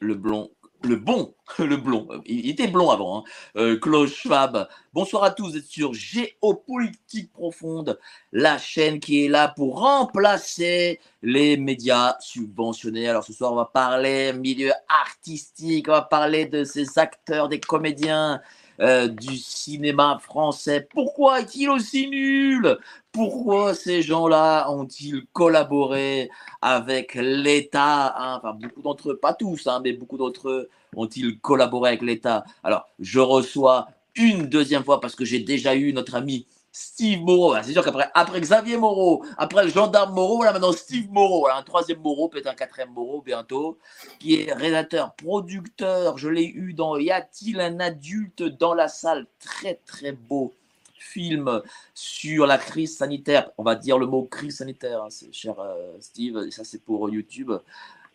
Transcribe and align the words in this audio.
Le 0.00 0.14
blond, 0.14 0.50
le 0.84 0.96
bon, 0.96 1.34
le 1.58 1.76
blond. 1.76 2.08
Il 2.26 2.48
était 2.48 2.68
blond 2.68 2.90
avant, 2.90 3.18
hein. 3.18 3.24
Euh, 3.56 4.06
Schwab. 4.06 4.68
Bonsoir 4.92 5.24
à 5.24 5.30
tous, 5.30 5.50
vous 5.50 5.56
êtes 5.56 5.64
sur 5.64 5.92
Géopolitique 5.92 7.32
Profonde, 7.32 7.98
la 8.32 8.58
chaîne 8.58 9.00
qui 9.00 9.24
est 9.24 9.28
là 9.28 9.48
pour 9.48 9.80
remplacer 9.80 11.00
les 11.22 11.56
médias 11.56 12.16
subventionnés. 12.20 13.08
Alors 13.08 13.24
ce 13.24 13.32
soir, 13.32 13.52
on 13.52 13.56
va 13.56 13.66
parler 13.66 14.32
milieu 14.32 14.72
artistique, 14.88 15.88
on 15.88 15.92
va 15.92 16.02
parler 16.02 16.46
de 16.46 16.64
ces 16.64 16.98
acteurs, 16.98 17.48
des 17.48 17.60
comédiens 17.60 18.40
euh, 18.80 19.08
du 19.08 19.36
cinéma 19.36 20.18
français. 20.22 20.86
Pourquoi 20.92 21.40
est-il 21.40 21.68
aussi 21.70 22.08
nul? 22.08 22.78
Pourquoi 23.12 23.74
ces 23.74 24.02
gens-là 24.02 24.70
ont-ils 24.70 25.26
collaboré 25.32 26.30
avec 26.62 27.14
l'État 27.14 28.14
hein? 28.16 28.36
Enfin, 28.38 28.54
beaucoup 28.54 28.82
d'entre 28.82 29.10
eux, 29.10 29.16
pas 29.16 29.34
tous, 29.34 29.66
hein, 29.66 29.80
mais 29.82 29.92
beaucoup 29.92 30.16
d'entre 30.16 30.48
eux 30.48 30.68
ont-ils 30.96 31.38
collaboré 31.40 31.88
avec 31.90 32.02
l'État? 32.02 32.44
Alors, 32.62 32.88
je 33.00 33.20
reçois 33.20 33.88
une 34.14 34.46
deuxième 34.46 34.84
fois 34.84 35.00
parce 35.00 35.14
que 35.14 35.24
j'ai 35.24 35.40
déjà 35.40 35.74
eu 35.74 35.92
notre 35.92 36.14
ami 36.14 36.46
Steve 36.78 37.22
Moreau. 37.22 37.56
C'est 37.64 37.72
sûr 37.72 37.84
qu'après 37.84 38.08
après 38.14 38.40
Xavier 38.40 38.76
Moreau, 38.76 39.24
après 39.36 39.64
le 39.64 39.70
gendarme 39.70 40.14
Moreau, 40.14 40.44
là 40.44 40.52
maintenant 40.52 40.70
Steve 40.70 41.10
Moreau, 41.10 41.40
Voilà, 41.40 41.56
un 41.56 41.64
troisième 41.64 42.00
Moreau, 42.00 42.28
peut-être 42.28 42.46
un 42.46 42.54
quatrième 42.54 42.92
Moreau 42.92 43.20
bientôt, 43.20 43.78
qui 44.20 44.36
est 44.36 44.52
réalisateur, 44.52 45.12
producteur. 45.14 46.18
Je 46.18 46.28
l'ai 46.28 46.46
eu 46.46 46.74
dans 46.74 46.96
Y 46.96 47.10
a-t-il 47.10 47.60
un 47.60 47.80
adulte 47.80 48.44
dans 48.44 48.74
la 48.74 48.86
salle? 48.86 49.26
Très 49.40 49.80
très 49.86 50.12
beau 50.12 50.54
film 51.00 51.62
sur 51.94 52.46
la 52.46 52.58
crise 52.58 52.96
sanitaire. 52.96 53.50
On 53.58 53.64
va 53.64 53.74
dire 53.74 53.98
le 53.98 54.06
mot 54.06 54.22
crise 54.22 54.58
sanitaire, 54.58 55.02
hein, 55.02 55.08
cher 55.32 55.58
euh, 55.58 55.96
Steve, 55.98 56.48
ça 56.50 56.62
c'est 56.62 56.82
pour 56.82 57.10
YouTube. 57.10 57.52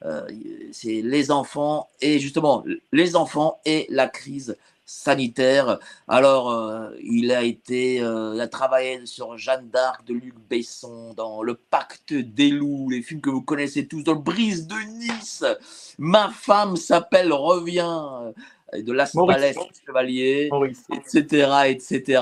Euh, 0.06 0.28
c'est 0.72 1.02
les 1.02 1.32
enfants 1.32 1.90
et 2.00 2.20
justement 2.20 2.64
les 2.94 3.16
enfants 3.18 3.60
et 3.66 3.88
la 3.90 4.08
crise 4.08 4.58
sanitaire. 4.94 5.80
Alors, 6.08 6.52
euh, 6.52 6.92
il 7.02 7.32
a 7.32 7.44
été, 7.44 8.02
euh, 8.02 8.34
il 8.36 8.42
a 8.42 8.48
travaillé 8.48 9.06
sur 9.06 9.38
Jeanne 9.38 9.70
d'Arc 9.70 10.06
de 10.06 10.14
Luc 10.14 10.36
Besson, 10.50 11.14
dans 11.16 11.42
Le 11.44 11.56
Pacte 11.56 12.14
des 12.14 12.50
loups, 12.50 12.90
les 12.90 13.02
films 13.02 13.22
que 13.22 13.30
vous 13.30 13.42
connaissez 13.42 13.88
tous, 13.88 14.04
dans 14.04 14.14
le 14.14 14.20
Brise 14.20 14.68
de 14.68 14.76
Nice. 14.76 15.44
Ma 15.98 16.30
femme 16.30 16.76
s'appelle 16.76 17.34
Revient, 17.34 18.34
euh, 18.74 18.82
de 18.82 18.94
Las. 18.94 19.14
Palais 19.14 19.56
Chevalier 19.86 20.50
Maurice. 20.52 20.86
etc., 20.92 21.52
etc. 21.68 22.22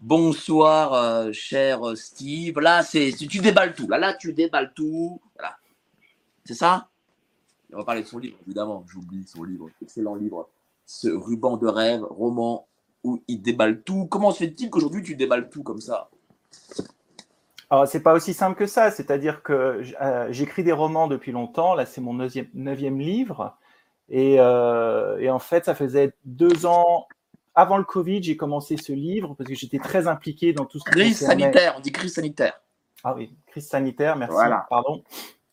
Bonsoir, 0.00 0.94
euh, 0.94 1.32
cher 1.32 1.80
Steve. 1.94 2.58
Là, 2.58 2.82
c'est 2.82 3.12
tu 3.16 3.28
tu 3.28 3.38
déballes 3.38 3.74
tout. 3.74 3.88
Là, 3.88 3.98
là, 3.98 4.14
tu 4.14 4.32
déballes 4.32 4.72
tout. 4.74 5.20
Voilà. 5.36 5.56
C'est 6.44 6.54
ça? 6.54 6.88
On 7.72 7.78
va 7.78 7.84
parler 7.84 8.02
de 8.02 8.06
son 8.06 8.18
livre, 8.18 8.36
évidemment. 8.44 8.84
J'oublie 8.88 9.24
son 9.26 9.44
livre. 9.44 9.68
Excellent 9.82 10.16
livre. 10.16 10.48
Ce 10.92 11.08
ruban 11.08 11.56
de 11.56 11.68
rêve, 11.68 12.02
roman 12.02 12.66
où 13.04 13.22
il 13.28 13.40
déballe 13.40 13.82
tout. 13.82 14.06
Comment 14.06 14.32
se 14.32 14.38
fait-il 14.38 14.70
qu'aujourd'hui 14.70 15.04
tu 15.04 15.14
déballes 15.14 15.48
tout 15.48 15.62
comme 15.62 15.80
ça? 15.80 16.10
Alors, 17.70 17.86
c'est 17.86 18.02
pas 18.02 18.12
aussi 18.12 18.34
simple 18.34 18.58
que 18.58 18.66
ça. 18.66 18.90
C'est-à-dire 18.90 19.44
que 19.44 19.82
euh, 20.02 20.26
j'écris 20.32 20.64
des 20.64 20.72
romans 20.72 21.06
depuis 21.06 21.30
longtemps. 21.30 21.74
Là, 21.74 21.86
c'est 21.86 22.00
mon 22.00 22.12
neuvième, 22.14 22.48
neuvième 22.54 22.98
livre. 22.98 23.56
Et, 24.08 24.40
euh, 24.40 25.16
et 25.20 25.30
en 25.30 25.38
fait, 25.38 25.64
ça 25.66 25.76
faisait 25.76 26.12
deux 26.24 26.66
ans 26.66 27.06
avant 27.54 27.78
le 27.78 27.84
Covid, 27.84 28.22
j'ai 28.24 28.36
commencé 28.36 28.76
ce 28.76 28.92
livre 28.92 29.34
parce 29.34 29.48
que 29.48 29.54
j'étais 29.54 29.78
très 29.78 30.08
impliqué 30.08 30.52
dans 30.52 30.64
tout 30.64 30.80
ce 30.80 30.84
qui 30.84 30.90
Crise 30.90 31.20
concernait- 31.20 31.42
sanitaire, 31.44 31.74
on 31.76 31.80
dit 31.80 31.92
crise 31.92 32.14
sanitaire. 32.14 32.60
Ah 33.04 33.14
oui, 33.14 33.32
crise 33.46 33.68
sanitaire, 33.68 34.16
merci. 34.16 34.34
Voilà. 34.34 34.66
Pardon. 34.68 35.02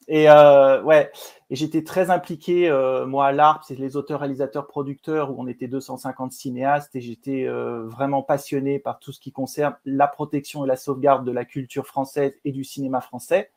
Et 0.07 0.29
euh, 0.29 0.81
ouais, 0.83 1.11
et 1.49 1.55
j'étais 1.55 1.83
très 1.83 2.09
impliqué, 2.09 2.69
euh, 2.69 3.05
moi, 3.05 3.27
à 3.27 3.31
l'ARP, 3.33 3.63
c'est 3.67 3.75
les 3.75 3.97
auteurs, 3.97 4.21
réalisateurs, 4.21 4.67
producteurs, 4.67 5.31
où 5.31 5.35
on 5.41 5.47
était 5.47 5.67
250 5.67 6.31
cinéastes, 6.31 6.95
et 6.95 7.01
j'étais 7.01 7.45
euh, 7.45 7.83
vraiment 7.85 8.21
passionné 8.21 8.79
par 8.79 8.99
tout 8.99 9.11
ce 9.11 9.19
qui 9.19 9.33
concerne 9.33 9.75
la 9.85 10.07
protection 10.07 10.63
et 10.63 10.67
la 10.67 10.77
sauvegarde 10.77 11.25
de 11.25 11.31
la 11.31 11.43
culture 11.43 11.85
française 11.85 12.33
et 12.45 12.53
du 12.53 12.63
cinéma 12.63 13.01
français, 13.01 13.51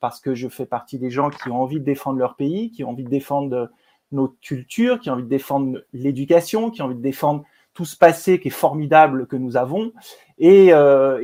parce 0.00 0.20
que 0.20 0.34
je 0.34 0.48
fais 0.48 0.66
partie 0.66 0.98
des 0.98 1.10
gens 1.10 1.30
qui 1.30 1.48
ont 1.50 1.62
envie 1.62 1.78
de 1.78 1.84
défendre 1.84 2.18
leur 2.18 2.34
pays, 2.34 2.72
qui 2.72 2.82
ont 2.82 2.90
envie 2.90 3.04
de 3.04 3.10
défendre 3.10 3.70
notre 4.10 4.38
culture, 4.40 4.98
qui 4.98 5.08
ont 5.08 5.14
envie 5.14 5.22
de 5.22 5.28
défendre 5.28 5.84
l'éducation, 5.92 6.70
qui 6.70 6.82
ont 6.82 6.86
envie 6.86 6.96
de 6.96 7.00
défendre 7.00 7.44
tout 7.74 7.84
ce 7.84 7.96
passé 7.96 8.40
qui 8.40 8.48
est 8.48 8.50
formidable 8.50 9.26
que 9.26 9.36
nous 9.36 9.56
avons. 9.56 9.92
Et, 10.38 10.72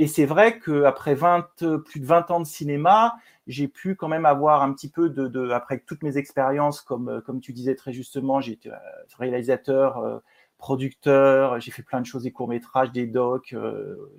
c'est 0.07 0.25
vrai 0.25 0.59
qu'après 0.61 1.15
20, 1.15 1.49
plus 1.85 2.01
de 2.01 2.07
20 2.07 2.31
ans 2.31 2.41
de 2.41 2.47
cinéma, 2.47 3.17
j'ai 3.49 3.67
pu 3.67 3.97
quand 3.97 4.09
même 4.09 4.27
avoir 4.27 4.63
un 4.63 4.73
petit 4.73 4.91
peu 4.91 5.09
de, 5.09 5.51
après 5.51 5.81
toutes 5.81 6.03
mes 6.03 6.19
expériences, 6.19 6.83
comme, 6.83 7.09
euh, 7.09 7.21
comme 7.23 7.41
tu 7.41 7.53
disais 7.53 7.75
très 7.75 7.93
justement, 7.93 8.41
j'ai 8.41 8.53
été 8.53 8.71
euh, 8.71 8.77
réalisateur, 9.19 9.99
euh, 9.99 10.19
producteur, 10.59 11.59
j'ai 11.59 11.71
fait 11.71 11.83
plein 11.83 12.01
de 12.01 12.07
choses, 12.07 12.25
des 12.25 12.33
courts-métrages, 12.33 12.93
des 12.93 13.07
docs, 13.07 13.55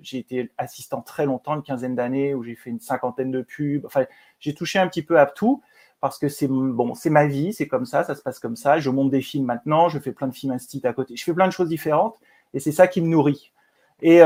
j'ai 0.00 0.18
été 0.18 0.50
assistant 0.56 1.02
très 1.02 1.26
longtemps, 1.26 1.54
une 1.54 1.62
quinzaine 1.62 1.94
d'années, 1.94 2.34
où 2.34 2.42
j'ai 2.42 2.54
fait 2.54 2.70
une 2.70 2.80
cinquantaine 2.80 3.30
de 3.30 3.42
pubs, 3.42 3.84
enfin, 3.84 4.06
j'ai 4.38 4.54
touché 4.54 4.78
un 4.78 4.88
petit 4.88 5.02
peu 5.02 5.20
à 5.20 5.26
tout, 5.26 5.62
parce 6.00 6.18
que 6.18 6.30
c'est 6.30 6.48
bon, 6.48 6.94
c'est 6.94 7.10
ma 7.10 7.26
vie, 7.26 7.52
c'est 7.52 7.68
comme 7.68 7.84
ça, 7.84 8.04
ça 8.04 8.14
se 8.14 8.22
passe 8.22 8.38
comme 8.38 8.56
ça, 8.56 8.78
je 8.78 8.88
monte 8.88 9.10
des 9.10 9.20
films 9.20 9.44
maintenant, 9.44 9.90
je 9.90 9.98
fais 9.98 10.12
plein 10.12 10.28
de 10.28 10.34
films 10.34 10.54
instit 10.54 10.80
à 10.86 10.94
côté, 10.94 11.14
je 11.14 11.22
fais 11.22 11.34
plein 11.34 11.46
de 11.46 11.52
choses 11.52 11.68
différentes, 11.68 12.18
et 12.54 12.58
c'est 12.58 12.72
ça 12.72 12.88
qui 12.88 13.02
me 13.02 13.08
nourrit. 13.08 13.52
Et 14.00 14.20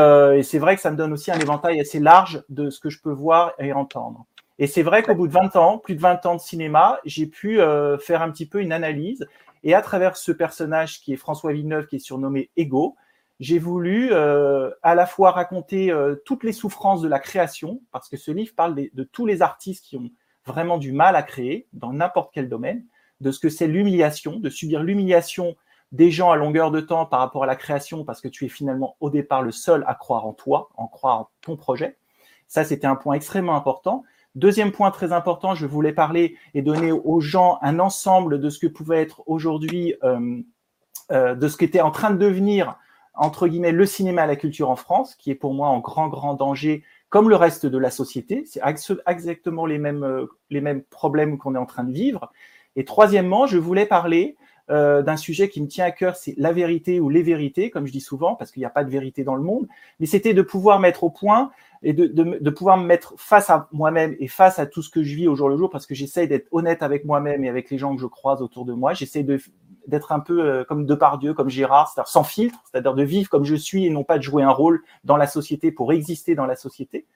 c'est 0.44 0.60
vrai 0.60 0.76
que 0.76 0.82
ça 0.82 0.92
me 0.92 0.96
donne 0.96 1.12
aussi 1.12 1.32
un 1.32 1.38
éventail 1.40 1.80
assez 1.80 1.98
large 1.98 2.44
de 2.48 2.70
ce 2.70 2.78
que 2.78 2.90
je 2.90 3.02
peux 3.02 3.10
voir 3.10 3.54
et 3.58 3.72
entendre. 3.72 4.24
Et 4.58 4.66
c'est 4.66 4.82
vrai 4.82 5.02
qu'au 5.02 5.14
bout 5.14 5.26
de 5.26 5.32
20 5.32 5.56
ans, 5.56 5.78
plus 5.78 5.96
de 5.96 6.00
20 6.00 6.26
ans 6.26 6.34
de 6.36 6.40
cinéma, 6.40 7.00
j'ai 7.04 7.26
pu 7.26 7.60
euh, 7.60 7.98
faire 7.98 8.22
un 8.22 8.30
petit 8.30 8.46
peu 8.46 8.60
une 8.60 8.72
analyse. 8.72 9.26
Et 9.64 9.74
à 9.74 9.82
travers 9.82 10.16
ce 10.16 10.30
personnage 10.30 11.00
qui 11.00 11.12
est 11.12 11.16
François 11.16 11.52
Villeneuve, 11.52 11.86
qui 11.86 11.96
est 11.96 12.00
surnommé 12.00 12.50
Ego, 12.56 12.96
j'ai 13.40 13.58
voulu 13.58 14.10
euh, 14.12 14.70
à 14.82 14.94
la 14.94 15.06
fois 15.06 15.32
raconter 15.32 15.90
euh, 15.90 16.14
toutes 16.24 16.44
les 16.44 16.52
souffrances 16.52 17.02
de 17.02 17.08
la 17.08 17.18
création, 17.18 17.80
parce 17.90 18.08
que 18.08 18.16
ce 18.16 18.30
livre 18.30 18.54
parle 18.54 18.76
de, 18.76 18.90
de 18.92 19.02
tous 19.02 19.26
les 19.26 19.42
artistes 19.42 19.84
qui 19.84 19.96
ont 19.96 20.10
vraiment 20.46 20.78
du 20.78 20.92
mal 20.92 21.16
à 21.16 21.22
créer 21.22 21.66
dans 21.72 21.92
n'importe 21.92 22.30
quel 22.32 22.48
domaine, 22.48 22.84
de 23.20 23.32
ce 23.32 23.40
que 23.40 23.48
c'est 23.48 23.66
l'humiliation, 23.66 24.38
de 24.38 24.50
subir 24.50 24.82
l'humiliation 24.82 25.56
des 25.90 26.10
gens 26.10 26.30
à 26.30 26.36
longueur 26.36 26.70
de 26.70 26.80
temps 26.80 27.06
par 27.06 27.20
rapport 27.20 27.44
à 27.44 27.46
la 27.46 27.56
création, 27.56 28.04
parce 28.04 28.20
que 28.20 28.28
tu 28.28 28.44
es 28.44 28.48
finalement 28.48 28.96
au 29.00 29.10
départ 29.10 29.42
le 29.42 29.52
seul 29.52 29.84
à 29.86 29.94
croire 29.94 30.26
en 30.26 30.32
toi, 30.32 30.70
en 30.76 30.86
croire 30.86 31.20
en 31.20 31.30
ton 31.40 31.56
projet. 31.56 31.96
Ça, 32.46 32.64
c'était 32.64 32.86
un 32.86 32.96
point 32.96 33.14
extrêmement 33.14 33.56
important. 33.56 34.04
Deuxième 34.34 34.72
point 34.72 34.90
très 34.90 35.12
important, 35.12 35.54
je 35.54 35.66
voulais 35.66 35.92
parler 35.92 36.36
et 36.54 36.62
donner 36.62 36.90
aux 36.90 37.20
gens 37.20 37.58
un 37.62 37.78
ensemble 37.78 38.40
de 38.40 38.50
ce 38.50 38.58
que 38.58 38.66
pouvait 38.66 39.00
être 39.00 39.22
aujourd'hui, 39.26 39.94
euh, 40.02 40.40
euh, 41.12 41.36
de 41.36 41.46
ce 41.46 41.56
qui 41.56 41.64
était 41.64 41.80
en 41.80 41.92
train 41.92 42.10
de 42.10 42.18
devenir, 42.18 42.76
entre 43.14 43.46
guillemets, 43.46 43.70
le 43.70 43.86
cinéma 43.86 44.24
et 44.24 44.26
la 44.26 44.34
culture 44.34 44.70
en 44.70 44.76
France, 44.76 45.14
qui 45.14 45.30
est 45.30 45.36
pour 45.36 45.54
moi 45.54 45.68
en 45.68 45.78
grand, 45.78 46.08
grand 46.08 46.34
danger, 46.34 46.82
comme 47.10 47.28
le 47.28 47.36
reste 47.36 47.64
de 47.64 47.78
la 47.78 47.90
société. 47.90 48.42
C'est 48.44 48.60
exactement 49.06 49.66
les 49.66 49.78
mêmes, 49.78 50.02
euh, 50.02 50.26
les 50.50 50.60
mêmes 50.60 50.82
problèmes 50.82 51.38
qu'on 51.38 51.54
est 51.54 51.58
en 51.58 51.66
train 51.66 51.84
de 51.84 51.92
vivre. 51.92 52.32
Et 52.74 52.84
troisièmement, 52.84 53.46
je 53.46 53.58
voulais 53.58 53.86
parler 53.86 54.36
euh, 54.70 55.02
d'un 55.02 55.16
sujet 55.16 55.48
qui 55.48 55.60
me 55.60 55.66
tient 55.66 55.84
à 55.84 55.90
cœur, 55.90 56.16
c'est 56.16 56.34
la 56.38 56.52
vérité 56.52 57.00
ou 57.00 57.10
les 57.10 57.22
vérités, 57.22 57.70
comme 57.70 57.86
je 57.86 57.92
dis 57.92 58.00
souvent, 58.00 58.34
parce 58.34 58.50
qu'il 58.50 58.60
n'y 58.60 58.66
a 58.66 58.70
pas 58.70 58.84
de 58.84 58.90
vérité 58.90 59.22
dans 59.22 59.34
le 59.34 59.42
monde, 59.42 59.66
mais 60.00 60.06
c'était 60.06 60.34
de 60.34 60.42
pouvoir 60.42 60.80
mettre 60.80 61.04
au 61.04 61.10
point 61.10 61.50
et 61.82 61.92
de, 61.92 62.06
de, 62.06 62.38
de 62.40 62.50
pouvoir 62.50 62.78
me 62.78 62.86
mettre 62.86 63.14
face 63.18 63.50
à 63.50 63.68
moi-même 63.72 64.16
et 64.18 64.28
face 64.28 64.58
à 64.58 64.64
tout 64.64 64.80
ce 64.80 64.88
que 64.88 65.02
je 65.02 65.14
vis 65.14 65.28
au 65.28 65.34
jour 65.34 65.50
le 65.50 65.56
jour, 65.58 65.68
parce 65.68 65.86
que 65.86 65.94
j'essaye 65.94 66.28
d'être 66.28 66.48
honnête 66.50 66.82
avec 66.82 67.04
moi-même 67.04 67.44
et 67.44 67.48
avec 67.48 67.70
les 67.70 67.76
gens 67.76 67.94
que 67.94 68.00
je 68.00 68.06
croise 68.06 68.40
autour 68.40 68.64
de 68.64 68.72
moi. 68.72 68.94
J'essaie 68.94 69.22
de 69.22 69.38
d'être 69.86 70.12
un 70.12 70.20
peu 70.20 70.42
euh, 70.42 70.64
comme 70.64 70.86
Depardieu, 70.86 71.34
comme 71.34 71.50
Gérard, 71.50 71.92
c'est-à-dire 71.92 72.08
sans 72.08 72.24
filtre, 72.24 72.58
c'est-à-dire 72.64 72.94
de 72.94 73.02
vivre 73.02 73.28
comme 73.28 73.44
je 73.44 73.54
suis 73.54 73.84
et 73.84 73.90
non 73.90 74.02
pas 74.02 74.16
de 74.16 74.22
jouer 74.22 74.42
un 74.42 74.50
rôle 74.50 74.82
dans 75.04 75.18
la 75.18 75.26
société 75.26 75.72
pour 75.72 75.92
exister 75.92 76.34
dans 76.34 76.46
la 76.46 76.56
société. 76.56 77.06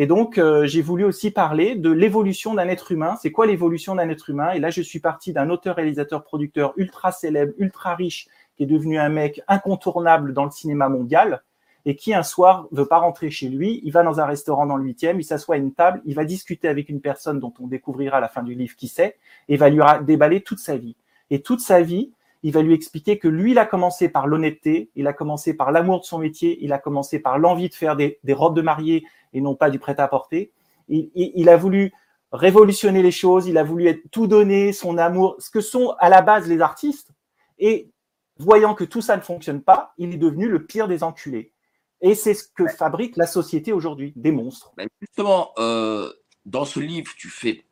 Et 0.00 0.06
donc, 0.06 0.38
euh, 0.38 0.64
j'ai 0.64 0.80
voulu 0.80 1.04
aussi 1.04 1.30
parler 1.30 1.74
de 1.74 1.90
l'évolution 1.90 2.54
d'un 2.54 2.68
être 2.68 2.90
humain. 2.90 3.16
C'est 3.20 3.32
quoi 3.32 3.44
l'évolution 3.44 3.94
d'un 3.94 4.08
être 4.08 4.30
humain? 4.30 4.52
Et 4.52 4.58
là, 4.58 4.70
je 4.70 4.80
suis 4.80 4.98
parti 4.98 5.34
d'un 5.34 5.50
auteur, 5.50 5.76
réalisateur, 5.76 6.24
producteur 6.24 6.72
ultra 6.78 7.12
célèbre, 7.12 7.52
ultra 7.58 7.96
riche, 7.96 8.26
qui 8.56 8.62
est 8.62 8.66
devenu 8.66 8.98
un 8.98 9.10
mec 9.10 9.42
incontournable 9.46 10.32
dans 10.32 10.46
le 10.46 10.50
cinéma 10.50 10.88
mondial 10.88 11.42
et 11.84 11.96
qui 11.96 12.14
un 12.14 12.22
soir 12.22 12.66
veut 12.72 12.86
pas 12.86 12.96
rentrer 12.96 13.28
chez 13.28 13.50
lui, 13.50 13.82
il 13.84 13.92
va 13.92 14.02
dans 14.02 14.20
un 14.20 14.24
restaurant 14.24 14.64
dans 14.64 14.78
le 14.78 14.84
huitième, 14.84 15.20
il 15.20 15.24
s'assoit 15.24 15.56
à 15.56 15.58
une 15.58 15.74
table, 15.74 16.00
il 16.06 16.14
va 16.14 16.24
discuter 16.24 16.68
avec 16.68 16.88
une 16.88 17.02
personne 17.02 17.38
dont 17.38 17.52
on 17.60 17.66
découvrira 17.66 18.16
à 18.16 18.20
la 18.20 18.28
fin 18.28 18.42
du 18.42 18.54
livre 18.54 18.76
qui 18.76 18.88
c'est, 18.88 19.18
et 19.50 19.58
va 19.58 19.68
lui 19.68 19.82
déballer 20.06 20.40
toute 20.40 20.60
sa 20.60 20.78
vie. 20.78 20.96
Et 21.28 21.42
toute 21.42 21.60
sa 21.60 21.82
vie, 21.82 22.10
il 22.42 22.52
va 22.52 22.62
lui 22.62 22.74
expliquer 22.74 23.18
que 23.18 23.28
lui, 23.28 23.52
il 23.52 23.58
a 23.58 23.66
commencé 23.66 24.08
par 24.08 24.26
l'honnêteté, 24.26 24.90
il 24.94 25.06
a 25.06 25.12
commencé 25.12 25.54
par 25.54 25.72
l'amour 25.72 26.00
de 26.00 26.04
son 26.04 26.18
métier, 26.18 26.58
il 26.62 26.72
a 26.72 26.78
commencé 26.78 27.18
par 27.18 27.38
l'envie 27.38 27.68
de 27.68 27.74
faire 27.74 27.96
des, 27.96 28.18
robes 28.30 28.56
de 28.56 28.62
mariée 28.62 29.04
et 29.32 29.40
non 29.40 29.54
pas 29.54 29.70
du 29.70 29.78
prêt-à-porter. 29.78 30.52
Il, 30.88 31.48
a 31.48 31.56
voulu 31.56 31.92
révolutionner 32.32 33.02
les 33.02 33.12
choses, 33.12 33.46
il 33.46 33.58
a 33.58 33.62
voulu 33.62 33.86
être 33.86 34.10
tout 34.10 34.26
donné, 34.26 34.72
son 34.72 34.98
amour, 34.98 35.36
ce 35.38 35.50
que 35.50 35.60
sont 35.60 35.94
à 35.98 36.08
la 36.08 36.22
base 36.22 36.48
les 36.48 36.60
artistes. 36.60 37.10
Et 37.58 37.90
voyant 38.38 38.74
que 38.74 38.84
tout 38.84 39.02
ça 39.02 39.16
ne 39.16 39.22
fonctionne 39.22 39.62
pas, 39.62 39.92
il 39.98 40.14
est 40.14 40.18
devenu 40.18 40.48
le 40.48 40.64
pire 40.64 40.88
des 40.88 41.04
enculés. 41.04 41.52
Et 42.00 42.14
c'est 42.14 42.34
ce 42.34 42.44
que 42.48 42.66
fabrique 42.66 43.16
la 43.16 43.26
société 43.26 43.72
aujourd'hui, 43.72 44.14
des 44.16 44.32
monstres. 44.32 44.72
Ben, 44.76 44.88
justement, 45.00 45.52
euh, 45.58 46.10
dans 46.46 46.64
ce 46.64 46.80
livre, 46.80 47.12
tu 47.16 47.28
fais. 47.28 47.64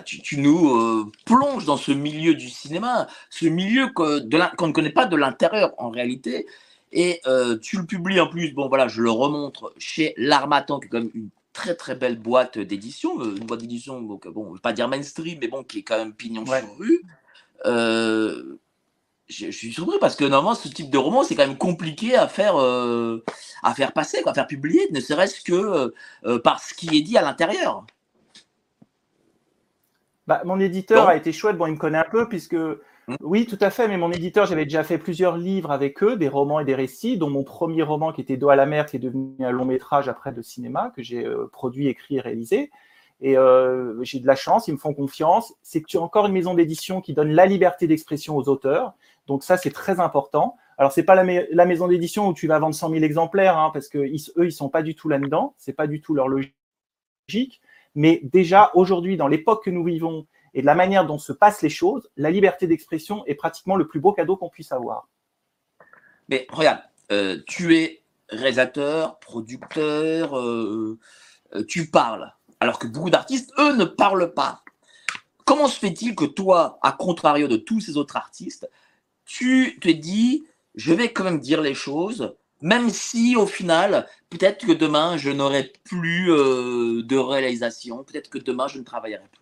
Tu, 0.00 0.38
nous 0.38 0.76
euh, 0.76 1.10
plonges 1.24 1.64
dans 1.64 1.76
ce 1.76 1.92
milieu 1.92 2.34
du 2.34 2.48
cinéma, 2.48 3.08
ce 3.30 3.46
milieu 3.46 3.88
qu'on 3.88 4.06
ne 4.06 4.72
connaît 4.72 4.90
pas 4.90 5.06
de 5.06 5.16
l'intérieur 5.16 5.72
en 5.78 5.90
réalité. 5.90 6.46
Et 6.92 7.20
euh, 7.26 7.58
tu 7.58 7.78
le 7.78 7.86
publies 7.86 8.20
en 8.20 8.28
plus, 8.28 8.52
bon 8.52 8.68
voilà, 8.68 8.88
je 8.88 9.02
le 9.02 9.10
remontre 9.10 9.72
chez 9.78 10.14
L'Armatan, 10.16 10.80
qui 10.80 10.86
est 10.86 10.88
quand 10.90 10.98
même 10.98 11.10
une 11.14 11.30
très 11.52 11.74
très 11.74 11.94
belle 11.94 12.18
boîte 12.18 12.58
d'édition, 12.58 13.22
une 13.22 13.46
boîte 13.46 13.60
d'édition, 13.60 14.00
bon, 14.00 14.20
je 14.24 14.52
ne 14.52 14.58
pas 14.58 14.72
dire 14.72 14.88
mainstream, 14.88 15.38
mais 15.40 15.48
bon, 15.48 15.62
qui 15.62 15.78
est 15.80 15.82
quand 15.82 15.98
même 15.98 16.14
pignon 16.14 16.44
sur 16.46 16.76
rue. 16.78 17.02
Je, 19.30 19.50
suis 19.50 19.72
surpris 19.72 19.98
parce 20.00 20.16
que 20.16 20.24
normalement 20.24 20.56
ce 20.56 20.66
type 20.68 20.90
de 20.90 20.98
roman 20.98 21.22
c'est 21.22 21.36
quand 21.36 21.46
même 21.46 21.56
compliqué 21.56 22.16
à 22.16 22.26
faire 22.26 22.56
euh, 22.56 23.24
à 23.62 23.74
faire 23.74 23.92
passer 23.92 24.22
quoi, 24.22 24.32
à 24.32 24.34
faire 24.34 24.48
publier 24.48 24.88
ne 24.90 24.98
serait-ce 24.98 25.40
que 25.40 25.52
euh, 25.52 25.94
euh, 26.24 26.40
par 26.40 26.60
ce 26.60 26.74
qui 26.74 26.96
est 26.96 27.02
dit 27.02 27.16
à 27.16 27.22
l'intérieur 27.22 27.86
bah, 30.30 30.42
mon 30.44 30.60
éditeur 30.60 31.08
a 31.08 31.16
été 31.16 31.32
chouette 31.32 31.56
bon 31.56 31.66
il 31.66 31.72
me 31.72 31.76
connaît 31.76 31.98
un 31.98 32.06
peu 32.10 32.28
puisque 32.28 32.54
hmm. 32.54 33.16
oui 33.20 33.46
tout 33.46 33.58
à 33.60 33.70
fait 33.70 33.88
mais 33.88 33.98
mon 33.98 34.12
éditeur 34.12 34.46
j'avais 34.46 34.64
déjà 34.64 34.84
fait 34.84 34.96
plusieurs 34.96 35.36
livres 35.36 35.72
avec 35.72 36.02
eux 36.02 36.16
des 36.16 36.28
romans 36.28 36.60
et 36.60 36.64
des 36.64 36.76
récits 36.76 37.18
dont 37.18 37.28
mon 37.28 37.42
premier 37.42 37.82
roman 37.82 38.12
qui 38.12 38.20
était 38.20 38.36
Dos 38.36 38.48
à 38.48 38.56
la 38.56 38.64
mer 38.64 38.86
qui 38.86 38.96
est 38.96 39.00
devenu 39.00 39.34
un 39.40 39.50
long 39.50 39.64
métrage 39.64 40.08
après 40.08 40.32
de 40.32 40.40
cinéma 40.40 40.92
que 40.94 41.02
j'ai 41.02 41.28
produit 41.52 41.88
écrit 41.88 42.18
et 42.18 42.20
réalisé 42.20 42.70
et 43.22 43.36
j'ai 44.02 44.18
de 44.18 44.26
la 44.26 44.34
chance, 44.34 44.66
ils 44.68 44.72
me 44.72 44.78
font 44.78 44.94
confiance. 44.94 45.54
C'est 45.62 45.82
que 45.82 45.86
tu 45.86 45.98
as 45.98 46.00
encore 46.00 46.26
une 46.26 46.32
maison 46.32 46.54
d'édition 46.54 47.00
qui 47.02 47.12
donne 47.12 47.32
la 47.32 47.44
liberté 47.44 47.86
d'expression 47.86 48.36
aux 48.36 48.48
auteurs. 48.48 48.94
Donc 49.26 49.44
ça, 49.44 49.56
c'est 49.58 49.70
très 49.70 50.00
important. 50.00 50.56
Alors, 50.78 50.92
c'est 50.92 51.02
pas 51.02 51.14
la, 51.14 51.66
maison 51.66 51.88
d'édition 51.88 52.28
où 52.28 52.34
tu 52.34 52.46
vas 52.46 52.58
vendre 52.58 52.74
100 52.74 52.90
000 52.90 53.02
exemplaires, 53.02 53.58
hein, 53.58 53.70
parce 53.74 53.88
que 53.88 53.98
eux, 53.98 54.46
ils 54.46 54.52
sont 54.52 54.70
pas 54.70 54.82
du 54.82 54.94
tout 54.94 55.10
là-dedans. 55.10 55.54
C'est 55.58 55.74
pas 55.74 55.86
du 55.86 56.00
tout 56.00 56.14
leur 56.14 56.28
logique. 56.28 57.60
Mais 57.94 58.20
déjà, 58.22 58.70
aujourd'hui, 58.74 59.16
dans 59.16 59.28
l'époque 59.28 59.64
que 59.64 59.70
nous 59.70 59.84
vivons 59.84 60.26
et 60.54 60.60
de 60.60 60.66
la 60.66 60.74
manière 60.74 61.06
dont 61.06 61.18
se 61.18 61.32
passent 61.32 61.62
les 61.62 61.70
choses, 61.70 62.08
la 62.16 62.30
liberté 62.30 62.66
d'expression 62.66 63.24
est 63.26 63.34
pratiquement 63.34 63.76
le 63.76 63.86
plus 63.86 64.00
beau 64.00 64.12
cadeau 64.12 64.36
qu'on 64.36 64.48
puisse 64.48 64.72
avoir. 64.72 65.08
Mais 66.28 66.46
regarde, 66.50 66.80
euh, 67.12 67.40
tu 67.46 67.76
es 67.76 68.02
réalisateur, 68.28 69.18
producteur, 69.18 70.38
euh, 70.38 70.98
euh, 71.54 71.64
tu 71.66 71.90
parles, 71.90 72.32
alors 72.60 72.78
que 72.78 72.86
beaucoup 72.86 73.10
d'artistes, 73.10 73.52
eux, 73.58 73.76
ne 73.76 73.84
parlent 73.84 74.32
pas. 74.34 74.62
Comment 75.44 75.66
se 75.66 75.78
fait-il 75.78 76.14
que 76.14 76.24
toi, 76.24 76.78
à 76.82 76.92
contrario 76.92 77.48
de 77.48 77.56
tous 77.56 77.80
ces 77.80 77.96
autres 77.96 78.16
artistes, 78.16 78.70
tu 79.24 79.78
te 79.80 79.88
dis, 79.88 80.44
je 80.76 80.92
vais 80.92 81.12
quand 81.12 81.24
même 81.24 81.40
dire 81.40 81.60
les 81.60 81.74
choses, 81.74 82.36
même 82.62 82.90
si 82.90 83.36
au 83.36 83.46
final, 83.46 84.06
peut-être 84.28 84.66
que 84.66 84.72
demain, 84.72 85.16
je 85.16 85.30
n'aurai 85.30 85.72
plus 85.84 86.30
euh, 86.30 87.02
de 87.02 87.16
réalisation, 87.16 88.04
peut-être 88.04 88.28
que 88.28 88.38
demain, 88.38 88.68
je 88.68 88.78
ne 88.78 88.84
travaillerai 88.84 89.24
plus. 89.32 89.40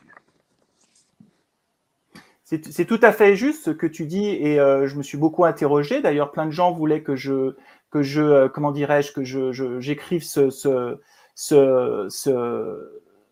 C'est 2.50 2.87
tout 2.87 3.00
à 3.03 3.12
fait 3.12 3.37
juste 3.37 3.65
ce 3.65 3.70
que 3.70 3.87
tu 3.87 4.06
dis 4.06 4.25
et 4.25 4.59
euh, 4.59 4.87
je 4.87 4.97
me 4.97 5.03
suis 5.03 5.19
beaucoup 5.19 5.44
interrogé. 5.44 6.00
D'ailleurs, 6.00 6.32
plein 6.32 6.47
de 6.47 6.50
gens 6.50 6.73
voulaient 6.73 7.03
que 7.03 7.15
je, 7.15 7.55
que 7.91 8.03
je 8.03 8.23
euh, 8.23 8.49
comment 8.49 8.73
dirais-je, 8.73 9.12
que 9.12 9.23
je, 9.23 9.81
j'écrive 9.81 10.25
ce, 10.25 10.49
ce, 10.49 10.99
ce, 11.35 12.09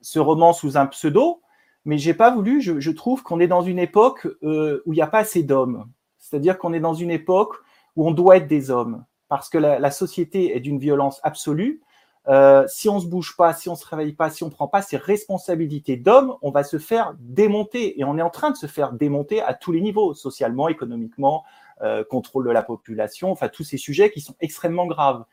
ce, 0.02 0.18
roman 0.18 0.52
sous 0.52 0.76
un 0.76 0.84
pseudo, 0.84 1.40
mais 1.86 1.96
j'ai 1.96 2.12
pas 2.12 2.30
voulu. 2.30 2.60
Je 2.60 2.90
trouve 2.90 3.22
qu'on 3.22 3.40
est 3.40 3.46
dans 3.46 3.62
une 3.62 3.78
époque 3.78 4.28
où 4.42 4.92
il 4.92 4.96
n'y 4.96 5.00
a 5.00 5.06
pas 5.06 5.20
assez 5.20 5.42
d'hommes. 5.42 5.86
C'est-à-dire 6.18 6.58
qu'on 6.58 6.74
est 6.74 6.80
dans 6.80 6.92
une 6.92 7.10
époque 7.10 7.54
où 7.96 8.06
on 8.06 8.10
doit 8.10 8.36
être 8.36 8.48
des 8.48 8.70
hommes, 8.70 9.02
parce 9.28 9.48
que 9.48 9.58
la, 9.58 9.90
société 9.90 10.56
est 10.56 10.60
d'une 10.60 10.78
violence 10.78 11.20
absolue. 11.22 11.80
Euh, 12.28 12.64
si 12.68 12.88
on 12.88 12.98
se 12.98 13.06
bouge 13.06 13.36
pas, 13.36 13.52
si 13.52 13.68
on 13.68 13.76
se 13.76 13.86
réveille 13.86 14.12
pas, 14.12 14.30
si 14.30 14.42
on 14.42 14.50
prend 14.50 14.66
pas 14.66 14.82
ses 14.82 14.96
responsabilités 14.96 15.96
d'homme, 15.96 16.36
on 16.42 16.50
va 16.50 16.64
se 16.64 16.78
faire 16.78 17.14
démonter. 17.20 18.00
Et 18.00 18.04
on 18.04 18.18
est 18.18 18.22
en 18.22 18.30
train 18.30 18.50
de 18.50 18.56
se 18.56 18.66
faire 18.66 18.92
démonter 18.92 19.40
à 19.40 19.54
tous 19.54 19.72
les 19.72 19.80
niveaux, 19.80 20.14
socialement, 20.14 20.68
économiquement, 20.68 21.44
euh, 21.82 22.04
contrôle 22.04 22.46
de 22.46 22.50
la 22.50 22.62
population, 22.62 23.30
enfin 23.30 23.48
tous 23.48 23.64
ces 23.64 23.76
sujets 23.76 24.10
qui 24.10 24.20
sont 24.20 24.34
extrêmement 24.40 24.86
graves. 24.86 25.24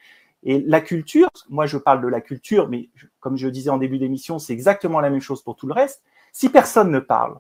Et 0.44 0.60
la 0.60 0.82
culture, 0.82 1.30
moi 1.50 1.66
je 1.66 1.78
parle 1.78 2.02
de 2.02 2.08
la 2.08 2.20
culture, 2.20 2.68
mais 2.68 2.90
comme 3.22 3.38
je 3.38 3.48
disais 3.48 3.70
en 3.70 3.78
début 3.78 3.98
d'émission, 3.98 4.40
c'est 4.40 4.54
exactement 4.54 5.00
la 5.00 5.10
même 5.10 5.22
chose 5.22 5.42
pour 5.42 5.56
tout 5.56 5.68
le 5.68 5.74
reste. 5.74 6.04
Si 6.34 6.50
personne 6.50 6.92
ne 6.92 7.00
parle, 7.00 7.40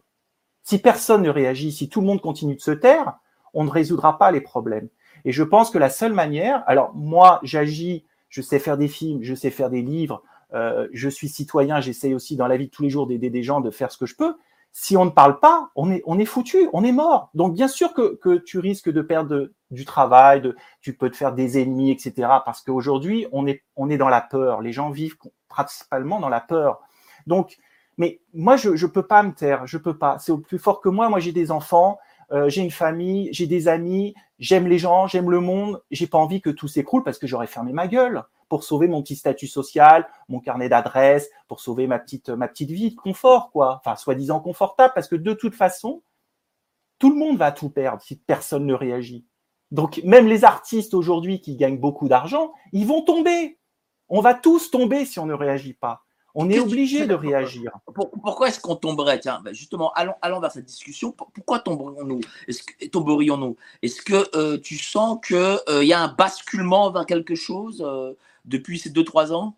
si 0.63 0.79
personne 0.79 1.21
ne 1.21 1.29
réagit, 1.29 1.73
si 1.73 1.89
tout 1.89 1.99
le 1.99 2.07
monde 2.07 2.21
continue 2.21 2.55
de 2.55 2.61
se 2.61 2.71
taire, 2.71 3.17
on 3.53 3.65
ne 3.65 3.69
résoudra 3.69 4.17
pas 4.17 4.31
les 4.31 4.39
problèmes. 4.41 4.87
Et 5.25 5.31
je 5.31 5.43
pense 5.43 5.69
que 5.69 5.77
la 5.77 5.89
seule 5.89 6.13
manière, 6.13 6.63
alors 6.67 6.93
moi 6.95 7.39
j'agis, 7.43 8.05
je 8.29 8.41
sais 8.41 8.59
faire 8.59 8.77
des 8.77 8.87
films, 8.87 9.23
je 9.23 9.35
sais 9.35 9.49
faire 9.49 9.69
des 9.69 9.81
livres, 9.81 10.23
euh, 10.53 10.87
je 10.93 11.09
suis 11.09 11.29
citoyen, 11.29 11.81
j'essaye 11.81 12.13
aussi 12.13 12.35
dans 12.35 12.47
la 12.47 12.57
vie 12.57 12.67
de 12.67 12.71
tous 12.71 12.83
les 12.83 12.89
jours 12.89 13.07
d'aider 13.07 13.29
des 13.29 13.43
gens, 13.43 13.61
de 13.61 13.71
faire 13.71 13.91
ce 13.91 13.97
que 13.97 14.05
je 14.05 14.15
peux. 14.15 14.35
Si 14.71 14.97
on 14.97 15.05
ne 15.05 15.11
parle 15.11 15.39
pas, 15.39 15.69
on 15.75 15.91
est, 15.91 16.01
on 16.05 16.17
est 16.17 16.25
foutu, 16.25 16.67
on 16.73 16.83
est 16.83 16.91
mort. 16.91 17.29
Donc 17.35 17.53
bien 17.53 17.67
sûr 17.67 17.93
que, 17.93 18.15
que 18.15 18.37
tu 18.37 18.59
risques 18.59 18.91
de 18.91 19.01
perdre 19.01 19.51
du 19.69 19.85
travail, 19.85 20.53
tu 20.81 20.95
peux 20.95 21.09
te 21.09 21.15
faire 21.15 21.33
des 21.33 21.61
ennemis, 21.61 21.91
etc. 21.91 22.27
Parce 22.43 22.61
qu'aujourd'hui, 22.61 23.27
on 23.31 23.45
est, 23.45 23.63
on 23.75 23.89
est 23.89 23.97
dans 23.97 24.09
la 24.09 24.21
peur. 24.21 24.61
Les 24.61 24.71
gens 24.71 24.89
vivent 24.89 25.17
principalement 25.47 26.19
dans 26.19 26.29
la 26.29 26.41
peur. 26.41 26.81
Donc, 27.27 27.57
mais 27.97 28.21
moi, 28.33 28.55
je 28.55 28.69
ne 28.69 28.91
peux 28.91 29.05
pas 29.05 29.21
me 29.21 29.33
taire, 29.33 29.67
je 29.67 29.77
peux 29.77 29.97
pas. 29.97 30.17
C'est 30.19 30.31
au 30.31 30.39
plus 30.39 30.57
fort 30.57 30.81
que 30.81 30.89
moi. 30.89 31.09
Moi, 31.09 31.19
j'ai 31.19 31.31
des 31.31 31.51
enfants, 31.51 31.99
euh, 32.33 32.49
j'ai 32.49 32.61
une 32.61 32.71
famille, 32.71 33.29
j'ai 33.31 33.47
des 33.47 33.67
amis, 33.67 34.15
j'aime 34.39 34.67
les 34.67 34.79
gens, 34.79 35.07
j'aime 35.07 35.29
le 35.29 35.39
monde, 35.39 35.81
j'ai 35.91 36.07
pas 36.07 36.17
envie 36.17 36.41
que 36.41 36.49
tout 36.49 36.67
s'écroule 36.67 37.03
parce 37.03 37.19
que 37.19 37.27
j'aurais 37.27 37.47
fermé 37.47 37.73
ma 37.73 37.87
gueule 37.87 38.23
pour 38.49 38.63
sauver 38.63 38.87
mon 38.87 39.01
petit 39.01 39.15
statut 39.15 39.47
social, 39.47 40.07
mon 40.29 40.39
carnet 40.39 40.69
d'adresse, 40.69 41.29
pour 41.47 41.59
sauver 41.59 41.87
ma 41.87 41.99
petite, 41.99 42.29
ma 42.29 42.47
petite 42.47 42.71
vie 42.71 42.91
de 42.91 42.95
confort, 42.95 43.51
quoi. 43.51 43.81
Enfin, 43.83 43.95
soi-disant 43.95 44.39
confortable, 44.39 44.93
parce 44.93 45.07
que 45.07 45.15
de 45.15 45.33
toute 45.33 45.55
façon, 45.55 46.03
tout 46.99 47.09
le 47.09 47.15
monde 47.15 47.37
va 47.37 47.51
tout 47.51 47.69
perdre 47.69 48.01
si 48.01 48.15
personne 48.15 48.65
ne 48.65 48.73
réagit. 48.73 49.25
Donc, 49.71 50.01
même 50.03 50.27
les 50.27 50.43
artistes 50.43 50.93
aujourd'hui 50.93 51.41
qui 51.41 51.55
gagnent 51.55 51.79
beaucoup 51.79 52.07
d'argent, 52.07 52.53
ils 52.73 52.85
vont 52.85 53.01
tomber. 53.01 53.59
On 54.07 54.21
va 54.21 54.35
tous 54.35 54.69
tomber 54.69 55.05
si 55.05 55.19
on 55.19 55.25
ne 55.25 55.33
réagit 55.33 55.73
pas. 55.73 56.03
On 56.35 56.49
est 56.49 56.59
obligé 56.59 57.05
de 57.05 57.13
réagir. 57.13 57.71
Pourquoi 57.93 58.47
est-ce 58.47 58.59
qu'on 58.59 58.75
tomberait? 58.75 59.19
Tiens, 59.19 59.41
ben, 59.43 59.53
justement, 59.53 59.91
allons, 59.93 60.15
allons 60.21 60.39
vers 60.39 60.51
cette 60.51 60.65
discussion. 60.65 61.11
Pourquoi 61.11 61.59
tomberions-nous? 61.59 62.21
Est-ce 62.47 62.63
que, 62.63 62.85
tomberions-nous? 62.87 63.55
Est-ce 63.83 64.01
que 64.01 64.35
euh, 64.35 64.57
tu 64.57 64.77
sens 64.77 65.19
qu'il 65.25 65.35
euh, 65.35 65.83
y 65.83 65.93
a 65.93 66.01
un 66.01 66.07
basculement 66.07 66.89
vers 66.89 67.05
quelque 67.05 67.35
chose 67.35 67.83
euh, 67.85 68.13
depuis 68.45 68.79
ces 68.79 68.89
2-3 68.89 69.31
ans? 69.31 69.55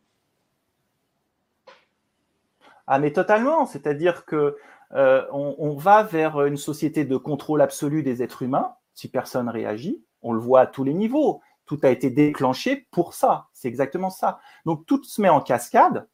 Ah, 2.88 3.00
mais 3.00 3.14
totalement. 3.14 3.66
C'est-à-dire 3.66 4.26
que 4.26 4.58
on, 4.92 5.76
va 5.76 6.04
vers 6.04 6.44
une 6.46 6.58
société 6.58 7.04
de 7.04 7.18
contrôle 7.18 7.62
absolu 7.62 8.04
des 8.04 8.22
êtres 8.22 8.44
humains 8.44 8.76
si 8.94 9.10
personne 9.10 9.50
réagit. 9.50 10.04
On 10.22 10.34
le 10.34 10.40
voit 10.40 10.62
à 10.62 10.68
tous 10.68 10.84
les 10.84 10.94
niveaux. 10.94 11.42
Tout 11.66 11.80
a 11.84 11.90
été 11.90 12.10
déclenché 12.10 12.88
pour 12.92 13.14
ça. 13.14 13.48
C'est 13.54 13.68
exactement 13.68 14.10
ça. 14.10 14.40
Donc 14.66 14.86
tout 14.86 15.04
se 15.04 15.22
met 15.22 15.30
en 15.30 15.42
cascade 15.42 16.08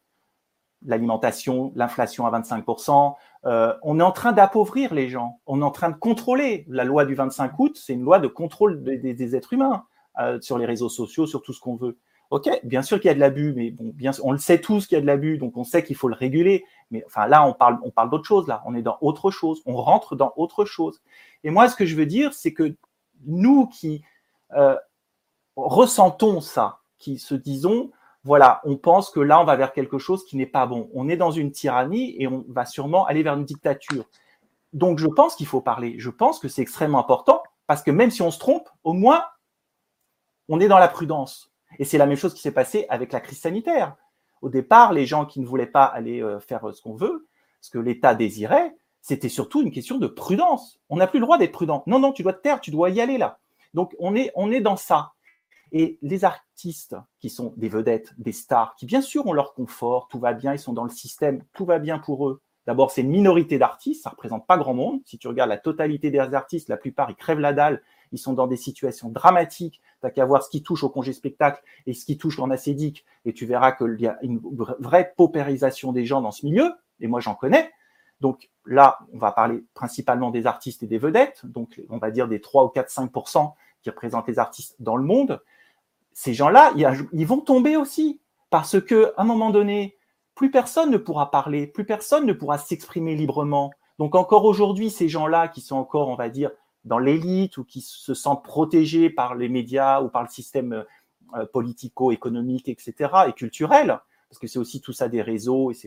l'alimentation, 0.85 1.71
l'inflation 1.75 2.25
à 2.25 2.39
25%. 2.39 3.15
Euh, 3.45 3.73
on 3.83 4.00
est 4.00 4.03
en 4.03 4.11
train 4.11 4.31
d'appauvrir 4.31 4.93
les 4.93 5.09
gens. 5.09 5.39
On 5.45 5.61
est 5.61 5.65
en 5.65 5.71
train 5.71 5.89
de 5.89 5.95
contrôler. 5.95 6.65
La 6.67 6.83
loi 6.83 7.05
du 7.05 7.15
25 7.15 7.57
août, 7.59 7.79
c'est 7.81 7.93
une 7.93 8.03
loi 8.03 8.19
de 8.19 8.27
contrôle 8.27 8.83
des, 8.83 9.35
êtres 9.35 9.53
humains 9.53 9.85
euh, 10.19 10.39
sur 10.41 10.57
les 10.57 10.65
réseaux 10.65 10.89
sociaux, 10.89 11.27
sur 11.27 11.41
tout 11.41 11.53
ce 11.53 11.59
qu'on 11.59 11.75
veut. 11.75 11.97
Ok, 12.29 12.50
bien 12.63 12.81
sûr 12.81 13.00
qu'il 13.00 13.09
y 13.09 13.11
a 13.11 13.13
de 13.13 13.19
l'abus, 13.19 13.53
mais 13.53 13.71
bon, 13.71 13.91
bien, 13.93 14.11
on 14.23 14.31
le 14.31 14.38
sait 14.38 14.61
tous 14.61 14.88
qu'il 14.88 14.95
y 14.95 14.97
a 14.97 15.01
de 15.01 15.05
l'abus, 15.05 15.38
donc 15.38 15.57
on 15.57 15.65
sait 15.65 15.83
qu'il 15.83 15.97
faut 15.97 16.07
le 16.07 16.15
réguler. 16.15 16.63
Mais 16.89 17.03
enfin 17.05 17.27
là, 17.27 17.45
on 17.45 17.53
parle, 17.53 17.77
on 17.83 17.91
parle 17.91 18.09
d'autre 18.09 18.25
chose. 18.25 18.47
Là, 18.47 18.63
on 18.65 18.73
est 18.73 18.81
dans 18.81 18.97
autre 19.01 19.31
chose. 19.31 19.61
On 19.65 19.75
rentre 19.75 20.15
dans 20.15 20.33
autre 20.38 20.63
chose. 20.63 21.01
Et 21.43 21.50
moi, 21.50 21.67
ce 21.67 21.75
que 21.75 21.85
je 21.85 21.95
veux 21.95 22.05
dire, 22.05 22.33
c'est 22.33 22.53
que 22.53 22.75
nous 23.25 23.67
qui 23.67 24.03
euh, 24.53 24.77
ressentons 25.55 26.41
ça, 26.41 26.79
qui 26.97 27.19
se 27.19 27.35
disons 27.35 27.91
voilà, 28.23 28.61
on 28.65 28.77
pense 28.77 29.09
que 29.09 29.19
là, 29.19 29.41
on 29.41 29.45
va 29.45 29.55
vers 29.55 29.73
quelque 29.73 29.97
chose 29.97 30.25
qui 30.25 30.37
n'est 30.37 30.45
pas 30.45 30.67
bon. 30.67 30.89
On 30.93 31.09
est 31.09 31.17
dans 31.17 31.31
une 31.31 31.51
tyrannie 31.51 32.15
et 32.19 32.27
on 32.27 32.45
va 32.49 32.65
sûrement 32.65 33.05
aller 33.05 33.23
vers 33.23 33.33
une 33.33 33.45
dictature. 33.45 34.05
Donc, 34.73 34.99
je 34.99 35.07
pense 35.07 35.35
qu'il 35.35 35.47
faut 35.47 35.61
parler. 35.61 35.95
Je 35.97 36.09
pense 36.09 36.39
que 36.39 36.47
c'est 36.47 36.61
extrêmement 36.61 36.99
important 36.99 37.41
parce 37.65 37.81
que 37.81 37.91
même 37.91 38.11
si 38.11 38.21
on 38.21 38.31
se 38.31 38.39
trompe, 38.39 38.69
au 38.83 38.93
moins, 38.93 39.25
on 40.49 40.59
est 40.59 40.67
dans 40.67 40.77
la 40.77 40.87
prudence. 40.87 41.51
Et 41.79 41.85
c'est 41.85 41.97
la 41.97 42.05
même 42.05 42.17
chose 42.17 42.33
qui 42.33 42.41
s'est 42.41 42.51
passé 42.51 42.85
avec 42.89 43.11
la 43.11 43.21
crise 43.21 43.39
sanitaire. 43.39 43.95
Au 44.41 44.49
départ, 44.49 44.93
les 44.93 45.05
gens 45.05 45.25
qui 45.25 45.39
ne 45.39 45.45
voulaient 45.45 45.65
pas 45.65 45.85
aller 45.85 46.21
euh, 46.21 46.39
faire 46.39 46.61
ce 46.73 46.81
qu'on 46.81 46.95
veut, 46.95 47.27
ce 47.59 47.69
que 47.69 47.79
l'État 47.79 48.13
désirait, 48.13 48.75
c'était 49.01 49.29
surtout 49.29 49.61
une 49.61 49.71
question 49.71 49.97
de 49.97 50.07
prudence. 50.07 50.79
On 50.89 50.97
n'a 50.97 51.07
plus 51.07 51.19
le 51.19 51.25
droit 51.25 51.37
d'être 51.37 51.51
prudent. 51.51 51.83
Non, 51.87 51.99
non, 51.99 52.11
tu 52.11 52.23
dois 52.23 52.33
te 52.33 52.41
taire, 52.41 52.61
tu 52.61 52.71
dois 52.71 52.89
y 52.91 53.01
aller 53.01 53.17
là. 53.17 53.39
Donc, 53.73 53.95
on 53.99 54.15
est, 54.15 54.31
on 54.35 54.51
est 54.51 54.61
dans 54.61 54.77
ça. 54.77 55.13
Et 55.71 55.97
les 56.01 56.25
artistes 56.25 56.95
qui 57.19 57.29
sont 57.29 57.53
des 57.55 57.69
vedettes, 57.69 58.13
des 58.17 58.33
stars, 58.33 58.75
qui 58.75 58.85
bien 58.85 59.01
sûr 59.01 59.25
ont 59.27 59.33
leur 59.33 59.53
confort, 59.53 60.07
tout 60.09 60.19
va 60.19 60.33
bien, 60.33 60.53
ils 60.53 60.59
sont 60.59 60.73
dans 60.73 60.83
le 60.83 60.89
système, 60.89 61.43
tout 61.53 61.65
va 61.65 61.79
bien 61.79 61.97
pour 61.97 62.27
eux. 62.27 62.41
D'abord, 62.67 62.91
c'est 62.91 63.01
une 63.01 63.09
minorité 63.09 63.57
d'artistes, 63.57 64.03
ça 64.03 64.09
ne 64.09 64.11
représente 64.11 64.45
pas 64.45 64.57
grand 64.57 64.73
monde. 64.73 65.01
Si 65.05 65.17
tu 65.17 65.27
regardes 65.27 65.49
la 65.49 65.57
totalité 65.57 66.11
des 66.11 66.19
artistes, 66.19 66.69
la 66.69 66.77
plupart, 66.77 67.09
ils 67.09 67.15
crèvent 67.15 67.39
la 67.39 67.53
dalle, 67.53 67.81
ils 68.11 68.19
sont 68.19 68.33
dans 68.33 68.47
des 68.47 68.57
situations 68.57 69.09
dramatiques. 69.09 69.81
Tu 69.81 70.05
n'as 70.05 70.11
qu'à 70.11 70.25
voir 70.25 70.43
ce 70.43 70.49
qui 70.49 70.61
touche 70.61 70.83
au 70.83 70.89
congé 70.89 71.13
spectacle 71.13 71.63
et 71.87 71.93
ce 71.93 72.05
qui 72.05 72.17
touche 72.17 72.37
en 72.39 72.51
acédique, 72.51 73.05
et 73.25 73.33
tu 73.33 73.45
verras 73.45 73.71
qu'il 73.71 73.99
y 73.99 74.07
a 74.07 74.19
une 74.21 74.39
vraie 74.79 75.13
paupérisation 75.17 75.91
des 75.91 76.05
gens 76.05 76.21
dans 76.21 76.31
ce 76.31 76.45
milieu, 76.45 76.71
et 76.99 77.07
moi 77.07 77.19
j'en 77.19 77.33
connais. 77.33 77.71
Donc 78.19 78.49
là, 78.65 78.99
on 79.11 79.17
va 79.17 79.31
parler 79.31 79.63
principalement 79.73 80.29
des 80.29 80.45
artistes 80.45 80.83
et 80.83 80.87
des 80.87 80.99
vedettes, 80.99 81.43
donc 81.45 81.81
on 81.89 81.97
va 81.97 82.11
dire 82.11 82.27
des 82.27 82.41
3 82.41 82.65
ou 82.65 82.69
4, 82.69 82.91
5% 82.91 83.53
qui 83.81 83.89
représentent 83.89 84.27
les 84.27 84.37
artistes 84.37 84.75
dans 84.79 84.95
le 84.95 85.03
monde 85.03 85.41
ces 86.13 86.34
gens-là, 86.34 86.74
ils 87.13 87.27
vont 87.27 87.39
tomber 87.39 87.77
aussi. 87.77 88.20
Parce 88.50 88.82
que 88.82 89.13
à 89.18 89.22
un 89.22 89.25
moment 89.25 89.50
donné, 89.50 89.98
plus 90.36 90.51
personne 90.51 90.91
ne 90.91 90.98
pourra 90.98 91.32
parler, 91.32 91.68
plus 91.68 91.86
personne 91.86 92.25
ne 92.25 92.34
pourra 92.34 92.58
s'exprimer 92.58 93.15
librement. 93.15 93.72
Donc 93.98 94.15
encore 94.15 94.46
aujourd'hui, 94.46 94.89
ces 94.89 95.10
gens-là 95.10 95.48
qui 95.48 95.62
sont 95.62 95.77
encore, 95.77 96.10
on 96.10 96.15
va 96.15 96.30
dire, 96.30 96.51
dans 96.84 97.00
l'élite 97.00 97.58
ou 97.58 97.63
qui 97.63 97.82
se 97.82 98.13
sentent 98.13 98.44
protégés 98.44 99.10
par 99.10 99.36
les 99.36 99.50
médias 99.50 100.01
ou 100.01 100.10
par 100.10 100.24
le 100.24 100.27
système 100.27 100.86
euh, 101.36 101.46
politico-économique, 101.46 102.68
etc., 102.68 103.10
et 103.27 103.34
culturel, 103.34 104.00
parce 104.30 104.39
que 104.39 104.48
c'est 104.48 104.60
aussi 104.60 104.82
tout 104.82 104.94
ça 104.94 105.08
des 105.08 105.22
réseaux, 105.22 105.72
et 105.72 105.77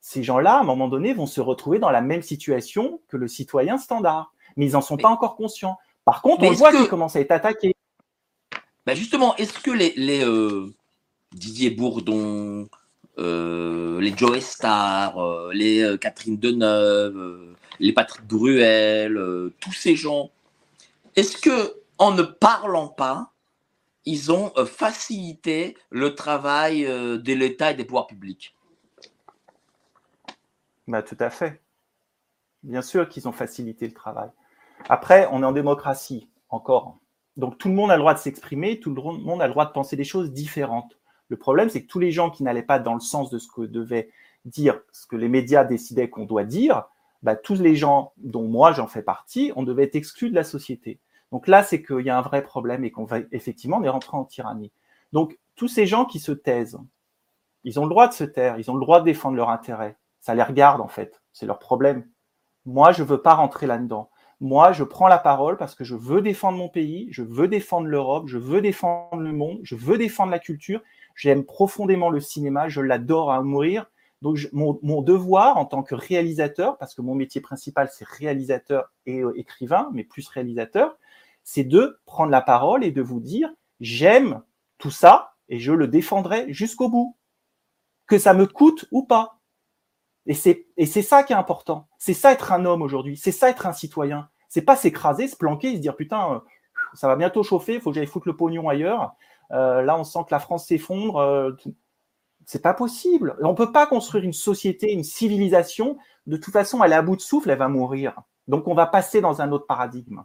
ces 0.00 0.22
gens-là, 0.22 0.56
à 0.56 0.60
un 0.60 0.64
moment 0.64 0.88
donné, 0.88 1.14
vont 1.14 1.26
se 1.26 1.40
retrouver 1.40 1.78
dans 1.78 1.90
la 1.90 2.02
même 2.02 2.22
situation 2.22 3.00
que 3.08 3.16
le 3.16 3.28
citoyen 3.28 3.78
standard. 3.78 4.32
Mais 4.56 4.66
ils 4.66 4.72
n'en 4.72 4.80
sont 4.80 4.96
pas 4.96 5.08
encore 5.08 5.36
conscients. 5.36 5.76
Par 6.04 6.22
contre, 6.22 6.44
on 6.44 6.52
voit 6.52 6.70
qu'ils 6.70 6.88
commencent 6.88 7.16
à 7.16 7.20
être 7.20 7.32
attaqués. 7.32 7.75
Bah, 8.86 8.94
justement, 8.94 9.34
est-ce 9.36 9.58
que 9.58 9.72
les, 9.72 10.24
euh, 10.24 10.72
Didier 11.32 11.70
Bourdon, 11.70 12.68
euh, 13.18 14.00
les 14.00 14.16
Joe 14.16 14.38
Star, 14.38 15.18
euh, 15.18 15.52
les 15.52 15.96
Catherine 16.00 16.38
Deneuve, 16.38 17.56
les 17.80 17.92
Patrick 17.92 18.24
Bruel, 18.26 19.20
tous 19.58 19.72
ces 19.72 19.96
gens, 19.96 20.30
est-ce 21.16 21.36
que 21.36 21.74
en 21.98 22.12
ne 22.12 22.22
parlant 22.22 22.86
pas, 22.86 23.32
ils 24.04 24.30
ont 24.30 24.52
facilité 24.66 25.76
le 25.90 26.14
travail 26.14 26.84
de 26.84 27.32
l'État 27.32 27.72
et 27.72 27.74
des 27.74 27.84
pouvoirs 27.84 28.06
publics? 28.06 28.54
Bah, 30.86 31.02
Tout 31.02 31.16
à 31.18 31.30
fait. 31.30 31.60
Bien 32.62 32.82
sûr 32.82 33.08
qu'ils 33.08 33.26
ont 33.26 33.32
facilité 33.32 33.86
le 33.88 33.94
travail. 33.94 34.30
Après, 34.88 35.26
on 35.32 35.42
est 35.42 35.46
en 35.46 35.52
démocratie, 35.52 36.28
encore. 36.50 36.98
Donc 37.36 37.58
tout 37.58 37.68
le 37.68 37.74
monde 37.74 37.90
a 37.90 37.96
le 37.96 38.00
droit 38.00 38.14
de 38.14 38.18
s'exprimer, 38.18 38.80
tout 38.80 38.94
le 38.94 39.00
monde 39.00 39.42
a 39.42 39.46
le 39.46 39.52
droit 39.52 39.66
de 39.66 39.72
penser 39.72 39.96
des 39.96 40.04
choses 40.04 40.32
différentes. 40.32 40.98
Le 41.28 41.36
problème, 41.36 41.68
c'est 41.68 41.82
que 41.82 41.88
tous 41.88 41.98
les 41.98 42.12
gens 42.12 42.30
qui 42.30 42.42
n'allaient 42.42 42.62
pas 42.62 42.78
dans 42.78 42.94
le 42.94 43.00
sens 43.00 43.30
de 43.30 43.38
ce 43.38 43.48
que 43.48 43.62
devait 43.62 44.10
dire, 44.44 44.80
ce 44.92 45.06
que 45.06 45.16
les 45.16 45.28
médias 45.28 45.64
décidaient 45.64 46.08
qu'on 46.08 46.24
doit 46.24 46.44
dire, 46.44 46.84
bah, 47.22 47.36
tous 47.36 47.60
les 47.60 47.76
gens 47.76 48.12
dont 48.18 48.46
moi 48.46 48.72
j'en 48.72 48.86
fais 48.86 49.02
partie, 49.02 49.52
on 49.56 49.64
devait 49.64 49.84
être 49.84 49.96
exclus 49.96 50.30
de 50.30 50.34
la 50.34 50.44
société. 50.44 51.00
Donc 51.32 51.48
là, 51.48 51.62
c'est 51.62 51.82
qu'il 51.82 52.00
y 52.00 52.10
a 52.10 52.16
un 52.16 52.22
vrai 52.22 52.42
problème 52.42 52.84
et 52.84 52.90
qu'on 52.90 53.04
va 53.04 53.18
effectivement 53.32 53.78
on 53.78 53.82
est 53.82 53.88
rentré 53.88 54.16
en 54.16 54.24
tyrannie. 54.24 54.72
Donc 55.12 55.38
tous 55.56 55.68
ces 55.68 55.86
gens 55.86 56.04
qui 56.04 56.20
se 56.20 56.32
taisent, 56.32 56.78
ils 57.64 57.80
ont 57.80 57.84
le 57.84 57.90
droit 57.90 58.06
de 58.06 58.12
se 58.12 58.24
taire, 58.24 58.58
ils 58.58 58.70
ont 58.70 58.74
le 58.74 58.80
droit 58.80 59.00
de 59.00 59.06
défendre 59.06 59.36
leur 59.36 59.50
intérêt. 59.50 59.96
Ça 60.20 60.34
les 60.34 60.42
regarde 60.42 60.80
en 60.80 60.88
fait, 60.88 61.20
c'est 61.32 61.46
leur 61.46 61.58
problème. 61.58 62.06
Moi, 62.64 62.92
je 62.92 63.02
veux 63.02 63.22
pas 63.22 63.34
rentrer 63.34 63.66
là-dedans. 63.66 64.10
Moi, 64.40 64.72
je 64.72 64.84
prends 64.84 65.08
la 65.08 65.18
parole 65.18 65.56
parce 65.56 65.74
que 65.74 65.84
je 65.84 65.94
veux 65.94 66.20
défendre 66.20 66.58
mon 66.58 66.68
pays, 66.68 67.08
je 67.10 67.22
veux 67.22 67.48
défendre 67.48 67.86
l'Europe, 67.86 68.28
je 68.28 68.36
veux 68.36 68.60
défendre 68.60 69.22
le 69.22 69.32
monde, 69.32 69.60
je 69.62 69.76
veux 69.76 69.96
défendre 69.96 70.30
la 70.30 70.38
culture. 70.38 70.82
J'aime 71.14 71.44
profondément 71.44 72.10
le 72.10 72.20
cinéma, 72.20 72.68
je 72.68 72.82
l'adore 72.82 73.32
à 73.32 73.42
mourir. 73.42 73.86
Donc, 74.22 74.38
mon, 74.52 75.02
devoir 75.02 75.56
en 75.56 75.64
tant 75.64 75.82
que 75.82 75.94
réalisateur, 75.94 76.76
parce 76.78 76.94
que 76.94 77.02
mon 77.02 77.14
métier 77.14 77.40
principal, 77.40 77.88
c'est 77.92 78.06
réalisateur 78.06 78.92
et 79.06 79.20
euh, 79.20 79.32
écrivain, 79.38 79.90
mais 79.92 80.04
plus 80.04 80.28
réalisateur, 80.28 80.98
c'est 81.44 81.64
de 81.64 82.00
prendre 82.06 82.30
la 82.30 82.40
parole 82.40 82.84
et 82.84 82.90
de 82.90 83.02
vous 83.02 83.20
dire, 83.20 83.50
j'aime 83.80 84.42
tout 84.78 84.90
ça 84.90 85.34
et 85.48 85.58
je 85.58 85.72
le 85.72 85.86
défendrai 85.86 86.52
jusqu'au 86.52 86.88
bout. 86.88 87.16
Que 88.06 88.18
ça 88.18 88.34
me 88.34 88.46
coûte 88.46 88.86
ou 88.90 89.04
pas. 89.04 89.35
Et 90.26 90.34
c'est 90.34 91.02
ça 91.02 91.22
qui 91.22 91.32
est 91.32 91.36
important. 91.36 91.88
C'est 91.98 92.14
ça 92.14 92.32
être 92.32 92.52
un 92.52 92.64
homme 92.64 92.82
aujourd'hui. 92.82 93.16
C'est 93.16 93.32
ça 93.32 93.48
être 93.48 93.66
un 93.66 93.72
citoyen. 93.72 94.28
C'est 94.48 94.62
pas 94.62 94.76
s'écraser, 94.76 95.28
se 95.28 95.36
planquer 95.36 95.74
se 95.74 95.80
dire 95.80 95.96
putain, 95.96 96.34
euh, 96.34 96.38
ça 96.94 97.08
va 97.08 97.16
bientôt 97.16 97.42
chauffer, 97.42 97.74
il 97.74 97.80
faut 97.80 97.90
que 97.90 97.96
j'aille 97.96 98.06
foutre 98.06 98.28
le 98.28 98.36
pognon 98.36 98.68
ailleurs. 98.68 99.14
Euh, 99.52 99.82
là, 99.82 99.98
on 99.98 100.04
sent 100.04 100.20
que 100.26 100.34
la 100.34 100.40
France 100.40 100.66
s'effondre. 100.66 101.18
Euh, 101.18 101.52
c'est 102.44 102.62
pas 102.62 102.74
possible. 102.74 103.36
On 103.42 103.54
peut 103.54 103.72
pas 103.72 103.86
construire 103.86 104.24
une 104.24 104.32
société, 104.32 104.92
une 104.92 105.04
civilisation. 105.04 105.98
De 106.26 106.36
toute 106.36 106.52
façon, 106.52 106.82
elle 106.82 106.92
est 106.92 106.96
à 106.96 107.02
bout 107.02 107.16
de 107.16 107.20
souffle, 107.20 107.50
elle 107.50 107.58
va 107.58 107.68
mourir. 107.68 108.14
Donc, 108.48 108.68
on 108.68 108.74
va 108.74 108.86
passer 108.86 109.20
dans 109.20 109.42
un 109.42 109.50
autre 109.52 109.66
paradigme. 109.66 110.22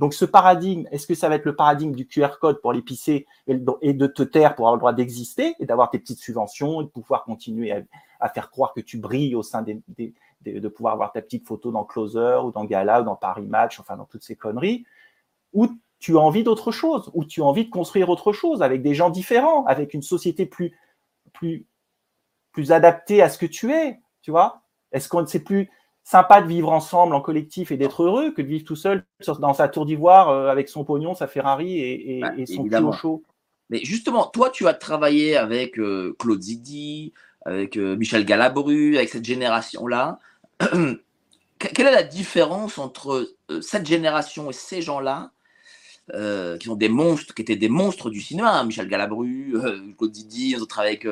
Donc, 0.00 0.14
ce 0.14 0.24
paradigme, 0.24 0.86
est-ce 0.92 1.06
que 1.06 1.14
ça 1.14 1.28
va 1.28 1.34
être 1.34 1.44
le 1.44 1.54
paradigme 1.54 1.94
du 1.94 2.06
QR 2.06 2.38
code 2.40 2.62
pour 2.62 2.72
l'épicer 2.72 3.26
et 3.46 3.92
de 3.92 4.06
te 4.06 4.22
taire 4.22 4.54
pour 4.54 4.66
avoir 4.66 4.76
le 4.76 4.78
droit 4.78 4.94
d'exister 4.94 5.54
et 5.60 5.66
d'avoir 5.66 5.90
tes 5.90 5.98
petites 5.98 6.20
subventions 6.20 6.80
et 6.80 6.84
de 6.84 6.88
pouvoir 6.88 7.22
continuer 7.24 7.70
à, 8.18 8.28
faire 8.30 8.50
croire 8.50 8.72
que 8.72 8.80
tu 8.80 8.96
brilles 8.96 9.34
au 9.34 9.42
sein 9.42 9.62
de 9.62 10.68
pouvoir 10.68 10.94
avoir 10.94 11.12
ta 11.12 11.20
petite 11.20 11.46
photo 11.46 11.70
dans 11.70 11.84
Closer 11.84 12.38
ou 12.42 12.50
dans 12.50 12.64
Gala 12.64 13.02
ou 13.02 13.04
dans 13.04 13.14
Paris 13.14 13.46
Match, 13.46 13.78
enfin 13.78 13.98
dans 13.98 14.06
toutes 14.06 14.22
ces 14.22 14.36
conneries, 14.36 14.86
ou 15.52 15.68
tu 15.98 16.16
as 16.16 16.20
envie 16.20 16.44
d'autre 16.44 16.72
chose, 16.72 17.10
ou 17.12 17.26
tu 17.26 17.42
as 17.42 17.44
envie 17.44 17.66
de 17.66 17.70
construire 17.70 18.08
autre 18.08 18.32
chose 18.32 18.62
avec 18.62 18.80
des 18.80 18.94
gens 18.94 19.10
différents, 19.10 19.66
avec 19.66 19.92
une 19.92 20.00
société 20.00 20.46
plus, 20.46 20.74
plus, 21.34 22.72
adaptée 22.72 23.20
à 23.20 23.28
ce 23.28 23.36
que 23.36 23.44
tu 23.44 23.70
es, 23.70 24.00
tu 24.22 24.30
vois? 24.30 24.62
Est-ce 24.92 25.10
qu'on 25.10 25.26
c'est 25.26 25.44
plus 25.44 25.70
sympa 26.04 26.42
de 26.42 26.48
vivre 26.48 26.70
ensemble 26.70 27.14
en 27.14 27.20
collectif 27.20 27.70
et 27.70 27.76
d'être 27.76 28.02
heureux 28.02 28.32
que 28.32 28.42
de 28.42 28.46
vivre 28.46 28.64
tout 28.64 28.76
seul 28.76 29.04
dans 29.38 29.54
sa 29.54 29.68
tour 29.68 29.86
d'ivoire 29.86 30.28
euh, 30.28 30.48
avec 30.48 30.68
son 30.68 30.84
pognon, 30.84 31.14
sa 31.14 31.26
Ferrari 31.26 31.78
et, 31.78 32.16
et, 32.16 32.20
bah, 32.20 32.32
son 32.46 32.60
évidemment. 32.62 32.92
chaud 32.92 33.22
Mais 33.68 33.80
justement, 33.84 34.26
toi, 34.26 34.50
tu 34.50 34.66
as 34.66 34.74
travaillé 34.74 35.36
avec 35.36 35.78
euh, 35.78 36.16
Claude 36.18 36.42
Zidi, 36.42 37.12
avec 37.44 37.76
euh, 37.76 37.96
Michel 37.96 38.24
Galabru, 38.24 38.96
avec 38.96 39.08
cette 39.08 39.24
génération-là. 39.24 40.18
Quelle 41.58 41.86
est 41.86 41.92
la 41.92 42.02
différence 42.02 42.78
entre 42.78 43.34
euh, 43.50 43.60
cette 43.60 43.86
génération 43.86 44.50
et 44.50 44.54
ces 44.54 44.82
gens-là, 44.82 45.32
euh, 46.14 46.58
qui 46.58 46.66
sont 46.66 46.76
des 46.76 46.88
monstres, 46.88 47.34
qui 47.34 47.42
étaient 47.42 47.56
des 47.56 47.68
monstres 47.68 48.10
du 48.10 48.20
cinéma, 48.20 48.58
hein, 48.58 48.64
Michel 48.64 48.88
Galabru, 48.88 49.54
Claude 49.96 50.10
Didi, 50.10 50.56
on 50.60 50.64
travaille 50.66 50.98
avec 51.02 51.06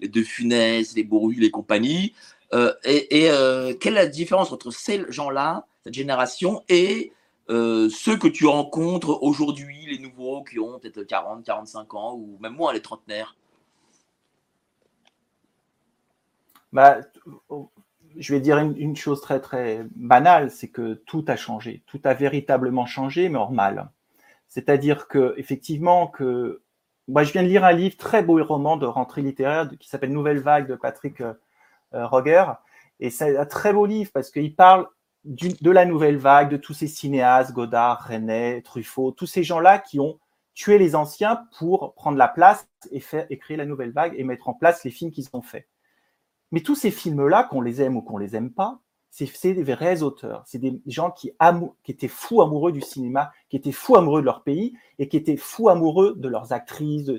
les 0.00 0.08
deux 0.08 0.24
Funès, 0.24 0.94
les 0.94 1.04
Bourru, 1.04 1.34
les 1.34 1.50
compagnies. 1.50 2.14
Et, 2.52 3.24
et 3.24 3.78
quelle 3.78 3.94
est 3.94 4.02
la 4.02 4.06
différence 4.06 4.52
entre 4.52 4.70
ces 4.70 5.04
gens-là, 5.10 5.66
cette 5.84 5.94
génération, 5.94 6.62
et 6.68 7.12
ceux 7.48 8.16
que 8.18 8.28
tu 8.28 8.46
rencontres 8.46 9.22
aujourd'hui, 9.22 9.86
les 9.86 9.98
nouveaux 9.98 10.42
qui 10.44 10.58
ont 10.58 10.78
peut-être 10.78 11.02
40, 11.02 11.44
45 11.44 11.94
ans, 11.94 12.14
ou 12.14 12.38
même 12.40 12.54
moins, 12.54 12.72
les 12.72 12.82
trentenaires? 12.82 13.36
Bah, 16.72 16.98
je 18.16 18.34
vais 18.34 18.40
dire 18.40 18.58
une, 18.58 18.96
chose 18.96 19.20
très 19.20 19.40
très 19.40 19.86
banale, 19.96 20.50
c'est 20.50 20.68
que 20.68 20.94
tout 21.06 21.24
a 21.28 21.36
changé, 21.36 21.82
tout 21.86 22.00
a 22.04 22.14
véritablement 22.14 22.86
changé, 22.86 23.28
mais 23.28 23.38
normal. 23.38 23.90
C'est-à-dire 24.48 25.08
que 25.08 25.34
effectivement 25.36 26.08
que 26.08 26.62
moi 27.06 27.22
je 27.22 27.32
viens 27.32 27.42
de 27.42 27.48
lire 27.48 27.64
un 27.64 27.72
livre 27.72 27.96
très 27.96 28.22
beau 28.22 28.42
roman 28.42 28.76
de 28.76 28.86
rentrée 28.86 29.22
littéraire 29.22 29.68
qui 29.78 29.88
s'appelle 29.88 30.12
Nouvelle 30.12 30.40
vague 30.40 30.68
de 30.68 30.74
Patrick 30.74 31.20
euh, 31.20 31.28
euh, 31.28 31.34
Roger, 31.92 32.44
et 33.00 33.10
c'est 33.10 33.36
un 33.36 33.46
très 33.46 33.72
beau 33.72 33.86
livre 33.86 34.10
parce 34.12 34.30
qu'il 34.30 34.54
parle 34.54 34.88
de 35.24 35.70
la 35.70 35.84
nouvelle 35.84 36.16
vague, 36.16 36.50
de 36.50 36.56
tous 36.56 36.74
ces 36.74 36.86
cinéastes, 36.86 37.52
Godard, 37.52 38.06
René, 38.08 38.62
Truffaut, 38.62 39.12
tous 39.12 39.26
ces 39.26 39.42
gens-là 39.42 39.78
qui 39.78 40.00
ont 40.00 40.18
tué 40.54 40.78
les 40.78 40.94
anciens 40.96 41.44
pour 41.58 41.94
prendre 41.94 42.18
la 42.18 42.28
place 42.28 42.68
et 42.90 43.00
faire 43.00 43.26
et 43.30 43.38
créer 43.38 43.56
la 43.56 43.66
nouvelle 43.66 43.92
vague 43.92 44.14
et 44.16 44.24
mettre 44.24 44.48
en 44.48 44.54
place 44.54 44.84
les 44.84 44.90
films 44.90 45.10
qu'ils 45.10 45.28
ont 45.32 45.42
faits. 45.42 45.68
Mais 46.50 46.60
tous 46.60 46.74
ces 46.74 46.90
films-là, 46.90 47.44
qu'on 47.44 47.60
les 47.60 47.82
aime 47.82 47.96
ou 47.96 48.02
qu'on 48.02 48.18
les 48.18 48.34
aime 48.34 48.50
pas, 48.50 48.80
c'est 49.10 49.54
des 49.54 49.62
vrais 49.62 50.02
auteurs. 50.02 50.42
C'est 50.46 50.58
des 50.58 50.80
gens 50.86 51.10
qui, 51.10 51.32
qui, 51.82 51.92
étaient 51.92 52.08
fous 52.08 52.42
amoureux 52.42 52.72
du 52.72 52.80
cinéma, 52.80 53.32
qui 53.48 53.56
étaient 53.56 53.72
fous 53.72 53.96
amoureux 53.96 54.20
de 54.20 54.26
leur 54.26 54.42
pays 54.42 54.76
et 54.98 55.08
qui 55.08 55.16
étaient 55.16 55.36
fous 55.36 55.68
amoureux 55.68 56.14
de 56.16 56.28
leurs 56.28 56.52
actrices, 56.52 57.10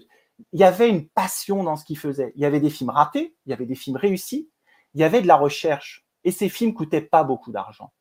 il 0.53 0.59
y 0.59 0.63
avait 0.63 0.89
une 0.89 1.07
passion 1.07 1.63
dans 1.63 1.75
ce 1.75 1.83
qu'ils 1.83 1.97
faisaient. 1.97 2.31
Il 2.35 2.41
y 2.41 2.45
avait 2.45 2.59
des 2.59 2.69
films 2.69 2.89
ratés, 2.89 3.35
il 3.45 3.49
y 3.49 3.53
avait 3.53 3.65
des 3.65 3.75
films 3.75 3.97
réussis, 3.97 4.49
il 4.93 5.01
y 5.01 5.03
avait 5.03 5.22
de 5.22 5.27
la 5.27 5.36
recherche. 5.36 6.05
Et 6.24 6.31
ces 6.31 6.50
films 6.50 6.74
coûtaient 6.74 7.01
pas 7.01 7.24
beaucoup 7.24 7.51
d'argent. 7.51 7.93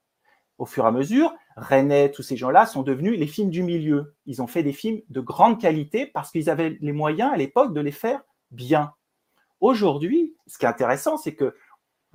Au 0.59 0.67
fur 0.67 0.85
et 0.85 0.89
à 0.89 0.91
mesure, 0.91 1.33
René, 1.57 2.11
tous 2.11 2.23
ces 2.23 2.37
gens-là 2.37 2.67
sont 2.67 2.83
devenus 2.83 3.19
les 3.19 3.27
films 3.27 3.51
du 3.51 3.63
milieu. 3.63 4.17
Ils 4.27 4.43
ont 4.43 4.49
fait 4.49 4.63
des 4.63 4.73
films 4.73 5.01
de 5.09 5.21
grande 5.21 5.61
qualité 5.61 6.07
parce 6.07 6.31
qu'ils 6.33 6.51
avaient 6.51 6.77
les 6.81 6.93
moyens 6.93 7.33
à 7.33 7.37
l'époque 7.37 7.73
de 7.73 7.81
les 7.81 7.93
faire 7.93 8.21
bien. 8.51 8.93
Aujourd'hui, 9.61 10.37
ce 10.47 10.59
qui 10.59 10.65
est 10.65 10.69
intéressant, 10.69 11.17
c'est 11.17 11.35
que 11.35 11.55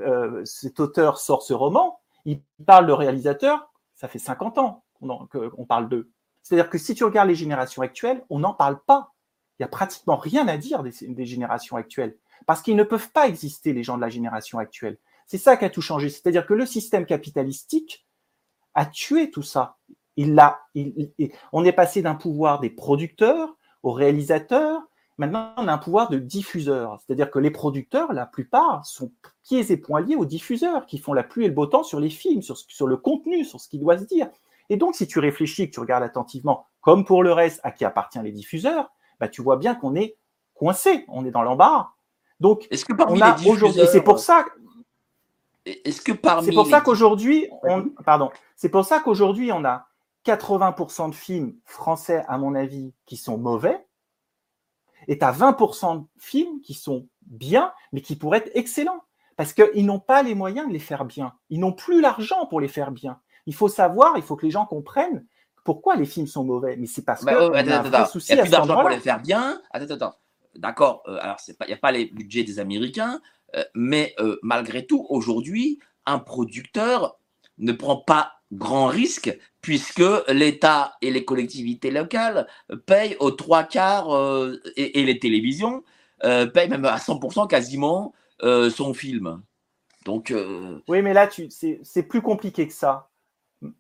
euh, 0.02 0.44
cet 0.46 0.80
auteur 0.80 1.20
sort 1.20 1.44
ce 1.44 1.54
roman, 1.54 2.00
il 2.26 2.42
parle 2.66 2.88
de 2.88 2.94
réalisateur, 2.94 3.70
ça 3.96 4.08
fait 4.08 4.20
50 4.20 4.58
ans 4.58 4.84
qu'on 5.02 5.66
parle 5.66 5.90
d'eux. 5.90 6.12
C'est-à-dire 6.42 6.70
que 6.70 6.78
si 6.78 6.96
tu 6.96 7.04
regardes 7.04 7.30
les 7.30 7.36
générations 7.36 7.82
actuelles, 7.82 8.24
on 8.30 8.40
n'en 8.40 8.54
parle 8.54 8.82
pas. 8.86 9.14
Il 9.60 9.64
n'y 9.64 9.66
a 9.66 9.70
pratiquement 9.70 10.18
rien 10.18 10.48
à 10.48 10.58
dire 10.58 10.84
des, 10.84 10.94
des 11.02 11.26
générations 11.26 11.78
actuelles. 11.78 12.18
Parce 12.46 12.62
qu'ils 12.62 12.76
ne 12.76 12.84
peuvent 12.84 13.12
pas 13.12 13.28
exister, 13.28 13.74
les 13.74 13.84
gens 13.84 13.96
de 13.96 14.02
la 14.02 14.10
génération 14.10 14.60
actuelle. 14.60 14.98
C'est 15.28 15.38
ça 15.38 15.58
qui 15.58 15.66
a 15.66 15.70
tout 15.70 15.82
changé. 15.82 16.10
C'est-à-dire 16.10 16.46
que 16.46 16.54
le 16.54 16.66
système 16.66 17.06
capitalistique 17.06 18.06
a 18.74 18.86
tué 18.86 19.32
tout 19.32 19.44
ça. 19.44 19.78
On 21.52 21.66
est 21.66 21.72
passé 21.72 22.02
d'un 22.02 22.16
pouvoir 22.16 22.60
des 22.60 22.70
producteurs 22.70 23.56
aux 23.82 23.92
réalisateurs. 23.92 24.82
Maintenant, 25.18 25.54
on 25.58 25.68
a 25.68 25.74
un 25.74 25.78
pouvoir 25.78 26.10
de 26.10 26.18
diffuseurs. 26.18 27.00
C'est-à-dire 27.00 27.30
que 27.30 27.40
les 27.40 27.52
producteurs, 27.52 28.14
la 28.14 28.26
plupart, 28.26 28.86
sont 28.86 29.12
pieds 29.44 29.72
et 29.72 29.78
poings 29.78 30.02
liés 30.02 30.16
aux 30.16 30.26
diffuseurs 30.26 30.86
qui 30.86 30.98
font 30.98 31.14
la 31.14 31.24
pluie 31.24 31.46
et 31.46 31.48
le 31.48 31.54
beau 31.54 31.68
temps 31.68 31.84
sur 31.84 32.00
les 32.00 32.10
films, 32.10 32.42
sur, 32.42 32.58
sur 32.58 32.88
le 32.88 32.98
contenu, 32.98 33.46
sur 33.46 33.62
ce 33.62 33.70
qui 33.70 33.80
doit 33.80 33.98
se 33.98 34.06
dire. 34.06 34.30
Et 34.70 34.78
donc, 34.78 34.96
si 34.96 35.08
tu 35.08 35.20
réfléchis, 35.20 35.70
que 35.70 35.74
tu 35.76 35.80
regardes 35.80 36.04
attentivement, 36.04 36.68
comme 36.82 37.06
pour 37.06 37.24
le 37.24 37.32
reste, 37.32 37.60
à 37.64 37.72
qui 37.72 37.86
appartient 37.86 38.20
les 38.24 38.32
diffuseurs, 38.32 38.92
bah, 39.20 39.28
tu 39.28 39.42
vois 39.42 39.58
bien 39.58 39.76
qu'on 39.76 39.96
est 39.96 40.18
coincé, 40.54 41.06
on 41.08 41.26
est 41.26 41.32
dans 41.32 41.44
l'embarras. 41.44 41.94
Donc, 42.40 42.68
est-ce 42.72 42.86
que 42.86 42.94
parmi 42.94 43.20
les 43.22 43.34
diffuseurs, 43.34 43.88
c'est 43.90 44.02
pour 44.02 44.20
ça, 44.20 44.46
est-ce 45.66 46.02
que 46.02 46.12
parmi 46.12 46.48
c'est 46.48 46.54
pour 46.54 46.68
ça 46.68 46.82
qu'aujourd'hui, 46.82 47.48
on, 47.64 47.90
pardon, 48.06 48.32
c'est 48.56 48.70
pour 48.70 48.86
ça 48.86 49.00
qu'aujourd'hui 49.00 49.52
on 49.52 49.64
a 49.66 49.88
80% 50.26 51.10
de 51.10 51.16
films 51.16 51.56
français, 51.66 52.24
à 52.28 52.38
mon 52.38 52.56
avis, 52.56 52.94
qui 53.06 53.18
sont 53.18 53.38
mauvais, 53.38 53.86
et 55.08 55.18
tu 55.18 55.26
as 55.26 55.32
20% 55.32 56.02
de 56.02 56.06
films 56.18 56.62
qui 56.62 56.74
sont 56.74 57.08
bien, 57.26 57.74
mais 57.92 58.02
qui 58.02 58.16
pourraient 58.16 58.40
être 58.40 58.52
excellents. 58.54 59.04
Parce 59.36 59.54
qu'ils 59.54 59.86
n'ont 59.86 60.00
pas 60.00 60.22
les 60.22 60.36
moyens 60.36 60.68
de 60.68 60.74
les 60.74 60.80
faire 60.80 61.06
bien. 61.06 61.34
Ils 61.50 61.60
n'ont 61.60 61.74
plus 61.74 62.02
l'argent 62.02 62.46
pour 62.46 62.62
les 62.62 62.68
faire 62.68 62.92
bien. 62.92 63.20
Il 63.46 63.56
faut 63.56 63.68
savoir, 63.68 64.14
il 64.16 64.22
faut 64.22 64.36
que 64.36 64.46
les 64.46 64.52
gens 64.52 64.66
comprennent 64.66 65.26
pourquoi 65.64 65.96
les 65.96 66.06
films 66.06 66.28
sont 66.28 66.44
mauvais. 66.44 66.76
Mais 66.78 66.86
c'est 66.86 67.02
parce 67.02 67.24
bah, 67.26 67.34
que. 67.34 67.64
il 67.64 67.68
y 67.68 67.72
a 67.72 67.80
plus 68.42 68.50
d'argent 68.50 68.80
pour 68.80 68.90
les 68.90 69.00
faire 69.00 69.20
bien. 69.20 69.60
Attends, 69.72 69.94
attends. 69.96 70.14
D'accord. 70.56 71.04
Euh, 71.08 71.18
alors, 71.22 71.38
il 71.48 71.68
n'y 71.68 71.74
a 71.74 71.78
pas 71.78 71.92
les 71.92 72.06
budgets 72.06 72.44
des 72.44 72.60
Américains, 72.60 73.22
euh, 73.56 73.64
mais 73.74 74.14
euh, 74.20 74.38
malgré 74.44 74.86
tout, 74.86 75.06
aujourd'hui, 75.10 75.80
un 76.06 76.20
producteur 76.20 77.18
ne 77.58 77.72
prend 77.72 77.98
pas 77.98 78.34
grand 78.52 78.88
risque 78.88 79.36
puisque 79.62 80.04
l'État 80.28 80.96
et 81.02 81.10
les 81.10 81.26
collectivités 81.26 81.90
locales 81.90 82.48
payent 82.86 83.16
aux 83.20 83.32
trois 83.32 83.64
quarts 83.64 84.10
et, 84.76 85.04
les 85.04 85.18
télévisions 85.18 85.84
payent 86.22 86.70
même 86.70 86.86
à 86.86 86.98
100% 86.98 87.48
quasiment 87.48 88.14
son 88.42 88.94
film. 88.94 89.42
Donc, 90.06 90.34
Oui, 90.88 91.02
mais 91.02 91.14
là, 91.14 91.30
c'est 91.50 92.04
plus 92.04 92.22
compliqué 92.22 92.68
que 92.68 92.74
ça. 92.74 93.10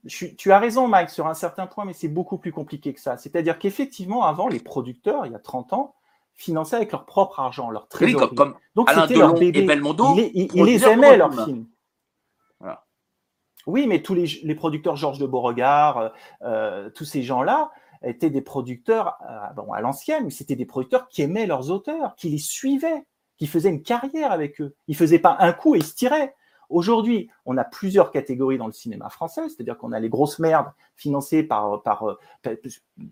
tu 0.07 0.51
as 0.51 0.59
raison, 0.59 0.87
Mike, 0.87 1.09
sur 1.09 1.27
un 1.27 1.35
certain 1.35 1.67
point, 1.67 1.85
mais 1.85 1.93
c'est 1.93 2.07
beaucoup 2.07 2.37
plus 2.37 2.53
compliqué 2.53 2.93
que 2.93 3.01
ça. 3.01 3.17
C'est-à-dire 3.17 3.59
qu'effectivement, 3.59 4.23
avant, 4.23 4.47
les 4.47 4.59
producteurs, 4.59 5.25
il 5.27 5.33
y 5.33 5.35
a 5.35 5.39
30 5.39 5.73
ans, 5.73 5.95
finançaient 6.35 6.75
avec 6.75 6.91
leur 6.91 7.05
propre 7.05 7.39
argent, 7.39 7.69
leur 7.69 7.87
trésorerie. 7.87 8.27
Oui, 8.29 8.35
comme, 8.35 8.55
Donc 8.75 8.89
c'était 8.89 9.15
leur 9.15 9.33
bébé. 9.33 9.59
Et 9.59 9.65
Belmondo, 9.65 10.15
ils, 10.15 10.63
les 10.63 10.85
aimaient, 10.85 11.17
leurs 11.17 11.45
films. 11.45 11.67
Oui, 13.65 13.87
mais 13.87 14.01
tous 14.01 14.13
les, 14.13 14.25
les 14.43 14.55
producteurs, 14.55 14.95
Georges 14.95 15.19
de 15.19 15.25
Beauregard, 15.25 15.97
euh, 15.97 16.10
euh, 16.43 16.89
tous 16.89 17.05
ces 17.05 17.23
gens-là, 17.23 17.71
étaient 18.03 18.29
des 18.29 18.41
producteurs, 18.41 19.15
euh, 19.29 19.53
bon, 19.55 19.71
à 19.71 19.79
l'ancienne, 19.79 20.25
mais 20.25 20.31
c'était 20.31 20.58
des 20.58 20.65
producteurs 20.65 21.08
qui 21.08 21.21
aimaient 21.21 21.45
leurs 21.45 21.71
auteurs, 21.71 22.15
qui 22.15 22.29
les 22.29 22.38
suivaient, 22.38 23.05
qui 23.38 23.47
faisaient 23.47 23.69
une 23.69 23.81
carrière 23.81 24.31
avec 24.31 24.60
eux. 24.60 24.75
Ils 24.88 24.97
faisaient 24.97 25.19
pas 25.19 25.38
un 25.39 25.53
coup 25.53 25.75
et 25.75 25.79
ils 25.79 25.86
se 25.86 25.95
tiraient. 25.95 26.36
Aujourd'hui, 26.73 27.29
on 27.45 27.57
a 27.57 27.63
plusieurs 27.63 28.12
catégories 28.12 28.57
dans 28.57 28.65
le 28.65 28.73
cinéma 28.73 29.09
français, 29.09 29.47
c'est-à-dire 29.47 29.77
qu'on 29.77 29.91
a 29.91 29.99
les 29.99 30.09
grosses 30.09 30.39
merdes 30.39 30.71
financées 30.95 31.43
par, 31.43 31.83
par, 31.83 32.17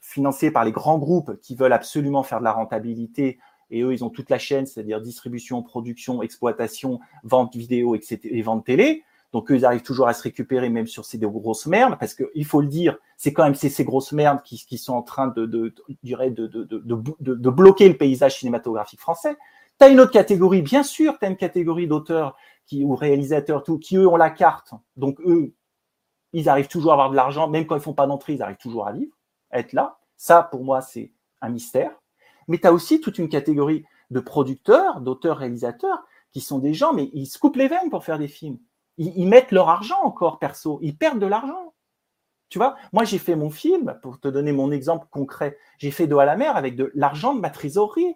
financées 0.02 0.50
par 0.50 0.66
les 0.66 0.72
grands 0.72 0.98
groupes 0.98 1.40
qui 1.42 1.56
veulent 1.56 1.74
absolument 1.74 2.24
faire 2.24 2.40
de 2.40 2.44
la 2.44 2.54
rentabilité 2.54 3.38
et 3.72 3.84
eux, 3.84 3.94
ils 3.94 4.04
ont 4.04 4.10
toute 4.10 4.30
la 4.30 4.38
chaîne, 4.38 4.66
c'est-à-dire 4.66 5.00
distribution, 5.00 5.64
production, 5.64 6.22
exploitation, 6.22 7.00
vente 7.24 7.56
vidéo 7.56 7.96
etc., 7.96 8.20
et 8.24 8.42
vente 8.42 8.66
télé. 8.66 9.04
Donc 9.32 9.50
eux, 9.50 9.56
ils 9.56 9.64
arrivent 9.64 9.82
toujours 9.82 10.10
à 10.10 10.14
se 10.14 10.24
récupérer 10.24 10.70
même 10.70 10.88
sur 10.88 11.06
ces 11.06 11.18
grosses 11.18 11.66
merdes, 11.66 11.98
parce 11.98 12.14
qu'il 12.14 12.46
faut 12.46 12.62
le 12.62 12.68
dire, 12.68 12.98
c'est 13.16 13.32
quand 13.32 13.44
même 13.44 13.56
ces, 13.56 13.86
grosses 13.86 14.12
merdes 14.12 14.42
qui, 14.44 14.78
sont 14.78 14.94
en 14.94 15.04
train 15.04 15.28
de, 15.28 15.46
de 15.46 17.50
bloquer 17.50 17.88
le 17.88 17.96
paysage 17.96 18.40
cinématographique 18.40 19.00
français. 19.00 19.38
Tu 19.80 19.86
as 19.86 19.90
une 19.90 20.02
autre 20.02 20.12
catégorie, 20.12 20.62
bien 20.62 20.84
sûr, 20.84 21.18
tu 21.18 21.26
as 21.26 21.30
une 21.30 21.38
catégorie 21.38 21.88
d'auteurs 21.88 22.36
qui, 22.66 22.84
ou 22.84 22.96
réalisateurs, 22.96 23.64
tout, 23.64 23.80
qui 23.80 23.98
eux 23.98 24.08
ont 24.08 24.16
la 24.16 24.30
carte. 24.30 24.74
Donc 24.96 25.20
eux, 25.22 25.54
ils 26.34 26.50
arrivent 26.50 26.68
toujours 26.68 26.92
à 26.92 26.96
avoir 26.96 27.10
de 27.10 27.16
l'argent, 27.16 27.48
même 27.50 27.66
quand 27.66 27.76
ils 27.76 27.82
font 27.82 27.94
pas 27.94 28.08
d'entrée, 28.08 28.34
ils 28.34 28.42
arrivent 28.42 28.58
toujours 28.58 28.88
à 28.88 28.94
vivre, 28.94 29.16
à 29.52 29.60
être 29.60 29.74
là. 29.74 29.98
Ça, 30.18 30.44
pour 30.44 30.64
moi, 30.64 30.82
c'est 30.82 31.12
un 31.42 31.50
mystère. 31.50 31.92
Mais 32.48 32.58
tu 32.58 32.68
as 32.68 32.74
aussi 32.74 33.02
toute 33.02 33.18
une 33.18 33.30
catégorie 33.30 33.86
de 34.12 34.20
producteurs, 34.20 35.02
d'auteurs, 35.02 35.38
réalisateurs, 35.38 36.04
qui 36.32 36.42
sont 36.42 36.60
des 36.60 36.74
gens, 36.74 36.94
mais 36.94 37.10
ils 37.14 37.26
se 37.26 37.38
coupent 37.38 37.58
les 37.58 37.68
veines 37.68 37.90
pour 37.90 38.04
faire 38.04 38.20
des 38.20 38.28
films. 38.28 38.60
Ils, 38.98 39.28
mettent 39.28 39.52
leur 39.52 39.70
argent 39.70 40.00
encore 40.04 40.38
perso, 40.38 40.80
ils 40.82 40.96
perdent 40.96 41.20
de 41.20 41.26
l'argent. 41.26 41.74
Tu 42.50 42.58
vois, 42.58 42.76
moi 42.92 43.06
j'ai 43.06 43.18
fait 43.18 43.36
mon 43.36 43.50
film, 43.50 43.98
pour 44.02 44.20
te 44.20 44.28
donner 44.28 44.52
mon 44.52 44.72
exemple 44.72 45.08
concret, 45.10 45.58
j'ai 45.78 45.92
fait 45.92 46.08
Dos 46.08 46.20
à 46.20 46.26
la 46.26 46.36
mer 46.36 46.56
avec 46.58 46.76
de 46.76 46.92
l'argent 46.94 47.34
de 47.34 47.40
ma 47.40 47.50
trésorerie. 47.50 48.16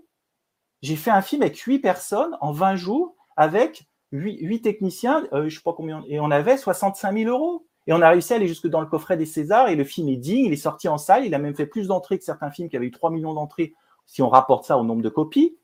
J'ai 0.82 0.98
fait 0.98 1.12
un 1.12 1.22
film 1.22 1.42
avec 1.42 1.58
huit 1.58 1.80
personnes 1.80 2.38
en 2.42 2.52
20 2.52 2.76
jours 2.76 3.16
avec 3.38 3.88
huit 4.12 4.62
techniciens, 4.62 5.26
euh, 5.34 5.50
je 5.50 5.56
sais 5.56 5.64
pas 5.64 5.74
combien, 5.74 6.04
et 6.08 6.20
on 6.20 6.32
avait 6.32 6.58
65 6.58 7.18
000 7.18 7.30
euros. 7.30 7.66
Et 7.88 7.94
on 7.94 8.02
a 8.02 8.10
réussi 8.10 8.34
à 8.34 8.38
aller 8.38 8.48
jusque 8.48 8.68
dans 8.68 8.82
le 8.82 8.88
coffret 8.88 9.16
des 9.16 9.28
Césars 9.28 9.70
et 9.70 9.76
le 9.76 9.84
film 9.84 10.10
est 10.10 10.16
digne, 10.16 10.46
il 10.46 10.54
est 10.54 10.58
sorti 10.58 10.88
en 10.88 10.98
salle, 10.98 11.24
il 11.24 11.36
a 11.36 11.38
même 11.38 11.54
fait 11.54 11.68
plus 11.68 11.88
d'entrées 11.88 12.18
que 12.18 12.24
certains 12.24 12.50
films 12.50 12.68
qui 12.68 12.76
avaient 12.76 12.88
eu 12.88 12.92
3 12.92 13.12
millions 13.12 13.36
d'entrées 13.36 13.76
si 14.08 14.24
on 14.24 14.30
rapporte 14.30 14.66
ça 14.66 14.80
au 14.80 14.84
nombre 14.84 15.04
de 15.04 15.10
copies. 15.10 15.56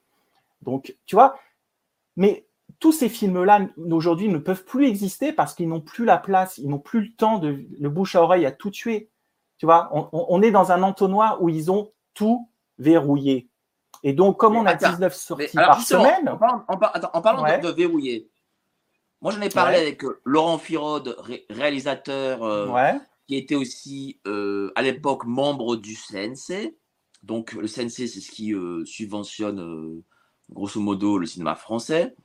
Donc, 0.61 0.95
tu 1.07 1.15
vois, 1.15 1.35
mais 2.15 2.45
tous 2.79 2.91
ces 2.91 3.09
films-là, 3.09 3.69
aujourd'hui, 3.89 4.29
ne 4.29 4.37
peuvent 4.37 4.65
plus 4.65 4.85
exister 4.85 5.33
parce 5.33 5.55
qu'ils 5.55 5.67
n'ont 5.67 5.81
plus 5.81 6.05
la 6.05 6.19
place, 6.19 6.59
ils 6.59 6.69
n'ont 6.69 6.79
plus 6.79 7.01
le 7.01 7.11
temps 7.11 7.39
de 7.39 7.65
le 7.79 7.89
bouche 7.89 8.15
à 8.15 8.21
oreille 8.21 8.45
à 8.45 8.51
tout 8.51 8.69
tuer. 8.69 9.09
Tu 9.57 9.65
vois, 9.65 9.89
on, 9.91 10.07
on 10.11 10.41
est 10.43 10.51
dans 10.51 10.71
un 10.71 10.83
entonnoir 10.83 11.41
où 11.41 11.49
ils 11.49 11.71
ont 11.71 11.91
tout 12.13 12.47
verrouillé. 12.77 13.49
Et 14.03 14.13
donc, 14.13 14.37
comme 14.37 14.55
on 14.55 14.65
a 14.65 14.73
19 14.73 15.13
sorties 15.13 15.55
par 15.55 15.81
semaine. 15.81 16.29
En, 16.29 16.77
parlant, 17.21 17.43
de, 17.43 17.69
verrouiller, 17.69 18.30
moi 19.21 19.31
j'en 19.31 19.41
ai 19.41 19.49
parlé 19.49 19.77
avec 19.77 20.03
euh, 20.03 20.19
Laurent 20.25 20.57
Firode, 20.57 21.15
réalisateur, 21.49 22.43
euh, 22.43 22.97
qui 23.27 23.35
était 23.35 23.55
aussi 23.55 24.19
euh, 24.27 24.71
à 24.75 24.81
l'époque 24.81 25.25
membre 25.25 25.75
du 25.75 25.95
CNC. 25.95 26.75
Donc, 27.21 27.53
le 27.53 27.67
CNC, 27.67 28.07
c'est 28.07 28.19
ce 28.19 28.31
qui 28.31 28.55
subventionne 28.85 30.01
grosso 30.49 30.81
modo 30.81 31.19
le 31.19 31.27
cinéma 31.27 31.53
français. 31.53 32.15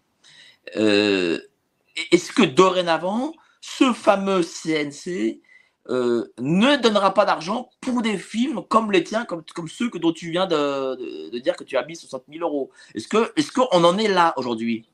Est-ce 0.74 2.32
que 2.32 2.42
dorénavant, 2.42 3.34
ce 3.60 3.92
fameux 3.92 4.42
CNC 4.42 5.42
ne 5.90 6.80
donnera 6.80 7.12
pas 7.12 7.26
d'argent 7.26 7.68
pour 7.82 8.00
des 8.00 8.16
films 8.16 8.62
comme 8.66 8.90
les 8.90 9.04
tiens, 9.04 9.26
comme, 9.26 9.42
comme 9.54 9.68
ceux 9.68 9.90
que, 9.90 9.98
dont 9.98 10.12
tu 10.12 10.30
viens 10.30 10.46
de, 10.46 11.38
dire 11.40 11.56
que 11.56 11.64
tu 11.64 11.76
as 11.76 11.84
mis 11.84 11.94
60 11.94 12.24
000 12.32 12.42
euros? 12.42 12.70
Est-ce 12.94 13.06
qu'on 13.06 13.26
est 13.36 13.50
qu'on 13.52 13.84
en 13.84 13.98
est 13.98 14.08
là 14.08 14.32
aujourd'hui? 14.38 14.88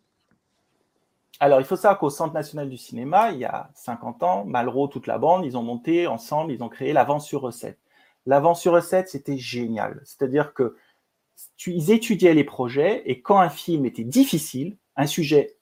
Alors, 1.42 1.58
il 1.58 1.64
faut 1.64 1.74
savoir 1.74 1.98
qu'au 1.98 2.08
Centre 2.08 2.34
national 2.34 2.68
du 2.68 2.76
cinéma, 2.76 3.32
il 3.32 3.40
y 3.40 3.44
a 3.44 3.68
50 3.74 4.22
ans, 4.22 4.44
Malraux, 4.44 4.86
toute 4.86 5.08
la 5.08 5.18
bande, 5.18 5.44
ils 5.44 5.56
ont 5.56 5.64
monté 5.64 6.06
ensemble, 6.06 6.52
ils 6.52 6.62
ont 6.62 6.68
créé 6.68 6.92
l'avance 6.92 7.26
sur 7.26 7.40
recette. 7.40 7.80
L'avance 8.26 8.60
sur 8.60 8.74
recette, 8.74 9.08
c'était 9.08 9.38
génial. 9.38 10.00
C'est-à-dire 10.04 10.54
que 10.54 10.76
ils 11.66 11.90
étudiaient 11.90 12.34
les 12.34 12.44
projets 12.44 13.02
et 13.06 13.22
quand 13.22 13.40
un 13.40 13.48
film 13.48 13.84
était 13.86 14.04
difficile, 14.04 14.76
un 14.94 15.08
sujet 15.08 15.56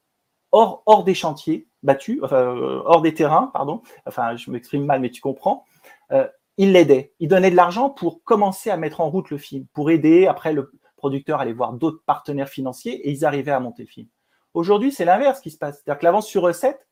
hors, 0.53 1.03
des 1.03 1.15
chantiers, 1.15 1.67
battus, 1.83 2.21
enfin, 2.23 2.37
euh, 2.37 2.83
hors 2.85 3.01
des 3.01 3.15
terrains, 3.15 3.47
pardon, 3.55 3.81
enfin 4.05 4.37
je 4.37 4.51
m'exprime 4.51 4.85
mal 4.85 5.01
mais 5.01 5.11
tu 5.11 5.23
comprends, 5.23 5.65
euh, 6.13 6.29
il 6.59 6.73
l'aidait. 6.73 7.15
Il 7.21 7.29
donnait 7.29 7.51
de 7.51 7.57
l'argent 7.57 7.89
pour 7.89 8.23
commencer 8.25 8.69
à 8.69 8.77
mettre 8.77 9.01
en 9.01 9.09
route 9.09 9.31
le 9.31 9.39
film, 9.39 9.65
pour 9.73 9.91
aider 9.91 10.27
après 10.27 10.53
le 10.53 10.73
producteur 10.97 11.39
à 11.39 11.43
aller 11.45 11.55
voir 11.55 11.73
d'autres 11.73 12.03
partenaires 12.05 12.51
financiers 12.51 13.09
et 13.09 13.11
ils 13.11 13.25
arrivaient 13.25 13.51
à 13.51 13.61
monter 13.61 13.85
le 13.85 13.89
film. 13.89 14.09
Aujourd'hui, 14.55 14.93
c'est 14.93 15.05
l'inverse 15.05 15.41
qui 15.41 15.51
se 15.51 15.59
passe. 15.59 15.77
C'est-à-dire 15.77 16.01
que 16.01 16.05
l'avance 16.05 16.27
sur 16.27 16.43
recette, 16.43 16.87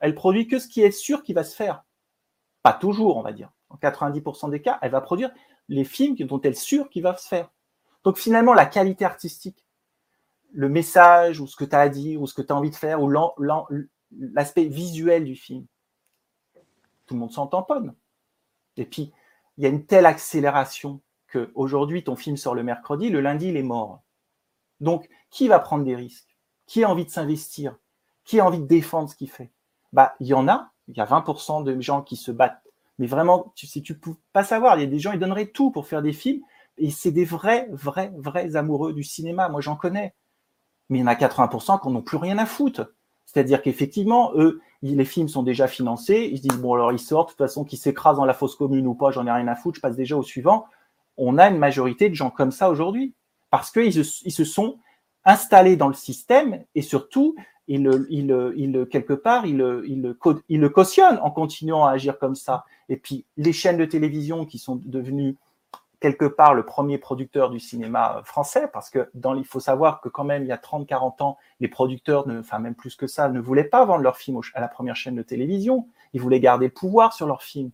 elle 0.00 0.14
produit 0.14 0.46
que 0.46 0.58
ce 0.58 0.68
qui 0.68 0.82
est 0.82 0.90
sûr 0.90 1.22
qui 1.22 1.32
va 1.32 1.44
se 1.44 1.54
faire. 1.54 1.84
Pas 2.62 2.72
toujours, 2.72 3.16
on 3.16 3.22
va 3.22 3.32
dire. 3.32 3.52
En 3.68 3.76
90% 3.76 4.50
des 4.50 4.62
cas, 4.62 4.78
elle 4.82 4.90
va 4.90 5.00
produire 5.00 5.30
les 5.68 5.84
films 5.84 6.16
dont 6.16 6.40
elle 6.40 6.52
est 6.52 6.54
sûre 6.54 6.90
qu'il 6.90 7.02
va 7.02 7.16
se 7.16 7.26
faire. 7.26 7.50
Donc 8.02 8.18
finalement, 8.18 8.54
la 8.54 8.66
qualité 8.66 9.04
artistique, 9.04 9.64
le 10.52 10.68
message 10.68 11.40
ou 11.40 11.46
ce 11.46 11.56
que 11.56 11.64
tu 11.64 11.74
as 11.74 11.80
à 11.80 11.88
dire 11.88 12.20
ou 12.20 12.26
ce 12.26 12.34
que 12.34 12.42
tu 12.42 12.52
as 12.52 12.56
envie 12.56 12.70
de 12.70 12.76
faire 12.76 13.02
ou 13.02 13.10
l'aspect 14.10 14.64
visuel 14.64 15.24
du 15.24 15.36
film, 15.36 15.66
tout 17.06 17.14
le 17.14 17.20
monde 17.20 17.32
s'en 17.32 17.46
tamponne. 17.46 17.94
Et 18.76 18.84
puis, 18.84 19.12
il 19.56 19.64
y 19.64 19.66
a 19.66 19.70
une 19.70 19.86
telle 19.86 20.06
accélération 20.06 21.00
qu'aujourd'hui, 21.32 22.04
ton 22.04 22.16
film 22.16 22.36
sort 22.36 22.54
le 22.54 22.62
mercredi, 22.62 23.10
le 23.10 23.20
lundi, 23.20 23.48
il 23.48 23.56
est 23.56 23.62
mort. 23.62 24.02
Donc, 24.80 25.08
qui 25.30 25.48
va 25.48 25.58
prendre 25.58 25.84
des 25.84 25.96
risques? 25.96 26.33
Qui 26.66 26.84
a 26.84 26.90
envie 26.90 27.04
de 27.04 27.10
s'investir? 27.10 27.76
Qui 28.24 28.40
a 28.40 28.46
envie 28.46 28.60
de 28.60 28.66
défendre 28.66 29.08
ce 29.08 29.16
qu'il 29.16 29.30
fait? 29.30 29.50
Bah, 29.92 30.14
il 30.20 30.26
y 30.26 30.34
en 30.34 30.48
a. 30.48 30.70
Il 30.88 30.96
y 30.96 31.00
a 31.00 31.06
20% 31.06 31.62
de 31.64 31.80
gens 31.80 32.02
qui 32.02 32.16
se 32.16 32.30
battent. 32.30 32.62
Mais 32.98 33.06
vraiment, 33.06 33.52
tu, 33.56 33.66
si 33.66 33.82
tu 33.82 33.98
peux 33.98 34.14
pas 34.32 34.44
savoir, 34.44 34.76
il 34.76 34.82
y 34.82 34.84
a 34.84 34.88
des 34.88 34.98
gens, 34.98 35.12
ils 35.12 35.18
donneraient 35.18 35.50
tout 35.50 35.70
pour 35.70 35.86
faire 35.86 36.02
des 36.02 36.12
films. 36.12 36.42
Et 36.78 36.90
c'est 36.90 37.10
des 37.10 37.24
vrais, 37.24 37.68
vrais, 37.72 38.12
vrais 38.16 38.56
amoureux 38.56 38.92
du 38.92 39.02
cinéma. 39.02 39.48
Moi, 39.48 39.60
j'en 39.60 39.76
connais. 39.76 40.14
Mais 40.88 40.98
il 40.98 41.00
y 41.02 41.04
en 41.04 41.08
a 41.08 41.14
80% 41.14 41.80
qui 41.80 41.88
n'ont 41.88 42.02
plus 42.02 42.16
rien 42.16 42.38
à 42.38 42.46
foutre. 42.46 42.92
C'est-à-dire 43.24 43.62
qu'effectivement, 43.62 44.32
eux, 44.36 44.60
les 44.82 45.04
films 45.04 45.28
sont 45.28 45.42
déjà 45.42 45.66
financés. 45.66 46.28
Ils 46.30 46.38
se 46.38 46.42
disent, 46.42 46.60
bon, 46.60 46.74
alors 46.74 46.92
ils 46.92 46.98
sortent, 46.98 47.30
de 47.30 47.32
toute 47.32 47.38
façon, 47.38 47.64
qu'ils 47.64 47.78
s'écrasent 47.78 48.16
dans 48.16 48.24
la 48.24 48.34
fosse 48.34 48.54
commune 48.54 48.86
ou 48.86 48.94
pas, 48.94 49.10
j'en 49.10 49.26
ai 49.26 49.32
rien 49.32 49.48
à 49.48 49.56
foutre, 49.56 49.76
je 49.76 49.80
passe 49.80 49.96
déjà 49.96 50.16
au 50.16 50.22
suivant. 50.22 50.66
On 51.16 51.38
a 51.38 51.48
une 51.48 51.58
majorité 51.58 52.08
de 52.08 52.14
gens 52.14 52.30
comme 52.30 52.50
ça 52.50 52.70
aujourd'hui. 52.70 53.14
Parce 53.50 53.70
qu'ils 53.70 53.96
ils 53.96 54.32
se 54.32 54.44
sont 54.44 54.78
installés 55.24 55.76
dans 55.76 55.88
le 55.88 55.94
système 55.94 56.64
et 56.74 56.82
surtout, 56.82 57.34
ils, 57.68 58.86
quelque 58.90 59.14
part, 59.14 59.46
ils, 59.46 59.82
ils 59.86 60.60
le 60.60 60.68
cautionnent 60.68 61.18
en 61.22 61.30
continuant 61.30 61.86
à 61.86 61.92
agir 61.92 62.18
comme 62.18 62.34
ça. 62.34 62.64
Et 62.88 62.96
puis, 62.96 63.24
les 63.36 63.52
chaînes 63.52 63.78
de 63.78 63.84
télévision 63.84 64.44
qui 64.44 64.58
sont 64.58 64.76
devenues 64.76 65.36
quelque 66.04 66.26
part 66.26 66.52
le 66.52 66.66
premier 66.66 66.98
producteur 66.98 67.48
du 67.48 67.58
cinéma 67.58 68.20
français, 68.24 68.68
parce 68.70 68.90
que 68.90 69.08
dans, 69.14 69.34
il 69.34 69.46
faut 69.46 69.58
savoir 69.58 70.02
que 70.02 70.10
quand 70.10 70.24
même, 70.24 70.42
il 70.42 70.48
y 70.48 70.52
a 70.52 70.58
30-40 70.58 71.22
ans, 71.22 71.38
les 71.60 71.68
producteurs, 71.68 72.26
enfin 72.28 72.58
même 72.58 72.74
plus 72.74 72.94
que 72.94 73.06
ça, 73.06 73.30
ne 73.30 73.40
voulaient 73.40 73.64
pas 73.64 73.86
vendre 73.86 74.02
leurs 74.02 74.18
films 74.18 74.38
à 74.52 74.60
la 74.60 74.68
première 74.68 74.96
chaîne 74.96 75.14
de 75.14 75.22
télévision. 75.22 75.88
Ils 76.12 76.20
voulaient 76.20 76.40
garder 76.40 76.66
le 76.66 76.72
pouvoir 76.72 77.14
sur 77.14 77.26
leurs 77.26 77.42
films. 77.42 77.70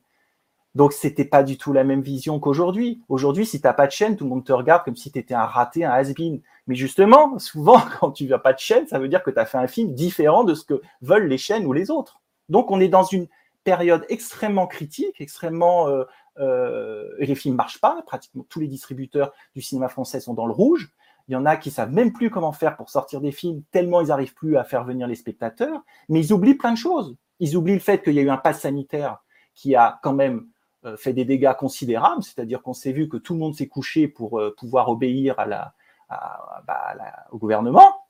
Donc, 0.77 0.93
c'était 0.93 1.25
pas 1.25 1.43
du 1.43 1.59
tout 1.59 1.73
la 1.73 1.83
même 1.83 2.03
vision 2.03 2.39
qu'aujourd'hui. 2.39 3.03
Aujourd'hui, 3.09 3.45
si 3.45 3.61
tu 3.61 3.67
n'as 3.67 3.73
pas 3.73 3.89
de 3.89 3.93
chaîne, 3.93 4.17
tout 4.17 4.23
le 4.23 4.31
monde 4.31 4.45
te 4.45 4.53
regarde 4.53 4.85
comme 4.85 4.95
si 4.95 5.11
tu 5.11 5.19
étais 5.19 5.35
un 5.35 5.47
raté, 5.47 5.85
un 5.85 5.91
has-been. 5.91 6.41
Mais 6.71 6.77
justement, 6.77 7.37
souvent, 7.41 7.81
quand 7.99 8.13
tu 8.13 8.27
n'as 8.27 8.39
pas 8.39 8.53
de 8.53 8.61
chaîne, 8.61 8.87
ça 8.87 9.01
veut 9.01 9.09
dire 9.09 9.25
que 9.25 9.31
tu 9.33 9.41
as 9.41 9.45
fait 9.45 9.59
un 9.59 9.67
film 9.67 9.93
différent 9.93 10.45
de 10.45 10.55
ce 10.55 10.65
que 10.65 10.81
veulent 11.03 11.27
les 11.27 11.37
chaînes 11.37 11.67
ou 11.67 11.73
les 11.73 11.91
autres. 11.91 12.21
Donc, 12.49 12.71
on 12.71 12.79
est 12.79 12.87
dans 12.87 13.03
une 13.03 13.27
période 13.65 14.07
extrêmement 14.09 14.69
critique, 14.69 15.21
extrêmement 15.21 15.89
euh, 15.89 16.05
euh, 16.39 17.09
et 17.19 17.27
les 17.27 17.35
films 17.35 17.57
marchent 17.57 17.81
pas. 17.81 18.01
Pratiquement 18.07 18.47
tous 18.49 18.61
les 18.61 18.69
distributeurs 18.69 19.33
du 19.57 19.63
cinéma 19.63 19.89
français 19.89 20.21
sont 20.21 20.33
dans 20.33 20.47
le 20.47 20.53
rouge. 20.53 20.93
Il 21.27 21.33
y 21.33 21.37
en 21.37 21.45
a 21.45 21.57
qui 21.57 21.73
savent 21.73 21.91
même 21.91 22.13
plus 22.13 22.31
comment 22.31 22.53
faire 22.53 22.77
pour 22.77 22.89
sortir 22.89 23.21
des 23.21 23.33
films 23.33 23.65
tellement 23.73 24.01
ils 24.01 24.09
n'arrivent 24.09 24.35
plus 24.35 24.57
à 24.57 24.63
faire 24.63 24.85
venir 24.85 25.09
les 25.09 25.17
spectateurs. 25.17 25.83
Mais 26.09 26.21
ils 26.21 26.33
oublient 26.33 26.55
plein 26.55 26.71
de 26.71 26.79
choses. 26.79 27.17
Ils 27.41 27.57
oublient 27.57 27.75
le 27.75 27.81
fait 27.81 28.01
qu'il 28.01 28.15
y 28.15 28.21
a 28.21 28.23
eu 28.23 28.31
un 28.31 28.37
pass 28.37 28.61
sanitaire 28.61 29.19
qui 29.57 29.75
a 29.75 29.99
quand 30.05 30.15
même 30.15 30.47
euh, 30.85 30.97
fait 30.97 31.15
des 31.15 31.25
dégâts 31.25 31.55
considérables. 31.55 32.23
C'est-à-dire 32.23 32.63
qu'on 32.63 32.75
s'est 32.75 32.93
vu 32.93 33.09
que 33.09 33.17
tout 33.17 33.33
le 33.33 33.41
monde 33.41 33.57
s'est 33.57 33.67
couché 33.67 34.07
pour 34.07 34.41
pouvoir 34.57 34.89
obéir 34.89 35.37
à 35.41 35.47
la, 35.47 35.75
bah, 36.67 36.95
au 37.31 37.39
gouvernement. 37.39 38.07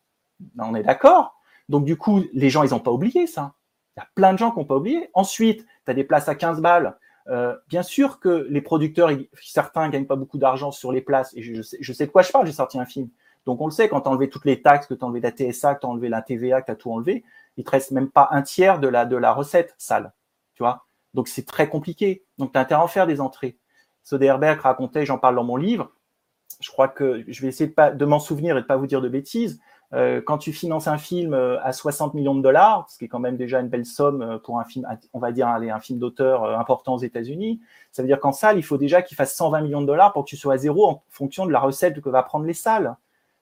On 0.59 0.75
est 0.75 0.83
d'accord. 0.83 1.35
Donc 1.69 1.85
du 1.85 1.97
coup, 1.97 2.25
les 2.33 2.51
gens, 2.51 2.63
ils 2.63 2.71
n'ont 2.71 2.81
pas 2.81 2.91
oublié 2.91 3.27
ça. 3.27 3.55
Il 3.97 4.01
y 4.01 4.03
a 4.03 4.09
plein 4.15 4.33
de 4.33 4.39
gens 4.39 4.51
qui 4.51 4.59
n'ont 4.59 4.65
pas 4.65 4.77
oublié. 4.77 5.11
Ensuite, 5.15 5.67
tu 5.85 5.91
as 5.91 5.95
des 5.95 6.05
places 6.05 6.29
à 6.29 6.35
15 6.35 6.61
balles 6.61 6.97
euh, 7.29 7.57
bien 7.69 7.83
sûr 7.83 8.19
que 8.19 8.47
les 8.51 8.61
producteurs, 8.61 9.11
certains 9.41 9.89
gagnent 9.89 10.07
pas 10.07 10.17
beaucoup 10.17 10.39
d'argent 10.39 10.73
sur 10.73 10.91
les 10.91 11.01
places, 11.01 11.33
et 11.37 11.43
je, 11.43 11.63
sais, 11.63 12.07
de 12.07 12.11
quoi 12.11 12.23
je 12.23 12.33
parle, 12.33 12.47
j'ai 12.47 12.53
sorti 12.53 12.79
un 12.79 12.87
film. 12.87 13.09
Donc 13.47 13.61
on 13.61 13.67
le 13.67 13.73
sait, 13.73 13.89
quand 13.89 14.01
tu 14.01 14.09
as 14.09 14.11
enlevé 14.11 14.29
toutes 14.29 14.45
les 14.45 14.63
taxes, 14.63 14.87
que 14.87 14.95
tu 14.95 15.05
as 15.05 15.07
enlevé 15.07 15.21
la 15.21 15.31
TSA, 15.31 15.77
que 15.77 15.81
tu 15.81 15.87
as 15.87 15.89
enlevé 15.89 16.09
la 16.09 16.23
TVA, 16.23 16.61
que 16.61 16.67
tu 16.67 16.73
as 16.73 16.77
tout 16.77 16.91
enlevé, 16.91 17.25
il 17.57 17.65
te 17.65 17.71
reste 17.71 17.93
même 17.93 18.11
pas 18.11 18.29
un 18.33 18.43
tiers 18.43 18.81
de 18.81 18.89
la, 18.89 19.05
de 19.05 19.17
la 19.17 19.33
recette 19.33 19.75
sale. 19.79 20.13
Tu 20.55 20.63
vois? 20.63 20.87
Donc 21.15 21.29
c'est 21.29 21.47
très 21.47 21.69
compliqué. 21.69 22.25
Donc 22.39 22.53
tu 22.53 22.59
as 22.59 22.63
intérêt 22.63 22.81
à 22.81 22.85
en 22.85 22.89
faire 22.89 23.07
des 23.07 23.21
entrées. 23.21 23.57
Soderbergh 24.03 24.61
racontait, 24.61 25.07
j'en 25.07 25.19
parle 25.19 25.37
dans 25.37 25.45
mon 25.45 25.57
livre, 25.57 25.93
je 26.59 26.71
crois 26.71 26.89
que 26.89 27.25
je 27.29 27.43
vais 27.43 27.49
essayer 27.49 27.71
de, 27.71 27.97
de 27.97 28.05
m'en 28.05 28.19
souvenir 28.19 28.57
et 28.57 28.63
de 28.63 28.67
pas 28.67 28.77
vous 28.77 28.87
dire 28.87 29.01
de 29.01 29.09
bêtises, 29.09 29.61
euh, 29.93 30.21
quand 30.25 30.39
tu 30.39 30.53
finances 30.53 30.87
un 30.87 30.99
film 30.99 31.35
euh, 31.35 31.61
à 31.63 31.73
60 31.73 32.15
millions 32.15 32.37
de 32.37 32.43
dollars, 32.43 32.87
ce 32.89 32.97
qui 32.97 33.07
est 33.07 33.09
quand 33.09 33.19
même 33.19 33.37
déjà 33.37 33.59
une 33.59 33.69
belle 33.69 33.85
somme 33.85 34.23
euh, 34.23 34.39
pour 34.39 34.61
un 34.61 34.65
film, 34.65 34.87
on 35.13 35.19
va 35.19 35.33
dire 35.33 35.49
un 35.49 35.81
film 35.81 35.99
d'auteur 35.99 36.45
important 36.59 36.95
aux 36.95 37.01
États-Unis, 37.01 37.61
ça 37.91 38.03
veut 38.03 38.09
dire 38.09 38.21
qu'en 38.21 38.31
salle, 38.31 38.57
il 38.57 38.63
faut 38.63 38.79
déjà 38.79 39.03
qu'il 39.03 39.17
fasse 39.17 39.35
120 39.35 39.63
millions 39.63 39.81
de 39.81 39.87
dollars 39.87 40.13
pour 40.13 40.25
que 40.25 40.29
tu 40.29 40.37
sois 40.37 40.55
à 40.55 40.59
zéro 40.59 40.87
en 40.87 41.03
fonction 41.09 41.45
de 41.45 41.51
la 41.51 41.59
recette 41.59 42.01
que 42.01 42.09
va 42.09 42.23
prendre 42.23 42.45
les 42.45 42.55
salles, 42.55 42.97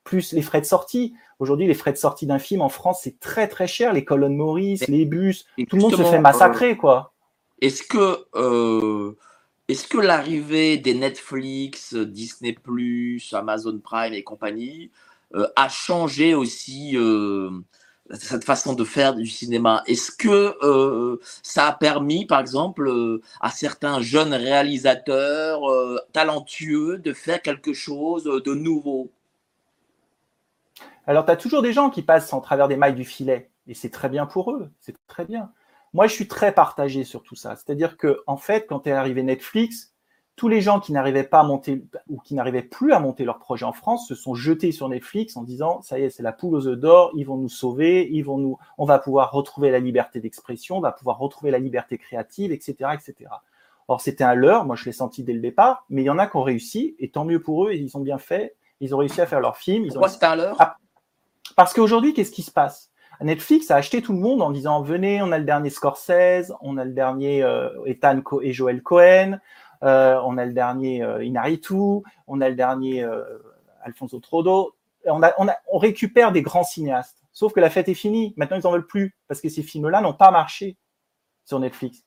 plus 0.05 0.33
les 0.33 0.41
frais 0.41 0.63
de 0.63 0.67
sortie. 0.67 1.15
Aujourd'hui, 1.39 1.67
les 1.67 1.75
frais 1.75 1.93
de 1.93 1.99
sortie 1.99 2.27
d'un 2.27 2.39
film 2.39 2.63
en 2.63 2.71
France, 2.71 3.01
c'est 3.03 3.21
très 3.21 3.47
très 3.47 3.67
cher. 3.67 3.93
Les 3.93 4.05
colonnes 4.05 4.37
Maurice, 4.37 4.89
les 4.89 5.05
bus, 5.05 5.47
tout 5.69 5.77
le 5.77 5.83
monde 5.83 5.97
se 5.97 6.03
fait 6.03 6.19
massacrer, 6.19 6.79
quoi. 6.79 7.13
Est-ce 7.61 7.83
que 7.83 8.25
est-ce 9.69 9.87
que 9.87 9.99
l'arrivée 9.99 10.79
des 10.79 10.95
Netflix, 10.95 11.95
Disney+, 11.95 12.57
Amazon 13.33 13.79
Prime 13.79 14.15
et 14.15 14.25
compagnie 14.25 14.91
euh, 15.35 15.47
a 15.57 15.69
changé 15.69 16.35
aussi 16.35 16.97
euh, 16.97 17.51
cette 18.11 18.45
façon 18.45 18.73
de 18.73 18.83
faire 18.85 19.15
du 19.15 19.27
cinéma? 19.27 19.83
Est-ce 19.87 20.11
que 20.11 20.57
euh, 20.63 21.21
ça 21.43 21.67
a 21.67 21.73
permis, 21.73 22.25
par 22.25 22.41
exemple, 22.41 23.21
à 23.43 23.51
certains 23.51 24.01
jeunes 24.01 24.33
réalisateurs 24.33 25.61
talentueux 26.15 26.97
de 26.97 27.13
faire 27.13 27.43
quelque 27.43 27.75
chose 27.75 28.25
de 28.25 28.55
nouveau? 28.55 29.13
Alors, 31.07 31.27
tu 31.27 31.31
as 31.31 31.37
toujours 31.37 31.61
des 31.61 31.75
gens 31.75 31.91
qui 31.91 32.01
passent 32.01 32.33
en 32.33 32.41
travers 32.41 32.69
des 32.69 32.77
mailles 32.77 32.95
du 32.95 33.05
filet, 33.05 33.51
et 33.67 33.75
c'est 33.75 33.91
très 33.91 34.09
bien 34.09 34.25
pour 34.25 34.51
eux, 34.53 34.71
c'est 34.81 34.97
très 35.07 35.27
bien. 35.27 35.51
Moi, 35.95 36.07
je 36.07 36.15
suis 36.15 36.29
très 36.29 36.53
partagé 36.53 37.05
sur 37.05 37.23
tout 37.23 37.35
ça. 37.35 37.57
C'est-à-dire 37.57 37.97
que, 37.97 38.23
en 38.27 38.37
fait, 38.37 38.67
quand 38.67 38.87
est 38.87 38.93
arrivé 38.93 39.23
Netflix, 39.23 39.95
tous 40.39 40.49
les 40.49 40.61
gens 40.61 40.79
qui 40.79 40.93
n'arrivaient 40.93 41.25
pas 41.25 41.41
à 41.41 41.43
monter 41.43 41.85
ou 42.09 42.21
qui 42.21 42.35
n'arrivaient 42.35 42.63
plus 42.63 42.93
à 42.93 43.01
monter 43.01 43.25
leur 43.25 43.41
projet 43.41 43.65
en 43.65 43.73
France 43.73 44.07
se 44.07 44.15
sont 44.15 44.35
jetés 44.35 44.71
sur 44.71 44.89
Netflix 44.89 45.37
en 45.37 45.43
disant 45.43 45.83
ça 45.83 45.99
y 45.99 46.05
est, 46.05 46.11
c'est 46.11 46.23
la 46.23 46.33
poule 46.33 46.55
aux 46.55 46.69
œufs 46.69 46.79
d'or, 46.79 47.11
ils 47.17 47.25
vont 47.25 47.37
nous 47.37 47.49
sauver, 47.49 48.09
ils 48.13 48.23
vont 48.23 48.39
nous, 48.39 48.57
on 48.79 48.85
va 48.85 49.01
pouvoir 49.01 49.33
retrouver 49.33 49.73
la 49.73 49.81
liberté 49.81 50.21
d'expression, 50.21 50.79
on 50.79 50.81
va 50.81 50.93
pouvoir 50.93 51.19
retrouver 51.19 51.51
la 51.51 51.59
liberté 51.59 51.99
créative, 51.99 52.53
etc., 52.53 52.91
etc. 52.95 53.31
Or 53.89 54.01
c'était 54.01 54.23
un 54.23 54.35
leurre, 54.35 54.65
moi 54.65 54.77
je 54.77 54.85
l'ai 54.85 54.93
senti 54.93 55.25
dès 55.25 55.33
le 55.33 55.41
départ, 55.41 55.85
mais 55.91 56.03
il 56.03 56.07
y 56.07 56.11
en 56.11 56.19
a 56.19 56.29
qui 56.29 56.37
ont 56.37 56.45
réussi 56.45 56.95
et 57.01 57.11
tant 57.11 57.25
mieux 57.25 57.43
pour 57.43 57.67
eux, 57.67 57.75
ils 57.75 57.97
ont 57.97 58.01
bien 58.01 58.19
fait, 58.19 58.55
ils 58.81 58.95
ont 58.95 58.99
réussi 58.99 59.21
à 59.21 59.27
faire 59.27 59.41
leur 59.41 59.57
film. 59.57 59.85
Ils 59.85 59.89
Pourquoi 59.89 60.09
c'est 60.09 60.25
un 60.25 60.37
leurre? 60.37 60.57
Ah, 60.61 60.77
Parce 61.57 61.75
qu'aujourd'hui, 61.75 62.15
qu'est-ce 62.15 62.31
qui 62.31 62.43
se 62.43 62.53
passe? 62.53 62.93
Netflix 63.21 63.71
a 63.71 63.77
acheté 63.77 64.01
tout 64.03 64.13
le 64.13 64.19
monde 64.19 64.43
en 64.43 64.51
disant 64.51 64.83
venez, 64.83 65.21
on 65.23 65.33
a 65.33 65.39
le 65.39 65.45
dernier 65.45 65.71
Scorsese, 65.71 66.53
on 66.61 66.77
a 66.77 66.85
le 66.85 66.93
dernier 66.93 67.43
euh, 67.43 67.71
Ethan 67.85 68.23
et 68.43 68.53
Joel 68.53 68.83
Cohen, 68.83 69.39
euh, 69.83 70.21
on 70.25 70.39
a 70.39 70.45
le 70.45 70.53
dernier 70.53 71.03
euh, 71.03 71.25
Inaritu, 71.25 72.03
on 72.27 72.41
a 72.41 72.49
le 72.49 72.55
dernier 72.55 73.07
Alfonso 73.83 74.21
Trodo. 74.21 74.75
On, 75.07 75.79
récupère 75.79 76.33
des 76.33 76.43
grands 76.43 76.65
cinéastes. 76.65 77.23
Sauf 77.33 77.53
que 77.53 77.61
la 77.61 77.71
fête 77.71 77.89
est 77.89 77.95
finie. 77.95 78.35
Maintenant, 78.37 78.59
ils 78.59 78.65
n'en 78.65 78.73
veulent 78.73 78.87
plus 78.87 79.17
parce 79.27 79.41
que 79.41 79.49
ces 79.49 79.63
films-là 79.63 80.01
n'ont 80.01 80.13
pas 80.13 80.31
marché 80.31 80.77
sur 81.45 81.59
Netflix 81.61 82.05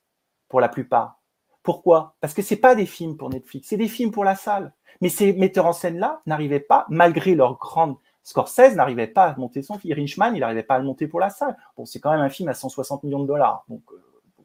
pour 0.48 0.60
la 0.60 0.68
plupart. 0.68 1.20
Pourquoi? 1.62 2.16
Parce 2.20 2.34
que 2.34 2.42
c'est 2.42 2.56
pas 2.56 2.74
des 2.74 2.86
films 2.86 3.16
pour 3.16 3.30
Netflix, 3.30 3.68
c'est 3.68 3.76
des 3.76 3.88
films 3.88 4.10
pour 4.10 4.24
la 4.24 4.34
salle. 4.34 4.72
Mais 5.00 5.08
ces 5.08 5.32
metteurs 5.32 5.66
en 5.66 5.72
scène-là 5.72 6.20
n'arrivaient 6.26 6.60
pas, 6.60 6.86
malgré 6.88 7.34
leur 7.34 7.56
grande 7.58 7.96
Scorsese 8.24 8.74
n'arrivait 8.74 9.06
pas 9.06 9.26
à 9.26 9.36
monter 9.36 9.62
son 9.62 9.78
film. 9.78 9.94
Richman, 9.94 10.34
il 10.34 10.40
n'arrivait 10.40 10.62
pas 10.62 10.76
à 10.76 10.78
le 10.78 10.84
monter 10.84 11.06
pour 11.06 11.20
la 11.20 11.30
salle. 11.30 11.56
Bon, 11.76 11.84
c'est 11.84 12.00
quand 12.00 12.12
même 12.12 12.20
un 12.20 12.28
film 12.28 12.48
à 12.48 12.54
160 12.54 13.02
millions 13.02 13.20
de 13.20 13.26
dollars. 13.26 13.64
Donc, 13.68 13.82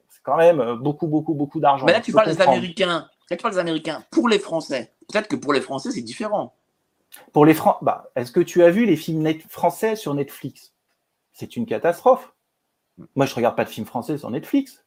c'est 0.10 0.22
quand 0.24 0.38
même 0.38 0.76
beaucoup, 0.76 1.08
beaucoup, 1.08 1.34
beaucoup 1.34 1.60
d'argent. 1.60 1.86
Mais 1.86 1.94
là, 1.94 2.02
tu 2.02 2.12
parles 2.12 2.28
des 2.28 2.42
Américains. 2.42 3.08
Peut-être 3.28 3.42
pas 3.42 3.50
les 3.50 3.58
Américains, 3.58 4.04
pour 4.10 4.30
les 4.30 4.40
Français. 4.40 4.94
Peut-être 5.12 5.28
que 5.28 5.36
pour 5.36 5.54
les 5.54 5.62
Français, 5.62 5.92
c'est 5.92 6.02
différent. 6.02 6.54
Pour 7.34 7.46
les 7.46 7.54
Français, 7.54 7.80
bah, 7.82 8.10
est-ce 8.16 8.32
que 8.32 8.40
tu 8.40 8.64
as 8.64 8.70
vu 8.70 8.86
les 8.86 8.96
films 8.96 9.26
français 9.50 9.96
sur 9.96 10.14
Netflix? 10.14 10.74
C'est 11.34 11.56
une 11.56 11.66
catastrophe. 11.66 12.34
Moi, 13.16 13.26
je 13.26 13.36
regarde 13.36 13.56
pas 13.56 13.66
de 13.66 13.70
films 13.70 13.86
français 13.86 14.18
sur 14.18 14.32
Netflix. 14.32 14.84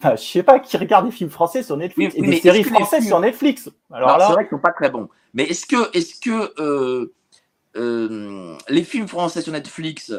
Enfin, 0.00 0.16
je 0.16 0.22
sais 0.22 0.42
pas 0.42 0.60
qui 0.60 0.76
regarde 0.76 1.06
des 1.06 1.12
films 1.12 1.30
français 1.30 1.62
sur 1.62 1.76
Netflix 1.76 2.14
et 2.14 2.22
des 2.22 2.40
séries 2.40 2.64
françaises 2.64 3.06
sur 3.06 3.18
Netflix. 3.20 3.70
Alors 3.90 4.18
là, 4.18 4.26
c'est 4.26 4.32
vrai 4.34 4.44
qu'ils 4.44 4.56
sont 4.56 4.62
pas 4.62 4.72
très 4.72 4.90
bons. 4.90 5.08
Mais 5.34 5.44
est-ce 5.44 5.66
que, 5.66 5.96
est-ce 5.96 6.20
que 6.20 6.60
euh, 6.60 7.14
euh, 7.76 8.56
les 8.68 8.84
films 8.84 9.08
français 9.08 9.42
sur 9.42 9.52
Netflix 9.52 10.12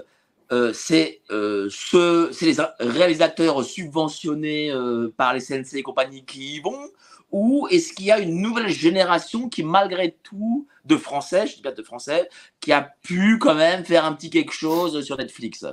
euh, 0.54 0.72
c'est 0.72 1.22
euh, 1.30 1.68
ce, 1.70 2.32
les 2.46 2.90
réalisateurs 2.90 3.64
subventionnés 3.66 4.72
euh, 4.72 5.14
par 5.18 5.34
les 5.34 5.42
CNC 5.42 5.74
et 5.74 5.84
compagnie 5.84 6.24
qui 6.24 6.56
y 6.56 6.60
vont 6.62 6.90
ou 7.34 7.68
est-ce 7.70 7.92
qu'il 7.92 8.06
y 8.06 8.12
a 8.14 8.20
une 8.20 8.42
nouvelle 8.42 8.70
génération 8.70 9.50
qui, 9.50 9.62
malgré 9.62 10.16
tout, 10.24 10.66
de 10.86 10.96
Français, 10.96 11.46
je 11.48 11.58
dis 11.58 11.62
pas 11.62 11.74
de 11.74 11.84
Français, 11.84 12.30
qui 12.62 12.72
a 12.72 12.82
pu 12.82 13.38
quand 13.38 13.56
même 13.56 13.84
faire 13.84 14.06
un 14.06 14.14
petit 14.14 14.30
quelque 14.30 14.54
chose 14.54 15.04
sur 15.04 15.18
Netflix? 15.18 15.66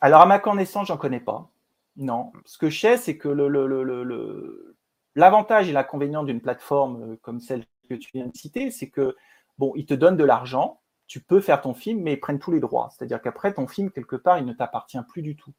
Alors, 0.00 0.20
à 0.20 0.26
ma 0.26 0.38
connaissance, 0.38 0.86
j'en 0.86 0.96
connais 0.96 1.18
pas. 1.18 1.50
Non. 1.96 2.30
Ce 2.44 2.58
que 2.58 2.70
je 2.70 2.78
sais, 2.78 2.96
c'est 2.96 3.16
que 3.16 3.28
l'avantage 5.16 5.68
et 5.68 5.72
l'inconvénient 5.72 6.22
d'une 6.22 6.40
plateforme 6.40 7.16
comme 7.22 7.40
celle 7.40 7.64
que 7.90 7.94
tu 7.94 8.10
viens 8.14 8.28
de 8.28 8.36
citer, 8.36 8.70
c'est 8.70 8.88
que, 8.88 9.16
bon, 9.58 9.72
ils 9.74 9.86
te 9.86 9.94
donnent 9.94 10.16
de 10.16 10.24
l'argent, 10.24 10.78
tu 11.12 11.20
peux 11.20 11.42
faire 11.42 11.60
ton 11.60 11.74
film, 11.74 12.00
mais 12.00 12.14
ils 12.14 12.20
prennent 12.20 12.38
tous 12.38 12.52
les 12.52 12.58
droits. 12.58 12.88
C'est-à-dire 12.90 13.20
qu'après, 13.20 13.52
ton 13.52 13.66
film, 13.66 13.90
quelque 13.90 14.16
part, 14.16 14.38
il 14.38 14.46
ne 14.46 14.54
t'appartient 14.54 14.96
plus 15.10 15.20
du 15.20 15.36
tout. 15.36 15.52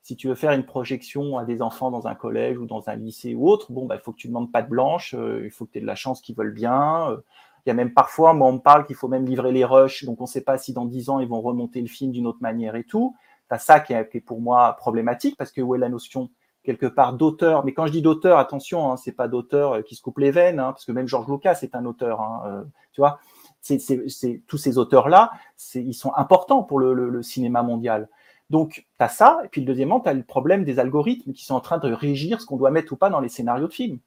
Si 0.00 0.16
tu 0.16 0.26
veux 0.26 0.34
faire 0.34 0.52
une 0.52 0.64
projection 0.64 1.36
à 1.36 1.44
des 1.44 1.60
enfants 1.60 1.90
dans 1.90 2.06
un 2.06 2.14
collège 2.14 2.56
ou 2.56 2.64
dans 2.64 2.88
un 2.88 2.96
lycée 2.96 3.34
ou 3.34 3.46
autre, 3.46 3.72
bon, 3.72 3.84
bah, 3.84 3.96
il 3.96 4.00
faut 4.00 4.12
que 4.12 4.16
tu 4.16 4.28
demandes 4.28 4.50
pas 4.50 4.62
de 4.62 4.70
blanche, 4.70 5.14
euh, 5.14 5.42
il 5.44 5.50
faut 5.50 5.66
que 5.66 5.72
tu 5.72 5.78
aies 5.78 5.82
de 5.82 5.86
la 5.86 5.96
chance 5.96 6.22
qu'ils 6.22 6.34
veulent 6.34 6.54
bien. 6.54 7.10
Euh. 7.10 7.18
il 7.66 7.68
y 7.68 7.72
a 7.72 7.74
même 7.74 7.92
parfois, 7.92 8.32
moi, 8.32 8.48
on 8.48 8.52
me 8.54 8.58
parle 8.58 8.86
qu'il 8.86 8.96
faut 8.96 9.06
même 9.06 9.26
livrer 9.26 9.52
les 9.52 9.66
rushs, 9.66 10.06
donc 10.06 10.18
on 10.22 10.24
ne 10.24 10.28
sait 10.28 10.40
pas 10.40 10.56
si 10.56 10.72
dans 10.72 10.86
dix 10.86 11.10
ans, 11.10 11.20
ils 11.20 11.28
vont 11.28 11.42
remonter 11.42 11.82
le 11.82 11.88
film 11.88 12.10
d'une 12.10 12.26
autre 12.26 12.40
manière 12.40 12.74
et 12.74 12.84
tout. 12.84 13.14
Tu 13.52 13.58
ça 13.58 13.80
qui 13.80 13.92
est, 13.92 14.20
pour 14.24 14.40
moi 14.40 14.72
problématique, 14.78 15.36
parce 15.36 15.52
que 15.52 15.60
où 15.60 15.74
est 15.74 15.78
la 15.78 15.90
notion 15.90 16.30
quelque 16.62 16.86
part 16.86 17.12
d'auteur. 17.12 17.66
Mais 17.66 17.74
quand 17.74 17.86
je 17.86 17.92
dis 17.92 18.02
d'auteur, 18.02 18.38
attention, 18.38 18.90
hein, 18.90 18.96
c'est 18.96 19.12
pas 19.12 19.28
d'auteur 19.28 19.74
euh, 19.74 19.82
qui 19.82 19.94
se 19.94 20.00
coupe 20.00 20.20
les 20.20 20.30
veines, 20.30 20.58
hein, 20.58 20.72
parce 20.72 20.86
que 20.86 20.92
même 20.92 21.06
Georges 21.06 21.28
Lucas 21.28 21.54
c'est 21.56 21.74
un 21.74 21.84
auteur. 21.84 22.22
Hein, 22.22 22.64
tu 22.92 23.02
vois, 23.02 23.20
c'est, 23.66 24.42
tous 24.46 24.58
ces 24.58 24.78
auteurs-là, 24.78 25.30
ils 25.74 25.94
sont 25.94 26.12
importants 26.14 26.62
pour 26.62 26.78
le, 26.78 27.22
cinéma 27.22 27.62
mondial. 27.62 28.08
Donc, 28.48 28.86
tu 28.98 29.04
as 29.04 29.08
ça, 29.08 29.40
et 29.44 29.48
puis 29.48 29.60
le 29.60 29.66
deuxièmement, 29.66 30.00
tu 30.00 30.08
as 30.08 30.14
le 30.14 30.22
problème 30.22 30.64
des 30.64 30.78
algorithmes 30.78 31.32
qui 31.32 31.44
sont 31.44 31.54
en 31.54 31.60
train 31.60 31.78
de 31.78 31.92
régir 31.92 32.40
ce 32.40 32.46
qu'on 32.46 32.56
doit 32.56 32.70
mettre 32.70 32.92
ou 32.92 32.96
pas 32.96 33.10
dans 33.10 33.20
les 33.20 33.28
scénarios 33.28 33.66
de 33.66 33.72
films 33.72 33.98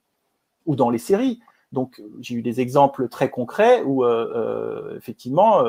ou 0.66 0.76
dans 0.76 0.90
les 0.90 0.98
séries. 0.98 1.42
Donc, 1.72 2.02
j'ai 2.20 2.36
eu 2.36 2.42
des 2.42 2.62
exemples 2.62 3.10
très 3.10 3.30
concrets 3.30 3.84
où, 3.84 4.04
euh, 4.06 4.96
effectivement, 4.98 5.60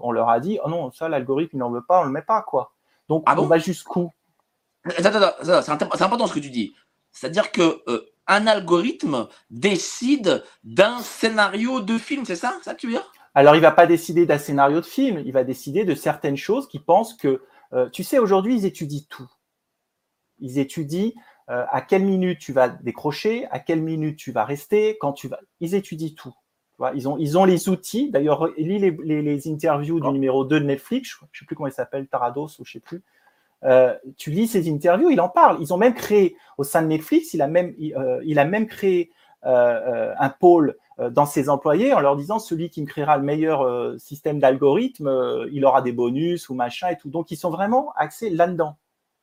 on 0.00 0.12
leur 0.12 0.28
a 0.28 0.40
dit 0.40 0.58
Oh 0.64 0.68
non, 0.68 0.90
ça, 0.92 1.08
l'algorithme, 1.08 1.56
il 1.56 1.58
n'en 1.58 1.70
veut 1.70 1.82
pas, 1.82 1.98
on 1.98 2.02
ne 2.02 2.08
le 2.08 2.12
met 2.12 2.22
pas, 2.22 2.42
quoi. 2.42 2.72
Donc, 3.08 3.24
ah 3.26 3.34
on 3.38 3.46
va 3.46 3.58
jusqu'où? 3.58 4.10
C'est 4.86 5.04
important 5.06 6.26
ce 6.26 6.34
que 6.34 6.38
tu 6.38 6.50
dis. 6.50 6.74
C'est-à-dire 7.12 7.50
que 7.52 7.82
euh, 7.88 8.06
un 8.26 8.46
algorithme 8.46 9.28
décide 9.50 10.44
d'un 10.62 11.00
scénario 11.00 11.80
de 11.80 11.98
film, 11.98 12.24
c'est 12.24 12.36
ça, 12.36 12.56
ça 12.62 12.74
que 12.74 12.80
tu 12.80 12.86
veux 12.86 12.92
dire? 12.94 13.12
Alors, 13.34 13.54
il 13.54 13.62
va 13.62 13.70
pas 13.70 13.86
décider 13.86 14.26
d'un 14.26 14.38
scénario 14.38 14.80
de 14.80 14.86
film, 14.86 15.22
il 15.24 15.32
va 15.32 15.44
décider 15.44 15.84
de 15.84 15.94
certaines 15.94 16.36
choses 16.36 16.66
qui 16.68 16.78
pensent 16.78 17.14
que, 17.14 17.42
euh, 17.72 17.88
tu 17.90 18.02
sais, 18.02 18.18
aujourd'hui, 18.18 18.56
ils 18.56 18.66
étudient 18.66 19.06
tout. 19.08 19.30
Ils 20.40 20.58
étudient 20.58 21.10
euh, 21.48 21.64
à 21.70 21.80
quelle 21.80 22.04
minute 22.04 22.38
tu 22.38 22.52
vas 22.52 22.68
décrocher, 22.68 23.46
à 23.50 23.60
quelle 23.60 23.82
minute 23.82 24.16
tu 24.16 24.32
vas 24.32 24.44
rester, 24.44 24.96
quand 25.00 25.12
tu 25.12 25.28
vas. 25.28 25.40
Ils 25.60 25.74
étudient 25.74 26.14
tout. 26.16 26.34
Ils 26.94 27.08
ont, 27.08 27.18
ils 27.18 27.36
ont 27.36 27.44
les 27.44 27.68
outils. 27.68 28.10
D'ailleurs, 28.10 28.48
lis 28.56 28.78
les, 28.78 28.90
les, 28.90 29.48
interviews 29.48 30.00
du 30.00 30.06
oh. 30.06 30.12
numéro 30.12 30.44
2 30.44 30.60
de 30.60 30.64
Netflix, 30.64 31.10
je 31.10 31.24
ne 31.24 31.28
sais 31.38 31.44
plus 31.44 31.54
comment 31.54 31.66
il 31.66 31.72
s'appelle, 31.72 32.06
Tarados 32.08 32.58
ou 32.58 32.64
je 32.64 32.70
ne 32.70 32.72
sais 32.72 32.80
plus. 32.80 33.02
Euh, 33.64 33.94
tu 34.16 34.30
lis 34.30 34.48
ses 34.48 34.70
interviews, 34.70 35.10
il 35.10 35.20
en 35.20 35.28
parle. 35.28 35.58
Ils 35.60 35.74
ont 35.74 35.76
même 35.76 35.94
créé, 35.94 36.36
au 36.58 36.64
sein 36.64 36.82
de 36.82 36.86
Netflix, 36.86 37.34
il 37.34 37.42
a 37.42 37.48
même, 37.48 37.74
euh, 37.96 38.20
il 38.24 38.38
a 38.38 38.44
même 38.44 38.66
créé 38.66 39.10
euh, 39.44 40.14
un 40.18 40.30
pôle 40.30 40.76
dans 41.10 41.24
ses 41.24 41.48
employés 41.48 41.94
en 41.94 42.00
leur 42.00 42.16
disant 42.16 42.38
celui 42.38 42.68
qui 42.68 42.82
me 42.82 42.86
créera 42.86 43.16
le 43.16 43.22
meilleur 43.22 43.98
système 43.98 44.38
d'algorithme, 44.38 45.46
il 45.50 45.64
aura 45.64 45.80
des 45.80 45.92
bonus 45.92 46.48
ou 46.50 46.54
machin 46.54 46.88
et 46.88 46.96
tout. 46.98 47.08
Donc, 47.08 47.30
ils 47.30 47.36
sont 47.36 47.50
vraiment 47.50 47.92
axés 47.96 48.28
là-dedans. 48.28 48.76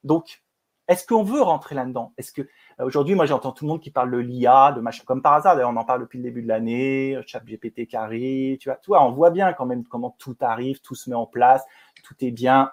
Donc, 0.04 0.42
est-ce 0.88 1.06
qu'on 1.06 1.24
veut 1.24 1.42
rentrer 1.42 1.76
là-dedans? 1.76 2.14
Est-ce 2.18 2.32
que 2.32 2.48
aujourd'hui, 2.80 3.14
moi, 3.14 3.26
j'entends 3.26 3.52
tout 3.52 3.66
le 3.66 3.70
monde 3.70 3.82
qui 3.82 3.92
parle 3.92 4.10
de 4.10 4.18
l'IA, 4.18 4.72
de 4.72 4.80
machin, 4.80 5.04
comme 5.06 5.22
par 5.22 5.34
hasard. 5.34 5.58
On 5.60 5.76
en 5.76 5.84
parle 5.84 6.00
depuis 6.00 6.18
le 6.18 6.24
début 6.24 6.42
de 6.42 6.48
l'année. 6.48 7.20
Chat 7.28 7.42
GPT 7.46 7.88
qui 7.88 7.98
arrive, 7.98 8.58
tu 8.58 8.70
vois, 8.70 8.78
tu 8.78 8.88
vois, 8.88 9.04
on 9.04 9.12
voit 9.12 9.30
bien 9.30 9.52
quand 9.54 9.66
même 9.66 9.84
comment 9.84 10.16
tout 10.18 10.38
arrive, 10.40 10.80
tout 10.82 10.96
se 10.96 11.10
met 11.10 11.16
en 11.16 11.26
place, 11.26 11.66
tout 12.04 12.16
est 12.22 12.32
bien 12.32 12.72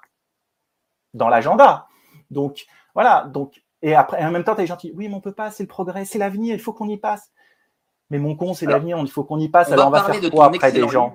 dans 1.13 1.29
l'agenda. 1.29 1.89
Donc, 2.31 2.67
voilà. 2.95 3.25
Donc, 3.35 3.65
et 3.83 3.95
après, 3.95 4.25
en 4.25 4.31
même 4.31 4.45
temps, 4.45 4.55
tu 4.55 4.63
es 4.63 4.67
gentil. 4.67 4.93
Oui, 4.95 5.09
mais 5.09 5.15
on 5.15 5.21
peut 5.21 5.35
pas, 5.35 5.51
c'est 5.51 5.65
le 5.65 5.69
progrès, 5.69 6.05
c'est 6.05 6.19
l'avenir, 6.19 6.55
il 6.55 6.61
faut 6.61 6.73
qu'on 6.73 6.89
y 6.89 6.97
passe. 6.97 7.33
Mais 8.15 8.21
mon 8.21 8.37
con, 8.37 8.55
c'est 8.55 8.67
l'avenir, 8.67 8.97
il 9.01 9.11
faut 9.11 9.25
qu'on 9.25 9.41
y 9.41 9.49
passe. 9.49 9.73
Alors, 9.73 9.89
on 9.89 9.91
va 9.91 10.05
faire 10.05 10.31
quoi 10.31 10.47
après 10.47 10.71
des 10.71 10.89
gens 10.89 11.13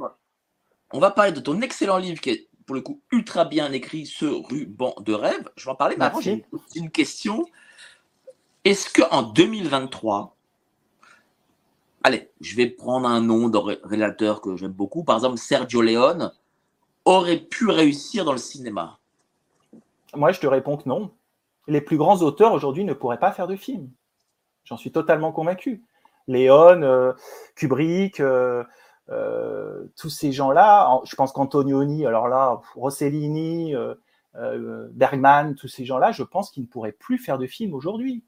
On 0.92 1.00
va 1.00 1.12
parler 1.12 1.32
de 1.32 1.40
ton 1.40 1.62
excellent 1.62 1.98
livre 1.98 2.20
qui 2.20 2.32
est, 2.32 2.50
pour 2.66 2.76
le 2.76 2.82
coup, 2.82 3.00
ultra 3.14 3.46
bien 3.46 3.72
écrit, 3.72 4.06
Ce 4.06 4.26
ruban 4.26 4.94
de 5.00 5.14
rêve. 5.14 5.50
Je 5.56 5.64
vais 5.64 5.72
en 5.72 5.76
parler, 5.76 5.96
mais 5.98 6.04
avant, 6.04 6.20
j'ai 6.20 6.44
une 6.76 6.92
question. 6.92 7.46
Est-ce 8.66 8.94
qu'en 8.94 9.24
2023, 9.24 10.36
allez, 12.04 12.32
je 12.42 12.58
vais 12.58 12.68
prendre 12.68 13.08
un 13.08 13.22
nom 13.22 13.48
de 13.48 13.58
réalisateur 13.58 14.42
que 14.42 14.58
j'aime 14.58 14.74
beaucoup, 14.74 15.06
par 15.06 15.16
exemple 15.16 15.38
Sergio 15.38 15.82
Leone, 15.82 16.34
aurait 17.06 17.40
pu 17.40 17.70
réussir 17.70 18.26
dans 18.26 18.34
le 18.34 18.40
cinéma 18.40 19.00
moi, 20.16 20.34
je 20.34 20.40
te 20.42 20.48
réponds 20.48 20.76
que 20.76 20.90
non. 20.90 21.12
Les 21.68 21.80
plus 21.80 21.96
grands 21.96 22.22
auteurs 22.24 22.52
aujourd'hui 22.52 22.84
ne 22.84 22.94
pourraient 22.94 23.20
pas 23.20 23.32
faire 23.32 23.48
de 23.48 23.56
films. 23.56 23.90
J'en 24.66 24.76
suis 24.76 24.92
totalement 24.92 25.32
convaincu. 25.32 25.84
Léon, 26.30 26.84
euh, 26.84 27.14
Kubrick, 27.56 28.20
euh, 28.20 28.64
euh, 29.10 29.86
tous 29.98 30.10
ces 30.10 30.32
gens-là, 30.32 31.02
je 31.04 31.16
pense 31.16 31.32
qu'Antonioni, 31.32 32.06
alors 32.06 32.28
là, 32.28 32.62
Rossellini, 32.76 33.74
Bergman, 34.92 35.56
tous 35.56 35.68
ces 35.68 35.86
gens-là, 35.86 36.12
je 36.12 36.24
pense 36.24 36.52
qu'ils 36.52 36.64
ne 36.64 36.68
pourraient 36.68 36.92
plus 36.92 37.18
faire 37.18 37.40
de 37.40 37.48
films 37.48 37.74
aujourd'hui. 37.74 38.24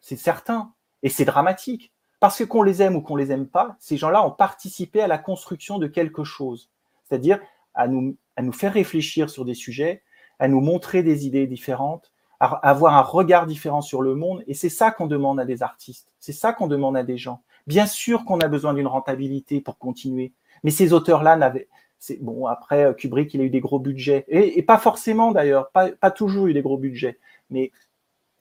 C'est 0.00 0.16
certain. 0.16 0.72
Et 1.02 1.10
c'est 1.10 1.26
dramatique. 1.26 1.92
Parce 2.18 2.38
que 2.38 2.44
qu'on 2.44 2.62
les 2.62 2.80
aime 2.80 2.96
ou 2.96 3.02
qu'on 3.02 3.16
les 3.16 3.30
aime 3.30 3.46
pas, 3.46 3.76
ces 3.78 3.98
gens-là 3.98 4.26
ont 4.26 4.30
participé 4.30 5.02
à 5.02 5.06
la 5.06 5.18
construction 5.18 5.78
de 5.78 5.86
quelque 5.86 6.24
chose. 6.24 6.70
C'est-à-dire 7.04 7.38
à 7.74 7.86
nous, 7.86 8.16
à 8.36 8.42
nous 8.42 8.52
faire 8.52 8.72
réfléchir 8.72 9.28
sur 9.28 9.44
des 9.44 9.52
sujets, 9.52 10.02
à 10.38 10.48
nous 10.48 10.62
montrer 10.62 11.02
des 11.02 11.26
idées 11.26 11.46
différentes, 11.46 12.13
avoir 12.44 12.94
un 12.94 13.02
regard 13.02 13.46
différent 13.46 13.82
sur 13.82 14.02
le 14.02 14.14
monde. 14.14 14.42
Et 14.46 14.54
c'est 14.54 14.68
ça 14.68 14.90
qu'on 14.90 15.06
demande 15.06 15.40
à 15.40 15.44
des 15.44 15.62
artistes. 15.62 16.12
C'est 16.20 16.32
ça 16.32 16.52
qu'on 16.52 16.66
demande 16.66 16.96
à 16.96 17.02
des 17.02 17.18
gens. 17.18 17.42
Bien 17.66 17.86
sûr 17.86 18.24
qu'on 18.24 18.38
a 18.40 18.48
besoin 18.48 18.74
d'une 18.74 18.86
rentabilité 18.86 19.60
pour 19.60 19.78
continuer. 19.78 20.32
Mais 20.62 20.70
ces 20.70 20.92
auteurs-là 20.92 21.36
n'avaient, 21.36 21.68
c'est 21.98 22.22
bon. 22.22 22.46
Après, 22.46 22.84
euh, 22.84 22.92
Kubrick, 22.92 23.32
il 23.34 23.40
a 23.40 23.44
eu 23.44 23.50
des 23.50 23.60
gros 23.60 23.78
budgets 23.78 24.24
et, 24.28 24.62
pas 24.62 24.78
forcément 24.78 25.32
d'ailleurs, 25.32 25.70
pas, 25.70 25.90
pas, 25.90 26.10
toujours 26.10 26.46
eu 26.46 26.54
des 26.54 26.62
gros 26.62 26.76
budgets. 26.76 27.18
Mais 27.50 27.72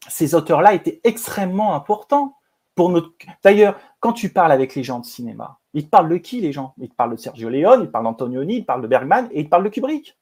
ces 0.10 0.36
auteurs-là 0.36 0.74
étaient 0.74 1.00
extrêmement 1.04 1.74
importants 1.74 2.36
pour 2.76 2.90
notre. 2.90 3.14
D'ailleurs, 3.44 3.80
quand 4.00 4.14
tu 4.14 4.30
parles 4.30 4.52
avec 4.52 4.76
les 4.76 4.84
gens 4.84 5.00
de 5.00 5.06
cinéma, 5.06 5.60
ils 5.74 5.86
te 5.86 5.90
parlent 5.90 6.10
de 6.10 6.18
qui 6.18 6.42
les 6.42 6.52
gens? 6.52 6.74
Ils 6.78 6.90
te 6.90 6.96
parlent 6.96 7.12
de 7.12 7.18
Sergio 7.18 7.50
Leone, 7.50 7.82
ils 7.82 7.88
te 7.88 7.92
parlent 7.92 8.06
d'Antonioni, 8.06 8.58
ils 8.58 8.62
te 8.62 8.66
parlent 8.66 8.82
de 8.82 8.88
Bergman 8.88 9.30
et 9.32 9.42
ils 9.42 9.46
te 9.46 9.50
parlent 9.50 9.64
de 9.64 9.70
Kubrick. 9.70 10.18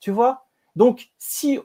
Tu 0.00 0.10
vois? 0.10 0.46
Donc, 0.74 1.10
si 1.18 1.60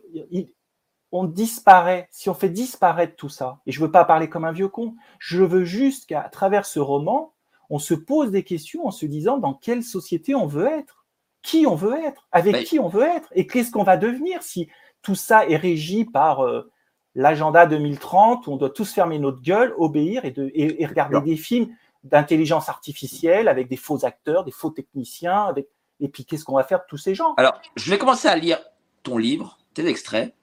on 1.11 1.23
disparaît, 1.23 2.07
si 2.11 2.29
on 2.29 2.33
fait 2.33 2.49
disparaître 2.49 3.15
tout 3.15 3.29
ça, 3.29 3.59
et 3.65 3.71
je 3.71 3.79
ne 3.79 3.85
veux 3.85 3.91
pas 3.91 4.05
parler 4.05 4.29
comme 4.29 4.45
un 4.45 4.51
vieux 4.51 4.67
con, 4.67 4.95
je 5.19 5.43
veux 5.43 5.63
juste 5.63 6.07
qu'à 6.07 6.23
travers 6.23 6.65
ce 6.65 6.79
roman, 6.79 7.33
on 7.69 7.79
se 7.79 7.93
pose 7.93 8.31
des 8.31 8.43
questions 8.43 8.87
en 8.87 8.91
se 8.91 9.05
disant 9.05 9.37
dans 9.37 9.53
quelle 9.53 9.83
société 9.83 10.35
on 10.35 10.47
veut 10.47 10.67
être, 10.67 11.05
qui 11.41 11.65
on 11.65 11.75
veut 11.75 11.97
être, 12.05 12.27
avec 12.31 12.65
qui 12.65 12.79
on 12.79 12.89
veut 12.89 13.03
être, 13.03 13.29
et 13.33 13.47
qu'est-ce 13.47 13.71
qu'on 13.71 13.83
va 13.83 13.97
devenir 13.97 14.43
si 14.43 14.69
tout 15.01 15.15
ça 15.15 15.47
est 15.47 15.55
régi 15.55 16.05
par 16.05 16.43
euh, 16.43 16.69
l'agenda 17.15 17.65
2030 17.65 18.47
où 18.47 18.51
on 18.51 18.57
doit 18.57 18.69
tous 18.69 18.93
fermer 18.93 19.19
notre 19.19 19.41
gueule, 19.41 19.73
obéir 19.77 20.25
et, 20.25 20.31
de, 20.31 20.51
et, 20.53 20.85
regarder 20.85 21.21
des 21.21 21.37
films 21.37 21.69
d'intelligence 22.03 22.69
artificielle 22.69 23.47
avec 23.47 23.67
des 23.67 23.77
faux 23.77 24.05
acteurs, 24.05 24.43
des 24.43 24.51
faux 24.51 24.69
techniciens, 24.69 25.45
avec... 25.45 25.67
et 25.99 26.09
puis 26.09 26.25
qu'est-ce 26.25 26.45
qu'on 26.45 26.55
va 26.55 26.63
faire 26.63 26.79
de 26.79 26.85
tous 26.87 26.97
ces 26.97 27.15
gens? 27.15 27.33
Alors, 27.37 27.59
je 27.75 27.89
vais 27.89 27.97
commencer 27.97 28.27
à 28.27 28.35
lire 28.35 28.59
ton 29.03 29.17
livre, 29.17 29.57
tes 29.73 29.87
extraits, 29.87 30.33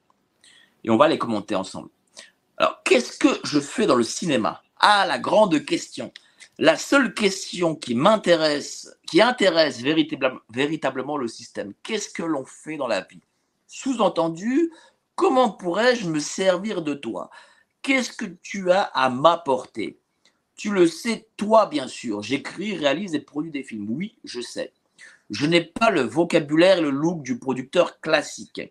et 0.85 0.89
on 0.89 0.97
va 0.97 1.07
les 1.07 1.17
commenter 1.17 1.55
ensemble. 1.55 1.89
Alors, 2.57 2.81
qu'est-ce 2.83 3.17
que 3.17 3.39
je 3.43 3.59
fais 3.59 3.85
dans 3.85 3.95
le 3.95 4.03
cinéma? 4.03 4.63
Ah, 4.79 5.05
la 5.05 5.19
grande 5.19 5.65
question. 5.65 6.13
La 6.57 6.77
seule 6.77 7.13
question 7.13 7.75
qui 7.75 7.95
m'intéresse, 7.95 8.95
qui 9.07 9.21
intéresse 9.21 9.81
véritablement, 9.81 11.17
le 11.17 11.27
système, 11.27 11.73
qu'est-ce 11.83 12.09
que 12.09 12.23
l'on 12.23 12.45
fait 12.45 12.77
dans 12.77 12.87
la 12.87 13.01
vie? 13.01 13.19
Sous-entendu, 13.67 14.71
comment 15.15 15.49
pourrais-je 15.49 16.07
me 16.07 16.19
servir 16.19 16.81
de 16.81 16.93
toi? 16.93 17.29
Qu'est-ce 17.81 18.13
que 18.13 18.25
tu 18.25 18.71
as 18.71 18.83
à 18.83 19.09
m'apporter? 19.09 19.99
Tu 20.55 20.71
le 20.71 20.87
sais, 20.87 21.27
toi, 21.35 21.65
bien 21.65 21.87
sûr. 21.87 22.21
J'écris, 22.21 22.77
réalise 22.77 23.15
et 23.15 23.19
produis 23.19 23.51
des 23.51 23.63
films. 23.63 23.87
Oui, 23.89 24.15
je 24.23 24.39
sais. 24.39 24.71
Je 25.29 25.45
n'ai 25.47 25.61
pas 25.61 25.89
le 25.89 26.01
vocabulaire 26.01 26.77
et 26.77 26.81
le 26.81 26.91
look 26.91 27.21
du 27.21 27.37
producteur 27.37 27.99
classique. 27.99 28.61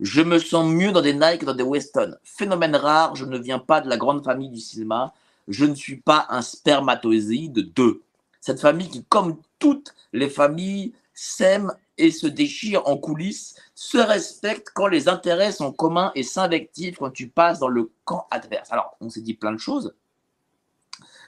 Je 0.00 0.22
me 0.22 0.38
sens 0.38 0.66
mieux 0.66 0.92
dans 0.92 1.02
des 1.02 1.14
Nike 1.14 1.40
que 1.40 1.44
dans 1.46 1.54
des 1.54 1.62
Weston. 1.62 2.16
Phénomène 2.24 2.76
rare, 2.76 3.14
je 3.14 3.24
ne 3.24 3.38
viens 3.38 3.58
pas 3.58 3.80
de 3.80 3.88
la 3.88 3.96
grande 3.96 4.24
famille 4.24 4.50
du 4.50 4.60
cinéma. 4.60 5.14
Je 5.48 5.64
ne 5.64 5.74
suis 5.74 5.96
pas 5.96 6.26
un 6.30 6.42
spermatozoïde 6.42 7.72
de 7.72 8.02
Cette 8.40 8.60
famille 8.60 8.88
qui, 8.88 9.04
comme 9.04 9.38
toutes 9.58 9.94
les 10.12 10.28
familles, 10.28 10.92
s'aime 11.14 11.72
et 11.98 12.10
se 12.10 12.26
déchire 12.26 12.82
en 12.88 12.96
coulisses, 12.96 13.54
se 13.74 13.98
respecte 13.98 14.70
quand 14.74 14.86
les 14.86 15.08
intérêts 15.08 15.52
sont 15.52 15.72
communs 15.72 16.10
et 16.14 16.22
s'invectivent 16.22 16.96
quand 16.96 17.10
tu 17.10 17.28
passes 17.28 17.58
dans 17.58 17.68
le 17.68 17.92
camp 18.04 18.26
adverse. 18.30 18.72
Alors, 18.72 18.96
on 19.00 19.10
s'est 19.10 19.20
dit 19.20 19.34
plein 19.34 19.52
de 19.52 19.58
choses. 19.58 19.94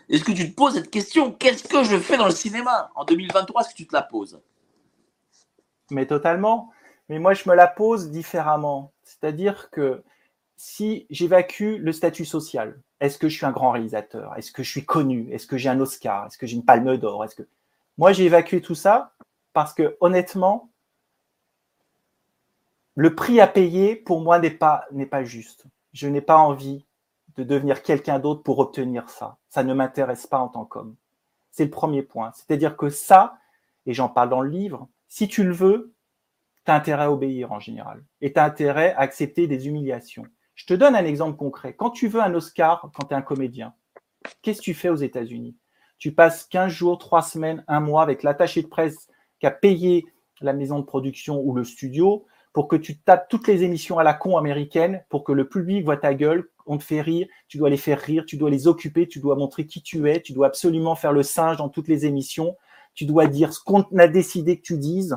Est-ce 0.09 0.25
que 0.25 0.33
tu 0.33 0.51
te 0.51 0.55
poses 0.55 0.75
cette 0.75 0.91
question? 0.91 1.33
Qu'est-ce 1.33 1.65
que 1.65 1.85
je 1.85 1.99
fais 1.99 2.17
dans 2.17 2.27
le 2.27 2.35
cinéma 2.35 2.91
En 2.95 3.05
2023, 3.05 3.63
est-ce 3.63 3.71
que 3.71 3.77
tu 3.77 3.87
te 3.87 3.95
la 3.95 4.03
poses? 4.03 4.41
Mais 5.91 6.07
totalement. 6.07 6.74
Mais 7.09 7.19
moi, 7.19 7.35
je 7.35 7.49
me 7.49 7.55
la 7.55 7.67
pose 7.67 8.11
différemment. 8.11 8.93
C'est-à-dire 9.03 9.71
que 9.71 10.03
si 10.57 11.07
j'évacue 11.11 11.77
le 11.79 11.93
statut 11.93 12.25
social, 12.25 12.81
est-ce 13.01 13.19
que 13.19 13.29
je 13.29 13.37
suis 13.37 13.47
un 13.47 13.51
grand 13.51 13.71
réalisateur? 13.71 14.35
Est-ce 14.37 14.53
que 14.53 14.63
je 14.63 14.71
suis 14.71 14.85
connu? 14.85 15.31
Est-ce 15.33 15.47
que 15.47 15.59
j'ai 15.59 15.69
un 15.69 15.81
Oscar? 15.81 16.27
Est-ce 16.27 16.39
que 16.39 16.47
j'ai 16.47 16.57
une 16.57 16.65
palme 16.65 16.97
d'or? 16.97 17.25
Est-ce 17.25 17.35
que 17.35 17.47
Moi, 17.99 18.13
j'ai 18.13 18.25
évacué 18.25 18.61
tout 18.61 18.75
ça 18.75 19.13
parce 19.53 19.73
que 19.73 19.97
honnêtement, 20.01 20.71
le 22.95 23.15
prix 23.15 23.41
à 23.41 23.47
payer 23.47 23.97
pour 23.97 24.21
moi 24.21 24.39
n'est 24.39 24.51
pas, 24.51 24.87
n'est 24.93 25.07
pas 25.07 25.25
juste. 25.25 25.65
Je 25.93 26.09
n'ai 26.09 26.21
pas 26.21 26.37
envie 26.37 26.85
de 27.37 27.45
devenir 27.45 27.83
quelqu'un 27.83 28.19
d'autre 28.19 28.43
pour 28.43 28.59
obtenir 28.59 29.09
ça. 29.11 29.37
Ça 29.49 29.65
ne 29.65 29.75
m'intéresse 29.75 30.27
pas 30.27 30.39
en 30.39 30.49
tant 30.49 30.65
qu'homme. 30.65 30.95
C'est 31.51 31.65
le 31.65 31.71
premier 31.71 32.03
point. 32.03 32.33
C'est-à-dire 32.35 32.77
que 32.77 32.91
ça, 32.91 33.39
et 33.87 33.95
j'en 33.95 34.09
parle 34.09 34.29
dans 34.29 34.41
le 34.41 34.51
livre, 34.51 34.89
si 35.09 35.29
tu 35.29 35.45
le 35.45 35.53
veux, 35.53 35.94
tu 36.65 36.71
as 36.71 36.75
intérêt 36.75 37.05
à 37.05 37.13
obéir 37.13 37.53
en 37.53 37.61
général. 37.61 38.05
Et 38.21 38.33
tu 38.33 38.39
as 38.39 38.45
intérêt 38.45 38.93
à 38.95 39.01
accepter 39.01 39.47
des 39.47 39.69
humiliations. 39.69 40.25
Je 40.55 40.67
te 40.67 40.75
donne 40.75 40.95
un 40.95 41.05
exemple 41.05 41.37
concret. 41.37 41.75
Quand 41.75 41.91
tu 41.91 42.09
veux 42.09 42.21
un 42.21 42.35
Oscar, 42.35 42.91
quand 42.95 43.07
tu 43.07 43.15
es 43.15 43.17
un 43.17 43.23
comédien, 43.23 43.75
qu'est-ce 44.43 44.59
que 44.59 44.65
tu 44.65 44.75
fais 44.75 44.89
aux 44.89 44.97
États-Unis? 44.97 45.57
Tu 45.99 46.13
passes 46.13 46.45
15 46.45 46.73
jours, 46.73 46.99
3 46.99 47.23
semaines, 47.23 47.65
un 47.69 47.81
mois 47.81 48.03
avec 48.03 48.23
l'attaché 48.23 48.63
de 48.63 48.69
presse 48.69 49.09
qui 49.41 49.47
a 49.47 49.51
payé 49.51 50.07
la 50.41 50.53
maison 50.53 50.79
de 50.79 50.85
production 50.85 51.41
ou 51.41 51.55
le 51.55 51.65
studio 51.65 52.27
pour 52.53 52.69
que 52.69 52.77
tu 52.77 52.99
tapes 52.99 53.29
toutes 53.29 53.49
les 53.49 53.65
émissions 53.65 53.99
à 53.99 54.05
la 54.05 54.15
con 54.15 54.37
américaine, 54.37 55.05
pour 55.09 55.25
que 55.25 55.33
le 55.33 55.49
public 55.49 55.85
voit 55.85 55.97
ta 55.97 56.15
gueule, 56.15 56.49
on 56.67 56.79
te 56.79 56.85
fait 56.85 57.01
rire, 57.01 57.27
tu 57.49 57.59
dois 57.59 57.69
les 57.69 57.77
faire 57.77 57.99
rire, 57.99 58.25
tu 58.27 58.37
dois 58.37 58.49
les 58.49 58.69
occuper, 58.69 59.09
tu 59.09 59.19
dois 59.19 59.35
montrer 59.35 59.67
qui 59.67 59.83
tu 59.83 60.09
es, 60.09 60.21
tu 60.21 60.33
dois 60.33 60.47
absolument 60.47 60.95
faire 60.95 61.13
le 61.13 61.25
singe 61.25 61.57
dans 61.57 61.69
toutes 61.69 61.89
les 61.89 62.07
émissions, 62.07 62.57
tu 62.95 63.07
dois 63.07 63.27
dire 63.27 63.53
ce 63.53 63.61
qu'on 63.63 63.83
a 63.99 64.07
décidé 64.07 64.57
que 64.57 64.63
tu 64.63 64.79
dises. 64.79 65.17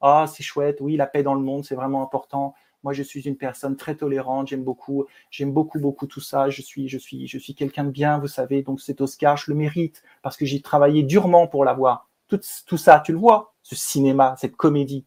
Ah, 0.00 0.26
c'est 0.26 0.42
chouette, 0.42 0.78
oui, 0.80 0.96
la 0.96 1.06
paix 1.06 1.22
dans 1.22 1.34
le 1.34 1.40
monde, 1.40 1.64
c'est 1.64 1.74
vraiment 1.74 2.02
important. 2.02 2.54
Moi, 2.82 2.94
je 2.94 3.02
suis 3.02 3.20
une 3.22 3.36
personne 3.36 3.76
très 3.76 3.94
tolérante, 3.94 4.48
j'aime 4.48 4.64
beaucoup, 4.64 5.04
j'aime 5.30 5.52
beaucoup, 5.52 5.78
beaucoup 5.78 6.06
tout 6.06 6.20
ça. 6.20 6.48
Je 6.48 6.62
suis, 6.62 6.88
je 6.88 6.96
suis, 6.96 7.26
je 7.26 7.38
suis 7.38 7.54
quelqu'un 7.54 7.84
de 7.84 7.90
bien, 7.90 8.18
vous 8.18 8.28
savez. 8.28 8.62
Donc, 8.62 8.80
cet 8.80 9.02
Oscar, 9.02 9.36
je 9.36 9.50
le 9.50 9.56
mérite 9.56 10.02
parce 10.22 10.36
que 10.36 10.46
j'ai 10.46 10.62
travaillé 10.62 11.02
durement 11.02 11.46
pour 11.46 11.64
l'avoir. 11.64 12.08
Tout, 12.28 12.40
tout 12.66 12.78
ça, 12.78 13.00
tu 13.00 13.12
le 13.12 13.18
vois, 13.18 13.52
ce 13.62 13.76
cinéma, 13.76 14.34
cette 14.38 14.56
comédie. 14.56 15.04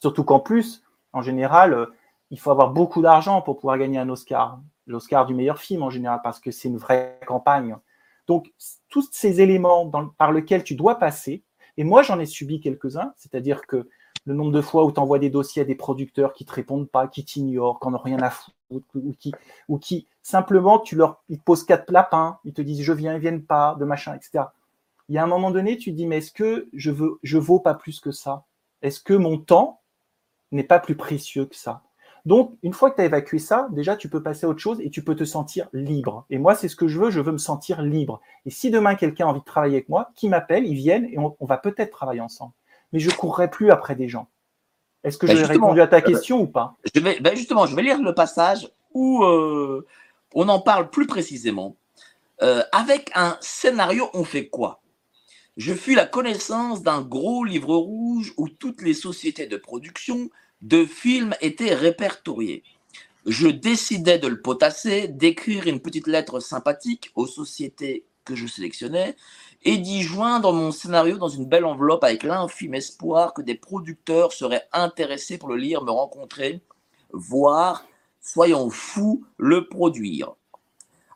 Surtout 0.00 0.24
qu'en 0.24 0.40
plus, 0.40 0.82
en 1.12 1.22
général, 1.22 1.72
euh, 1.72 1.86
il 2.30 2.38
faut 2.38 2.50
avoir 2.50 2.70
beaucoup 2.72 3.00
d'argent 3.00 3.40
pour 3.40 3.56
pouvoir 3.56 3.78
gagner 3.78 3.98
un 3.98 4.08
Oscar. 4.10 4.60
L'Oscar 4.86 5.24
du 5.26 5.34
meilleur 5.34 5.58
film 5.58 5.82
en 5.82 5.90
général, 5.90 6.20
parce 6.22 6.40
que 6.40 6.50
c'est 6.50 6.68
une 6.68 6.76
vraie 6.76 7.18
campagne. 7.26 7.76
Donc, 8.26 8.52
tous 8.90 9.08
ces 9.10 9.40
éléments 9.40 9.90
par 10.18 10.32
lesquels 10.32 10.62
tu 10.62 10.74
dois 10.74 10.98
passer, 10.98 11.42
et 11.78 11.84
moi 11.84 12.02
j'en 12.02 12.18
ai 12.18 12.26
subi 12.26 12.60
quelques-uns, 12.60 13.14
c'est-à-dire 13.16 13.66
que 13.66 13.88
le 14.26 14.34
nombre 14.34 14.52
de 14.52 14.60
fois 14.60 14.84
où 14.84 14.92
tu 14.92 15.00
envoies 15.00 15.18
des 15.18 15.30
dossiers 15.30 15.62
à 15.62 15.64
des 15.64 15.74
producteurs 15.74 16.32
qui 16.32 16.44
te 16.44 16.52
répondent 16.52 16.88
pas, 16.88 17.08
qui 17.08 17.24
t'ignorent, 17.24 17.80
qui 17.80 17.88
n'ont 17.88 17.98
rien 17.98 18.20
à 18.20 18.30
foutre, 18.30 18.86
ou 18.94 19.14
qui, 19.18 19.32
ou 19.68 19.78
qui 19.78 20.06
simplement 20.22 20.78
tu 20.78 20.96
leur 20.96 21.22
ils 21.28 21.38
te 21.38 21.44
posent 21.44 21.64
quatre 21.64 21.90
lapins, 21.90 22.38
ils 22.44 22.52
te 22.52 22.62
disent 22.62 22.82
je 22.82 22.92
viens, 22.92 23.14
ils 23.14 23.20
viennent 23.20 23.44
pas, 23.44 23.76
de 23.78 23.84
machin, 23.84 24.14
etc. 24.14 24.44
Il 25.08 25.14
y 25.14 25.18
a 25.18 25.24
un 25.24 25.28
moment 25.28 25.50
donné, 25.50 25.78
tu 25.78 25.90
te 25.90 25.96
dis 25.96 26.06
mais 26.06 26.18
est-ce 26.18 26.32
que 26.32 26.68
je 26.72 26.90
veux, 26.90 27.18
je 27.22 27.38
vaux 27.38 27.60
pas 27.60 27.74
plus 27.74 28.00
que 28.00 28.10
ça? 28.10 28.44
Est-ce 28.82 29.00
que 29.00 29.14
mon 29.14 29.38
temps 29.38 29.80
n'est 30.52 30.64
pas 30.64 30.78
plus 30.78 30.96
précieux 30.96 31.46
que 31.46 31.56
ça? 31.56 31.82
Donc, 32.28 32.58
une 32.62 32.74
fois 32.74 32.90
que 32.90 32.96
tu 32.96 33.00
as 33.00 33.06
évacué 33.06 33.38
ça, 33.38 33.68
déjà, 33.70 33.96
tu 33.96 34.10
peux 34.10 34.22
passer 34.22 34.44
à 34.44 34.50
autre 34.50 34.60
chose 34.60 34.82
et 34.82 34.90
tu 34.90 35.02
peux 35.02 35.16
te 35.16 35.24
sentir 35.24 35.68
libre. 35.72 36.26
Et 36.28 36.36
moi, 36.36 36.54
c'est 36.54 36.68
ce 36.68 36.76
que 36.76 36.86
je 36.86 37.00
veux, 37.00 37.10
je 37.10 37.20
veux 37.20 37.32
me 37.32 37.38
sentir 37.38 37.80
libre. 37.80 38.20
Et 38.44 38.50
si 38.50 38.70
demain, 38.70 38.96
quelqu'un 38.96 39.26
a 39.26 39.30
envie 39.30 39.40
de 39.40 39.46
travailler 39.46 39.76
avec 39.76 39.88
moi, 39.88 40.10
qui 40.14 40.28
m'appelle, 40.28 40.66
ils 40.66 40.74
viennent 40.74 41.06
et 41.06 41.16
on, 41.18 41.34
va 41.40 41.56
peut-être 41.56 41.90
travailler 41.90 42.20
ensemble. 42.20 42.52
Mais 42.92 43.00
je 43.00 43.10
ne 43.10 43.14
courrai 43.14 43.50
plus 43.50 43.70
après 43.70 43.94
des 43.94 44.08
gens. 44.08 44.28
Est-ce 45.04 45.18
que 45.18 45.26
bah, 45.26 45.34
j'ai 45.34 45.44
répondu 45.44 45.80
à 45.80 45.86
ta 45.86 45.98
euh, 45.98 46.00
question 46.00 46.40
ou 46.40 46.46
pas 46.46 46.76
je 46.94 47.00
vais, 47.00 47.20
bah, 47.20 47.34
Justement, 47.34 47.66
je 47.66 47.76
vais 47.76 47.82
lire 47.82 48.02
le 48.02 48.14
passage 48.14 48.68
où 48.94 49.22
euh, 49.24 49.86
on 50.34 50.48
en 50.48 50.60
parle 50.60 50.90
plus 50.90 51.06
précisément. 51.06 51.76
Euh, 52.42 52.62
avec 52.72 53.10
un 53.14 53.36
scénario, 53.40 54.08
on 54.14 54.24
fait 54.24 54.48
quoi? 54.48 54.80
Je 55.56 55.74
fus 55.74 55.94
la 55.94 56.06
connaissance 56.06 56.82
d'un 56.82 57.02
gros 57.02 57.44
livre 57.44 57.74
rouge 57.74 58.32
où 58.36 58.48
toutes 58.48 58.82
les 58.82 58.94
sociétés 58.94 59.46
de 59.46 59.56
production 59.56 60.30
de 60.62 60.84
films 60.84 61.34
étaient 61.40 61.74
répertoriés. 61.74 62.62
Je 63.26 63.48
décidais 63.48 64.18
de 64.18 64.28
le 64.28 64.40
potasser, 64.40 65.08
d'écrire 65.08 65.66
une 65.66 65.80
petite 65.80 66.06
lettre 66.06 66.40
sympathique 66.40 67.10
aux 67.14 67.26
sociétés 67.26 68.04
que 68.24 68.36
je 68.36 68.46
sélectionnais 68.46 69.16
et 69.64 69.78
d'y 69.78 70.02
joindre 70.02 70.52
mon 70.52 70.70
scénario 70.70 71.18
dans 71.18 71.28
une 71.28 71.46
belle 71.46 71.64
enveloppe 71.64 72.04
avec 72.04 72.22
l'infime 72.22 72.74
espoir 72.74 73.34
que 73.34 73.42
des 73.42 73.54
producteurs 73.54 74.32
seraient 74.32 74.68
intéressés 74.72 75.38
pour 75.38 75.48
le 75.48 75.56
lire, 75.56 75.82
me 75.82 75.90
rencontrer, 75.90 76.60
voir, 77.12 77.84
soyons 78.20 78.70
fous, 78.70 79.24
le 79.36 79.68
produire. 79.68 80.34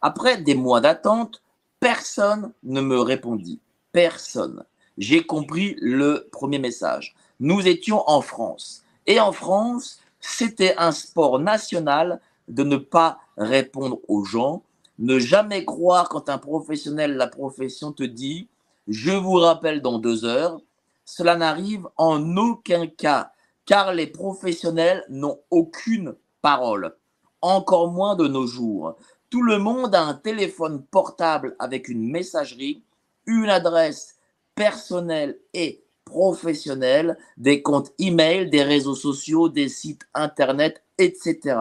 Après 0.00 0.38
des 0.38 0.54
mois 0.54 0.80
d'attente, 0.80 1.42
personne 1.78 2.52
ne 2.64 2.80
me 2.80 2.98
répondit. 3.00 3.60
Personne. 3.92 4.64
J'ai 4.98 5.24
compris 5.24 5.76
le 5.80 6.28
premier 6.32 6.58
message. 6.58 7.14
Nous 7.40 7.66
étions 7.66 8.08
en 8.08 8.20
France. 8.20 8.82
Et 9.06 9.20
en 9.20 9.32
France, 9.32 10.00
c'était 10.20 10.74
un 10.76 10.92
sport 10.92 11.38
national 11.38 12.20
de 12.48 12.62
ne 12.62 12.76
pas 12.76 13.18
répondre 13.36 13.98
aux 14.08 14.24
gens, 14.24 14.62
ne 15.02 15.18
jamais 15.18 15.64
croire 15.64 16.08
quand 16.08 16.28
un 16.28 16.38
professionnel, 16.38 17.16
la 17.16 17.26
profession 17.26 17.92
te 17.92 18.04
dit 18.04 18.48
je 18.88 19.10
vous 19.10 19.34
rappelle 19.34 19.82
dans 19.82 19.98
deux 19.98 20.24
heures. 20.24 20.60
Cela 21.04 21.36
n'arrive 21.36 21.88
en 21.96 22.36
aucun 22.36 22.86
cas, 22.86 23.32
car 23.66 23.92
les 23.92 24.06
professionnels 24.06 25.04
n'ont 25.08 25.40
aucune 25.50 26.14
parole, 26.40 26.96
encore 27.40 27.90
moins 27.90 28.14
de 28.16 28.28
nos 28.28 28.46
jours. 28.46 28.96
Tout 29.28 29.42
le 29.42 29.58
monde 29.58 29.94
a 29.94 30.02
un 30.02 30.14
téléphone 30.14 30.84
portable 30.84 31.56
avec 31.58 31.88
une 31.88 32.08
messagerie, 32.08 32.82
une 33.26 33.48
adresse 33.48 34.16
personnelle 34.54 35.38
et 35.54 35.82
professionnels, 36.04 37.16
des 37.36 37.62
comptes 37.62 37.92
email, 37.98 38.50
des 38.50 38.62
réseaux 38.62 38.94
sociaux, 38.94 39.48
des 39.48 39.68
sites 39.68 40.06
internet, 40.14 40.82
etc. 40.98 41.56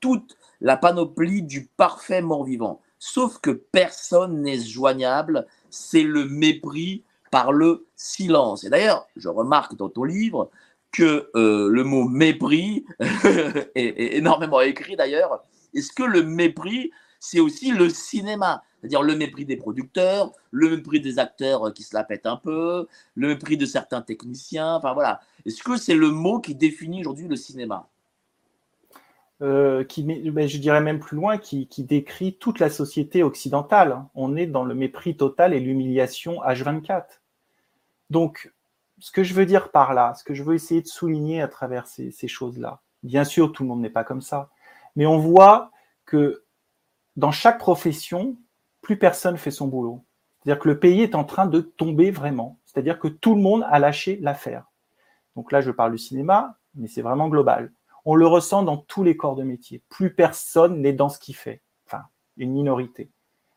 Toute 0.00 0.36
la 0.60 0.76
panoplie 0.76 1.42
du 1.42 1.66
parfait 1.76 2.22
mort-vivant. 2.22 2.80
Sauf 2.98 3.38
que 3.38 3.50
personne 3.50 4.42
n'est 4.42 4.58
joignable, 4.58 5.46
c'est 5.70 6.02
le 6.02 6.24
mépris 6.24 7.04
par 7.30 7.52
le 7.52 7.86
silence. 7.94 8.64
Et 8.64 8.70
d'ailleurs, 8.70 9.06
je 9.16 9.28
remarque 9.28 9.76
dans 9.76 9.88
ton 9.88 10.04
livre 10.04 10.50
que 10.90 11.30
euh, 11.36 11.68
le 11.68 11.84
mot 11.84 12.08
mépris 12.08 12.84
est, 13.74 14.16
énormément 14.16 14.60
écrit 14.60 14.96
d'ailleurs. 14.96 15.44
Est-ce 15.74 15.92
que 15.92 16.02
le 16.02 16.22
mépris, 16.22 16.90
c'est 17.20 17.40
aussi 17.40 17.70
le 17.70 17.88
cinéma? 17.88 18.64
C'est-à-dire 18.80 19.02
le 19.02 19.16
mépris 19.16 19.44
des 19.44 19.56
producteurs, 19.56 20.32
le 20.50 20.70
mépris 20.70 21.00
des 21.00 21.18
acteurs 21.18 21.74
qui 21.74 21.82
se 21.82 21.94
la 21.94 22.04
pètent 22.04 22.26
un 22.26 22.36
peu, 22.36 22.86
le 23.16 23.28
mépris 23.28 23.56
de 23.56 23.66
certains 23.66 24.02
techniciens. 24.02 24.76
Enfin 24.76 24.94
voilà. 24.94 25.20
Est-ce 25.44 25.62
que 25.62 25.76
c'est 25.76 25.94
le 25.94 26.10
mot 26.10 26.40
qui 26.40 26.54
définit 26.54 27.00
aujourd'hui 27.00 27.28
le 27.28 27.36
cinéma? 27.36 27.88
Euh, 29.40 29.84
qui, 29.84 30.02
ben, 30.02 30.48
je 30.48 30.58
dirais 30.58 30.80
même 30.80 30.98
plus 30.98 31.16
loin, 31.16 31.38
qui, 31.38 31.68
décrit 31.78 32.36
toute 32.36 32.58
la 32.58 32.70
société 32.70 33.22
occidentale. 33.22 34.04
On 34.14 34.36
est 34.36 34.46
dans 34.46 34.64
le 34.64 34.74
mépris 34.74 35.16
total 35.16 35.54
et 35.54 35.60
l'humiliation 35.60 36.42
H24. 36.42 37.04
Donc, 38.10 38.52
ce 38.98 39.12
que 39.12 39.22
je 39.22 39.34
veux 39.34 39.46
dire 39.46 39.70
par 39.70 39.94
là, 39.94 40.14
ce 40.14 40.24
que 40.24 40.34
je 40.34 40.42
veux 40.42 40.54
essayer 40.54 40.82
de 40.82 40.88
souligner 40.88 41.40
à 41.40 41.48
travers 41.48 41.86
ces, 41.86 42.10
ces 42.10 42.26
choses-là, 42.26 42.80
bien 43.02 43.24
sûr, 43.24 43.52
tout 43.52 43.62
le 43.62 43.68
monde 43.68 43.80
n'est 43.80 43.90
pas 43.90 44.04
comme 44.04 44.22
ça, 44.22 44.50
mais 44.96 45.06
on 45.06 45.18
voit 45.18 45.70
que 46.04 46.42
dans 47.16 47.30
chaque 47.30 47.58
profession, 47.58 48.36
plus 48.80 48.98
personne 48.98 49.36
fait 49.36 49.50
son 49.50 49.68
boulot. 49.68 50.04
C'est-à-dire 50.42 50.62
que 50.62 50.68
le 50.68 50.78
pays 50.78 51.02
est 51.02 51.14
en 51.14 51.24
train 51.24 51.46
de 51.46 51.60
tomber 51.60 52.10
vraiment. 52.10 52.58
C'est-à-dire 52.64 52.98
que 52.98 53.08
tout 53.08 53.34
le 53.34 53.40
monde 53.40 53.64
a 53.68 53.78
lâché 53.78 54.18
l'affaire. 54.22 54.66
Donc 55.36 55.52
là, 55.52 55.60
je 55.60 55.70
parle 55.70 55.92
du 55.92 55.98
cinéma, 55.98 56.58
mais 56.74 56.88
c'est 56.88 57.02
vraiment 57.02 57.28
global. 57.28 57.72
On 58.10 58.14
le 58.14 58.26
ressent 58.26 58.62
dans 58.62 58.78
tous 58.78 59.04
les 59.04 59.18
corps 59.18 59.34
de 59.34 59.42
métier. 59.42 59.82
Plus 59.90 60.14
personne 60.14 60.80
n'est 60.80 60.94
dans 60.94 61.10
ce 61.10 61.18
qu'il 61.18 61.36
fait. 61.36 61.60
Enfin, 61.86 62.04
une 62.38 62.52
minorité. 62.52 63.10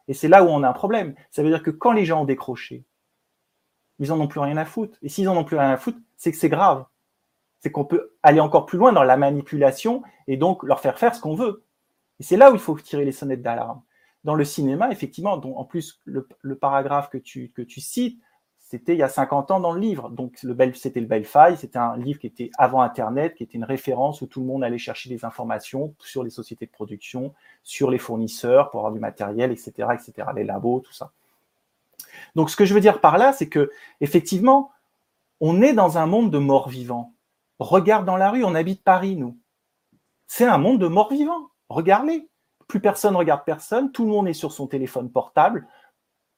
Et 0.10 0.14
c'est 0.14 0.28
là 0.28 0.44
où 0.44 0.48
on 0.48 0.62
a 0.64 0.68
un 0.68 0.74
problème. 0.74 1.16
Ça 1.30 1.42
veut 1.42 1.48
dire 1.48 1.64
que 1.64 1.72
quand 1.72 1.94
les 1.94 2.04
gens 2.04 2.24
ont 2.24 2.26
décroché, 2.26 2.84
ils 4.00 4.12
en 4.12 4.20
ont 4.20 4.28
plus 4.28 4.42
rien 4.42 4.58
à 4.58 4.66
foutre. 4.66 4.98
Et 5.04 5.08
s'ils 5.08 5.30
en 5.30 5.38
ont 5.38 5.46
plus 5.46 5.56
rien 5.56 5.70
à 5.70 5.78
foutre, 5.78 6.00
c'est 6.18 6.34
que 6.34 6.38
c'est 6.38 6.50
grave. 6.50 6.84
C'est 7.62 7.72
qu'on 7.72 7.86
peut 7.86 8.12
aller 8.24 8.42
encore 8.42 8.66
plus 8.66 8.78
loin 8.78 8.92
dans 8.92 9.04
la 9.04 9.16
manipulation 9.16 10.04
et 10.28 10.36
donc 10.36 10.64
leur 10.64 10.82
faire 10.82 11.00
faire 11.00 11.16
ce 11.16 11.22
qu'on 11.22 11.36
veut. 11.36 11.64
Et 12.20 12.24
c'est 12.24 12.36
là 12.36 12.52
où 12.52 12.54
il 12.54 12.60
faut 12.60 12.78
tirer 12.78 13.06
les 13.06 13.14
sonnettes 13.14 13.42
d'alarme 13.42 13.82
dans 14.26 14.36
le 14.36 14.44
cinéma, 14.44 14.92
effectivement, 14.92 15.32
en 15.32 15.64
plus 15.64 16.02
le, 16.04 16.28
paragraphe 16.60 17.10
que 17.10 17.18
tu 17.18 17.54
cites, 17.80 18.22
c'était 18.72 18.94
il 18.94 19.00
y 19.00 19.04
a 19.04 19.10
50 19.10 19.52
ans 19.52 19.60
dans 19.60 19.74
le 19.74 19.82
livre. 19.82 20.10
Donc 20.10 20.38
c'était 20.76 21.02
le 21.02 21.06
Belfai, 21.06 21.58
c'était 21.58 21.78
un 21.78 21.98
livre 21.98 22.20
qui 22.20 22.28
était 22.28 22.52
avant 22.58 22.82
Internet, 22.82 23.36
qui 23.36 23.44
était 23.44 23.58
une 23.58 23.66
référence 23.66 24.22
où 24.22 24.28
tout 24.28 24.40
le 24.40 24.46
monde 24.46 24.64
allait 24.64 24.78
chercher 24.78 25.10
des 25.10 25.26
informations 25.26 25.94
sur 26.00 26.24
les 26.24 26.30
sociétés 26.30 26.68
de 26.68 26.72
production, 26.72 27.34
sur 27.64 27.92
les 27.92 27.98
fournisseurs 27.98 28.72
pour 28.72 28.80
avoir 28.80 28.94
du 28.94 29.02
matériel, 29.02 29.52
etc., 29.52 29.90
etc., 29.94 30.30
les 30.34 30.46
labos, 30.46 30.80
tout 30.80 30.94
ça. 30.94 31.12
Donc 32.36 32.50
ce 32.50 32.56
que 32.56 32.64
je 32.64 32.74
veux 32.74 32.80
dire 32.80 33.02
par 33.02 33.18
là, 33.18 33.34
c'est 33.34 33.50
que 33.50 33.70
effectivement, 34.00 34.72
on 35.42 35.62
est 35.62 35.74
dans 35.74 35.98
un 35.98 36.06
monde 36.06 36.32
de 36.32 36.38
morts 36.38 36.70
vivants. 36.70 37.14
Regarde 37.60 38.06
dans 38.06 38.16
la 38.16 38.32
rue, 38.32 38.46
on 38.46 38.56
habite 38.56 38.86
Paris, 38.86 39.18
nous. 39.18 39.38
C'est 40.28 40.46
un 40.46 40.58
monde 40.58 40.80
de 40.80 40.88
morts 40.88 41.12
vivants. 41.12 41.50
Regardez 41.68 42.30
plus 42.70 42.80
personne 42.80 43.18
regarde 43.18 43.44
personne, 43.46 43.92
tout 43.92 44.06
le 44.06 44.12
monde 44.12 44.30
est 44.30 44.34
sur 44.34 44.54
son 44.54 44.66
téléphone 44.66 45.12
portable, 45.12 45.68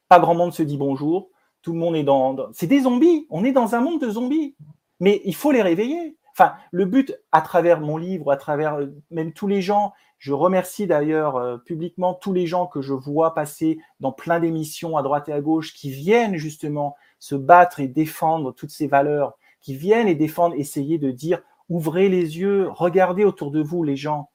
pas 0.10 0.20
grand 0.20 0.34
monde 0.34 0.52
se 0.52 0.64
dit 0.64 0.78
bonjour, 0.78 1.30
tout 1.64 1.74
le 1.74 1.80
monde 1.80 1.96
est 1.96 2.04
dans. 2.04 2.38
C'est 2.54 2.68
des 2.68 2.82
zombies. 2.82 3.26
On 3.32 3.44
est 3.44 3.52
dans 3.52 3.74
un 3.74 3.82
monde 3.82 4.00
de 4.00 4.10
zombies. 4.10 4.56
Mais 5.00 5.22
il 5.26 5.34
faut 5.34 5.52
les 5.52 5.64
réveiller. 5.64 6.18
Enfin, 6.32 6.54
le 6.72 6.86
but, 6.86 7.16
à 7.32 7.42
travers 7.42 7.80
mon 7.80 7.98
livre, 7.98 8.32
à 8.32 8.38
travers 8.38 8.76
euh, 8.76 8.88
même 9.12 9.34
tous 9.34 9.48
les 9.48 9.62
gens, 9.62 9.94
je 10.18 10.34
remercie 10.34 10.88
d'ailleurs 10.88 11.36
euh, 11.36 11.58
publiquement 11.58 12.14
tous 12.14 12.34
les 12.34 12.48
gens 12.48 12.66
que 12.66 12.82
je 12.82 12.94
vois 12.94 13.34
passer 13.34 13.80
dans 14.00 14.12
plein 14.12 14.40
d'émissions 14.40 14.98
à 14.98 15.04
droite 15.04 15.30
et 15.30 15.34
à 15.34 15.42
gauche 15.42 15.74
qui 15.74 15.90
viennent 15.92 16.38
justement 16.38 16.96
se 17.20 17.36
battre 17.36 17.80
et 17.80 17.88
défendre 17.88 18.52
toutes 18.52 18.72
ces 18.72 18.88
valeurs, 18.88 19.38
qui 19.62 19.76
viennent 19.76 20.08
et 20.08 20.16
défendre, 20.16 20.56
essayer 20.56 20.98
de 20.98 21.12
dire 21.12 21.42
ouvrez 21.70 22.10
les 22.10 22.40
yeux, 22.40 22.68
regardez 22.70 23.26
autour 23.26 23.52
de 23.52 23.62
vous 23.62 23.84
les 23.84 23.96
gens. 23.96 24.30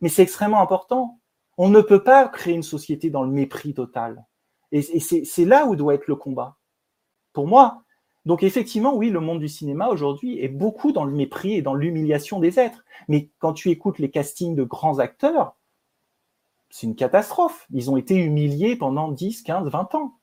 Mais 0.00 0.08
c'est 0.08 0.22
extrêmement 0.22 0.62
important. 0.62 1.18
On 1.58 1.68
ne 1.68 1.80
peut 1.80 2.02
pas 2.02 2.28
créer 2.28 2.54
une 2.54 2.62
société 2.62 3.10
dans 3.10 3.22
le 3.22 3.30
mépris 3.30 3.74
total. 3.74 4.24
Et, 4.70 4.80
c'est 4.80 5.44
là 5.44 5.66
où 5.66 5.76
doit 5.76 5.94
être 5.94 6.06
le 6.06 6.16
combat. 6.16 6.56
Pour 7.32 7.46
moi, 7.46 7.82
donc 8.24 8.42
effectivement, 8.42 8.94
oui, 8.94 9.10
le 9.10 9.20
monde 9.20 9.40
du 9.40 9.48
cinéma 9.48 9.88
aujourd'hui 9.88 10.38
est 10.42 10.48
beaucoup 10.48 10.92
dans 10.92 11.04
le 11.04 11.12
mépris 11.12 11.54
et 11.54 11.62
dans 11.62 11.74
l'humiliation 11.74 12.38
des 12.38 12.60
êtres. 12.60 12.84
Mais 13.08 13.30
quand 13.38 13.52
tu 13.52 13.70
écoutes 13.70 13.98
les 13.98 14.10
castings 14.10 14.54
de 14.54 14.62
grands 14.62 14.98
acteurs, 14.98 15.56
c'est 16.70 16.86
une 16.86 16.94
catastrophe. 16.94 17.66
Ils 17.72 17.90
ont 17.90 17.96
été 17.96 18.14
humiliés 18.16 18.76
pendant 18.76 19.08
10, 19.10 19.42
15, 19.42 19.68
20 19.68 19.94
ans. 19.94 20.14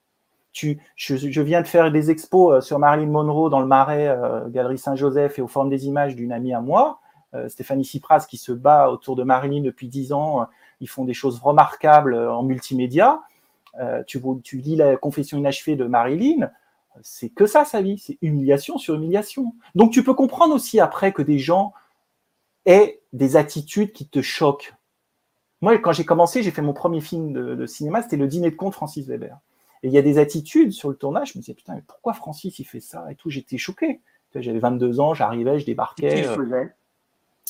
Tu, 0.52 0.80
je, 0.96 1.42
viens 1.42 1.62
de 1.62 1.68
faire 1.68 1.92
des 1.92 2.10
expos 2.10 2.56
euh, 2.56 2.62
sur 2.62 2.80
Marilyn 2.80 3.12
Monroe 3.12 3.50
dans 3.50 3.60
le 3.60 3.68
Marais, 3.68 4.08
euh, 4.08 4.50
Galerie 4.50 4.80
Saint-Joseph 4.80 5.38
et 5.38 5.44
aux 5.44 5.48
formes 5.48 5.70
des 5.70 5.86
images 5.86 6.16
d'une 6.16 6.32
amie 6.32 6.54
à 6.54 6.60
moi, 6.60 7.02
euh, 7.36 7.48
Stéphanie 7.50 7.86
Cipras, 7.86 8.26
qui 8.28 8.38
se 8.38 8.52
bat 8.52 8.90
autour 8.90 9.16
de 9.16 9.24
Marilyn 9.24 9.62
depuis 9.62 9.90
10 9.90 10.12
ans. 10.12 10.48
Ils 10.82 10.90
font 10.90 11.06
des 11.06 11.14
choses 11.14 11.40
remarquables 11.40 12.16
en 12.16 12.42
multimédia. 12.42 13.22
tu, 14.08 14.20
tu 14.44 14.58
lis 14.58 14.76
la 14.76 14.96
confession 14.98 15.38
inachevée 15.38 15.76
de 15.76 15.86
Marilyn 15.86 16.50
c'est 17.02 17.30
que 17.30 17.46
ça 17.46 17.66
sa 17.66 17.82
vie, 17.82 17.98
c'est 17.98 18.18
humiliation 18.22 18.78
sur 18.78 18.96
humiliation. 18.96 19.54
Donc 19.76 19.92
tu 19.92 20.04
peux 20.04 20.14
comprendre 20.14 20.54
aussi 20.54 20.80
après 20.80 21.12
que 21.14 21.22
des 21.22 21.40
gens 21.40 21.74
aient 22.66 23.02
des 23.14 23.36
attitudes 23.36 23.92
qui 23.92 24.08
te 24.08 24.22
choquent. 24.22 24.74
Moi, 25.62 25.78
quand 25.78 25.92
j'ai 25.92 26.06
commencé, 26.06 26.42
j'ai 26.42 26.52
fait 26.52 26.62
mon 26.62 26.74
premier 26.74 27.02
film 27.02 27.34
de, 27.34 27.66
cinéma, 27.66 28.02
c'était 28.02 28.18
Le 28.18 28.28
Dîner 28.28 28.52
de 28.52 28.56
con 28.56 28.70
de 28.70 28.74
Francis 28.74 29.08
Weber. 29.08 29.38
Et 29.84 29.88
il 29.88 29.94
y 29.94 29.98
a 29.98 30.02
des 30.02 30.18
attitudes 30.18 30.72
sur 30.72 30.90
le 30.90 30.96
tournage, 30.96 31.34
je 31.34 31.38
me 31.38 31.42
disais, 31.42 31.54
putain, 31.54 31.76
mais 31.76 31.84
pourquoi 31.86 32.14
Francis 32.14 32.60
il 32.60 32.66
fait 32.66 32.80
ça 32.80 33.06
et 33.10 33.16
tout? 33.16 33.30
J'étais 33.30 33.58
choqué. 33.58 34.02
J'avais 34.36 34.60
22 34.60 35.00
ans, 35.00 35.14
j'arrivais, 35.14 35.60
je 35.60 35.66
débarquais. 35.66 36.28
Euh, 36.28 36.66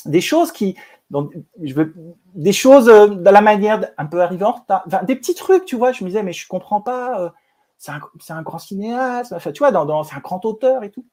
des 0.06 0.20
choses 0.20 0.50
qui. 0.50 0.76
Donc, 1.10 1.32
je 1.62 1.74
veux, 1.74 1.94
des 2.34 2.52
choses 2.52 2.88
euh, 2.88 3.08
dans 3.08 3.32
la 3.32 3.42
manière 3.42 3.90
un 3.98 4.06
peu 4.06 4.22
arriver 4.22 4.44
en 4.44 4.52
retard. 4.52 4.86
des 5.04 5.16
petits 5.16 5.34
trucs, 5.34 5.64
tu 5.64 5.76
vois. 5.76 5.92
Je 5.92 6.04
me 6.04 6.08
disais, 6.08 6.22
mais 6.22 6.32
je 6.32 6.48
comprends 6.48 6.80
pas. 6.80 7.20
Euh, 7.20 7.30
c'est 7.80 8.32
un, 8.32 8.42
grand 8.42 8.58
cinéaste, 8.58 9.32
enfin, 9.32 9.52
tu 9.52 9.60
vois, 9.60 9.72
c'est 10.04 10.14
un 10.14 10.20
grand 10.20 10.44
auteur 10.44 10.84
et 10.84 10.90
tout. 10.90 11.06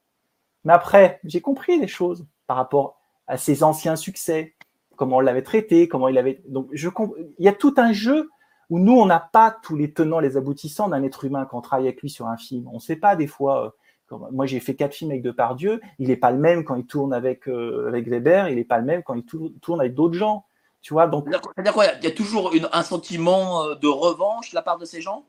Mais 0.64 0.74
après, 0.74 1.18
j'ai 1.24 1.40
compris 1.40 1.80
des 1.80 1.88
choses 1.88 2.26
par 2.46 2.58
rapport 2.58 3.00
à 3.26 3.38
ses 3.38 3.62
anciens 3.64 3.96
succès, 3.96 4.54
comment 4.96 5.16
on 5.16 5.20
l'avait 5.20 5.42
traité, 5.42 5.88
comment 5.88 6.08
il 6.08 6.18
avait. 6.18 6.42
Donc, 6.46 6.68
il 6.72 7.44
y 7.44 7.48
a 7.48 7.52
tout 7.54 7.74
un 7.78 7.92
jeu 7.92 8.28
où 8.68 8.78
nous, 8.78 8.92
on 8.92 9.06
n'a 9.06 9.18
pas 9.18 9.56
tous 9.62 9.76
les 9.76 9.94
tenants, 9.94 10.20
les 10.20 10.36
aboutissants 10.36 10.88
d'un 10.88 11.02
être 11.02 11.24
humain 11.24 11.46
quand 11.46 11.56
on 11.56 11.62
travaille 11.62 11.86
avec 11.86 12.02
lui 12.02 12.10
sur 12.10 12.26
un 12.26 12.36
film. 12.36 12.68
On 12.70 12.74
ne 12.74 12.80
sait 12.80 12.96
pas 12.96 13.16
des 13.16 13.26
fois. 13.26 13.74
Euh, 14.12 14.16
moi, 14.30 14.44
j'ai 14.44 14.60
fait 14.60 14.74
quatre 14.74 14.92
films 14.92 15.10
avec 15.10 15.22
Depardieu. 15.22 15.80
Il 15.98 16.08
n'est 16.08 16.16
pas 16.16 16.32
le 16.32 16.38
même 16.38 16.64
quand 16.64 16.74
il 16.74 16.84
tourne 16.84 17.14
avec, 17.14 17.48
euh, 17.48 17.90
Weber. 17.90 18.50
Il 18.50 18.56
n'est 18.56 18.64
pas 18.64 18.78
le 18.78 18.84
même 18.84 19.02
quand 19.02 19.14
il 19.14 19.24
tourne 19.24 19.80
avec 19.80 19.94
d'autres 19.94 20.18
gens. 20.18 20.44
Tu 20.82 20.92
vois, 20.92 21.06
donc. 21.06 21.26
C'est-à-dire 21.30 21.72
quoi 21.72 21.86
Il 22.02 22.04
y 22.04 22.08
a 22.08 22.14
toujours 22.14 22.52
un 22.72 22.82
sentiment 22.82 23.64
euh, 23.64 23.74
de 23.74 23.88
revanche 23.88 24.50
de 24.50 24.54
la 24.54 24.62
part 24.62 24.76
de 24.76 24.84
ces 24.84 25.00
gens? 25.00 25.24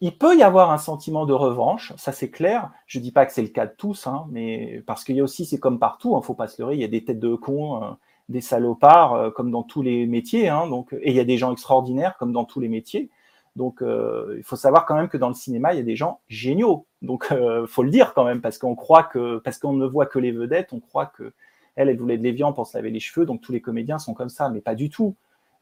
Il 0.00 0.16
peut 0.16 0.36
y 0.36 0.42
avoir 0.42 0.70
un 0.70 0.78
sentiment 0.78 1.26
de 1.26 1.32
revanche, 1.32 1.92
ça 1.96 2.12
c'est 2.12 2.30
clair. 2.30 2.70
Je 2.86 2.98
ne 2.98 3.02
dis 3.02 3.12
pas 3.12 3.26
que 3.26 3.32
c'est 3.32 3.42
le 3.42 3.48
cas 3.48 3.66
de 3.66 3.74
tous, 3.76 4.06
hein, 4.06 4.26
mais 4.30 4.82
parce 4.86 5.04
qu'il 5.04 5.16
y 5.16 5.20
a 5.20 5.24
aussi, 5.24 5.44
c'est 5.44 5.58
comme 5.58 5.78
partout, 5.78 6.10
il 6.10 6.14
hein, 6.14 6.18
ne 6.18 6.24
faut 6.24 6.34
pas 6.34 6.48
se 6.48 6.60
leurrer, 6.60 6.74
il 6.74 6.80
y 6.80 6.84
a 6.84 6.88
des 6.88 7.04
têtes 7.04 7.20
de 7.20 7.34
cons, 7.34 7.82
euh, 7.82 7.90
des 8.28 8.40
salopards, 8.40 9.14
euh, 9.14 9.30
comme 9.30 9.50
dans 9.50 9.62
tous 9.62 9.82
les 9.82 10.06
métiers, 10.06 10.48
hein, 10.48 10.64
et 11.00 11.10
il 11.10 11.16
y 11.16 11.20
a 11.20 11.24
des 11.24 11.38
gens 11.38 11.52
extraordinaires, 11.52 12.16
comme 12.18 12.32
dans 12.32 12.44
tous 12.44 12.60
les 12.60 12.68
métiers. 12.68 13.10
Donc, 13.56 13.82
euh, 13.82 14.36
il 14.38 14.44
faut 14.44 14.56
savoir 14.56 14.86
quand 14.86 14.94
même 14.94 15.08
que 15.08 15.16
dans 15.16 15.28
le 15.28 15.34
cinéma, 15.34 15.74
il 15.74 15.78
y 15.78 15.80
a 15.80 15.84
des 15.84 15.96
gens 15.96 16.20
géniaux. 16.28 16.86
Donc, 17.02 17.26
il 17.32 17.66
faut 17.66 17.82
le 17.82 17.90
dire 17.90 18.14
quand 18.14 18.24
même, 18.24 18.40
parce 18.40 18.58
qu'on 18.58 18.76
croit 18.76 19.02
que, 19.02 19.38
parce 19.38 19.58
qu'on 19.58 19.72
ne 19.72 19.86
voit 19.86 20.06
que 20.06 20.20
les 20.20 20.30
vedettes, 20.30 20.72
on 20.72 20.80
croit 20.80 21.06
que 21.06 21.32
elle, 21.74 21.88
elle 21.88 21.98
voulait 21.98 22.18
de 22.18 22.24
l'évian 22.24 22.52
pour 22.52 22.66
se 22.66 22.76
laver 22.76 22.90
les 22.90 22.98
cheveux, 22.98 23.24
donc 23.24 23.40
tous 23.40 23.52
les 23.52 23.60
comédiens 23.60 24.00
sont 24.00 24.12
comme 24.12 24.28
ça, 24.28 24.48
mais 24.48 24.60
pas 24.60 24.74
du 24.74 24.90
tout, 24.90 25.14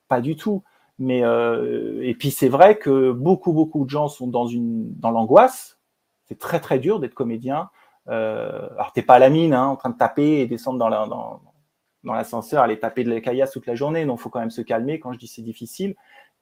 pas 0.09 0.22
du 0.22 0.34
tout. 0.34 0.62
Mais 0.99 1.22
euh, 1.24 2.01
et 2.03 2.14
puis 2.14 2.30
c'est 2.30 2.49
vrai 2.49 2.78
que 2.78 3.12
beaucoup 3.12 3.53
beaucoup 3.53 3.84
de 3.84 3.90
gens 3.90 4.09
sont 4.09 4.26
dans 4.26 4.47
une 4.47 4.94
dans 4.99 5.11
l'angoisse. 5.11 5.78
C'est 6.24 6.38
très 6.38 6.59
très 6.59 6.78
dur 6.78 7.01
d'être 7.01 7.14
comédien. 7.14 7.70
Euh, 8.09 8.68
alors 8.74 8.92
t'es 8.92 9.03
pas 9.03 9.14
à 9.14 9.18
la 9.18 9.28
mine, 9.28 9.53
hein, 9.53 9.66
en 9.66 9.76
train 9.76 9.90
de 9.90 9.99
taper 9.99 10.40
et 10.40 10.47
descendre 10.47 10.78
dans 10.78 10.88
la, 10.88 11.07
dans, 11.07 11.42
dans 12.05 12.12
l'ascenseur, 12.14 12.62
aller 12.62 12.78
taper 12.78 13.05
de 13.05 13.11
la 13.11 13.20
caillasse 13.20 13.51
toute 13.53 13.66
la 13.66 13.74
journée. 13.74 14.07
Donc 14.07 14.20
faut 14.20 14.30
quand 14.30 14.40
même 14.40 14.51
se 14.51 14.62
calmer. 14.62 14.99
Quand 14.99 15.12
je 15.12 15.18
dis 15.18 15.26
c'est 15.26 15.42
difficile, 15.42 15.97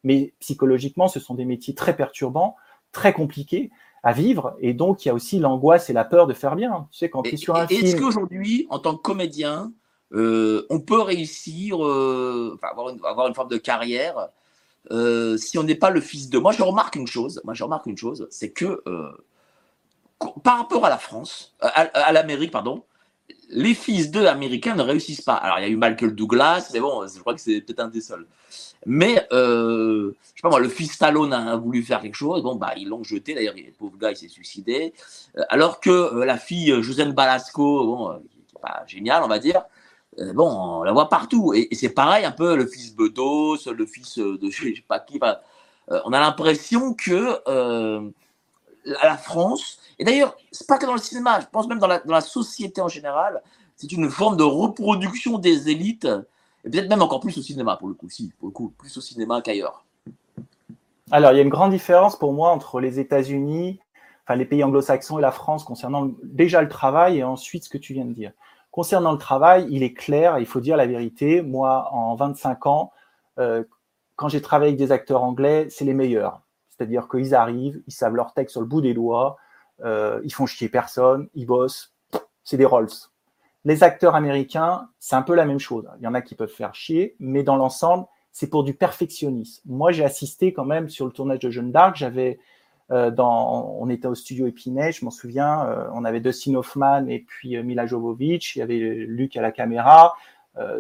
mais 0.04 0.34
psychologiquement 0.38 1.08
ce 1.08 1.18
sont 1.18 1.34
des 1.34 1.44
métiers 1.44 1.74
très 1.74 1.96
perturbants, 1.96 2.54
très 2.92 3.12
compliqués 3.12 3.70
à 4.04 4.12
vivre. 4.12 4.54
Et 4.60 4.72
donc 4.72 5.04
il 5.04 5.08
y 5.08 5.10
a 5.10 5.14
aussi 5.14 5.40
l'angoisse 5.40 5.90
et 5.90 5.92
la 5.92 6.04
peur 6.04 6.28
de 6.28 6.34
faire 6.34 6.54
bien. 6.54 6.86
Tu 6.92 6.98
sais 6.98 7.10
quand 7.10 7.22
tu 7.22 7.34
es 7.34 7.36
sur 7.36 7.56
un 7.56 7.66
film. 7.66 7.84
Est-ce 7.84 7.96
qu'aujourd'hui, 7.96 8.68
en 8.70 8.78
tant 8.78 8.94
que 8.94 9.02
comédien, 9.02 9.72
euh, 10.12 10.64
on 10.70 10.80
peut 10.80 11.00
réussir, 11.00 11.84
euh, 11.84 12.56
avoir, 12.62 12.90
une, 12.90 13.04
avoir 13.04 13.26
une 13.26 13.34
forme 13.34 13.48
de 13.48 13.56
carrière 13.56 14.28
euh, 14.90 15.36
si 15.36 15.58
on 15.58 15.62
n'est 15.62 15.74
pas 15.74 15.90
le 15.90 16.00
fils 16.00 16.28
de. 16.28 16.38
Moi, 16.38 16.52
je 16.52 16.62
remarque 16.62 16.96
une 16.96 17.06
chose. 17.06 17.40
Moi, 17.44 17.54
je 17.54 17.64
remarque 17.64 17.86
une 17.86 17.96
chose, 17.96 18.26
c'est 18.30 18.50
que 18.50 18.82
euh, 18.86 19.10
par 20.42 20.58
rapport 20.58 20.84
à 20.84 20.90
la 20.90 20.98
France, 20.98 21.54
euh, 21.62 21.68
à, 21.72 22.12
l'Amérique, 22.12 22.50
pardon, 22.50 22.84
les 23.48 23.74
fils 23.74 24.10
d'eux 24.10 24.26
américains 24.26 24.74
ne 24.74 24.82
réussissent 24.82 25.22
pas. 25.22 25.34
Alors, 25.34 25.58
il 25.58 25.62
y 25.62 25.64
a 25.64 25.68
eu 25.68 25.76
Michael 25.76 26.14
Douglas, 26.14 26.70
mais 26.74 26.80
bon, 26.80 27.06
je 27.06 27.18
crois 27.20 27.34
que 27.34 27.40
c'est 27.40 27.60
peut-être 27.62 27.80
un 27.80 27.88
des 27.88 28.02
seuls. 28.02 28.26
Mais, 28.86 29.26
je 29.30 30.12
sais 30.34 30.42
pas 30.42 30.50
moi, 30.50 30.60
le 30.60 30.68
fils 30.68 30.92
Stallone 30.92 31.32
a 31.32 31.56
voulu 31.56 31.82
faire 31.82 32.02
quelque 32.02 32.16
chose, 32.16 32.42
bon, 32.42 32.56
bah, 32.56 32.74
ils 32.76 32.86
l'ont 32.86 33.02
jeté, 33.02 33.34
d'ailleurs, 33.34 33.54
le 33.56 33.72
pauvre 33.72 33.96
gars, 33.96 34.10
il 34.10 34.16
s'est 34.16 34.28
suicidé. 34.28 34.92
alors 35.48 35.80
que 35.80 36.22
la 36.22 36.36
fille 36.36 36.82
Josène 36.82 37.12
Balasco, 37.12 37.86
bon, 37.86 38.20
qui 38.30 38.38
n'est 38.38 38.60
pas 38.60 38.84
géniale, 38.86 39.22
on 39.22 39.28
va 39.28 39.38
dire, 39.38 39.62
euh, 40.18 40.32
bon, 40.32 40.48
on 40.50 40.82
la 40.82 40.92
voit 40.92 41.08
partout. 41.08 41.52
Et, 41.54 41.68
c'est 41.72 41.90
pareil, 41.90 42.24
un 42.24 42.32
peu 42.32 42.56
le 42.56 42.66
fils 42.66 42.94
Bedos, 42.94 43.70
le 43.70 43.86
fils 43.86 44.18
de 44.18 44.38
je 44.50 44.74
sais 44.74 44.84
pas 44.86 45.00
qui. 45.00 45.20
Euh, 45.90 46.00
on 46.04 46.12
a 46.12 46.20
l'impression 46.20 46.94
que 46.94 47.40
euh, 47.48 48.08
la 48.84 49.16
France, 49.16 49.78
et 49.98 50.04
d'ailleurs, 50.04 50.36
c'est 50.50 50.66
pas 50.66 50.78
que 50.78 50.86
dans 50.86 50.94
le 50.94 51.00
cinéma, 51.00 51.40
je 51.40 51.46
pense 51.50 51.68
même 51.68 51.78
dans 51.78 51.88
la, 51.88 52.20
société 52.20 52.80
en 52.80 52.88
général, 52.88 53.42
c'est 53.76 53.92
une 53.92 54.10
forme 54.10 54.36
de 54.36 54.42
reproduction 54.42 55.38
des 55.38 55.68
élites, 55.68 56.08
et 56.64 56.70
peut-être 56.70 56.88
même 56.88 57.02
encore 57.02 57.20
plus 57.20 57.36
au 57.36 57.42
cinéma, 57.42 57.76
pour 57.76 57.88
le 57.88 57.94
coup, 57.94 58.08
si, 58.08 58.32
pour 58.38 58.48
le 58.48 58.52
coup, 58.52 58.72
plus 58.78 58.96
au 58.96 59.00
cinéma 59.00 59.42
qu'ailleurs. 59.42 59.84
Alors, 61.10 61.32
il 61.32 61.36
y 61.36 61.38
a 61.38 61.42
une 61.42 61.50
grande 61.50 61.70
différence 61.70 62.18
pour 62.18 62.32
moi 62.32 62.50
entre 62.50 62.80
les 62.80 62.98
États-Unis, 62.98 63.78
enfin 64.24 64.36
les 64.36 64.46
pays 64.46 64.64
anglo-saxons 64.64 65.18
et 65.18 65.22
la 65.22 65.32
France 65.32 65.64
concernant 65.64 66.10
déjà 66.22 66.62
le 66.62 66.68
travail 66.68 67.18
et 67.18 67.24
ensuite 67.24 67.64
ce 67.64 67.68
que 67.68 67.78
tu 67.78 67.92
viens 67.92 68.06
de 68.06 68.12
dire. 68.12 68.32
Concernant 68.74 69.12
le 69.12 69.18
travail, 69.18 69.68
il 69.70 69.84
est 69.84 69.94
clair, 69.94 70.40
il 70.40 70.46
faut 70.46 70.58
dire 70.58 70.76
la 70.76 70.88
vérité. 70.88 71.42
Moi, 71.42 71.88
en 71.92 72.16
25 72.16 72.66
ans, 72.66 72.90
euh, 73.38 73.62
quand 74.16 74.28
j'ai 74.28 74.42
travaillé 74.42 74.70
avec 74.70 74.78
des 74.80 74.90
acteurs 74.90 75.22
anglais, 75.22 75.68
c'est 75.70 75.84
les 75.84 75.94
meilleurs. 75.94 76.42
C'est-à-dire 76.70 77.06
qu'ils 77.08 77.36
arrivent, 77.36 77.80
ils 77.86 77.92
savent 77.92 78.16
leur 78.16 78.34
texte 78.34 78.50
sur 78.50 78.60
le 78.60 78.66
bout 78.66 78.80
des 78.80 78.92
doigts, 78.92 79.36
euh, 79.84 80.20
ils 80.24 80.34
font 80.34 80.44
chier 80.46 80.68
personne, 80.68 81.28
ils 81.34 81.46
bossent, 81.46 81.94
c'est 82.42 82.56
des 82.56 82.64
rolls. 82.64 82.88
Les 83.64 83.84
acteurs 83.84 84.16
américains, 84.16 84.88
c'est 84.98 85.14
un 85.14 85.22
peu 85.22 85.36
la 85.36 85.44
même 85.44 85.60
chose. 85.60 85.88
Il 85.98 86.02
y 86.02 86.08
en 86.08 86.14
a 86.14 86.20
qui 86.20 86.34
peuvent 86.34 86.50
faire 86.50 86.74
chier, 86.74 87.14
mais 87.20 87.44
dans 87.44 87.54
l'ensemble, 87.54 88.06
c'est 88.32 88.50
pour 88.50 88.64
du 88.64 88.74
perfectionnisme. 88.74 89.62
Moi, 89.66 89.92
j'ai 89.92 90.04
assisté 90.04 90.52
quand 90.52 90.64
même 90.64 90.88
sur 90.88 91.06
le 91.06 91.12
tournage 91.12 91.38
de 91.38 91.50
Jeanne 91.50 91.70
d'Arc, 91.70 91.94
j'avais 91.94 92.40
dans, 92.90 93.76
on 93.80 93.88
était 93.88 94.06
au 94.06 94.14
studio 94.14 94.46
Épinay, 94.46 94.92
je 94.92 95.04
m'en 95.04 95.10
souviens, 95.10 95.66
euh, 95.66 95.88
on 95.94 96.04
avait 96.04 96.20
Dustin 96.20 96.54
Hoffman 96.54 97.06
et 97.08 97.20
puis 97.20 97.56
euh, 97.56 97.62
Mila 97.62 97.86
Jovovich, 97.86 98.56
il 98.56 98.58
y 98.58 98.62
avait 98.62 98.78
Luc 98.78 99.36
à 99.36 99.42
la 99.42 99.52
caméra. 99.52 100.14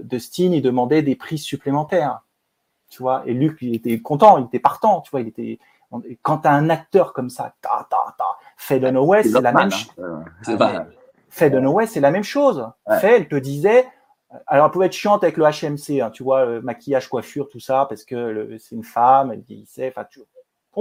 Dustin, 0.02 0.52
il 0.52 0.62
demandait 0.62 1.02
des 1.02 1.16
prises 1.16 1.42
supplémentaires, 1.42 2.20
tu 2.90 3.02
vois, 3.02 3.24
et 3.26 3.34
Luc, 3.34 3.58
il 3.60 3.74
était 3.74 4.00
content, 4.00 4.38
il 4.38 4.44
était 4.44 4.60
partant, 4.60 5.00
tu 5.00 5.10
vois, 5.10 5.20
il 5.20 5.26
était. 5.26 5.58
Quand 6.22 6.38
tu 6.38 6.48
as 6.48 6.52
un 6.52 6.70
acteur 6.70 7.12
comme 7.12 7.28
ça, 7.28 7.54
ta 7.60 7.84
ta 7.90 8.14
ta, 8.16 8.24
Faye 8.56 8.78
Dunaway, 8.78 9.24
c'est 9.24 9.40
la 9.40 9.52
même 9.52 9.72
chose. 9.72 9.90
Hein. 9.98 10.86
Faye 11.28 11.50
Dunaway, 11.50 11.88
c'est 11.88 11.98
la 11.98 12.12
même 12.12 12.22
chose. 12.22 12.70
Faye, 13.00 13.14
elle 13.14 13.26
te 13.26 13.34
disait, 13.34 13.84
alors, 14.46 14.66
elle 14.66 14.72
pouvait 14.72 14.86
être 14.86 14.92
chiante 14.92 15.24
avec 15.24 15.36
le 15.36 15.44
HMC, 15.44 16.00
hein, 16.00 16.10
tu 16.10 16.22
vois, 16.22 16.60
maquillage, 16.60 17.08
coiffure, 17.08 17.48
tout 17.48 17.58
ça, 17.58 17.86
parce 17.88 18.04
que 18.04 18.56
c'est 18.58 18.76
une 18.76 18.84
femme, 18.84 19.32
elle 19.32 19.40
vieillissait, 19.40 19.88
enfin, 19.88 20.06
tu, 20.08 20.20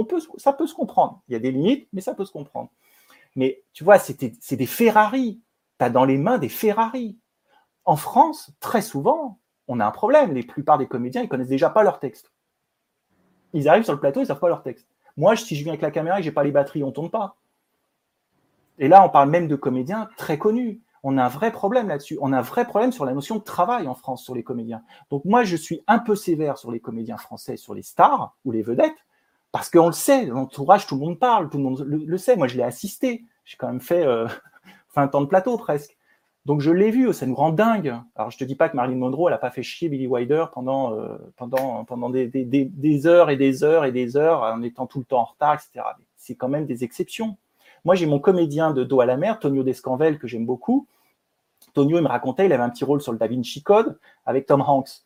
peut, 0.02 0.18
ça 0.38 0.52
peut 0.52 0.66
se 0.66 0.74
comprendre. 0.74 1.22
Il 1.28 1.34
y 1.34 1.36
a 1.36 1.38
des 1.38 1.52
limites, 1.52 1.86
mais 1.92 2.00
ça 2.00 2.14
peut 2.14 2.24
se 2.24 2.32
comprendre. 2.32 2.70
Mais 3.36 3.62
tu 3.72 3.84
vois, 3.84 3.98
c'est 3.98 4.56
des 4.56 4.66
Ferrari. 4.66 5.40
Tu 5.78 5.84
as 5.84 5.90
dans 5.90 6.04
les 6.04 6.18
mains 6.18 6.38
des 6.38 6.48
Ferrari. 6.48 7.16
En 7.84 7.96
France, 7.96 8.50
très 8.58 8.82
souvent, 8.82 9.38
on 9.68 9.78
a 9.78 9.86
un 9.86 9.92
problème. 9.92 10.32
Les 10.34 10.42
plupart 10.42 10.78
des 10.78 10.88
comédiens, 10.88 11.22
ils 11.22 11.28
connaissent 11.28 11.46
déjà 11.46 11.70
pas 11.70 11.84
leur 11.84 12.00
texte. 12.00 12.32
Ils 13.52 13.68
arrivent 13.68 13.84
sur 13.84 13.92
le 13.92 14.00
plateau, 14.00 14.20
ils 14.20 14.26
savent 14.26 14.40
pas 14.40 14.48
leur 14.48 14.64
texte. 14.64 14.88
Moi, 15.16 15.36
si 15.36 15.54
je 15.54 15.62
viens 15.62 15.72
avec 15.72 15.82
la 15.82 15.92
caméra 15.92 16.16
et 16.16 16.20
que 16.20 16.24
j'ai 16.24 16.32
pas 16.32 16.42
les 16.42 16.50
batteries, 16.50 16.82
on 16.82 16.90
tourne 16.90 17.10
pas. 17.10 17.36
Et 18.78 18.88
là, 18.88 19.04
on 19.04 19.08
parle 19.08 19.30
même 19.30 19.46
de 19.46 19.54
comédiens 19.54 20.08
très 20.16 20.38
connus. 20.38 20.80
On 21.04 21.18
a 21.18 21.24
un 21.24 21.28
vrai 21.28 21.52
problème 21.52 21.86
là-dessus. 21.86 22.18
On 22.20 22.32
a 22.32 22.38
un 22.38 22.42
vrai 22.42 22.66
problème 22.66 22.90
sur 22.90 23.04
la 23.04 23.12
notion 23.12 23.36
de 23.36 23.42
travail 23.42 23.86
en 23.86 23.94
France 23.94 24.24
sur 24.24 24.34
les 24.34 24.42
comédiens. 24.42 24.82
Donc 25.10 25.24
moi, 25.24 25.44
je 25.44 25.54
suis 25.54 25.82
un 25.86 25.98
peu 25.98 26.16
sévère 26.16 26.58
sur 26.58 26.72
les 26.72 26.80
comédiens 26.80 27.18
français, 27.18 27.56
sur 27.56 27.74
les 27.74 27.82
stars 27.82 28.34
ou 28.44 28.50
les 28.50 28.62
vedettes, 28.62 28.96
parce 29.54 29.70
qu'on 29.70 29.86
le 29.86 29.92
sait, 29.92 30.24
l'entourage, 30.26 30.88
tout 30.88 30.96
le 30.96 31.02
monde 31.02 31.16
parle, 31.16 31.48
tout 31.48 31.58
le 31.58 31.62
monde 31.62 31.86
le, 31.86 32.18
sait. 32.18 32.34
Moi, 32.34 32.48
je 32.48 32.56
l'ai 32.56 32.64
assisté. 32.64 33.22
J'ai 33.44 33.56
quand 33.56 33.68
même 33.68 33.80
fait 33.80 34.04
euh, 34.04 34.26
20 34.96 35.14
ans 35.14 35.20
de 35.20 35.26
plateau 35.26 35.56
presque. 35.56 35.96
Donc 36.44 36.60
je 36.60 36.72
l'ai 36.72 36.90
vu, 36.90 37.12
ça 37.12 37.24
nous 37.24 37.36
rend 37.36 37.50
dingue. 37.50 37.94
Alors 38.16 38.32
je 38.32 38.36
te 38.36 38.42
dis 38.42 38.56
pas 38.56 38.68
que 38.68 38.74
Marilyn 38.74 38.96
Monroe, 38.96 39.28
elle 39.28 39.34
a 39.34 39.38
pas 39.38 39.52
fait 39.52 39.62
chier 39.62 39.88
Billy 39.88 40.08
Wilder 40.08 40.46
pendant 40.52 40.94
euh, 40.94 41.16
pendant 41.36 41.84
pendant 41.84 42.10
des, 42.10 42.26
des, 42.26 43.06
heures 43.06 43.30
et 43.30 43.36
des 43.36 43.62
heures 43.62 43.84
et 43.84 43.92
des 43.92 44.16
heures 44.16 44.42
en 44.42 44.60
étant 44.60 44.88
tout 44.88 44.98
le 44.98 45.04
temps 45.04 45.20
en 45.20 45.24
retard, 45.24 45.54
etc. 45.54 45.86
C'est 46.16 46.34
quand 46.34 46.48
même 46.48 46.66
des 46.66 46.82
exceptions. 46.82 47.36
Moi 47.84 47.94
j'ai 47.94 48.06
mon 48.06 48.18
comédien 48.18 48.72
de 48.72 48.82
dos 48.82 49.00
à 49.00 49.06
la 49.06 49.16
mer, 49.16 49.38
Tonio 49.38 49.62
Descanvel, 49.62 50.18
que 50.18 50.26
j'aime 50.26 50.46
beaucoup. 50.46 50.88
Tonio, 51.74 51.98
il 51.98 52.02
me 52.02 52.08
racontait, 52.08 52.46
il 52.46 52.52
avait 52.52 52.64
un 52.64 52.70
petit 52.70 52.84
rôle 52.84 53.00
sur 53.00 53.12
le 53.12 53.18
Da 53.18 53.28
Vinci 53.28 53.62
Code 53.62 53.98
avec 54.26 54.46
Tom 54.46 54.62
Hanks. 54.66 55.04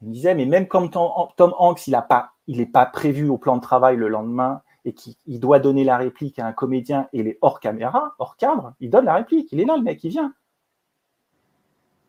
Il 0.00 0.08
me 0.08 0.14
disait, 0.14 0.34
mais 0.34 0.46
même 0.46 0.66
comme 0.66 0.90
Tom, 0.90 1.54
Hanks, 1.58 1.86
il 1.86 1.94
a 1.94 2.02
pas, 2.02 2.31
il 2.46 2.60
est 2.60 2.66
pas 2.66 2.86
prévu 2.86 3.28
au 3.28 3.38
plan 3.38 3.56
de 3.56 3.62
travail 3.62 3.96
le 3.96 4.08
lendemain 4.08 4.62
et 4.84 4.94
qu'il 4.94 5.40
doit 5.40 5.60
donner 5.60 5.84
la 5.84 5.96
réplique 5.96 6.38
à 6.38 6.46
un 6.46 6.52
comédien 6.52 7.08
et 7.12 7.20
il 7.20 7.28
est 7.28 7.38
hors 7.40 7.60
caméra, 7.60 8.14
hors 8.18 8.36
cadre, 8.36 8.74
il 8.80 8.90
donne 8.90 9.04
la 9.04 9.14
réplique. 9.14 9.52
Il 9.52 9.60
est 9.60 9.64
là, 9.64 9.76
le 9.76 9.82
mec, 9.82 10.02
il 10.02 10.10
vient 10.10 10.34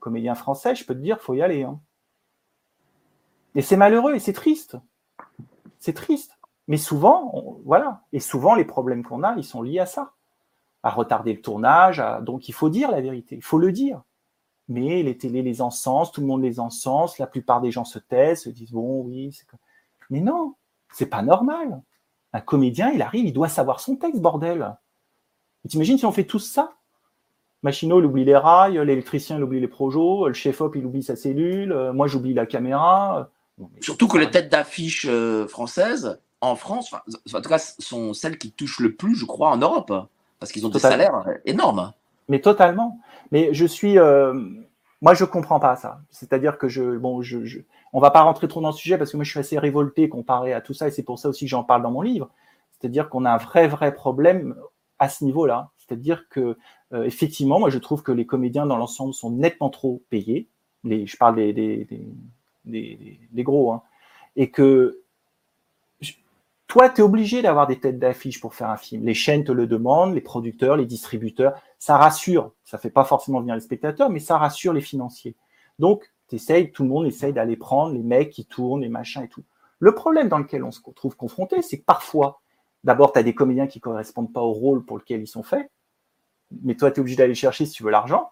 comédien 0.04 0.36
français, 0.36 0.76
je 0.76 0.86
peux 0.86 0.94
te 0.94 1.00
dire, 1.00 1.22
faut 1.22 1.34
y 1.34 1.42
aller. 1.42 1.64
Hein. 1.64 1.80
Et 3.56 3.62
c'est 3.62 3.78
malheureux 3.78 4.16
et 4.16 4.20
c'est 4.20 4.34
triste. 4.34 4.78
C'est 5.80 5.94
triste. 5.94 6.38
Mais 6.68 6.78
souvent, 6.78 7.58
voilà. 7.64 8.04
Et 8.12 8.20
souvent, 8.20 8.54
les 8.54 8.66
problèmes 8.66 9.04
qu'on 9.04 9.24
a, 9.24 9.34
ils 9.38 9.46
sont 9.46 9.62
liés 9.62 9.80
à 9.80 9.86
ça. 9.86 10.12
À 10.84 10.90
retarder 10.90 11.34
le 11.34 11.42
tournage. 11.42 12.04
Donc, 12.22 12.50
il 12.50 12.52
faut 12.52 12.70
dire 12.70 12.92
la 12.92 13.00
vérité. 13.00 13.36
Il 13.38 13.44
faut 13.44 13.60
le 13.60 13.72
dire. 13.72 14.04
Mais 14.68 15.04
les 15.04 15.18
télés 15.18 15.42
les 15.42 15.62
encensent, 15.62 16.12
tout 16.12 16.22
le 16.22 16.28
monde 16.28 16.42
les 16.42 16.60
encense, 16.60 17.18
la 17.18 17.28
plupart 17.28 17.62
des 17.62 17.72
gens 17.72 17.86
se 17.86 18.00
taisent, 18.00 18.44
se 18.44 18.50
disent 18.50 18.72
bon, 18.72 19.04
oui, 19.04 19.32
c'est 19.32 19.48
Mais 20.14 20.22
non, 20.22 20.54
c'est 20.94 21.08
pas 21.08 21.24
normal. 21.24 21.82
Un 22.34 22.40
comédien, 22.40 22.92
il 22.92 23.02
arrive, 23.02 23.26
il 23.26 23.34
doit 23.34 23.50
savoir 23.50 23.80
son 23.80 23.96
texte, 23.96 24.22
bordel. 24.22 24.76
T'imagines 25.68 25.98
si 25.98 26.06
on 26.06 26.12
fait 26.12 26.26
tout 26.26 26.38
ça? 26.38 26.74
Machino, 27.64 28.00
il 28.00 28.06
oublie 28.06 28.24
les 28.24 28.38
rails, 28.38 28.80
l'électricien, 28.86 29.38
il 29.38 29.44
oublie 29.44 29.60
les 29.60 29.68
projos, 29.68 30.28
le 30.28 30.34
chef-op, 30.36 30.76
il 30.76 30.86
oublie 30.86 31.02
sa 31.02 31.16
cellule, 31.16 31.72
euh, 31.72 31.94
moi, 31.94 32.06
j'oublie 32.06 32.36
la 32.36 32.46
caméra. 32.46 33.32
Surtout 33.82 34.08
que 34.08 34.20
les 34.20 34.30
têtes 34.30 34.52
d'affiche 34.52 35.08
euh, 35.10 35.48
françaises, 35.48 36.20
en 36.42 36.56
France, 36.56 36.94
en 36.94 37.42
tout 37.42 37.50
cas, 37.50 37.58
sont 37.58 38.14
celles 38.14 38.38
qui 38.38 38.52
touchent 38.52 38.82
le 38.82 38.94
plus, 38.94 39.16
je 39.16 39.26
crois, 39.26 39.50
en 39.50 39.58
Europe, 39.58 39.92
parce 40.40 40.52
qu'ils 40.52 40.64
ont 40.68 40.70
des 40.70 40.78
salaires 40.78 41.26
énormes. 41.46 41.92
Mais 42.30 42.40
totalement. 42.40 43.00
Mais 43.32 43.52
je 43.52 43.66
suis. 43.66 43.98
Euh, 43.98 44.40
moi, 45.04 45.14
je 45.14 45.26
comprends 45.26 45.60
pas 45.60 45.76
ça. 45.76 46.00
C'est-à-dire 46.12 46.58
que 46.58 46.70
je. 46.70 46.98
Bon, 46.98 47.22
je, 47.22 47.44
je, 47.44 47.60
on 47.92 48.00
va 48.00 48.10
pas 48.10 48.22
rentrer 48.22 48.48
trop 48.48 48.62
dans 48.62 48.70
le 48.70 48.74
sujet 48.74 48.98
parce 48.98 49.12
que 49.12 49.18
moi, 49.18 49.26
je 49.26 49.32
suis 49.32 49.40
assez 49.40 49.60
révolté 49.60 50.08
comparé 50.08 50.54
à 50.54 50.62
tout 50.62 50.74
ça 50.74 50.88
et 50.88 50.92
c'est 50.92 51.04
pour 51.04 51.20
ça 51.20 51.28
aussi 51.28 51.44
que 51.44 51.50
j'en 51.50 51.66
parle 51.66 51.84
dans 51.84 51.92
mon 51.92 52.02
livre. 52.02 52.30
C'est-à-dire 52.72 53.10
qu'on 53.10 53.26
a 53.26 53.32
un 53.32 53.38
vrai, 53.38 53.68
vrai 53.68 53.94
problème 53.94 54.56
à 55.00 55.10
ce 55.10 55.26
niveau-là. 55.26 55.72
C'est-à-dire 55.78 56.30
que 56.30 56.58
euh, 56.94 57.04
effectivement, 57.04 57.60
moi 57.60 57.70
je 57.70 57.80
trouve 57.80 58.02
que 58.02 58.14
les 58.14 58.26
comédiens 58.26 58.66
dans 58.66 58.78
l'ensemble 58.78 59.14
sont 59.14 59.30
nettement 59.30 59.70
trop 59.70 60.02
payés. 60.10 60.48
Les, 60.86 61.06
je 61.06 61.18
parle 61.18 61.36
des, 61.36 61.52
des, 62.64 63.44
gros. 63.44 63.74
Hein. 63.74 63.84
et 64.38 64.52
que 64.52 65.02
toi, 66.68 66.90
tu 66.90 67.02
es 67.02 67.04
obligé 67.04 67.42
d'avoir 67.42 67.68
des 67.68 67.80
têtes 67.80 68.00
d'affiche 68.00 68.40
pour 68.40 68.56
faire 68.56 68.70
un 68.70 68.78
film. 68.78 69.06
Les 69.06 69.14
chaînes 69.14 69.44
te 69.44 69.52
le 69.52 69.68
demandent, 69.68 70.16
les 70.16 70.22
producteurs, 70.22 70.78
les 70.78 70.86
distributeurs. 70.86 71.62
Ça 71.84 71.98
rassure. 71.98 72.54
Ça 72.64 72.78
fait 72.78 72.90
pas 72.90 73.04
forcément 73.04 73.42
venir 73.42 73.56
les 73.56 73.62
spectateurs, 73.62 74.10
mais 74.10 74.20
ça 74.20 74.38
rassure 74.38 74.74
les 74.74 74.82
financiers. 74.82 75.36
Donc, 75.80 76.12
essayes, 76.32 76.72
tout 76.72 76.84
le 76.84 76.90
monde 76.90 77.06
essaye 77.06 77.34
d'aller 77.34 77.58
prendre 77.58 77.94
les 77.94 78.02
mecs 78.02 78.32
qui 78.32 78.46
tournent, 78.46 78.82
les 78.82 78.90
machins 78.90 79.24
et 79.24 79.28
tout. 79.28 79.44
Le 79.80 79.94
problème 79.94 80.30
dans 80.30 80.40
lequel 80.40 80.64
on 80.64 80.72
se 80.72 80.80
trouve 80.96 81.16
confronté, 81.16 81.62
c'est 81.62 81.78
que 81.80 81.86
parfois, 81.86 82.42
d'abord, 82.84 83.12
tu 83.12 83.20
as 83.20 83.24
des 83.24 83.36
comédiens 83.36 83.68
qui 83.68 83.80
correspondent 83.80 84.34
pas 84.34 84.42
au 84.42 84.52
rôle 84.52 84.84
pour 84.84 84.98
lequel 84.98 85.22
ils 85.22 85.28
sont 85.28 85.44
faits 85.44 85.70
mais 86.62 86.76
toi, 86.76 86.92
tu 86.92 86.98
es 86.98 87.00
obligé 87.00 87.18
d'aller 87.18 87.36
chercher 87.36 87.66
si 87.66 87.72
tu 87.72 87.84
veux 87.84 87.92
l'argent. 87.92 88.32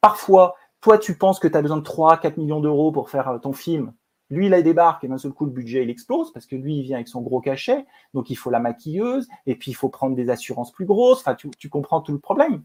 Parfois, 0.00 0.54
toi, 0.80 0.98
tu 0.98 1.16
penses 1.16 1.38
que 1.38 1.48
tu 1.48 1.56
as 1.56 1.62
besoin 1.62 1.78
de 1.78 1.82
3, 1.82 2.18
4 2.18 2.36
millions 2.36 2.60
d'euros 2.60 2.92
pour 2.92 3.10
faire 3.10 3.28
euh, 3.28 3.38
ton 3.38 3.52
film. 3.52 3.92
Lui, 4.28 4.46
il 4.46 4.62
débarque 4.62 5.04
et 5.04 5.08
d'un 5.08 5.18
seul 5.18 5.32
coup, 5.32 5.44
le 5.44 5.52
budget, 5.52 5.84
il 5.84 5.90
explose 5.90 6.32
parce 6.32 6.46
que 6.46 6.56
lui, 6.56 6.78
il 6.78 6.82
vient 6.82 6.96
avec 6.96 7.08
son 7.08 7.22
gros 7.22 7.40
cachet. 7.40 7.86
Donc, 8.12 8.28
il 8.28 8.34
faut 8.34 8.50
la 8.50 8.58
maquilleuse 8.58 9.28
et 9.46 9.54
puis 9.54 9.70
il 9.70 9.74
faut 9.74 9.88
prendre 9.88 10.16
des 10.16 10.30
assurances 10.30 10.72
plus 10.72 10.84
grosses. 10.84 11.20
Enfin, 11.20 11.36
tu, 11.36 11.68
comprends 11.68 12.00
tout 12.00 12.12
le 12.12 12.18
problème. 12.18 12.62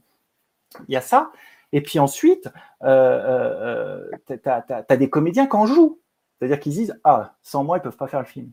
Il 0.87 0.93
y 0.93 0.97
a 0.97 1.01
ça. 1.01 1.31
Et 1.71 1.81
puis 1.81 1.99
ensuite, 1.99 2.49
euh, 2.83 4.09
euh, 4.27 4.37
tu 4.37 4.49
as, 4.49 4.97
des 4.97 5.09
comédiens 5.09 5.47
qui 5.47 5.55
en 5.55 5.65
jouent. 5.65 5.99
C'est-à-dire 6.37 6.59
qu'ils 6.59 6.73
disent 6.73 6.99
Ah, 7.03 7.35
sans 7.41 7.63
moi, 7.63 7.77
ils 7.77 7.81
ne 7.81 7.83
peuvent 7.83 7.97
pas 7.97 8.07
faire 8.07 8.19
le 8.19 8.25
film. 8.25 8.51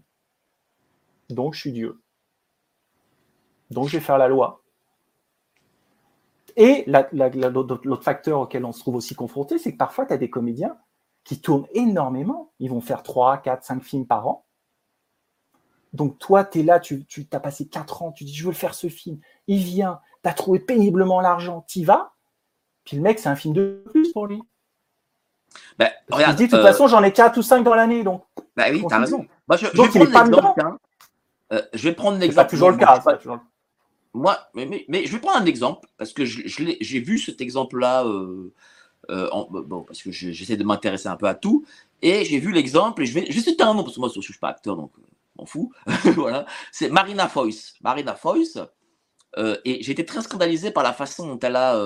Donc, 1.31 1.55
je 1.55 1.61
suis 1.61 1.73
Dieu. 1.73 2.01
Donc, 3.71 3.89
je 3.89 3.99
vais 3.99 4.05
faire 4.05 4.19
la 4.19 4.29
loi. 4.29 4.63
Et 6.57 6.85
l'autre 6.87 8.03
facteur 8.03 8.41
auquel 8.41 8.65
on 8.65 8.73
se 8.73 8.81
trouve 8.81 8.97
aussi 8.97 9.15
confronté, 9.15 9.59
c'est 9.59 9.73
que 9.73 9.77
parfois, 9.77 10.07
tu 10.07 10.13
as 10.13 10.17
des 10.17 10.31
comédiens 10.31 10.77
qui 11.25 11.41
tournent 11.41 11.67
énormément. 11.73 12.53
Ils 12.59 12.71
vont 12.71 12.81
faire 12.81 13.03
3, 13.03 13.39
4, 13.39 13.65
5 13.65 13.83
films 13.83 14.07
par 14.07 14.27
an. 14.27 14.48
Donc 15.93 16.19
toi, 16.19 16.45
tu 16.45 16.61
es 16.61 16.63
là, 16.63 16.81
tu, 16.81 17.05
tu 17.07 17.27
as 17.33 17.41
passé 17.41 17.67
4 17.67 18.03
ans, 18.03 18.13
tu 18.13 18.25
dis, 18.25 18.35
je 18.35 18.47
veux 18.47 18.53
faire 18.53 18.75
ce 18.75 18.89
film. 18.89 19.19
Il 19.47 19.63
vient, 19.63 20.01
tu 20.23 20.29
as 20.29 20.35
trouvé 20.35 20.59
péniblement 20.59 21.21
l'argent, 21.21 21.65
tu 21.69 21.81
y 21.81 21.85
vas. 21.85 22.13
Puis 22.85 22.97
le 22.97 23.03
mec, 23.03 23.19
c'est 23.19 23.29
un 23.29 23.37
film 23.37 23.55
de 23.55 23.83
plus 23.93 24.13
pour 24.13 24.27
lui. 24.27 24.41
Ben, 25.79 25.91
regarde, 26.11 26.35
il 26.35 26.37
dit, 26.37 26.45
de 26.45 26.51
toute 26.51 26.61
euh, 26.61 26.63
façon, 26.63 26.89
j'en 26.89 27.03
ai 27.03 27.13
4 27.13 27.39
ou 27.39 27.43
5 27.43 27.63
dans 27.63 27.75
l'année. 27.75 28.03
Donc, 28.03 28.25
bah 28.57 28.65
oui, 28.71 28.85
tu 28.87 28.95
as 28.95 28.99
raison. 28.99 29.27
je, 29.51 29.77
Donc, 29.77 29.95
il 29.95 30.01
n'est 30.01 30.07
pas 30.07 30.25
dedans. 30.25 30.55
Euh, 31.53 31.63
je 31.73 31.89
vais 31.89 31.95
prendre 31.95 32.19
l'exemple. 32.19 32.49
C'est 32.51 32.57
toujours 32.57 32.71
le 32.71 32.77
cas. 32.77 33.01
Pas 33.01 33.17
toujours 33.17 33.39
moi, 34.15 34.39
mais, 34.55 34.85
mais, 34.89 35.07
je 35.07 35.13
vais 35.13 35.21
prendre 35.21 35.39
un 35.39 35.47
exemple, 35.47 35.89
parce 35.97 36.13
que 36.13 36.25
j'ai 36.25 37.01
vu 37.01 37.19
cet 37.19 37.41
exemple-là, 37.41 38.05
euh, 38.05 38.53
euh, 39.11 39.29
bon, 39.51 39.83
parce 39.83 40.03
que 40.03 40.11
j'essaie 40.11 40.57
de 40.57 40.65
m'intéresser 40.65 41.09
un 41.09 41.17
peu 41.17 41.27
à 41.27 41.35
tout, 41.35 41.65
et 42.03 42.25
j'ai 42.25 42.39
vu 42.39 42.53
l'exemple, 42.53 43.03
et 43.03 43.07
je 43.07 43.15
vais, 43.15 43.27
je 43.29 43.37
vais 43.37 43.41
citer 43.41 43.63
un 43.63 43.75
nom, 43.75 43.83
parce 43.83 43.95
que 43.95 44.01
moi, 44.01 44.11
je 44.13 44.19
ne 44.19 44.23
suis 44.23 44.35
pas 44.35 44.49
acteur, 44.49 44.77
donc 44.77 44.93
m'en 45.39 45.71
voilà. 46.15 46.47
C'est 46.73 46.91
Marina 46.91 47.29
Foyce. 47.29 47.75
Marina 47.83 48.15
Foyce, 48.15 48.59
et 49.37 49.83
j'ai 49.83 49.93
été 49.93 50.05
très 50.05 50.23
scandalisé 50.23 50.71
par 50.71 50.83
la 50.83 50.93
façon 50.93 51.27
dont 51.27 51.39
elle 51.39 51.57
a 51.57 51.77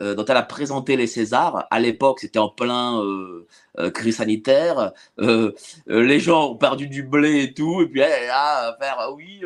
euh, 0.00 0.14
dont 0.14 0.24
elle 0.24 0.36
a 0.36 0.42
présenté 0.42 0.96
les 0.96 1.06
Césars. 1.08 1.66
À 1.70 1.80
l'époque, 1.80 2.20
c'était 2.20 2.38
en 2.38 2.48
plein 2.48 3.02
euh, 3.02 3.46
euh, 3.78 3.90
crise 3.90 4.16
sanitaire. 4.16 4.92
les 5.18 6.20
gens 6.20 6.52
ont 6.52 6.56
perdu 6.56 6.86
du 6.88 7.02
blé 7.02 7.42
et 7.42 7.54
tout. 7.54 7.82
Et 7.82 7.88
puis 7.88 8.00
elle 8.00 8.24
est 8.24 8.26
là 8.28 8.68
à 8.68 8.76
faire 8.78 8.96
ah 8.98 9.12
oui, 9.12 9.42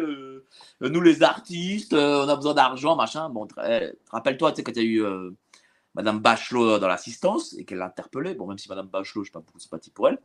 nous 0.81 1.01
les 1.01 1.23
artistes, 1.23 1.95
on 1.95 2.29
a 2.29 2.37
besoin 2.37 2.55
d'argent, 2.55 2.97
machin. 2.97 3.31
Bon, 3.31 3.49
rappelle-toi, 4.11 4.53
tu 4.53 4.57
sais, 4.57 4.63
quand 4.63 4.73
il 4.77 4.83
y 4.83 4.87
a 4.87 4.89
eu 4.89 5.33
Madame 5.95 6.21
Bachelot 6.21 6.79
dans 6.79 6.89
l'assistance 6.89 7.55
et 7.59 7.65
qu'elle 7.65 7.79
l'a 7.79 7.87
interpellée. 7.87 8.35
Bon, 8.35 8.47
même 8.47 8.59
si 8.59 8.69
Madame 8.69 8.89
Bachelot, 8.89 9.25
je 9.25 9.31
n'ai 9.31 9.33
pas 9.33 9.41
beaucoup 9.41 9.59
sympathie 9.59 9.91
pour 9.91 10.09
elle. 10.09 10.19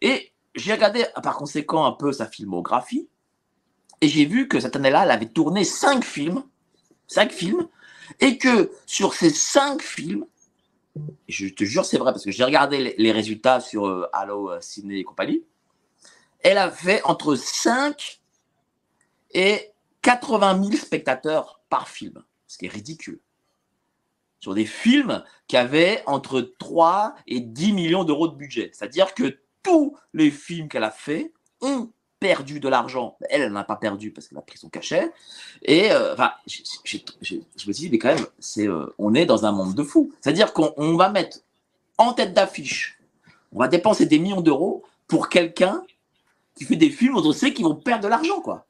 Et 0.00 0.32
j'ai 0.54 0.72
regardé 0.72 1.04
par 1.22 1.36
conséquent 1.36 1.84
un 1.84 1.92
peu 1.92 2.12
sa 2.12 2.26
filmographie. 2.26 3.08
Et 4.00 4.08
j'ai 4.08 4.26
vu 4.26 4.46
que 4.48 4.60
cette 4.60 4.76
année-là, 4.76 5.04
elle 5.04 5.10
avait 5.10 5.28
tourné 5.28 5.64
cinq 5.64 6.04
films. 6.04 6.44
Cinq 7.08 7.32
films 7.32 7.68
et 8.20 8.38
que 8.38 8.70
sur 8.86 9.14
ces 9.14 9.30
cinq 9.30 9.82
films, 9.82 10.26
je 11.28 11.48
te 11.48 11.64
jure 11.64 11.84
c'est 11.84 11.98
vrai 11.98 12.12
parce 12.12 12.24
que 12.24 12.30
j'ai 12.30 12.44
regardé 12.44 12.94
les, 12.96 13.12
résultats 13.12 13.60
sur 13.60 13.86
euh, 13.86 14.08
Allo 14.12 14.50
euh, 14.50 14.60
Ciné 14.60 14.98
et 14.98 15.04
compagnie, 15.04 15.44
elle 16.40 16.58
a 16.58 16.70
fait 16.70 17.02
entre 17.04 17.34
5 17.34 18.20
et 19.32 19.72
80 20.02 20.62
000 20.64 20.76
spectateurs 20.76 21.60
par 21.68 21.88
film, 21.88 22.22
ce 22.46 22.58
qui 22.58 22.66
est 22.66 22.70
ridicule. 22.70 23.20
Sur 24.40 24.54
des 24.54 24.66
films 24.66 25.24
qui 25.48 25.56
avaient 25.56 26.02
entre 26.06 26.40
3 26.58 27.16
et 27.26 27.40
10 27.40 27.72
millions 27.72 28.04
d'euros 28.04 28.28
de 28.28 28.36
budget. 28.36 28.70
C'est-à-dire 28.72 29.14
que 29.14 29.38
tous 29.68 29.96
les 30.14 30.30
films 30.30 30.68
qu'elle 30.68 30.84
a 30.84 30.90
fait 30.90 31.32
ont 31.60 31.90
perdu 32.18 32.58
de 32.58 32.68
l'argent. 32.68 33.16
Elle, 33.28 33.42
elle 33.42 33.52
n'a 33.52 33.64
pas 33.64 33.76
perdu 33.76 34.10
parce 34.10 34.26
qu'elle 34.26 34.38
a 34.38 34.42
pris 34.42 34.58
son 34.58 34.68
cachet. 34.68 35.12
Et 35.62 35.92
euh, 35.92 36.16
je 36.46 37.68
me 37.68 37.72
suis 37.72 37.72
dit, 37.72 37.90
mais 37.90 37.98
quand 37.98 38.14
même, 38.14 38.26
euh, 38.58 38.86
on 38.98 39.14
est 39.14 39.26
dans 39.26 39.44
un 39.46 39.52
monde 39.52 39.74
de 39.74 39.82
fous. 39.82 40.12
C'est-à-dire 40.20 40.52
qu'on 40.52 40.96
va 40.96 41.10
mettre 41.10 41.38
en 41.98 42.12
tête 42.12 42.32
d'affiche, 42.32 42.98
on 43.52 43.58
va 43.58 43.68
dépenser 43.68 44.06
des 44.06 44.18
millions 44.18 44.40
d'euros 44.40 44.84
pour 45.06 45.28
quelqu'un 45.28 45.84
qui 46.54 46.64
fait 46.64 46.76
des 46.76 46.90
films 46.90 47.16
où 47.16 47.20
on 47.20 47.32
sait 47.32 47.52
qu'ils 47.52 47.64
vont 47.64 47.76
perdre 47.76 48.04
de 48.04 48.08
l'argent, 48.08 48.40
quoi. 48.40 48.66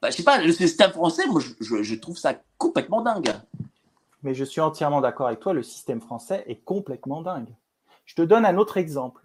Bah, 0.00 0.10
je 0.10 0.16
sais 0.16 0.24
pas, 0.24 0.38
le 0.38 0.52
système 0.52 0.90
français, 0.92 1.26
moi, 1.26 1.40
je 1.60 1.94
trouve 1.94 2.16
ça 2.16 2.34
complètement 2.58 3.02
dingue. 3.02 3.32
Mais 4.22 4.34
je 4.34 4.44
suis 4.44 4.60
entièrement 4.60 5.00
d'accord 5.00 5.26
avec 5.26 5.40
toi, 5.40 5.52
le 5.52 5.62
système 5.62 6.00
français 6.00 6.44
est 6.46 6.64
complètement 6.64 7.22
dingue. 7.22 7.48
Je 8.04 8.14
te 8.14 8.22
donne 8.22 8.44
un 8.44 8.56
autre 8.56 8.76
exemple. 8.76 9.21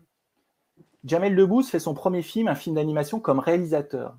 Jamel 1.04 1.36
Debbouze 1.36 1.70
fait 1.70 1.80
son 1.80 1.94
premier 1.94 2.22
film, 2.22 2.48
un 2.48 2.56
film 2.56 2.76
d'animation, 2.76 3.20
comme 3.20 3.40
réalisateur. 3.40 4.18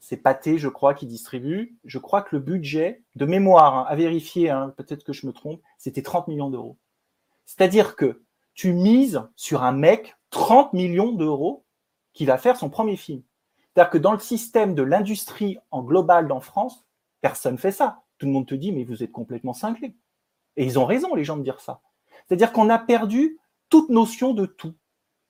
c'est 0.00 0.16
Pathé, 0.16 0.58
je 0.58 0.68
crois, 0.68 0.94
qui 0.94 1.06
distribue. 1.06 1.76
Je 1.84 1.98
crois 1.98 2.22
que 2.22 2.36
le 2.36 2.42
budget, 2.42 3.02
de 3.14 3.26
mémoire, 3.26 3.76
hein, 3.76 3.86
à 3.88 3.96
vérifier, 3.96 4.50
hein, 4.50 4.74
peut-être 4.76 5.04
que 5.04 5.12
je 5.12 5.26
me 5.26 5.32
trompe, 5.32 5.60
c'était 5.78 6.02
30 6.02 6.28
millions 6.28 6.50
d'euros. 6.50 6.76
C'est-à-dire 7.46 7.96
que 7.96 8.22
tu 8.54 8.72
mises 8.72 9.22
sur 9.36 9.62
un 9.62 9.72
mec 9.72 10.16
30 10.30 10.72
millions 10.72 11.12
d'euros 11.12 11.64
qui 12.12 12.26
va 12.26 12.38
faire 12.38 12.56
son 12.56 12.70
premier 12.70 12.96
film. 12.96 13.22
C'est-à-dire 13.78 13.90
que 13.90 13.98
dans 13.98 14.12
le 14.12 14.18
système 14.18 14.74
de 14.74 14.82
l'industrie 14.82 15.58
en 15.70 15.82
global 15.82 16.30
en 16.32 16.40
France, 16.40 16.84
personne 17.20 17.54
ne 17.54 17.58
fait 17.58 17.72
ça. 17.72 18.02
Tout 18.18 18.26
le 18.26 18.32
monde 18.32 18.46
te 18.46 18.54
dit, 18.54 18.72
mais 18.72 18.84
vous 18.84 19.02
êtes 19.02 19.12
complètement 19.12 19.52
cinglé. 19.52 19.94
Et 20.56 20.64
ils 20.64 20.78
ont 20.78 20.84
raison, 20.84 21.14
les 21.14 21.24
gens, 21.24 21.36
de 21.36 21.44
dire 21.44 21.60
ça. 21.60 21.80
C'est-à-dire 22.26 22.52
qu'on 22.52 22.68
a 22.70 22.78
perdu 22.78 23.38
toute 23.68 23.88
notion 23.90 24.34
de 24.34 24.46
tout. 24.46 24.74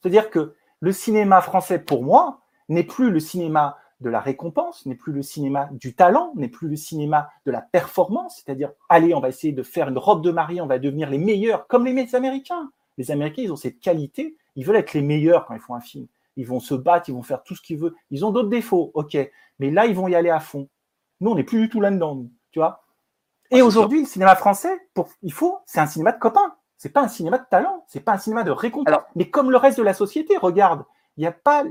C'est-à-dire 0.01 0.31
que 0.31 0.55
le 0.81 0.93
cinéma 0.93 1.41
français, 1.41 1.79
pour 1.79 2.03
moi, 2.03 2.41
n'est 2.69 2.85
plus 2.85 3.11
le 3.11 3.21
cinéma 3.21 3.77
de 4.01 4.11
la 4.11 4.21
récompense, 4.21 4.87
n'est 4.87 4.95
plus 4.95 5.13
le 5.13 5.23
cinéma 5.23 5.69
du 5.73 5.95
talent, 5.95 6.33
n'est 6.37 6.49
plus 6.49 6.69
le 6.69 6.77
cinéma 6.77 7.31
de 7.47 7.51
la 7.51 7.61
performance, 7.61 8.37
c'est-à-dire, 8.37 8.71
allez, 8.89 9.13
on 9.15 9.21
va 9.21 9.29
essayer 9.29 9.53
de 9.53 9.63
faire 9.63 9.89
une 9.89 9.99
robe 9.99 10.23
de 10.23 10.31
mariée, 10.31 10.61
on 10.61 10.67
va 10.67 10.79
devenir 10.79 11.11
les 11.11 11.19
meilleurs, 11.19 11.67
comme 11.67 11.85
les 11.85 12.15
Américains. 12.15 12.71
Les 12.97 13.11
Américains, 13.11 13.43
ils 13.43 13.53
ont 13.53 13.57
cette 13.57 13.81
qualité, 13.81 14.37
ils 14.55 14.65
veulent 14.65 14.77
être 14.77 14.95
les 14.95 15.03
meilleurs 15.03 15.47
quand 15.47 15.55
ils 15.55 15.61
font 15.61 15.75
un 15.75 15.81
film. 15.81 16.07
Ils 16.37 16.47
vont 16.47 16.61
se 16.61 16.75
battre, 16.75 17.09
ils 17.09 17.15
vont 17.15 17.23
faire 17.23 17.43
tout 17.43 17.57
ce 17.57 17.63
qu'ils 17.63 17.79
veulent. 17.79 17.95
Ils 18.11 18.25
ont 18.25 18.31
d'autres 18.31 18.49
défauts, 18.49 18.93
ok, 18.95 19.17
mais 19.59 19.71
là, 19.71 19.87
ils 19.87 19.95
vont 19.95 20.07
y 20.07 20.15
aller 20.15 20.31
à 20.31 20.41
fond. 20.41 20.69
Nous, 21.21 21.31
on 21.31 21.35
n'est 21.35 21.45
plus 21.45 21.61
du 21.61 21.69
tout 21.69 21.81
là-dedans, 21.81 22.27
tu 22.53 22.61
vois. 22.61 22.85
Et 23.51 23.61
ah, 23.61 23.65
aujourd'hui, 23.65 24.01
le 24.01 24.07
cinéma 24.07 24.37
français, 24.37 24.79
pour, 24.95 25.09
il 25.23 25.33
faut, 25.33 25.59
c'est 25.67 25.81
un 25.81 25.87
cinéma 25.87 26.13
de 26.13 26.19
copains. 26.19 26.55
C'est 26.79 26.91
pas 26.91 27.03
un 27.03 27.09
cinéma 27.09 27.39
de 27.39 27.45
talent, 27.51 27.85
c'est 27.89 28.01
pas 28.01 28.13
un 28.13 28.19
cinéma 28.19 28.45
de 28.45 28.53
récompense. 28.53 29.03
mais 29.17 29.29
comme 29.29 29.51
le 29.51 29.57
reste 29.57 29.79
de 29.79 29.83
la 29.83 29.95
société, 29.95 30.37
regarde, 30.37 30.85
il 31.17 31.23
n'y 31.23 31.27
a 31.27 31.33
pas. 31.33 31.65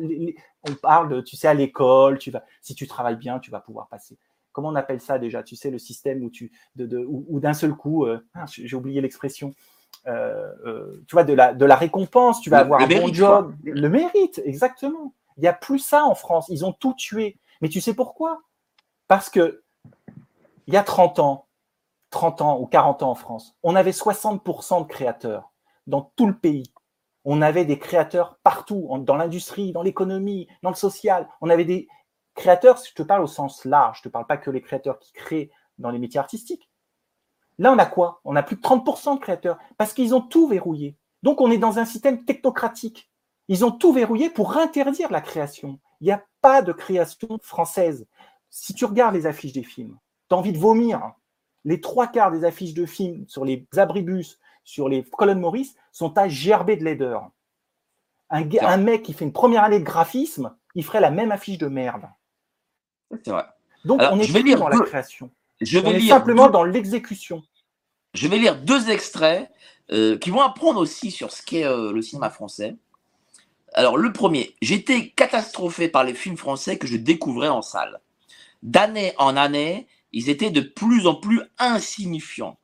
on 0.70 0.74
parle, 0.74 1.24
tu 1.24 1.38
sais, 1.38 1.48
à 1.48 1.54
l'école, 1.54 2.20
tu 2.20 2.30
vas, 2.30 2.44
si 2.62 2.76
tu 2.76 2.86
travailles 2.86 3.16
bien, 3.16 3.40
tu 3.40 3.50
vas 3.50 3.62
pouvoir 3.62 3.88
passer. 3.88 4.18
Comment 4.52 4.70
on 4.70 4.76
appelle 4.76 5.00
ça 5.00 5.18
déjà 5.18 5.44
Tu 5.44 5.56
sais, 5.56 5.72
le 5.72 5.80
système 5.80 6.24
où 6.24 6.30
tu, 6.30 6.52
de, 6.76 6.86
de, 6.86 7.06
où, 7.08 7.40
d'un 7.40 7.54
seul 7.54 7.74
coup, 7.74 8.06
euh, 8.06 8.20
ah, 8.36 8.46
j'ai 8.50 8.76
oublié 8.76 9.00
l'expression. 9.00 9.54
Euh, 10.08 10.52
euh, 10.66 11.04
tu 11.08 11.16
vois, 11.16 11.24
de 11.24 11.34
la, 11.34 11.54
de 11.54 11.64
la 11.64 11.76
récompense, 11.76 12.42
tu 12.42 12.50
vas 12.50 12.60
avoir 12.60 12.82
un 12.82 12.88
bon 12.88 13.14
job, 13.14 13.56
le 13.64 13.88
mérite, 13.88 14.42
exactement. 14.44 15.14
Il 15.38 15.42
n'y 15.42 15.48
a 15.48 15.54
plus 15.54 15.80
ça 15.80 16.04
en 16.04 16.16
France. 16.16 16.48
Ils 16.50 16.66
ont 16.66 16.74
tout 16.74 16.94
tué. 16.94 17.38
Mais 17.62 17.70
tu 17.70 17.80
sais 17.80 17.94
pourquoi? 17.94 18.42
Parce 19.08 19.30
que 19.30 19.64
il 20.68 20.74
y 20.74 20.78
a 20.78 20.84
30 20.84 21.20
ans, 21.20 21.47
30 22.18 22.42
ans 22.42 22.60
ou 22.60 22.66
40 22.66 23.04
ans 23.04 23.12
en 23.12 23.16
France, 23.16 23.56
on 23.62 23.76
avait 23.76 23.92
60% 23.92 24.82
de 24.82 24.88
créateurs 24.88 25.52
dans 25.86 26.12
tout 26.16 26.26
le 26.26 26.36
pays. 26.36 26.74
On 27.26 27.44
avait 27.44 27.64
des 27.64 27.78
créateurs 27.78 28.40
partout, 28.42 28.90
dans 29.02 29.16
l'industrie, 29.16 29.72
dans 29.72 29.84
l'économie, 29.84 30.48
dans 30.64 30.72
le 30.72 30.76
social. 30.76 31.30
On 31.42 31.50
avait 31.52 31.64
des 31.64 31.88
créateurs, 32.34 32.80
je 32.84 32.92
te 32.96 33.04
parle 33.04 33.22
au 33.22 33.28
sens 33.28 33.66
large, 33.66 33.98
je 33.98 34.02
ne 34.02 34.04
te 34.06 34.14
parle 34.14 34.26
pas 34.26 34.38
que 34.38 34.50
les 34.50 34.62
créateurs 34.62 34.98
qui 34.98 35.12
créent 35.14 35.52
dans 35.78 35.92
les 35.92 36.00
métiers 36.00 36.20
artistiques. 36.20 36.72
Là, 37.60 37.72
on 37.72 37.78
a 37.78 37.86
quoi? 37.86 38.20
On 38.26 38.36
a 38.36 38.42
plus 38.42 38.56
de 38.56 38.62
30% 38.62 39.14
de 39.14 39.20
créateurs 39.20 39.60
parce 39.78 39.94
qu'ils 39.94 40.16
ont 40.16 40.22
tout 40.22 40.48
verrouillé. 40.48 40.98
Donc, 41.22 41.40
on 41.40 41.52
est 41.52 41.60
dans 41.60 41.78
un 41.78 41.86
système 41.86 42.26
technocratique. 42.26 43.12
Ils 43.48 43.64
ont 43.64 43.72
tout 43.72 43.94
verrouillé 43.94 44.32
pour 44.32 44.58
interdire 44.58 45.12
la 45.12 45.22
création. 45.22 45.80
Il 46.02 46.06
n'y 46.06 46.14
a 46.14 46.24
pas 46.42 46.64
de 46.64 46.74
création 46.74 47.38
française. 47.44 48.08
Si 48.50 48.74
tu 48.74 48.86
regardes 48.86 49.14
les 49.14 49.28
affiches 49.28 49.54
des 49.54 49.62
films, 49.62 50.00
tu 50.30 50.34
as 50.36 50.38
envie 50.40 50.52
de 50.52 50.58
vomir 50.58 51.14
les 51.68 51.82
trois 51.82 52.08
quarts 52.08 52.32
des 52.32 52.46
affiches 52.46 52.74
de 52.74 52.86
films 52.86 53.26
sur 53.28 53.44
les 53.44 53.68
abribus, 53.76 54.40
sur 54.64 54.88
les 54.88 55.04
colonnes 55.04 55.42
Maurice, 55.42 55.76
sont 55.92 56.18
à 56.18 56.30
gerber 56.30 56.78
de 56.78 56.86
laideur. 56.86 57.30
Un, 58.30 58.78
mec 58.78 59.04
qui 59.04 59.12
fait 59.12 59.26
une 59.26 59.34
première 59.34 59.66
année 59.66 59.80
de 59.80 59.84
graphisme, 59.84 60.56
il 60.76 60.86
ferait 60.86 61.02
la 61.02 61.12
même 61.12 61.30
affiche 61.32 61.58
de 61.58 61.68
merde. 61.68 62.08
C'est 63.12 63.32
vrai. 63.32 63.44
Donc 63.84 64.02
on 64.02 64.18
est 64.18 64.32
plus 64.32 64.56
dans 64.56 64.70
la 64.70 64.80
création. 64.80 65.30
Je 65.60 65.80
vais 65.80 65.90
on 65.90 65.92
est 65.92 66.08
simplement 66.08 66.50
dans 66.50 66.64
l'exécution. 66.64 67.44
Je 68.14 68.30
vais 68.30 68.38
lire 68.38 68.62
deux 68.62 68.90
extraits 68.90 69.52
euh, 69.92 70.18
qui 70.18 70.30
vont 70.30 70.42
apprendre 70.42 70.80
aussi 70.80 71.12
sur 71.12 71.34
ce 71.34 71.42
qu'est 71.42 71.66
euh, 71.66 71.92
le 71.92 72.02
cinéma 72.02 72.30
français. 72.30 72.78
Alors 73.74 73.98
le 73.98 74.14
premier, 74.14 74.56
j'étais 74.62 75.10
catastrophé 75.10 75.90
par 75.90 76.06
les 76.06 76.14
films 76.14 76.38
français 76.38 76.78
que 76.78 76.88
je 76.88 76.96
découvrais 76.96 77.50
en 77.50 77.62
salle. 77.62 78.00
D'année 78.64 79.14
en 79.18 79.36
année, 79.36 79.88
ils 80.14 80.30
étaient 80.30 80.52
de 80.52 80.62
plus 80.62 81.08
en 81.08 81.16
plus 81.16 81.42
insignifiants. 81.58 82.58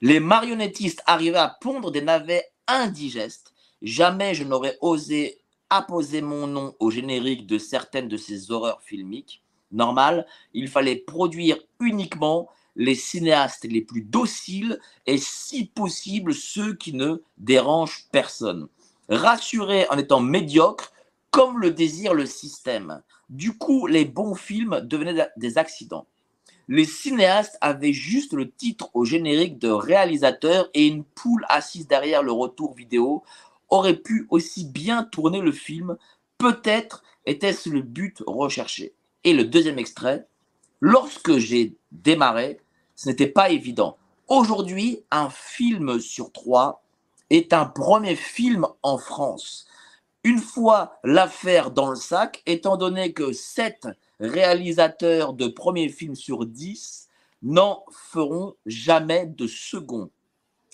Les 0.00 0.20
marionnettistes 0.20 1.02
arrivaient 1.06 1.38
à 1.38 1.56
pondre 1.60 1.90
des 1.90 2.02
navets 2.02 2.44
indigestes. 2.66 3.52
Jamais 3.82 4.34
je 4.34 4.44
n'aurais 4.44 4.78
osé 4.80 5.38
apposer 5.70 6.22
mon 6.22 6.46
nom 6.46 6.74
au 6.78 6.90
générique 6.90 7.46
de 7.46 7.58
certaines 7.58 8.08
de 8.08 8.16
ces 8.16 8.50
horreurs 8.50 8.82
filmiques. 8.82 9.42
Normal, 9.72 10.26
il 10.52 10.68
fallait 10.68 10.96
produire 10.96 11.58
uniquement 11.80 12.48
les 12.76 12.94
cinéastes 12.94 13.64
les 13.64 13.82
plus 13.82 14.02
dociles 14.02 14.78
et 15.06 15.18
si 15.18 15.66
possible 15.66 16.34
ceux 16.34 16.74
qui 16.74 16.92
ne 16.92 17.22
dérangent 17.38 18.06
personne. 18.12 18.68
Rassurés 19.08 19.86
en 19.90 19.98
étant 19.98 20.20
médiocres, 20.20 20.92
comme 21.30 21.58
le 21.58 21.72
désire 21.72 22.14
le 22.14 22.26
système. 22.26 23.02
Du 23.28 23.56
coup, 23.58 23.86
les 23.86 24.04
bons 24.04 24.34
films 24.34 24.80
devenaient 24.80 25.28
des 25.36 25.58
accidents 25.58 26.06
les 26.68 26.84
cinéastes 26.84 27.58
avaient 27.60 27.92
juste 27.92 28.32
le 28.32 28.50
titre 28.50 28.90
au 28.94 29.04
générique 29.04 29.58
de 29.58 29.68
réalisateur 29.68 30.70
et 30.74 30.86
une 30.86 31.04
poule 31.04 31.44
assise 31.48 31.86
derrière 31.86 32.22
le 32.22 32.32
retour 32.32 32.74
vidéo 32.74 33.22
aurait 33.68 33.96
pu 33.96 34.26
aussi 34.30 34.64
bien 34.64 35.04
tourner 35.04 35.40
le 35.40 35.52
film. 35.52 35.96
Peut-être 36.38 37.02
était-ce 37.26 37.68
le 37.68 37.82
but 37.82 38.22
recherché. 38.26 38.94
Et 39.24 39.32
le 39.32 39.44
deuxième 39.44 39.78
extrait, 39.78 40.26
lorsque 40.80 41.36
j'ai 41.38 41.76
démarré, 41.92 42.60
ce 42.96 43.08
n'était 43.08 43.26
pas 43.26 43.50
évident. 43.50 43.96
Aujourd'hui, 44.28 45.00
un 45.10 45.28
film 45.30 46.00
sur 46.00 46.32
trois 46.32 46.82
est 47.30 47.52
un 47.52 47.66
premier 47.66 48.16
film 48.16 48.66
en 48.82 48.98
France. 48.98 49.66
Une 50.22 50.40
fois 50.40 50.98
l'affaire 51.04 51.70
dans 51.70 51.90
le 51.90 51.96
sac, 51.96 52.42
étant 52.46 52.76
donné 52.76 53.12
que 53.12 53.32
sept 53.32 53.86
réalisateurs 54.24 55.32
de 55.32 55.46
premiers 55.46 55.88
films 55.88 56.14
sur 56.14 56.46
10 56.46 57.08
n'en 57.42 57.84
feront 57.90 58.54
jamais 58.66 59.26
de 59.26 59.46
second. 59.46 60.10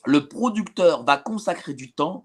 Le 0.06 0.28
producteur 0.28 1.04
va 1.04 1.16
consacrer 1.16 1.74
du 1.74 1.92
temps 1.92 2.24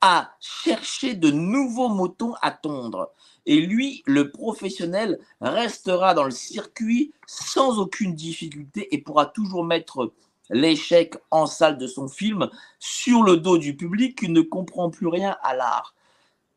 à 0.00 0.30
chercher 0.40 1.14
de 1.14 1.30
nouveaux 1.30 1.88
moutons 1.88 2.34
à 2.42 2.50
tondre. 2.50 3.10
Et 3.46 3.60
lui, 3.60 4.02
le 4.06 4.30
professionnel, 4.30 5.18
restera 5.40 6.14
dans 6.14 6.24
le 6.24 6.30
circuit 6.30 7.12
sans 7.26 7.78
aucune 7.78 8.14
difficulté 8.14 8.94
et 8.94 8.98
pourra 8.98 9.26
toujours 9.26 9.64
mettre 9.64 10.12
l'échec 10.50 11.14
en 11.30 11.46
salle 11.46 11.78
de 11.78 11.86
son 11.86 12.08
film 12.08 12.48
sur 12.78 13.22
le 13.22 13.38
dos 13.38 13.58
du 13.58 13.76
public 13.76 14.18
qui 14.18 14.28
ne 14.28 14.42
comprend 14.42 14.90
plus 14.90 15.08
rien 15.08 15.36
à 15.42 15.54
l'art. 15.54 15.94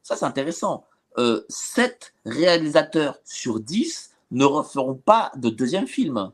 Ça, 0.04 0.16
c'est 0.16 0.26
intéressant. 0.26 0.84
7 1.18 2.14
euh, 2.28 2.32
réalisateurs 2.32 3.20
sur 3.26 3.60
10 3.60 4.09
ne 4.32 4.46
referont 4.46 4.96
pas 4.96 5.32
de 5.36 5.50
deuxième 5.50 5.88
film. 5.88 6.32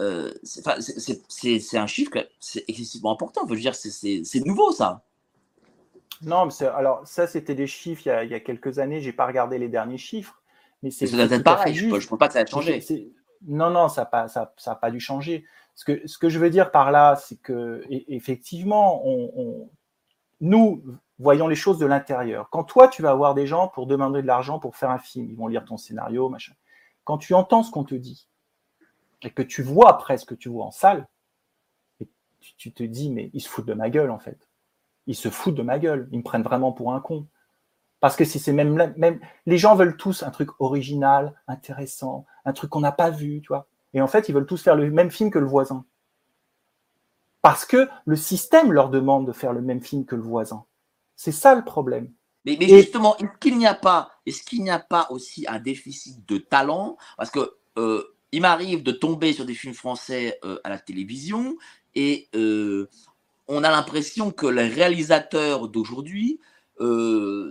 Euh, 0.00 0.32
c'est 0.42 1.76
un 1.76 1.86
chiffre, 1.86 2.10
c'est 2.40 2.64
excessivement 2.68 3.12
important. 3.12 3.42
Je 3.46 3.54
veux 3.54 3.60
dire, 3.60 3.74
c'est 3.74 4.44
nouveau 4.44 4.72
ça. 4.72 5.02
Non, 6.22 6.46
mais 6.46 6.66
alors 6.66 7.06
ça, 7.06 7.26
c'était 7.26 7.54
des 7.54 7.66
chiffres 7.66 8.02
il 8.06 8.30
y, 8.30 8.34
a, 8.34 8.40
quelques 8.40 8.78
années. 8.78 9.00
J'ai 9.00 9.12
pas 9.12 9.26
regardé 9.26 9.58
les 9.58 9.68
derniers 9.68 9.98
chiffres, 9.98 10.40
mais 10.82 10.90
c'est 10.90 11.42
pareil. 11.42 11.74
Je 11.74 11.86
ne 11.86 11.90
pense 11.90 12.18
pas 12.18 12.28
que 12.28 12.34
ça 12.34 12.40
a 12.40 12.46
changé. 12.46 12.82
Non, 13.46 13.70
non, 13.70 13.88
ça 13.88 14.02
n'a 14.02 14.06
pas, 14.06 14.28
ça, 14.28 14.54
ça 14.56 14.74
pas 14.74 14.90
dû 14.90 15.00
changer. 15.00 15.44
Ce 15.74 15.84
que, 15.84 16.06
ce 16.06 16.18
que 16.18 16.28
je 16.28 16.38
veux 16.38 16.50
dire 16.50 16.70
par 16.70 16.90
là, 16.90 17.16
c'est 17.16 17.36
que 17.36 17.84
effectivement, 17.88 19.02
on, 19.06 19.68
nous, 20.40 20.82
voyons 21.18 21.48
les 21.48 21.56
choses 21.56 21.78
de 21.78 21.86
l'intérieur. 21.86 22.48
Quand 22.50 22.64
toi, 22.64 22.88
tu 22.88 23.02
vas 23.02 23.10
avoir 23.10 23.34
des 23.34 23.46
gens 23.46 23.68
pour 23.68 23.86
demander 23.86 24.22
de 24.22 24.26
l'argent 24.26 24.58
pour 24.58 24.76
faire 24.76 24.90
un 24.90 24.98
film, 24.98 25.28
ils 25.30 25.36
vont 25.36 25.48
lire 25.48 25.64
ton 25.64 25.76
scénario, 25.76 26.28
machin. 26.28 26.52
Quand 27.04 27.18
tu 27.18 27.34
entends 27.34 27.62
ce 27.62 27.70
qu'on 27.70 27.84
te 27.84 27.94
dit 27.94 28.26
et 29.22 29.30
que 29.30 29.42
tu 29.42 29.62
vois 29.62 29.90
après 29.90 30.18
ce 30.18 30.26
que 30.26 30.34
tu 30.34 30.48
vois 30.48 30.64
en 30.64 30.70
salle, 30.70 31.06
tu 32.58 32.72
te 32.72 32.82
dis, 32.82 33.10
mais 33.10 33.30
ils 33.32 33.40
se 33.40 33.48
foutent 33.48 33.66
de 33.66 33.74
ma 33.74 33.90
gueule 33.90 34.10
en 34.10 34.18
fait. 34.18 34.48
Ils 35.06 35.14
se 35.14 35.30
foutent 35.30 35.54
de 35.54 35.62
ma 35.62 35.78
gueule. 35.78 36.08
Ils 36.12 36.18
me 36.18 36.22
prennent 36.22 36.42
vraiment 36.42 36.72
pour 36.72 36.94
un 36.94 37.00
con. 37.00 37.26
Parce 38.00 38.16
que 38.16 38.24
si 38.24 38.38
c'est 38.38 38.52
même, 38.52 38.92
même, 38.96 39.20
les 39.46 39.56
gens 39.56 39.74
veulent 39.76 39.96
tous 39.96 40.22
un 40.22 40.30
truc 40.30 40.50
original, 40.60 41.34
intéressant, 41.48 42.26
un 42.44 42.52
truc 42.52 42.70
qu'on 42.70 42.80
n'a 42.80 42.92
pas 42.92 43.10
vu. 43.10 43.42
Et 43.94 44.02
en 44.02 44.06
fait, 44.06 44.28
ils 44.28 44.34
veulent 44.34 44.46
tous 44.46 44.62
faire 44.62 44.76
le 44.76 44.90
même 44.90 45.10
film 45.10 45.30
que 45.30 45.38
le 45.38 45.46
voisin. 45.46 45.84
Parce 47.40 47.64
que 47.64 47.88
le 48.04 48.16
système 48.16 48.72
leur 48.72 48.90
demande 48.90 49.26
de 49.26 49.32
faire 49.32 49.52
le 49.52 49.62
même 49.62 49.80
film 49.80 50.04
que 50.04 50.16
le 50.16 50.22
voisin. 50.22 50.64
C'est 51.16 51.32
ça 51.32 51.54
le 51.54 51.64
problème. 51.64 52.12
Mais, 52.44 52.58
justement, 52.60 53.16
est-ce 53.18 53.38
qu'il 53.40 53.56
n'y 53.56 53.66
a 53.66 53.74
pas, 53.74 54.10
est-ce 54.26 54.42
qu'il 54.42 54.62
n'y 54.62 54.70
a 54.70 54.78
pas 54.78 55.06
aussi 55.10 55.46
un 55.48 55.58
déficit 55.58 56.28
de 56.28 56.38
talent? 56.38 56.96
Parce 57.16 57.30
que 57.30 57.56
euh, 57.78 58.02
il 58.32 58.42
m'arrive 58.42 58.82
de 58.82 58.92
tomber 58.92 59.32
sur 59.32 59.46
des 59.46 59.54
films 59.54 59.74
français 59.74 60.38
euh, 60.44 60.58
à 60.64 60.68
la 60.68 60.78
télévision 60.78 61.56
et 61.94 62.28
euh, 62.34 62.88
on 63.48 63.64
a 63.64 63.70
l'impression 63.70 64.30
que 64.30 64.46
les 64.46 64.68
réalisateurs 64.68 65.68
d'aujourd'hui 65.68 66.40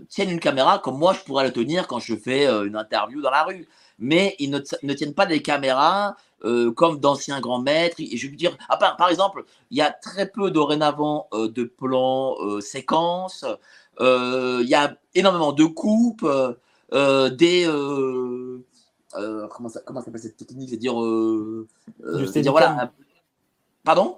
tiennent 0.09 0.31
une 0.31 0.41
caméra 0.41 0.79
comme 0.79 0.97
moi 0.97 1.13
je 1.13 1.21
pourrais 1.21 1.45
la 1.45 1.51
tenir 1.51 1.87
quand 1.87 1.99
je 1.99 2.13
fais 2.13 2.45
une 2.45 2.75
interview 2.75 3.21
dans 3.21 3.31
la 3.31 3.43
rue. 3.43 3.69
Mais 3.97 4.35
ils 4.37 4.49
ne, 4.49 4.59
ne 4.81 4.93
tiennent 4.93 5.13
pas 5.13 5.25
des 5.25 5.41
caméras 5.41 6.17
comme 6.75 6.99
d'anciens 6.99 7.39
grands 7.39 7.61
maîtres. 7.61 7.95
Et 7.99 8.17
je 8.17 8.27
veux 8.27 8.35
dire, 8.35 8.57
à 8.67 8.75
part, 8.75 8.97
par 8.97 9.09
exemple, 9.09 9.45
il 9.71 9.77
y 9.77 9.81
a 9.81 9.91
très 9.91 10.29
peu 10.29 10.51
dorénavant 10.51 11.29
de 11.31 11.63
plans 11.63 12.35
séquences. 12.59 13.45
Euh, 13.99 14.59
Il 14.63 14.69
y 14.69 14.75
a 14.75 14.95
énormément 15.15 15.51
de 15.53 15.65
coupes, 15.65 16.27
euh, 16.93 17.29
des 17.29 17.65
euh, 17.67 18.63
euh, 19.15 19.47
comment 19.47 19.69
ça 19.69 19.81
comment 19.85 20.01
s'appelle 20.01 20.21
cette 20.21 20.37
technique 20.37 20.69
C'est 20.69 20.77
dire, 20.77 20.93
voilà. 22.51 22.91
Pardon? 23.83 24.17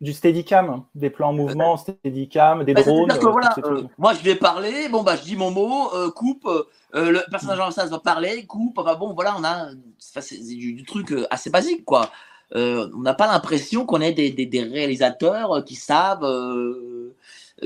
Du 0.00 0.12
steadicam, 0.12 0.84
des 0.94 1.10
plans 1.10 1.30
en 1.30 1.32
mouvement, 1.32 1.76
steadicam, 1.76 2.62
des 2.62 2.72
Bah, 2.72 2.82
drones. 2.84 3.10
c'est-à-dire 3.10 3.20
que 3.20 3.26
euh, 3.26 3.32
voilà, 3.32 3.54
euh, 3.64 3.82
moi 3.98 4.14
je 4.14 4.22
vais 4.22 4.36
parler, 4.36 4.88
bon 4.88 5.02
bah 5.02 5.16
je 5.16 5.22
dis 5.24 5.34
mon 5.34 5.50
mot, 5.50 5.92
euh, 5.92 6.08
coupe, 6.12 6.48
le 6.92 7.28
personnage 7.32 7.58
en 7.58 7.72
face 7.72 7.90
va 7.90 7.98
parler, 7.98 8.46
coupe, 8.46 8.78
enfin 8.78 8.94
bon 8.94 9.12
voilà, 9.14 9.34
on 9.36 9.42
a 9.42 9.70
c'est 9.98 10.38
du, 10.38 10.74
du 10.74 10.84
truc 10.84 11.12
assez 11.30 11.50
basique 11.50 11.84
quoi. 11.84 12.12
On 12.54 13.00
n'a 13.00 13.14
pas 13.14 13.26
l'impression 13.26 13.84
qu'on 13.86 14.00
est 14.00 14.12
des, 14.12 14.30
des, 14.30 14.46
des 14.46 14.62
réalisateurs 14.62 15.64
qui 15.64 15.74
savent, 15.74 16.24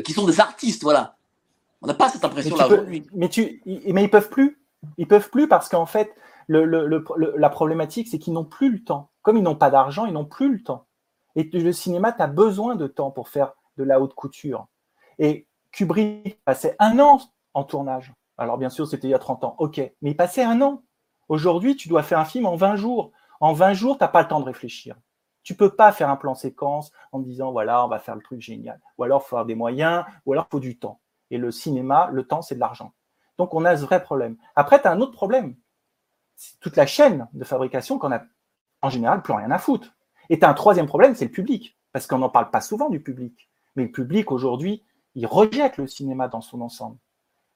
qui 0.03 0.13
sont 0.15 0.25
des 0.27 0.41
artistes, 0.41 0.83
voilà. 0.85 1.17
On 1.83 1.87
n'a 1.87 1.95
pas 1.95 2.09
cette 2.09 2.23
Mais, 2.23 2.29
impression 2.29 2.55
tu 2.55 2.61
là 2.61 2.69
peux- 2.69 2.75
aujourd'hui. 2.75 3.07
mais, 3.13 3.29
tu, 3.29 3.63
mais 3.67 4.05
ils 4.05 4.11
peuvent 4.11 4.29
plus. 4.31 4.63
Ils 4.99 5.07
peuvent 5.09 5.31
plus 5.31 5.49
parce 5.49 5.69
qu'en 5.69 5.87
fait, 5.87 6.15
le, 6.49 6.65
le- 6.65 6.87
le- 6.87 7.05
le- 7.17 7.35
la 7.37 7.49
problématique, 7.51 8.09
c'est 8.09 8.19
qu'ils 8.19 8.33
n'ont 8.33 8.45
plus 8.45 8.71
le 8.71 8.83
temps. 8.85 9.11
Comme 9.23 9.37
ils 9.37 9.43
n'ont 9.43 9.57
pas 9.57 9.71
d'argent, 9.71 10.07
ils 10.07 10.13
n'ont 10.13 10.25
plus 10.25 10.53
le 10.53 10.63
temps. 10.63 10.87
Et 11.37 11.45
le 11.45 11.73
cinéma, 11.73 12.13
tu 12.13 12.21
as 12.23 12.27
besoin 12.27 12.75
de 12.77 12.87
temps 12.87 13.11
pour 13.11 13.29
faire 13.29 13.53
de 13.77 13.85
la 13.85 14.01
haute 14.01 14.15
couture. 14.15 14.67
Et 15.19 15.47
Kubrick 15.71 16.43
passait 16.45 16.77
un 16.79 16.99
an 16.99 17.21
en 17.55 17.65
tournage. 17.65 18.13
Alors 18.39 18.59
bien 18.59 18.71
sûr, 18.71 18.87
c'était 18.87 19.09
il 19.09 19.13
y 19.13 19.15
a 19.15 19.19
30 19.19 19.45
ans, 19.45 19.55
ok, 19.59 19.79
mais 20.03 20.11
il 20.11 20.17
passait 20.17 20.43
un 20.43 20.61
an. 20.63 20.83
Aujourd'hui, 21.29 21.77
tu 21.77 21.89
dois 21.89 22.03
faire 22.03 22.19
un 22.19 22.25
film 22.25 22.47
en 22.47 22.57
20 22.57 22.77
jours. 22.77 23.13
En 23.41 23.53
20 23.53 23.73
jours, 23.73 23.97
tu 23.99 24.05
n'as 24.05 24.09
pas 24.09 24.23
le 24.23 24.29
temps 24.29 24.41
de 24.41 24.45
réfléchir. 24.45 24.97
Tu 25.45 25.55
peux 25.55 25.71
pas 25.71 25.91
faire 25.93 26.11
un 26.11 26.17
plan 26.17 26.35
séquence 26.35 26.93
en 27.13 27.19
disant, 27.21 27.51
voilà, 27.53 27.85
on 27.85 27.89
va 27.89 27.99
faire 27.99 28.15
le 28.15 28.23
truc 28.23 28.41
génial. 28.41 28.81
Ou 28.99 29.05
alors, 29.05 29.23
il 29.25 29.29
faut 29.29 29.37
avoir 29.37 29.47
des 29.47 29.55
moyens, 29.55 30.05
ou 30.27 30.33
alors, 30.33 30.47
il 30.49 30.51
faut 30.53 30.61
du 30.61 30.79
temps. 30.79 31.01
Et 31.33 31.39
le 31.39 31.51
cinéma, 31.51 32.11
le 32.13 32.25
temps, 32.25 32.43
c'est 32.43 32.55
de 32.55 32.61
l'argent. 32.61 32.93
Donc, 33.39 33.55
on 33.55 33.65
a 33.65 33.75
ce 33.77 33.83
vrai 33.85 34.03
problème. 34.03 34.37
Après, 34.55 34.81
tu 34.81 34.87
as 34.87 34.93
un 34.93 35.01
autre 35.01 35.13
problème. 35.13 35.57
C'est 36.37 36.61
toute 36.61 36.77
la 36.77 36.87
chaîne 36.87 37.27
de 37.33 37.43
fabrication 37.43 37.99
qu'on 37.99 38.13
a, 38.13 38.23
en 38.83 38.91
général, 38.91 39.23
plus 39.23 39.33
rien 39.33 39.51
à 39.51 39.59
foutre. 39.59 39.95
Et 40.29 40.39
tu 40.39 40.45
as 40.45 40.51
un 40.51 40.55
troisième 40.55 40.87
problème, 40.87 41.15
c'est 41.15 41.25
le 41.25 41.31
public. 41.31 41.79
Parce 41.91 42.07
qu'on 42.07 42.19
n'en 42.19 42.29
parle 42.29 42.51
pas 42.51 42.61
souvent 42.61 42.91
du 42.91 43.01
public. 43.01 43.49
Mais 43.77 43.85
le 43.85 43.91
public, 43.91 44.31
aujourd'hui, 44.31 44.83
il 45.15 45.27
rejette 45.27 45.79
le 45.79 45.87
cinéma 45.87 46.29
dans 46.29 46.43
son 46.43 46.61
ensemble. 46.61 46.99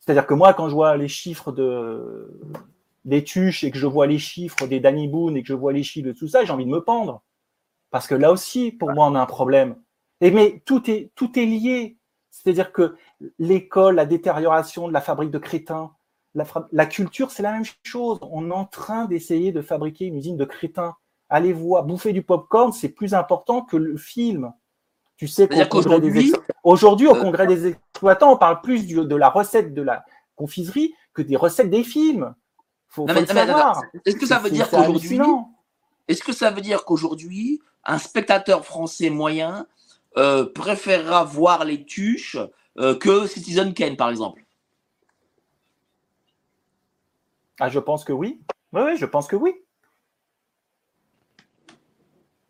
C'est-à-dire 0.01 0.27
que 0.27 0.35
moi, 0.35 0.55
quand 0.55 0.71
je 0.71 0.75
vois 0.75 0.97
les 0.97 1.09
chiffres 1.09 1.53
de, 1.53 2.41
des 3.05 3.25
tuches 3.25 3.63
et 3.63 3.71
que 3.71 3.79
je 3.79 3.87
vois 3.87 4.07
les 4.07 4.19
chiffres 4.19 4.67
des 4.67 4.81
Danny 4.81 5.07
Boone 5.07 5.37
et 5.37 5.43
que 5.43 5.49
je 5.49 5.55
vois 5.55 5.75
les 5.75 5.83
chiffres 5.83 6.09
de 6.09 6.13
tout 6.13 6.29
ça, 6.29 6.45
j'ai 6.45 6.53
envie 6.53 6.65
de 6.65 6.71
me 6.71 6.83
pendre. 6.83 7.23
Parce 7.91 8.07
que 8.07 8.15
là 8.15 8.33
aussi, 8.33 8.73
pour 8.73 8.93
moi, 8.93 9.07
on 9.07 9.15
a 9.15 9.21
un 9.21 9.27
problème. 9.27 9.77
Et 10.23 10.31
mais 10.31 10.63
tout 10.65 10.91
est, 10.91 11.11
tout 11.15 11.39
est 11.39 11.45
lié. 11.45 11.99
C'est-à-dire 12.31 12.73
que 12.73 12.97
l'école, 13.39 13.97
la 13.97 14.07
détérioration 14.07 14.89
de 14.89 14.93
la 14.93 15.01
fabrique 15.01 15.31
de 15.31 15.39
crétins, 15.39 15.93
la, 16.73 16.85
culture, 16.87 17.31
c'est 17.31 17.43
la 17.43 17.53
même 17.53 17.65
chose. 17.83 18.19
On 18.31 18.51
est 18.51 18.55
en 18.55 18.67
train 18.67 19.07
d'essayer 19.07 19.53
de 19.53 19.63
fabriquer 19.63 20.05
une 20.05 20.17
usine 20.17 20.37
de 20.37 20.45
crétins. 20.45 20.95
Allez 21.31 21.53
voir, 21.55 21.85
bouffer 21.85 22.13
du 22.13 22.23
popcorn, 22.23 22.73
c'est 22.73 22.91
plus 22.91 23.15
important 23.15 23.63
que 23.63 23.77
le 23.79 23.97
film. 23.97 24.53
Tu 25.17 25.29
sais 25.29 25.49
qu'au 25.49 25.55
congrès 25.55 25.65
des 25.65 25.69
qu'aujourd'hui, 25.71 26.29
ex- 26.29 26.39
aujourd'hui, 26.63 27.07
au 27.09 27.17
euh, 27.17 27.23
congrès 27.23 27.47
des 27.47 27.69
exploitants, 27.69 28.33
on 28.33 28.37
parle 28.37 28.61
plus 28.61 28.87
du- 28.87 29.03
de 29.07 29.17
la 29.17 29.31
recette 29.31 29.73
de 29.73 29.81
la 29.81 30.05
confiserie 30.35 30.93
que 31.15 31.23
des 31.23 31.37
recettes 31.37 31.71
des 31.71 31.85
films. 31.85 32.35
Faut, 32.87 33.07
Non, 33.07 33.15
faut 33.15 33.21
mais- 33.21 33.21
le 33.23 33.27
non, 33.29 33.35
mais 33.35 33.41
attends, 33.41 33.57
savoir. 33.57 33.83
est-ce 34.05 34.17
que 34.17 34.27
ça 34.27 34.39
veut 34.39 34.51
dire 34.51 34.69
qu'aujourd'hui, 34.69 35.19
est-ce 36.09 36.23
que 36.23 36.33
ça 36.33 36.51
veut 36.51 36.61
dire 36.61 36.85
qu'aujourd'hui, 36.85 37.61
un 37.85 37.97
spectateur 37.99 38.67
français 38.67 39.09
moyen 39.09 39.67
euh, 40.19 40.45
préférera 40.55 41.25
voir 41.25 41.65
les 41.65 41.85
tuches 41.85 42.37
euh, 42.79 42.95
que 42.97 43.27
Citizen 43.27 43.73
Kane, 43.75 43.97
par 43.97 44.11
exemple 44.11 44.45
Ah, 47.61 47.69
je 47.69 47.79
pense 47.79 48.05
que 48.05 48.13
oui. 48.13 48.41
Oui, 48.73 48.83
oui, 48.85 48.97
je 48.97 49.07
pense 49.07 49.27
que 49.27 49.37
oui. 49.37 49.55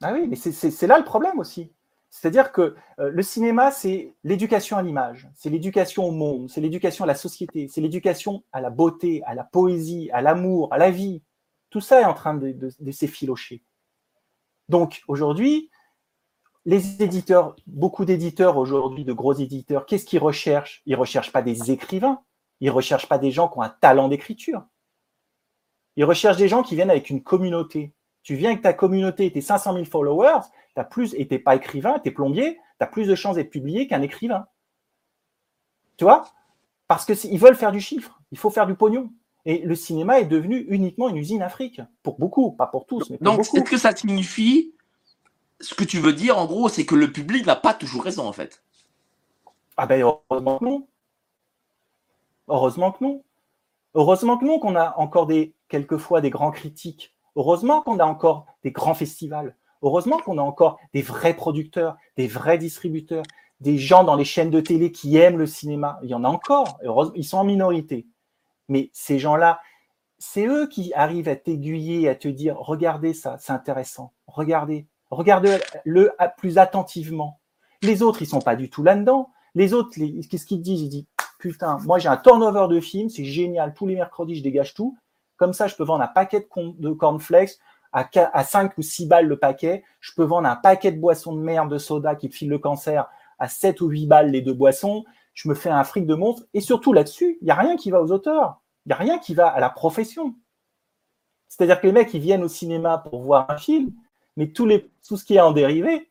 Ah 0.02 0.12
oui, 0.12 0.26
mais 0.28 0.36
c'est- 0.36 0.86
là 0.86 0.98
le 0.98 1.04
problème 1.04 1.38
aussi. 1.38 1.72
C'est-à-dire 2.10 2.52
que 2.52 2.74
euh, 2.98 3.10
le 3.10 3.22
cinéma, 3.22 3.70
c'est 3.70 4.14
l'éducation 4.24 4.76
à 4.76 4.82
l'image, 4.82 5.28
c'est 5.34 5.50
l'éducation 5.50 6.04
au 6.04 6.10
monde, 6.12 6.48
c'est 6.50 6.60
l'éducation 6.60 7.04
à 7.04 7.06
la 7.06 7.14
société, 7.14 7.68
c'est 7.68 7.80
l'éducation 7.80 8.42
à 8.52 8.60
la 8.60 8.70
beauté, 8.70 9.22
à 9.26 9.34
la 9.34 9.44
poésie, 9.44 10.10
à 10.12 10.22
l'amour, 10.22 10.72
à 10.72 10.78
la 10.78 10.90
vie. 10.90 11.22
Tout 11.70 11.80
ça 11.80 12.00
est 12.00 12.04
en 12.04 12.14
train 12.14 12.34
de- 12.34 12.52
de 12.78 12.90
s'effilocher. 12.92 13.62
Donc 14.68 15.02
aujourd'hui, 15.08 15.70
les 16.66 17.00
éditeurs, 17.00 17.54
beaucoup 17.68 18.04
d'éditeurs 18.04 18.58
aujourd'hui, 18.58 19.04
de 19.04 19.12
gros 19.12 19.32
éditeurs, 19.32 19.86
qu'est-ce 19.86 20.04
qu'ils 20.04 20.18
recherchent? 20.18 20.82
Ils 20.84 20.92
ne 20.92 20.98
recherchent 20.98 21.32
pas 21.32 21.40
des 21.40 21.70
écrivains, 21.70 22.20
ils 22.60 22.66
ne 22.66 22.72
recherchent 22.72 23.08
pas 23.08 23.18
des 23.18 23.30
gens 23.30 23.48
qui 23.48 23.58
ont 23.58 23.62
un 23.62 23.68
talent 23.68 24.08
d'écriture. 24.08 24.64
Ils 25.94 26.04
recherchent 26.04 26.36
des 26.36 26.48
gens 26.48 26.64
qui 26.64 26.74
viennent 26.74 26.90
avec 26.90 27.08
une 27.08 27.22
communauté. 27.22 27.94
Tu 28.24 28.34
viens 28.34 28.50
avec 28.50 28.62
ta 28.62 28.72
communauté, 28.72 29.30
tes 29.32 29.40
500 29.40 29.74
000 29.74 29.84
followers, 29.84 30.40
as 30.74 30.84
plus, 30.84 31.14
et 31.14 31.26
t'es 31.26 31.38
pas 31.38 31.54
écrivain, 31.54 32.00
tu 32.00 32.08
es 32.08 32.12
plombier, 32.12 32.54
tu 32.54 32.84
as 32.84 32.86
plus 32.86 33.06
de 33.06 33.14
chances 33.14 33.36
d'être 33.36 33.48
publié 33.48 33.86
qu'un 33.86 34.02
écrivain. 34.02 34.46
Tu 35.96 36.04
vois? 36.04 36.28
Parce 36.88 37.06
qu'ils 37.06 37.38
veulent 37.38 37.56
faire 37.56 37.72
du 37.72 37.80
chiffre, 37.80 38.20
il 38.32 38.38
faut 38.38 38.50
faire 38.50 38.66
du 38.66 38.74
pognon. 38.74 39.10
Et 39.44 39.60
le 39.60 39.76
cinéma 39.76 40.18
est 40.18 40.26
devenu 40.26 40.66
uniquement 40.68 41.08
une 41.08 41.16
usine 41.16 41.42
Afrique. 41.42 41.80
Pour 42.02 42.18
beaucoup, 42.18 42.50
pas 42.50 42.66
pour 42.66 42.86
tous, 42.86 43.08
mais 43.08 43.18
pour 43.18 43.24
Donc, 43.24 43.40
est-ce 43.40 43.60
que 43.60 43.78
ça 43.78 43.94
signifie 43.94 44.74
ce 45.60 45.74
que 45.74 45.84
tu 45.84 45.98
veux 45.98 46.12
dire, 46.12 46.38
en 46.38 46.46
gros, 46.46 46.68
c'est 46.68 46.86
que 46.86 46.94
le 46.94 47.10
public 47.10 47.46
n'a 47.46 47.56
pas 47.56 47.74
toujours 47.74 48.04
raison, 48.04 48.26
en 48.26 48.32
fait 48.32 48.62
Ah 49.76 49.86
ben 49.86 50.00
heureusement 50.00 50.58
que 50.58 50.64
non. 50.64 50.86
Heureusement 52.48 52.92
que 52.92 53.04
non. 53.04 53.24
Heureusement 53.94 54.38
que 54.38 54.44
non, 54.44 54.58
qu'on 54.58 54.76
a 54.76 54.94
encore 54.98 55.26
des, 55.26 55.54
quelquefois 55.68 56.20
des 56.20 56.30
grands 56.30 56.50
critiques. 56.50 57.14
Heureusement 57.34 57.82
qu'on 57.82 57.98
a 57.98 58.04
encore 58.04 58.46
des 58.62 58.70
grands 58.70 58.94
festivals. 58.94 59.56
Heureusement 59.82 60.18
qu'on 60.18 60.38
a 60.38 60.42
encore 60.42 60.78
des 60.94 61.02
vrais 61.02 61.34
producteurs, 61.34 61.96
des 62.16 62.26
vrais 62.26 62.58
distributeurs, 62.58 63.24
des 63.60 63.78
gens 63.78 64.04
dans 64.04 64.16
les 64.16 64.24
chaînes 64.24 64.50
de 64.50 64.60
télé 64.60 64.92
qui 64.92 65.16
aiment 65.16 65.38
le 65.38 65.46
cinéma. 65.46 65.98
Il 66.02 66.10
y 66.10 66.14
en 66.14 66.24
a 66.24 66.28
encore. 66.28 66.78
Ils 67.14 67.24
sont 67.24 67.38
en 67.38 67.44
minorité. 67.44 68.06
Mais 68.68 68.90
ces 68.92 69.18
gens-là, 69.18 69.60
c'est 70.18 70.46
eux 70.46 70.66
qui 70.66 70.92
arrivent 70.94 71.28
à 71.28 71.36
t'aiguiller, 71.36 72.08
à 72.08 72.14
te 72.14 72.28
dire, 72.28 72.56
regardez 72.58 73.14
ça, 73.14 73.36
c'est 73.38 73.52
intéressant. 73.52 74.12
Regardez, 74.26 74.86
regardez-le 75.10 76.12
plus 76.38 76.58
attentivement. 76.58 77.40
Les 77.82 78.02
autres, 78.02 78.22
ils 78.22 78.26
sont 78.26 78.40
pas 78.40 78.56
du 78.56 78.70
tout 78.70 78.82
là-dedans. 78.82 79.30
Les 79.54 79.72
autres, 79.72 79.90
qu'est-ce 79.94 80.46
qu'ils 80.46 80.60
disent? 80.60 80.82
Ils 80.82 80.88
disent, 80.88 81.06
putain, 81.38 81.78
moi 81.84 81.98
j'ai 81.98 82.08
un 82.08 82.16
turnover 82.16 82.66
de 82.74 82.80
films, 82.80 83.08
c'est 83.08 83.24
génial. 83.24 83.74
Tous 83.74 83.86
les 83.86 83.94
mercredis, 83.94 84.36
je 84.36 84.42
dégage 84.42 84.74
tout. 84.74 84.96
Comme 85.36 85.52
ça, 85.52 85.66
je 85.66 85.76
peux 85.76 85.84
vendre 85.84 86.02
un 86.02 86.08
paquet 86.08 86.46
de, 86.56 86.90
cornflakes 86.90 87.58
à 87.92 88.44
5 88.44 88.76
ou 88.76 88.82
6 88.82 89.06
balles 89.06 89.26
le 89.26 89.38
paquet. 89.38 89.84
Je 90.00 90.12
peux 90.14 90.24
vendre 90.24 90.48
un 90.48 90.56
paquet 90.56 90.92
de 90.92 91.00
boissons 91.00 91.34
de 91.34 91.40
merde 91.40 91.70
de 91.70 91.78
soda 91.78 92.14
qui 92.14 92.28
te 92.28 92.34
file 92.34 92.48
le 92.48 92.58
cancer 92.58 93.08
à 93.38 93.48
7 93.48 93.80
ou 93.80 93.88
8 93.88 94.06
balles 94.06 94.30
les 94.30 94.42
deux 94.42 94.54
boissons. 94.54 95.04
Je 95.34 95.48
me 95.48 95.54
fais 95.54 95.70
un 95.70 95.84
fric 95.84 96.06
de 96.06 96.14
monstre. 96.14 96.46
Et 96.54 96.60
surtout 96.60 96.92
là-dessus, 96.92 97.38
il 97.40 97.44
n'y 97.44 97.50
a 97.50 97.54
rien 97.54 97.76
qui 97.76 97.90
va 97.90 98.02
aux 98.02 98.10
auteurs. 98.10 98.60
Il 98.84 98.90
n'y 98.90 98.92
a 98.94 98.96
rien 98.96 99.18
qui 99.18 99.34
va 99.34 99.48
à 99.48 99.60
la 99.60 99.70
profession. 99.70 100.34
C'est-à-dire 101.48 101.80
que 101.80 101.86
les 101.86 101.92
mecs, 101.92 102.12
ils 102.14 102.20
viennent 102.20 102.42
au 102.42 102.48
cinéma 102.48 102.98
pour 102.98 103.22
voir 103.22 103.50
un 103.50 103.58
film, 103.58 103.92
mais 104.36 104.48
tous 104.48 104.66
les, 104.66 104.90
tout 105.06 105.16
ce 105.16 105.24
qui 105.24 105.34
est 105.36 105.40
en 105.40 105.52
dérivé, 105.52 106.10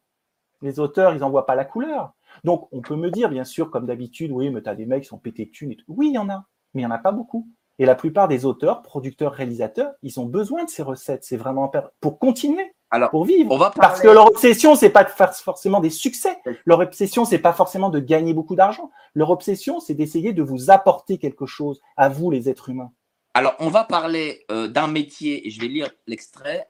les 0.62 0.80
auteurs, 0.80 1.14
ils 1.14 1.20
n'en 1.20 1.30
voient 1.30 1.46
pas 1.46 1.56
la 1.56 1.66
couleur. 1.66 2.14
Donc, 2.44 2.68
on 2.72 2.82
peut 2.82 2.96
me 2.96 3.12
dire, 3.12 3.30
bien 3.30 3.44
sûr, 3.44 3.70
comme 3.70 3.86
d'habitude, 3.86 4.32
oui, 4.32 4.50
mais 4.50 4.62
tu 4.62 4.70
as 4.70 4.76
des 4.76 4.86
mecs 4.86 5.04
qui 5.04 5.10
sont 5.10 5.18
pétés 5.18 5.46
de 5.46 5.52
thunes 5.52 5.72
et 5.72 5.76
tout. 5.76 5.86
Oui, 5.88 6.08
il 6.08 6.14
y 6.14 6.18
en 6.18 6.30
a, 6.30 6.46
mais 6.74 6.82
il 6.82 6.86
n'y 6.86 6.92
en 6.92 6.96
a 6.96 6.98
pas 6.98 7.12
beaucoup. 7.12 7.48
Et 7.78 7.86
la 7.86 7.96
plupart 7.96 8.28
des 8.28 8.46
auteurs, 8.46 8.82
producteurs, 8.82 9.34
réalisateurs, 9.34 9.94
ils 10.02 10.20
ont 10.20 10.26
besoin 10.26 10.64
de 10.64 10.70
ces 10.70 10.82
recettes. 10.82 11.24
C'est 11.24 11.38
vraiment 11.38 11.72
pour 12.00 12.20
continuer, 12.20 12.74
Alors, 12.90 13.10
pour 13.10 13.26
vivre. 13.26 13.52
on 13.52 13.58
va 13.58 13.72
Parce 13.72 14.00
que 14.00 14.08
leur 14.08 14.28
obsession, 14.28 14.76
c'est 14.76 14.90
pas 14.90 15.04
de 15.04 15.10
faire 15.10 15.34
forcément 15.36 15.82
des 15.82 15.90
succès. 15.90 16.38
Leur 16.66 16.80
obsession, 16.80 17.26
c'est 17.26 17.40
pas 17.40 17.54
forcément 17.54 17.90
de 17.90 18.00
gagner 18.00 18.34
beaucoup 18.34 18.56
d'argent. 18.56 18.92
Leur 19.14 19.30
obsession, 19.30 19.82
c'est 19.82 19.94
d'essayer 19.94 20.32
de 20.32 20.42
vous 20.42 20.72
apporter 20.72 21.18
quelque 21.18 21.46
chose 21.46 21.82
à 21.98 22.08
vous, 22.08 22.32
les 22.32 22.50
êtres 22.50 22.70
humains. 22.70 22.92
Alors, 23.34 23.56
on 23.60 23.68
va 23.68 23.84
parler 23.84 24.46
euh, 24.50 24.70
d'un 24.70 24.88
métier, 24.88 25.46
et 25.46 25.50
je 25.50 25.60
vais 25.60 25.68
lire 25.68 25.90
l'extrait, 26.08 26.70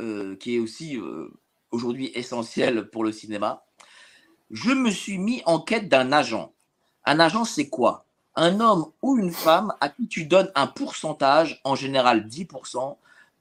euh, 0.00 0.36
qui 0.36 0.56
est 0.56 0.58
aussi 0.58 0.96
euh, 0.96 1.28
aujourd'hui 1.70 2.10
essentiel 2.14 2.88
pour 2.90 3.04
le 3.04 3.12
cinéma. 3.12 3.64
Je 4.50 4.72
me 4.72 4.90
suis 4.90 5.18
mis 5.18 5.42
en 5.46 5.60
quête 5.60 5.88
d'un 5.88 6.10
agent. 6.10 6.52
Un 7.04 7.20
agent, 7.20 7.44
c'est 7.44 7.68
quoi? 7.68 8.06
Un 8.34 8.60
homme 8.60 8.90
ou 9.02 9.18
une 9.18 9.32
femme 9.32 9.74
à 9.80 9.88
qui 9.88 10.08
tu 10.08 10.24
donnes 10.24 10.50
un 10.54 10.66
pourcentage, 10.66 11.60
en 11.64 11.74
général 11.74 12.26
10%, 12.26 12.96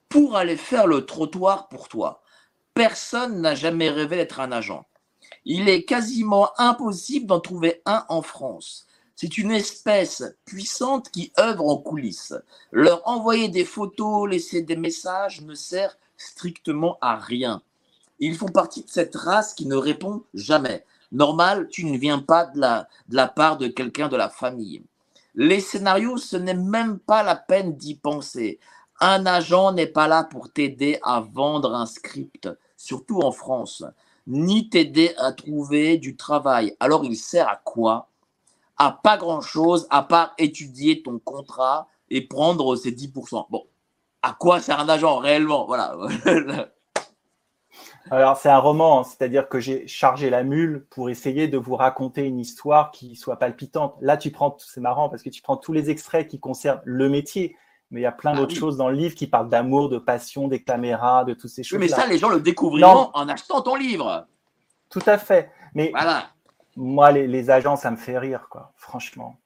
pour 0.10 0.36
aller 0.36 0.58
faire 0.58 0.88
le 0.88 1.06
trottoir 1.06 1.68
pour 1.70 1.88
toi. 1.88 2.22
Personne 2.74 3.42
n'a 3.42 3.56
jamais 3.56 3.90
rêvé 3.90 4.18
d'être 4.18 4.40
un 4.40 4.52
agent. 4.52 4.86
Il 5.46 5.70
est 5.70 5.84
quasiment 5.84 6.52
impossible 6.60 7.26
d'en 7.26 7.40
trouver 7.40 7.82
un 7.86 8.06
en 8.10 8.22
France. 8.22 8.88
C'est 9.16 9.38
une 9.38 9.52
espèce 9.52 10.24
puissante 10.46 11.12
qui 11.12 11.34
œuvre 11.38 11.68
en 11.68 11.78
coulisses. 11.78 12.34
Leur 12.72 13.06
envoyer 13.08 13.50
des 13.50 13.66
photos, 13.66 14.30
laisser 14.30 14.62
des 14.62 14.78
messages 14.78 15.42
ne 15.42 15.56
sert 15.56 15.98
strictement 16.20 16.98
à 17.02 17.16
rien. 17.16 17.62
Ils 18.20 18.36
font 18.36 18.48
partie 18.48 18.84
de 18.84 18.90
cette 18.90 19.16
race 19.16 19.54
qui 19.54 19.66
ne 19.66 19.76
répond 19.76 20.24
jamais. 20.34 20.86
Normal, 21.12 21.68
tu 21.70 21.86
ne 21.86 21.98
viens 21.98 22.20
pas 22.20 22.46
de 22.46 22.60
la, 22.60 22.88
de 23.08 23.16
la 23.16 23.28
part 23.28 23.58
de 23.58 23.68
quelqu'un 23.68 24.10
de 24.10 24.18
la 24.18 24.30
famille. 24.30 24.84
Les 25.36 25.62
scénarios, 25.62 26.18
ce 26.18 26.38
n'est 26.38 26.54
même 26.54 27.00
pas 27.00 27.24
la 27.24 27.36
peine 27.36 27.76
d'y 27.76 27.96
penser. 27.96 28.60
Un 29.00 29.26
agent 29.26 29.72
n'est 29.72 29.88
pas 29.88 30.08
là 30.08 30.24
pour 30.24 30.52
t'aider 30.52 31.00
à 31.04 31.22
vendre 31.22 31.74
un 31.74 31.86
script, 31.86 32.50
surtout 32.76 33.22
en 33.22 33.32
France, 33.32 33.84
ni 34.28 34.70
t'aider 34.70 35.14
à 35.18 35.32
trouver 35.32 35.98
du 35.98 36.18
travail. 36.18 36.76
Alors 36.80 37.06
il 37.06 37.16
sert 37.16 37.48
à 37.48 37.56
quoi? 37.56 38.10
À 38.78 38.92
pas 38.92 39.18
grand-chose, 39.18 39.88
à 39.90 40.04
part 40.04 40.34
étudier 40.38 41.02
ton 41.02 41.20
contrat 41.20 41.88
et 42.10 42.22
prendre 42.22 42.76
ses 42.76 42.92
10%. 42.92 43.46
Bon, 43.50 43.66
à 44.22 44.34
quoi 44.34 44.60
sert 44.60 44.80
un 44.80 44.90
agent 44.90 45.18
réellement 45.18 45.66
Voilà. 45.66 45.96
Alors, 48.12 48.38
c'est 48.38 48.50
un 48.50 48.58
roman, 48.58 49.04
c'est-à-dire 49.04 49.48
que 49.50 49.60
j'ai 49.60 49.86
chargé 49.88 50.30
la 50.32 50.44
mule 50.44 50.86
pour 50.90 51.10
essayer 51.12 51.48
de 51.48 51.58
vous 51.60 51.76
raconter 51.76 52.24
une 52.26 52.40
histoire 52.40 52.90
qui 52.92 53.16
soit 53.16 53.38
palpitante. 53.38 53.96
Là, 54.02 54.18
tu 54.18 54.32
prends, 54.32 54.56
c'est 54.60 54.82
marrant 54.82 55.10
parce 55.10 55.22
que 55.22 55.30
tu 55.30 55.42
prends 55.44 55.58
tous 55.58 55.74
les 55.74 55.90
extraits 55.92 56.28
qui 56.28 56.40
concernent 56.40 56.82
le 56.86 57.08
métier, 57.08 57.56
mais 57.92 58.00
il 58.00 58.04
y 58.04 58.08
a 58.08 58.12
plein 58.12 58.32
Ah 58.34 58.38
d'autres 58.38 58.54
oui. 58.54 58.60
choses 58.60 58.78
dans 58.78 58.90
le 58.90 58.96
livre 58.96 59.14
qui 59.14 59.28
parlent 59.28 59.50
d'amour, 59.50 59.90
de 59.90 60.00
passion, 60.00 60.48
des 60.48 60.64
caméras, 60.64 61.24
de 61.24 61.34
toutes 61.36 61.52
ces 61.52 61.62
Oui, 61.62 61.66
choses. 61.68 61.80
mais 61.80 61.88
ça, 61.88 62.08
les 62.08 62.18
gens 62.18 62.30
le 62.30 62.40
découvriront 62.40 63.12
en 63.14 63.30
achetant 63.30 63.62
ton 63.62 63.76
livre. 63.76 64.26
Tout 64.90 65.04
à 65.06 65.20
fait. 65.20 65.52
Mais 65.76 65.92
Voilà. 65.92 66.30
moi, 66.76 67.12
les, 67.12 67.28
les 67.28 67.50
agents, 67.52 67.76
ça 67.76 67.92
me 67.92 67.98
fait 67.98 68.18
rire, 68.18 68.48
quoi, 68.50 68.72
franchement. 68.76 69.38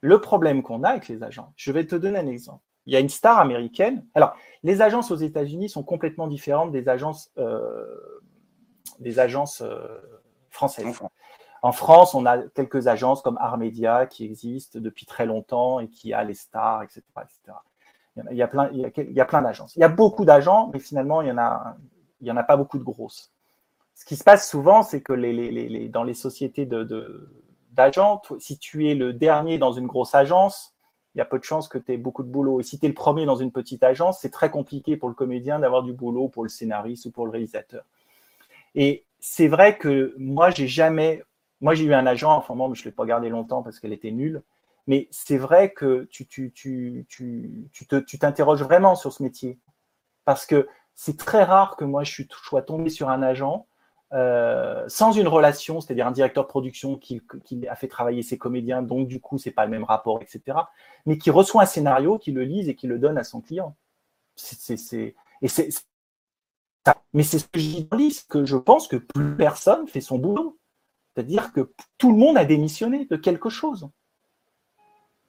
Le 0.00 0.20
problème 0.20 0.64
qu'on 0.64 0.82
a 0.82 0.88
avec 0.88 1.06
les 1.06 1.22
agents, 1.22 1.52
je 1.54 1.70
vais 1.70 1.86
te 1.86 1.94
donner 1.94 2.18
un 2.18 2.26
exemple. 2.26 2.64
Il 2.86 2.92
y 2.92 2.96
a 2.96 3.00
une 3.00 3.08
star 3.08 3.38
américaine. 3.38 4.04
Alors, 4.14 4.34
les 4.62 4.82
agences 4.82 5.10
aux 5.10 5.16
États-Unis 5.16 5.68
sont 5.68 5.82
complètement 5.82 6.26
différentes 6.26 6.72
des 6.72 6.88
agences, 6.88 7.30
euh, 7.38 7.86
des 8.98 9.18
agences 9.18 9.62
euh, 9.62 9.86
françaises. 10.50 10.86
En 10.86 10.92
France. 10.92 11.10
En 11.64 11.70
France, 11.72 12.14
on 12.14 12.26
a 12.26 12.38
quelques 12.38 12.88
agences 12.88 13.22
comme 13.22 13.38
Armedia 13.38 14.06
qui 14.06 14.24
existent 14.24 14.80
depuis 14.80 15.06
très 15.06 15.26
longtemps 15.26 15.78
et 15.78 15.88
qui 15.88 16.12
a 16.12 16.24
les 16.24 16.34
stars, 16.34 16.82
etc. 16.82 17.02
etc. 17.18 17.56
Il, 18.30 18.36
y 18.36 18.42
a, 18.42 18.48
plein, 18.48 18.68
il 18.72 18.80
y 18.80 18.84
a, 18.84 18.90
il 18.96 19.12
y 19.12 19.20
a 19.20 19.24
plein 19.24 19.42
d'agences. 19.42 19.76
Il 19.76 19.80
y 19.80 19.84
a 19.84 19.88
beaucoup 19.88 20.24
d'agents, 20.24 20.70
mais 20.74 20.80
finalement, 20.80 21.22
il 21.22 21.28
y 21.28 21.32
en 21.32 21.38
a, 21.38 21.76
il 22.20 22.26
y 22.26 22.32
en 22.32 22.36
a 22.36 22.42
pas 22.42 22.56
beaucoup 22.56 22.78
de 22.78 22.82
grosses. 22.84 23.32
Ce 23.94 24.04
qui 24.04 24.16
se 24.16 24.24
passe 24.24 24.50
souvent, 24.50 24.82
c'est 24.82 25.02
que 25.02 25.12
les, 25.12 25.32
les, 25.32 25.52
les, 25.52 25.68
les- 25.68 25.88
dans 25.88 26.02
les 26.02 26.14
sociétés 26.14 26.66
de, 26.66 26.82
de- 26.82 27.30
d'agents, 27.70 28.16
toi, 28.18 28.36
si 28.40 28.58
tu 28.58 28.88
es 28.90 28.94
le 28.96 29.12
dernier 29.12 29.58
dans 29.58 29.72
une 29.72 29.86
grosse 29.86 30.14
agence, 30.16 30.71
il 31.14 31.18
y 31.18 31.20
a 31.20 31.24
peu 31.24 31.38
de 31.38 31.44
chances 31.44 31.68
que 31.68 31.78
tu 31.78 31.92
aies 31.92 31.96
beaucoup 31.98 32.22
de 32.22 32.28
boulot. 32.30 32.60
Et 32.60 32.62
si 32.62 32.78
tu 32.78 32.86
es 32.86 32.88
le 32.88 32.94
premier 32.94 33.26
dans 33.26 33.36
une 33.36 33.52
petite 33.52 33.82
agence, 33.84 34.20
c'est 34.20 34.30
très 34.30 34.50
compliqué 34.50 34.96
pour 34.96 35.08
le 35.08 35.14
comédien 35.14 35.58
d'avoir 35.58 35.82
du 35.82 35.92
boulot 35.92 36.28
pour 36.28 36.42
le 36.44 36.48
scénariste 36.48 37.06
ou 37.06 37.10
pour 37.10 37.26
le 37.26 37.32
réalisateur. 37.32 37.84
Et 38.74 39.04
c'est 39.20 39.48
vrai 39.48 39.78
que 39.78 40.14
moi, 40.18 40.50
j'ai 40.50 40.68
jamais. 40.68 41.22
Moi, 41.60 41.74
j'ai 41.74 41.84
eu 41.84 41.94
un 41.94 42.06
agent, 42.06 42.32
enfin, 42.36 42.54
moi, 42.54 42.68
je 42.74 42.80
ne 42.80 42.84
l'ai 42.86 42.92
pas 42.92 43.04
gardé 43.06 43.28
longtemps 43.28 43.62
parce 43.62 43.78
qu'elle 43.80 43.92
était 43.92 44.10
nulle. 44.10 44.42
Mais 44.88 45.06
c'est 45.10 45.38
vrai 45.38 45.72
que 45.72 46.08
tu, 46.10 46.26
tu, 46.26 46.50
tu, 46.52 47.06
tu, 47.08 47.68
tu 47.72 47.86
te- 47.86 48.00
tu 48.00 48.18
t'interroges 48.18 48.62
vraiment 48.62 48.96
sur 48.96 49.12
ce 49.12 49.22
métier. 49.22 49.58
Parce 50.24 50.46
que 50.46 50.68
c'est 50.94 51.18
très 51.18 51.44
rare 51.44 51.76
que 51.76 51.84
moi, 51.84 52.04
je 52.04 52.22
sois 52.30 52.62
tombé 52.62 52.90
sur 52.90 53.10
un 53.10 53.22
agent 53.22 53.66
euh, 54.12 54.84
sans 54.88 55.12
une 55.12 55.28
relation, 55.28 55.80
c'est-à-dire 55.80 56.06
un 56.06 56.12
directeur 56.12 56.44
de 56.44 56.48
production 56.48 56.96
qui, 56.96 57.22
a 57.68 57.74
fait 57.74 57.88
travailler 57.88 58.22
ses 58.22 58.36
comédiens, 58.36 58.82
donc 58.82 59.08
du 59.08 59.20
coup, 59.20 59.38
c'est 59.38 59.50
pas 59.50 59.64
le 59.64 59.70
même 59.70 59.84
rapport, 59.84 60.20
etc. 60.20 60.58
Mais 61.06 61.16
qui 61.16 61.30
reçoit 61.30 61.62
un 61.62 61.66
scénario, 61.66 62.18
qui 62.18 62.30
le 62.32 62.44
lise 62.44 62.68
et 62.68 62.74
qui 62.74 62.86
le 62.86 62.98
donne 62.98 63.16
à 63.16 63.24
son 63.24 63.40
client. 63.40 63.74
Mais 67.14 67.22
c'est 67.22 67.38
ce 67.38 67.46
que 67.46 67.58
je 67.58 67.96
dis 67.96 68.20
que 68.28 68.44
je 68.44 68.56
pense 68.56 68.86
que 68.86 68.96
plus 68.96 69.36
personne 69.36 69.88
fait 69.88 70.00
son 70.02 70.18
boulot. 70.18 70.58
C'est-à-dire 71.14 71.52
que 71.52 71.72
tout 71.96 72.10
le 72.12 72.18
monde 72.18 72.36
a 72.36 72.44
démissionné 72.44 73.06
de 73.06 73.16
quelque 73.16 73.48
chose. 73.48 73.88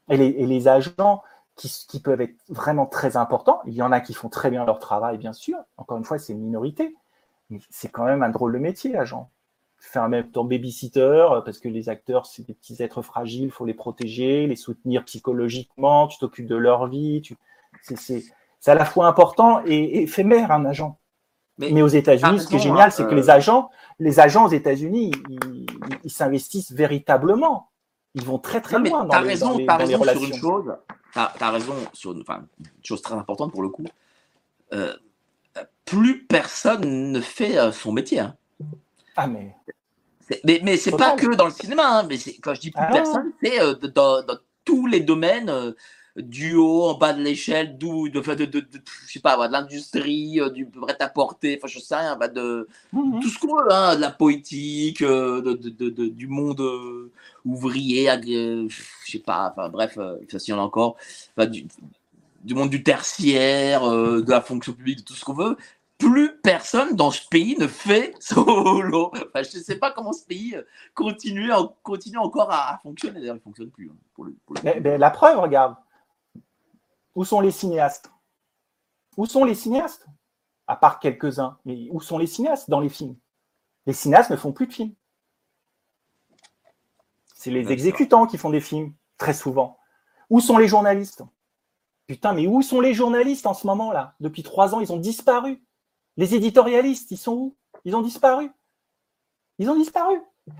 Et 0.09 0.17
les, 0.17 0.27
et 0.27 0.45
les 0.45 0.67
agents 0.67 1.23
qui, 1.55 1.69
qui 1.87 2.01
peuvent 2.01 2.21
être 2.21 2.35
vraiment 2.49 2.85
très 2.85 3.15
importants, 3.15 3.61
il 3.65 3.73
y 3.73 3.81
en 3.81 3.93
a 3.93 4.01
qui 4.01 4.13
font 4.13 4.29
très 4.29 4.49
bien 4.49 4.65
leur 4.65 4.79
travail, 4.79 5.17
bien 5.17 5.33
sûr. 5.33 5.57
Encore 5.77 5.97
une 5.97 6.03
fois, 6.03 6.19
c'est 6.19 6.33
une 6.33 6.41
minorité. 6.41 6.95
C'est 7.69 7.89
quand 7.89 8.05
même 8.05 8.23
un 8.23 8.29
drôle 8.29 8.53
de 8.53 8.59
métier, 8.59 8.95
agent. 8.97 9.29
Tu 9.81 9.89
fais 9.89 9.99
en 9.99 10.09
même 10.09 10.31
temps 10.31 10.45
babysitter, 10.45 11.01
euh, 11.01 11.41
parce 11.41 11.59
que 11.59 11.67
les 11.67 11.89
acteurs, 11.89 12.25
c'est 12.25 12.45
des 12.45 12.53
petits 12.53 12.81
êtres 12.81 13.01
fragiles, 13.01 13.43
il 13.43 13.51
faut 13.51 13.65
les 13.65 13.73
protéger, 13.73 14.47
les 14.47 14.55
soutenir 14.55 15.03
psychologiquement, 15.03 16.07
tu 16.07 16.17
t'occupes 16.17 16.47
de 16.47 16.55
leur 16.55 16.87
vie. 16.87 17.21
Tu... 17.21 17.35
C'est, 17.81 18.23
à 18.65 18.75
la 18.75 18.85
fois 18.85 19.07
important 19.07 19.61
et, 19.65 20.03
éphémère, 20.03 20.51
un 20.51 20.65
agent. 20.65 20.97
Mais, 21.57 21.71
Mais 21.71 21.81
aux 21.81 21.87
États-Unis, 21.87 22.39
ce 22.39 22.47
qui 22.47 22.55
est 22.55 22.59
génial, 22.59 22.87
hein, 22.87 22.89
c'est 22.89 23.03
que 23.03 23.11
euh, 23.11 23.15
les 23.15 23.29
agents, 23.29 23.69
les 23.99 24.19
agents 24.19 24.45
aux 24.45 24.51
États-Unis, 24.51 25.11
ils, 26.03 26.09
s'investissent 26.09 26.71
véritablement. 26.71 27.69
Ils 28.15 28.23
vont 28.23 28.39
très 28.39 28.61
très 28.61 28.79
Non, 28.79 28.89
loin 28.89 29.05
dans 29.05 29.21
les, 29.21 29.27
raison, 29.27 29.57
dans 29.59 29.77
les- 29.77 29.85
les 29.85 29.95
sur 29.95 30.23
une 30.23 30.33
chose. 30.33 30.73
As 31.15 31.51
raison 31.51 31.75
sur 31.93 32.13
une 32.13 32.23
chose 32.83 33.01
très 33.01 33.15
importante 33.15 33.51
pour 33.51 33.61
le 33.61 33.69
coup. 33.69 33.85
Euh, 34.71 34.95
plus 35.85 36.25
personne 36.25 37.11
ne 37.11 37.21
fait 37.21 37.57
euh, 37.57 37.71
son 37.71 37.91
métier. 37.91 38.19
hein. 38.19 38.35
Ah 39.15 39.27
mais 39.27 39.55
Mais, 40.43 40.61
mais 40.63 40.77
c'est 40.77 40.91
pas 40.91 41.11
que 41.11 41.35
dans 41.35 41.45
le 41.45 41.51
cinéma. 41.51 41.99
hein, 41.99 42.03
mais 42.09 42.17
quand 42.41 42.53
je 42.53 42.61
dis 42.61 42.71
plus 42.71 42.81
Ah 42.81 42.91
personne, 42.93 43.31
c'est 43.43 43.61
euh, 43.61 43.73
dans, 43.75 44.23
dans 44.23 44.37
tous 44.65 44.87
les 44.87 45.01
domaines, 45.01 45.49
euh, 45.49 45.73
du 46.15 46.55
haut, 46.55 46.83
en 46.85 46.97
bas 46.97 47.13
de 47.13 47.21
l'échelle, 47.21 47.77
d'où, 47.77 48.07
de, 48.07 48.19
de, 48.21 48.45
de, 48.45 48.59
de- 48.59 48.81
je 49.07 49.11
sais 49.13 49.19
pas, 49.19 49.47
de 49.47 49.51
l'industrie, 49.53 50.39
du 50.53 50.65
prêt-à-porter, 50.67 51.57
enfin 51.59 51.67
je 51.67 51.79
sais 51.79 51.95
rien, 51.95 52.15
bah, 52.15 52.27
de 52.27 52.67
Mhm. 52.93 53.19
tout 53.21 53.29
ce 53.29 53.39
qu'on 53.39 53.55
veut, 53.57 53.71
hein, 53.73 53.95
de 53.95 54.01
la 54.01 54.11
de- 55.89 56.07
du 56.07 56.27
monde 56.27 56.61
ouvrier, 57.45 58.07
je 58.69 59.11
sais 59.11 59.19
pas, 59.19 59.51
enfin 59.55 59.69
bref, 59.69 59.97
ça 60.29 60.39
s'il 60.39 60.53
y 60.53 60.57
en 60.57 60.59
a 60.61 60.63
encore, 60.63 60.97
du, 61.47 61.65
du 62.43 62.53
monde 62.55 62.69
du 62.69 62.83
tertiaire, 62.83 63.83
euh, 63.89 64.21
de 64.21 64.29
la 64.29 64.41
fonction 64.41 64.73
publique, 64.73 64.99
de 64.99 65.03
tout 65.03 65.13
ce 65.13 65.23
qu'on 65.25 65.33
veut. 65.33 65.57
Plus 65.97 66.37
personne 66.41 66.95
dans 66.95 67.11
ce 67.11 67.25
pays 67.29 67.55
ne 67.57 67.67
fait 67.67 68.13
solo. 68.19 69.11
Enfin, 69.13 69.43
je 69.49 69.57
ne 69.57 69.63
sais 69.63 69.77
pas 69.77 69.91
comment 69.91 70.11
ce 70.13 70.25
pays 70.25 70.55
euh, 70.55 70.63
continue, 70.93 71.51
en- 71.53 71.75
continue 71.83 72.17
encore 72.17 72.51
à, 72.51 72.77
fonctionner. 72.83 73.19
D'ailleurs, 73.19 73.35
il 73.35 73.39
ne 73.39 73.43
fonctionne 73.43 73.71
plus. 73.71 73.89
hein, 73.89 73.95
pour 74.13 74.25
le- 74.25 74.35
pour 74.45 74.55
le 74.55 74.61
Mais- 74.81 74.97
la 74.97 75.09
preuve, 75.11 75.39
regarde. 75.39 75.75
Où 77.15 77.23
sont 77.23 77.39
les 77.41 77.51
cinéastes? 77.51 78.11
Où 79.17 79.25
sont 79.25 79.45
les 79.45 79.55
cinéastes? 79.55 80.05
À 80.67 80.75
part 80.75 80.99
quelques-uns. 80.99 81.57
Mais 81.65 81.87
où 81.91 82.01
sont 82.01 82.17
les 82.17 82.27
cinéastes 82.27 82.69
dans 82.69 82.79
les 82.79 82.89
films? 82.89 83.15
Les 83.85 83.93
cinéastes 83.93 84.31
ne 84.31 84.35
font 84.35 84.51
plus 84.51 84.67
de 84.67 84.73
films. 84.73 84.93
C'est 87.35 87.51
les 87.51 87.71
exécutants 87.71 88.25
qui 88.25 88.37
font 88.37 88.49
des 88.49 88.61
films, 88.61 88.93
très 89.17 89.33
souvent. 89.33 89.77
Où 90.29 90.39
sont 90.39 90.57
les 90.57 90.67
journalistes? 90.67 91.23
Putain, 92.07 92.33
mais 92.33 92.47
où 92.47 92.61
sont 92.61 92.81
les 92.81 92.93
journalistes 92.93 93.45
en 93.45 93.53
ce 93.53 93.65
moment-là? 93.67 94.15
Depuis 94.19 94.43
trois 94.43 94.75
ans, 94.75 94.79
ils 94.81 94.91
ont 94.91 94.97
disparu. 94.97 95.63
Les 96.17 96.35
éditorialistes, 96.35 97.11
ils 97.11 97.17
sont 97.17 97.33
où? 97.33 97.55
Ils 97.85 97.95
ont 97.95 98.01
disparu. 98.01 98.51
Ils 99.57 99.69
ont 99.69 99.75
disparu. 99.75 100.19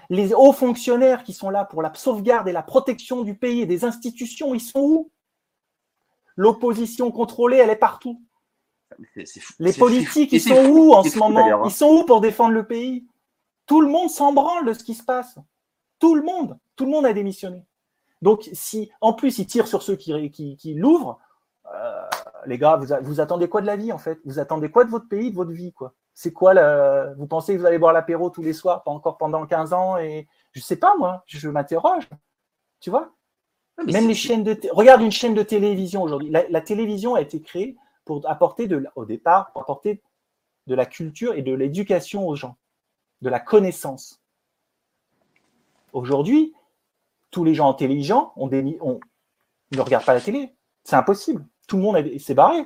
Les 0.10 0.34
hauts 0.34 0.54
fonctionnaires 0.54 1.24
qui 1.24 1.34
sont 1.34 1.50
là 1.50 1.66
pour 1.66 1.82
la 1.82 1.94
sauvegarde 1.94 2.48
et 2.48 2.54
la 2.54 2.64
protection 2.64 3.24
du 3.24 3.36
pays 3.36 3.62
et 3.62 3.66
des 3.66 3.84
institutions, 3.84 4.54
ils 4.54 4.62
sont 4.62 4.80
où? 4.80 5.12
L'opposition 6.36 7.12
contrôlée, 7.12 7.58
elle 7.58 7.70
est 7.70 7.76
partout. 7.76 8.22
C'est- 9.14 9.26
c'est 9.26 9.40
fou- 9.40 9.54
Les 9.60 9.74
politiques, 9.74 10.32
ils 10.32 10.42
sont 10.42 10.56
fou- 10.56 10.90
où 10.90 10.94
en 10.94 11.04
ce 11.04 11.18
moment? 11.18 11.46
hein. 11.46 11.62
Ils 11.66 11.72
sont 11.72 11.90
où 11.90 12.06
pour 12.06 12.22
défendre 12.22 12.54
le 12.54 12.66
pays? 12.66 13.06
Tout 13.66 13.82
le 13.82 13.88
monde 13.88 14.10
s'en 14.10 14.34
branle 14.34 14.66
de 14.66 14.74
ce 14.74 14.84
qui 14.84 14.94
se 14.94 15.04
passe. 15.04 15.38
Tout 16.00 16.16
le 16.16 16.22
monde. 16.22 16.58
Tout 16.76 16.86
le 16.86 16.92
monde 16.92 17.06
a 17.06 17.14
démissionné. 17.14 17.64
Donc, 18.22 18.50
si 18.54 18.90
en 19.02 19.14
plus 19.14 19.38
ils 19.40 19.46
tirent 19.48 19.68
sur 19.68 19.84
ceux 19.84 19.96
qui, 19.96 20.32
qui, 20.32 20.56
qui 20.56 20.74
l'ouvrent, 20.76 21.20
euh, 21.74 22.02
les 22.46 22.58
gars, 22.58 22.80
vous, 23.02 23.22
attendez 23.22 23.48
quoi 23.48 23.62
de 23.62 23.66
la 23.68 23.76
vie 23.76 23.92
en 23.92 23.98
fait? 23.98 24.20
Vous 24.26 24.40
attendez 24.40 24.70
quoi 24.70 24.84
de 24.86 24.90
votre 24.90 25.08
pays, 25.08 25.32
de 25.32 25.36
votre 25.36 25.52
vie 25.52 25.72
quoi? 25.74 25.94
C'est 26.14 26.34
quoi 26.34 26.54
le... 26.54 27.14
Vous 27.18 27.26
pensez 27.28 27.56
que 27.56 27.60
vous 27.60 27.66
allez 27.66 27.80
boire 27.80 27.94
l'apéro 27.94 28.30
tous 28.30 28.42
les 28.44 28.54
soirs, 28.54 28.84
pas 28.84 28.92
encore 28.92 29.18
pendant 29.18 29.46
15 29.46 29.74
ans 29.74 29.98
et 29.98 30.28
je 30.52 30.60
sais 30.60 30.76
pas 30.76 30.96
moi, 30.98 31.24
je 31.26 31.50
m'interroge. 31.50 32.08
Tu 32.80 32.90
vois? 32.90 33.12
Même 33.86 34.08
les 34.08 34.14
chaînes 34.14 34.44
de 34.44 34.56
regarde 34.72 35.02
une 35.02 35.12
chaîne 35.12 35.34
de 35.34 35.42
télévision 35.42 36.04
aujourd'hui. 36.04 36.30
La, 36.30 36.48
la 36.50 36.62
télévision 36.62 37.16
a 37.16 37.22
été 37.22 37.42
créée 37.42 37.76
pour 38.06 38.22
apporter 38.30 38.68
de, 38.68 38.78
la- 38.78 38.92
au 38.96 39.06
départ 39.06 39.52
pour 39.52 39.62
apporter 39.64 40.04
de 40.68 40.76
la 40.76 40.86
culture 40.86 41.34
et 41.34 41.42
de 41.42 41.54
l'éducation 41.54 42.28
aux 42.28 42.36
gens, 42.36 42.58
de 43.22 43.30
la 43.30 43.40
connaissance. 43.40 44.22
Aujourd'hui, 45.94 46.54
tous 47.32 47.44
les 47.44 47.54
gens 47.56 47.70
intelligents 47.70 48.34
ont 48.36 48.48
des, 48.48 48.62
ne 48.62 49.82
regardent 49.82 50.06
pas 50.06 50.14
la 50.14 50.22
télé. 50.22 50.54
C'est 50.84 50.96
impossible. 50.96 51.46
Tout 51.68 51.78
le 51.78 51.84
monde 51.84 51.98
est- 51.98 52.20
s'est 52.20 52.34
barré. 52.34 52.66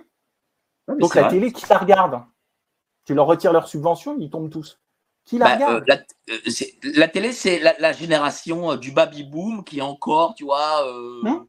Donc 0.99 1.15
la 1.15 1.23
vrai. 1.23 1.31
télé, 1.31 1.51
qui 1.51 1.65
la 1.69 1.77
regarde 1.77 2.23
Tu 3.05 3.13
leur 3.13 3.25
retires 3.27 3.53
leur 3.53 3.67
subvention, 3.67 4.15
ils 4.19 4.29
tombent 4.29 4.49
tous. 4.49 4.79
Qui 5.25 5.37
la 5.37 5.45
Bah, 5.45 5.53
regarde 5.55 5.75
euh, 5.75 5.85
la, 5.87 5.95
euh, 6.33 6.37
la 6.95 7.07
télé, 7.09 7.31
c'est 7.33 7.59
la, 7.59 7.75
la 7.79 7.91
génération 7.93 8.71
euh, 8.71 8.77
du 8.77 8.91
baby 8.91 9.23
boom 9.23 9.63
qui 9.63 9.79
est 9.79 9.81
encore, 9.81 10.35
tu 10.35 10.45
vois, 10.45 10.85
Hmm. 11.23 11.39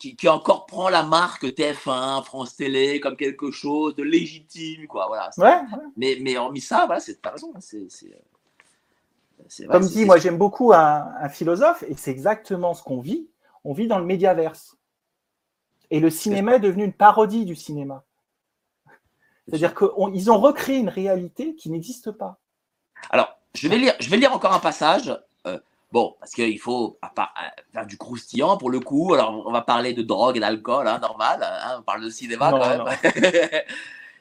qui, 0.00 0.16
qui 0.16 0.28
encore 0.28 0.64
prend 0.66 0.88
la 0.88 1.02
marque 1.02 1.44
TF1, 1.44 2.22
France 2.24 2.56
Télé 2.56 2.98
comme 2.98 3.14
quelque 3.16 3.50
chose 3.50 3.94
de 3.94 4.02
légitime, 4.02 4.86
quoi. 4.86 5.06
Voilà. 5.06 5.30
Ouais, 5.36 5.44
ouais. 5.44 5.82
Mais, 5.96 6.18
mais 6.22 6.36
hormis 6.38 6.60
ça, 6.62 6.86
voilà, 6.86 7.00
c'est 7.00 7.20
t'as 7.20 7.32
raison. 7.32 7.52
C'est, 7.60 7.86
ouais, 9.38 9.66
Comme 9.70 9.86
dit, 9.86 10.04
moi 10.04 10.18
j'aime 10.18 10.38
beaucoup 10.38 10.72
un, 10.72 11.12
un 11.20 11.28
philosophe, 11.28 11.84
et 11.86 11.94
c'est 11.94 12.10
exactement 12.10 12.74
ce 12.74 12.82
qu'on 12.82 13.00
vit. 13.00 13.28
On 13.64 13.72
vit 13.74 13.86
dans 13.86 13.98
le 13.98 14.04
médiaverse. 14.06 14.75
Et 15.90 16.00
le 16.00 16.10
cinéma 16.10 16.56
est 16.56 16.60
devenu 16.60 16.84
une 16.84 16.92
parodie 16.92 17.44
du 17.44 17.54
cinéma. 17.54 18.02
C'est-à-dire 19.48 19.74
qu'ils 19.74 20.30
ont 20.30 20.38
recréé 20.40 20.78
une 20.78 20.88
réalité 20.88 21.54
qui 21.54 21.70
n'existe 21.70 22.10
pas. 22.10 22.38
Alors, 23.10 23.38
je 23.54 23.68
vais 23.68 23.78
lire, 23.78 23.94
je 24.00 24.10
vais 24.10 24.16
lire 24.16 24.32
encore 24.32 24.52
un 24.52 24.58
passage. 24.58 25.16
euh, 25.46 25.58
bon, 25.92 26.16
parce 26.18 26.32
qu'il 26.32 26.58
faut 26.58 26.98
à 27.02 27.08
part- 27.10 27.32
à 27.36 27.52
faire 27.72 27.86
du 27.86 27.96
croustillant 27.96 28.56
pour 28.56 28.70
le 28.70 28.80
coup. 28.80 29.14
Alors, 29.14 29.46
on 29.46 29.52
va 29.52 29.62
parler 29.62 29.92
de 29.94 30.02
drogue 30.02 30.36
et 30.36 30.40
d'alcool, 30.40 30.88
hein, 30.88 30.98
normal. 30.98 31.40
hein, 31.44 31.76
on 31.78 31.82
parle 31.82 32.02
de 32.02 32.10
cinéma 32.10 32.50
Non, 32.50 32.58
quand 32.58 32.84
même. 32.84 32.84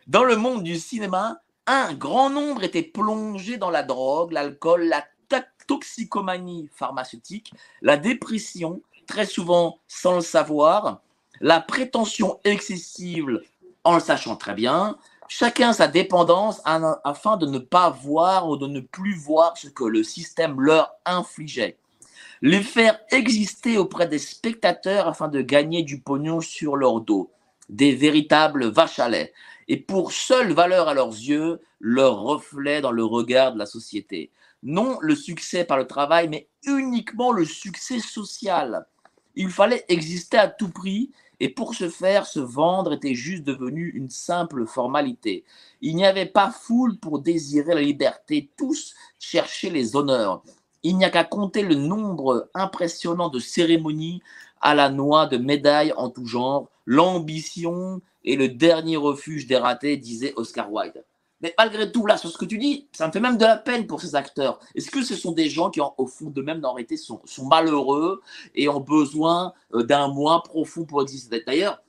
Dans 0.08 0.24
le 0.24 0.36
monde 0.36 0.62
du 0.62 0.76
cinéma, 0.78 1.42
un 1.66 1.96
grand 1.96 2.30
nombre 2.30 2.64
était 2.64 2.84
plongé 2.84 3.58
dans 3.58 3.72
la 3.72 3.82
drogue, 3.82 4.32
l'alcool, 4.34 4.84
la 4.84 5.04
toxicomanie 5.66 6.70
pharmaceutique, 6.76 7.52
la 7.82 7.98
dépression, 7.98 8.82
très 9.08 9.26
souvent 9.26 9.80
sans 9.88 10.14
le 10.16 10.22
savoir, 10.22 11.02
la 11.42 11.62
prétention 11.62 12.40
excessive 12.44 13.42
en 13.84 13.96
le 13.96 14.00
sachant 14.00 14.36
très 14.36 14.54
bien, 14.54 14.98
chacun 15.28 15.74
sa 15.74 15.88
dépendance 15.88 16.62
en- 16.66 16.96
afin 17.04 17.38
de 17.38 17.46
ne 17.46 17.60
pas 17.60 17.90
voir 17.90 18.50
ou 18.50 18.58
de 18.58 18.68
ne 18.68 18.80
plus 18.80 19.16
voir 19.16 19.58
ce 19.58 19.68
que 19.68 19.84
le 19.84 20.04
système 20.04 20.60
leur 20.60 20.92
infligeait. 21.06 21.78
Les 22.42 22.62
faire 22.62 23.00
exister 23.12 23.78
auprès 23.78 24.08
des 24.08 24.20
spectateurs 24.20 25.08
afin 25.08 25.28
de 25.28 25.42
gagner 25.42 25.84
du 25.84 26.02
pognon 26.02 26.42
sur 26.42 26.76
leur 26.76 27.02
dos. 27.02 27.32
Des 27.70 27.96
véritables 27.96 28.66
vaches 28.68 29.00
à 29.00 29.10
lait. 29.10 29.34
Et 29.68 29.78
pour 29.78 30.12
seule 30.12 30.54
valeur 30.54 30.88
à 30.88 30.94
leurs 30.94 31.10
yeux, 31.14 31.60
leur 31.80 32.20
reflet 32.20 32.82
dans 32.82 32.92
le 32.92 33.04
regard 33.04 33.54
de 33.54 33.60
la 33.60 33.66
société. 33.66 34.32
Non 34.64 34.98
le 35.02 35.16
succès 35.16 35.64
par 35.64 35.78
le 35.78 35.88
travail, 35.88 36.28
mais 36.28 36.48
uniquement 36.66 37.32
le 37.32 37.46
succès 37.46 38.00
social. 38.00 38.86
Il 39.36 39.50
fallait 39.50 39.86
exister 39.90 40.38
à 40.38 40.48
tout 40.48 40.70
prix 40.70 41.12
et 41.40 41.50
pour 41.50 41.76
ce 41.76 41.90
faire, 41.90 42.26
se 42.26 42.40
vendre 42.40 42.94
était 42.94 43.14
juste 43.14 43.44
devenu 43.44 43.90
une 43.90 44.10
simple 44.10 44.66
formalité. 44.66 45.44
Il 45.82 45.96
n'y 45.96 46.06
avait 46.06 46.26
pas 46.26 46.52
foule 46.52 46.98
pour 46.98 47.20
désirer 47.20 47.76
la 47.76 47.82
liberté, 47.82 48.50
tous 48.58 48.94
cherchaient 49.20 49.70
les 49.70 49.96
honneurs. 49.96 50.44
Il 50.84 50.98
n'y 50.98 51.06
a 51.06 51.10
qu'à 51.10 51.24
compter 51.24 51.64
le 51.64 51.76
nombre 51.76 52.50
impressionnant 52.54 53.30
de 53.30 53.40
cérémonies 53.40 54.22
à 54.62 54.76
la 54.76 54.90
noix 54.90 55.26
de 55.26 55.38
médailles 55.38 55.94
en 55.98 56.10
tout 56.10 56.28
genre. 56.28 56.70
L'ambition 56.86 58.02
est 58.24 58.36
le 58.36 58.50
dernier 58.50 58.98
refuge 58.98 59.48
des 59.48 59.58
ratés, 59.58 59.98
disait 59.98 60.34
Oscar 60.36 60.72
Wilde. 60.72 61.04
Mais 61.42 61.54
malgré 61.58 61.92
tout, 61.92 62.06
là, 62.06 62.18
sur 62.18 62.30
ce 62.30 62.38
que 62.38 62.46
tu 62.46 62.58
dis, 62.58 62.88
ça 62.94 63.08
me 63.08 63.12
fait 63.12 63.20
même 63.20 63.38
de 63.38 63.44
la 63.44 63.58
peine 63.58 63.88
pour 63.88 64.02
ces 64.02 64.16
acteurs. 64.16 64.60
Est-ce 64.74 64.90
que 64.90 65.04
ce 65.04 65.16
sont 65.16 65.34
des 65.34 65.50
gens 65.50 65.70
qui, 65.70 65.82
au 65.82 66.08
fond 66.08 66.30
d'eux-mêmes, 66.30 66.64
en 66.64 66.74
réalité, 66.74 66.98
sont, 66.98 67.22
malheureux 67.44 68.22
et 68.56 68.70
ont 68.70 68.80
besoin 68.80 69.54
euh, 69.74 69.84
d'un 69.84 70.08
moi 70.08 70.42
profond 70.44 70.86
pour 70.86 71.02
exister? 71.02 71.44
D'ailleurs, 71.46 71.82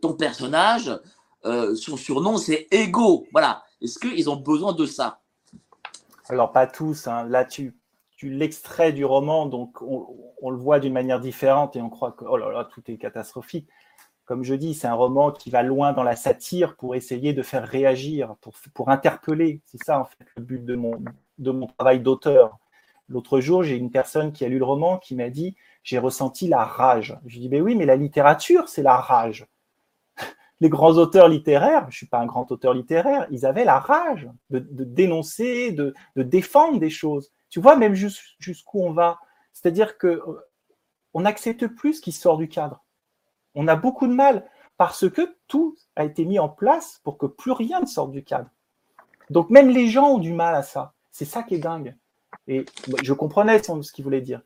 ton 0.00 0.14
personnage, 0.14 0.96
euh, 1.44 1.74
son 1.74 1.96
surnom, 1.96 2.36
c'est 2.36 2.68
Ego. 2.70 3.26
Voilà. 3.32 3.64
Est-ce 3.82 3.98
qu'ils 3.98 4.30
ont 4.30 4.36
besoin 4.36 4.72
de 4.72 4.86
ça? 4.86 5.20
Alors, 6.28 6.52
pas 6.52 6.66
tous. 6.66 7.06
hein. 7.08 7.24
Là, 7.24 7.44
tu, 7.44 7.76
tu 8.16 8.30
l'extrais 8.30 8.92
du 8.92 9.04
roman, 9.04 9.46
donc 9.46 9.82
on, 9.82 10.06
on 10.40 10.50
le 10.50 10.56
voit 10.56 10.78
d'une 10.78 10.92
manière 10.92 11.20
différente 11.20 11.74
et 11.76 11.82
on 11.82 11.90
croit 11.90 12.12
que 12.12 12.24
oh 12.24 12.36
là 12.36 12.50
là, 12.50 12.64
tout 12.64 12.82
est 12.86 12.96
catastrophique. 12.96 13.68
Comme 14.24 14.42
je 14.42 14.54
dis, 14.54 14.72
c'est 14.72 14.86
un 14.86 14.94
roman 14.94 15.32
qui 15.32 15.50
va 15.50 15.62
loin 15.62 15.92
dans 15.92 16.02
la 16.02 16.16
satire 16.16 16.76
pour 16.76 16.94
essayer 16.94 17.34
de 17.34 17.42
faire 17.42 17.66
réagir, 17.68 18.36
pour, 18.72 18.88
interpeller. 18.88 19.60
C'est 19.66 19.82
ça, 19.82 20.00
en 20.00 20.04
fait, 20.06 20.24
le 20.36 20.42
but 20.42 20.64
de 20.64 20.76
mon, 20.76 21.66
travail 21.66 22.00
d'auteur. 22.00 22.58
L'autre 23.08 23.40
jour, 23.40 23.62
j'ai 23.62 23.76
une 23.76 23.90
personne 23.90 24.32
qui 24.32 24.46
a 24.46 24.48
lu 24.48 24.58
le 24.58 24.64
roman 24.64 24.96
qui 24.96 25.14
m'a 25.14 25.28
dit 25.28 25.56
J'ai 25.82 25.98
ressenti 25.98 26.48
la 26.48 26.64
rage. 26.64 27.18
Je 27.26 27.38
dis 27.38 27.50
Ben 27.50 27.60
oui, 27.60 27.74
mais 27.74 27.84
la 27.84 27.96
littérature, 27.96 28.68
c'est 28.68 28.82
la 28.82 28.96
rage. 28.96 29.46
Les 30.60 30.70
grands 30.70 30.96
auteurs 30.96 31.28
littéraires, 31.28 31.82
je 31.82 31.96
ne 31.96 31.98
suis 31.98 32.06
pas 32.06 32.18
un 32.18 32.26
grand 32.26 32.50
auteur 32.50 32.72
littéraire, 32.72 33.26
ils 33.30 33.44
avaient 33.44 33.66
la 33.66 33.78
rage 33.78 34.30
de, 34.48 34.58
dénoncer, 34.84 35.72
de, 35.72 35.92
défendre 36.16 36.78
des 36.78 36.88
choses. 36.88 37.30
Tu 37.50 37.60
vois, 37.60 37.76
même 37.76 37.94
jus- 37.94 38.36
jusqu'où 38.38 38.82
on 38.82 38.92
va. 38.92 39.18
C'est-à-dire 39.52 39.98
que 39.98 40.06
euh, 40.06 40.40
on 41.12 41.20
n'accepte 41.22 41.66
plus 41.66 41.94
ce 41.94 42.00
qui 42.00 42.12
sort 42.12 42.38
du 42.38 42.48
cadre. 42.48 42.83
On 43.54 43.68
a 43.68 43.76
beaucoup 43.76 44.06
de 44.06 44.14
mal 44.14 44.44
parce 44.76 45.08
que 45.08 45.36
tout 45.46 45.76
a 45.96 46.04
été 46.04 46.24
mis 46.24 46.38
en 46.38 46.48
place 46.48 47.00
pour 47.04 47.18
que 47.18 47.26
plus 47.26 47.52
rien 47.52 47.80
ne 47.80 47.86
sorte 47.86 48.10
du 48.10 48.24
cadre. 48.24 48.48
Donc 49.30 49.50
même 49.50 49.68
les 49.68 49.88
gens 49.88 50.08
ont 50.14 50.18
du 50.18 50.32
mal 50.32 50.54
à 50.54 50.62
ça. 50.62 50.92
C'est 51.10 51.24
ça 51.24 51.42
qui 51.42 51.54
est 51.54 51.58
dingue. 51.58 51.94
Et 52.48 52.64
je 53.02 53.12
comprenais 53.12 53.62
ce 53.62 53.92
qu'il 53.92 54.04
voulait 54.04 54.20
dire. 54.20 54.42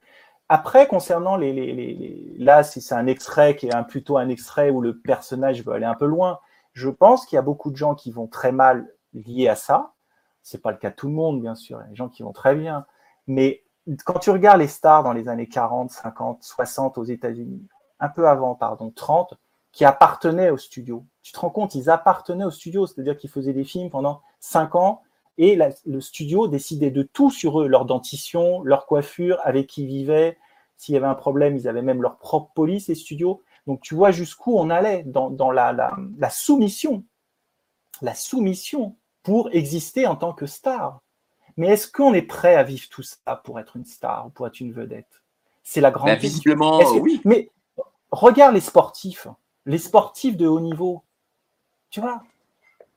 Après, 0.50 0.86
concernant 0.86 1.36
les- 1.36 1.52
les- 1.52 2.34
là, 2.38 2.62
si 2.62 2.80
c'est 2.80 2.94
un 2.94 3.06
extrait 3.06 3.56
qui 3.56 3.66
est 3.66 3.74
un, 3.74 3.82
plutôt 3.82 4.16
un 4.16 4.28
extrait 4.28 4.70
où 4.70 4.80
le 4.80 4.96
personnage 4.98 5.64
veut 5.64 5.72
aller 5.72 5.84
un 5.84 5.94
peu 5.94 6.06
loin, 6.06 6.40
je 6.72 6.88
pense 6.88 7.26
qu'il 7.26 7.36
y 7.36 7.38
a 7.38 7.42
beaucoup 7.42 7.70
de 7.70 7.76
gens 7.76 7.94
qui 7.94 8.10
vont 8.10 8.26
très 8.26 8.52
mal 8.52 8.88
liés 9.12 9.48
à 9.48 9.56
ça. 9.56 9.92
C'est 10.42 10.62
pas 10.62 10.70
le 10.70 10.78
cas 10.78 10.90
de 10.90 10.94
tout 10.94 11.08
le 11.08 11.12
monde, 11.12 11.40
bien 11.40 11.54
sûr. 11.54 11.78
Il 11.80 11.84
y 11.84 11.86
a 11.86 11.90
des 11.90 11.96
gens 11.96 12.08
qui 12.08 12.22
vont 12.22 12.32
très 12.32 12.54
bien. 12.54 12.86
Mais 13.26 13.62
quand 14.04 14.18
tu 14.18 14.30
regardes 14.30 14.60
les 14.60 14.68
stars 14.68 15.02
dans 15.02 15.12
les 15.12 15.28
années 15.28 15.48
40, 15.48 15.90
50, 15.90 16.42
60 16.42 16.96
aux 16.98 17.04
États-Unis, 17.04 17.66
un 18.00 18.08
peu 18.08 18.28
avant, 18.28 18.54
pardon, 18.54 18.90
30, 18.90 19.34
qui 19.72 19.84
appartenaient 19.84 20.50
au 20.50 20.56
studio. 20.56 21.04
Tu 21.22 21.32
te 21.32 21.38
rends 21.40 21.50
compte, 21.50 21.74
ils 21.74 21.90
appartenaient 21.90 22.44
au 22.44 22.50
studio, 22.50 22.86
c'est-à-dire 22.86 23.16
qu'ils 23.16 23.30
faisaient 23.30 23.52
des 23.52 23.64
films 23.64 23.90
pendant 23.90 24.22
5 24.40 24.74
ans 24.74 25.02
et 25.36 25.56
la- 25.56 25.70
le 25.86 26.00
studio 26.00 26.48
décidait 26.48 26.90
de 26.90 27.02
tout 27.02 27.30
sur 27.30 27.60
eux, 27.60 27.68
leur 27.68 27.84
dentition, 27.84 28.62
leur 28.62 28.86
coiffure, 28.86 29.38
avec 29.44 29.66
qui 29.68 29.82
ils 29.84 29.88
vivaient. 29.88 30.38
S'il 30.76 30.94
y 30.94 30.96
avait 30.96 31.06
un 31.06 31.14
problème, 31.14 31.56
ils 31.56 31.68
avaient 31.68 31.82
même 31.82 32.02
leur 32.02 32.18
propre 32.18 32.50
police, 32.54 32.88
les 32.88 32.94
studios. 32.94 33.42
Donc 33.66 33.80
tu 33.82 33.94
vois 33.94 34.10
jusqu'où 34.10 34.56
on 34.58 34.70
allait 34.70 35.02
dans, 35.04 35.30
dans 35.30 35.50
la, 35.50 35.72
la- 35.72 35.96
la 36.18 36.30
soumission. 36.30 37.04
La 38.00 38.14
soumission 38.14 38.96
pour 39.22 39.50
exister 39.52 40.06
en 40.06 40.16
tant 40.16 40.32
que 40.32 40.46
star. 40.46 41.00
Mais 41.56 41.68
est-ce 41.68 41.90
qu'on 41.90 42.14
est 42.14 42.22
prêt 42.22 42.54
à 42.54 42.62
vivre 42.62 42.88
tout 42.88 43.02
ça 43.02 43.36
pour 43.44 43.58
être 43.58 43.76
une 43.76 43.84
star 43.84 44.26
ou 44.26 44.30
pour 44.30 44.46
être 44.46 44.60
une 44.60 44.72
vedette? 44.72 45.22
C'est 45.64 45.80
la 45.80 45.90
grande 45.90 46.06
Ben, 46.06 46.18
question. 46.18 46.36
Visiblement, 46.38 46.78
que- 46.78 47.00
oui. 47.00 47.20
Mais 47.24 47.50
regarde 48.10 48.54
les 48.54 48.60
sportifs, 48.60 49.26
les 49.66 49.78
sportifs 49.78 50.36
de 50.36 50.46
haut 50.46 50.60
niveau. 50.60 51.02
Tu 51.90 52.00
vois, 52.00 52.22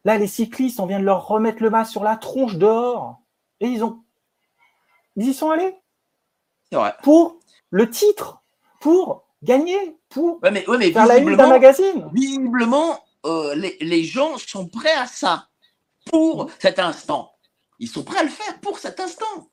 là, 0.06 0.18
les 0.18 0.28
cyclistes, 0.28 0.80
on 0.80 0.86
vient 0.86 1.00
de 1.00 1.06
leur 1.06 1.28
remettre 1.28 1.62
le 1.64 1.70
masque 1.70 1.92
sur 1.92 2.04
la 2.04 2.18
tronche 2.18 2.56
dehors. 2.56 3.20
Et 3.60 3.68
ils 3.68 3.84
ont. 3.84 4.04
Ils 5.16 5.28
y 5.30 5.34
sont 5.34 5.50
allés 5.52 5.76
pour 7.04 7.38
le 7.70 7.90
titre, 7.90 8.42
pour 8.80 9.24
gagner, 9.44 9.98
pour 10.10 10.40
Ouais, 10.42 10.52
mais, 10.52 10.68
ouais, 10.70 10.78
mais 10.78 10.92
faire 10.92 11.06
la 11.06 11.18
une 11.18 11.26
d'un 11.26 11.32
visiblement, 11.32 11.50
magazine. 11.50 12.10
visiblement 12.14 13.00
euh, 13.26 13.54
les, 13.56 13.78
les 13.82 14.04
gens 14.04 14.38
sont 14.38 14.68
prêts 14.68 14.94
à 14.94 15.06
ça 15.06 15.50
pour 16.10 16.50
cet 16.60 16.80
instant. 16.80 17.34
Ils 17.80 17.90
sont 17.90 18.04
prêts 18.04 18.20
à 18.20 18.24
le 18.24 18.30
faire 18.30 18.60
pour 18.62 18.80
cet 18.80 19.00
instant. 19.02 19.50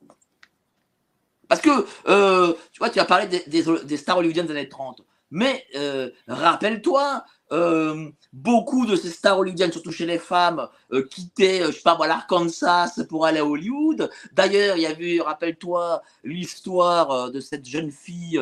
Parce 1.49 1.61
que, 1.61 1.87
euh, 2.09 2.55
tu 2.73 2.79
vois, 2.79 2.91
tu 2.91 3.01
as 3.01 3.05
parlé 3.05 3.27
des, 3.27 3.43
des- 3.47 3.85
des 3.85 3.97
stars 3.97 4.19
hollywoodiennes 4.19 4.47
des 4.47 4.53
années 4.53 4.69
30. 4.69 5.03
Mais 5.31 5.67
euh, 5.77 6.11
rappelle-toi, 6.27 7.25
euh, 7.53 8.11
beaucoup 8.33 8.87
de 8.87 8.97
ces 8.97 9.11
stars 9.11 9.39
hollywoodiennes, 9.39 9.73
surtout 9.73 9.93
chez 9.93 10.07
les 10.07 10.19
femmes, 10.19 10.69
euh, 10.93 11.03
quittaient, 11.03 11.65
je 11.67 11.73
sais 11.73 11.83
pas 11.83 11.99
l'Arkansas 12.07 13.05
pour 13.09 13.27
aller 13.27 13.41
à 13.41 13.45
Hollywood. 13.45 14.11
D'ailleurs, 14.33 14.77
il 14.77 14.83
y 14.83 14.87
a 14.87 14.99
eu, 14.99 15.21
rappelle-toi, 15.21 16.03
l'histoire 16.25 17.31
de 17.31 17.41
cette 17.41 17.67
jeune 17.67 17.91
fille 17.91 18.41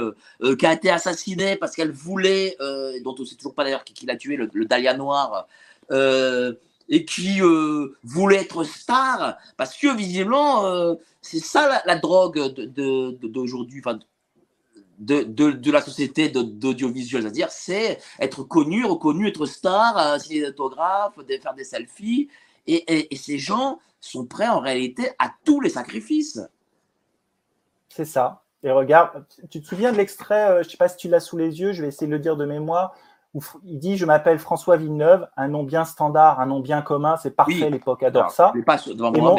qui 0.59 0.67
a 0.67 0.73
été 0.73 0.91
assassinée 0.91 1.57
parce 1.57 1.75
qu'elle 1.75 1.93
voulait, 1.93 2.57
dont 3.05 3.15
on 3.19 3.23
ne 3.23 3.27
sait 3.27 3.37
toujours 3.37 3.55
pas 3.55 3.65
d'ailleurs 3.65 3.85
qui, 3.85 4.07
l'a 4.07 4.17
tué, 4.17 4.37
le, 4.37 4.49
le 4.53 4.65
Dahlia 4.65 4.95
noir, 4.95 5.47
et 6.89 7.05
qui 7.05 7.41
voulait 8.05 8.37
être 8.43 8.65
star, 8.65 9.37
parce 9.57 9.77
que 9.77 9.97
visiblement, 9.97 10.97
c'est 11.23 11.41
ça 11.41 11.69
la, 11.69 11.83
la 11.87 11.99
drogue 11.99 12.55
de- 12.55 12.65
de- 12.67 13.11
de- 13.21 13.29
d'aujourd'hui, 13.29 13.83
enfin, 13.85 13.99
de, 14.99 15.23
de, 15.23 15.51
de 15.51 15.71
la 15.73 15.81
société 15.83 16.29
d'audiovisuel, 16.31 17.23
c'est-à-dire 17.23 17.51
c'est 17.51 17.99
être 18.19 18.43
connu, 18.43 18.85
reconnu, 18.85 19.29
être 19.29 19.47
star, 19.47 19.97
euh, 19.99 20.19
signer 20.19 20.41
des 20.41 20.49
autographes, 20.49 21.15
faire 21.43 21.55
des 21.55 21.65
selfies, 21.65 22.29
et, 22.67 22.75
et- 22.93 23.15
et 23.15 23.17
ces 23.17 23.39
gens 23.39 23.79
sont 24.01 24.27
prêts 24.27 24.49
en 24.49 24.61
réalité 24.61 25.11
à 25.19 25.31
tous 25.45 25.61
les 25.61 25.71
sacrifices. 25.71 26.41
C'est 27.89 28.05
ça. 28.05 28.43
Et 28.63 28.71
regarde, 28.71 29.25
tu 29.51 29.61
te 29.61 29.67
souviens 29.67 29.93
de 29.93 29.97
l'extrait, 29.97 30.49
euh, 30.51 30.63
je 30.63 30.69
ne 30.69 30.71
sais 30.73 30.77
pas 30.77 30.89
si 30.89 30.97
tu 30.97 31.09
l'as 31.09 31.21
sous 31.21 31.37
les 31.37 31.61
yeux, 31.61 31.73
je 31.73 31.83
vais 31.83 31.89
essayer 31.89 32.07
de 32.07 32.13
le 32.13 32.19
dire 32.19 32.37
de 32.37 32.45
mémoire, 32.45 32.95
il 33.65 33.79
dit 33.79 33.97
Je 33.97 34.07
m'appelle 34.07 34.39
François 34.39 34.77
Villeneuve, 34.77 35.29
un 35.37 35.49
nom 35.49 35.63
bien 35.63 35.85
standard, 35.85 36.41
un 36.41 36.47
nom 36.47 36.61
bien 36.61 36.83
commun, 36.83 37.17
c'est 37.19 37.31
parfait, 37.37 37.71
l'époque 37.71 38.03
adore 38.03 38.31
ça. 38.31 38.53
mon, 39.21 39.37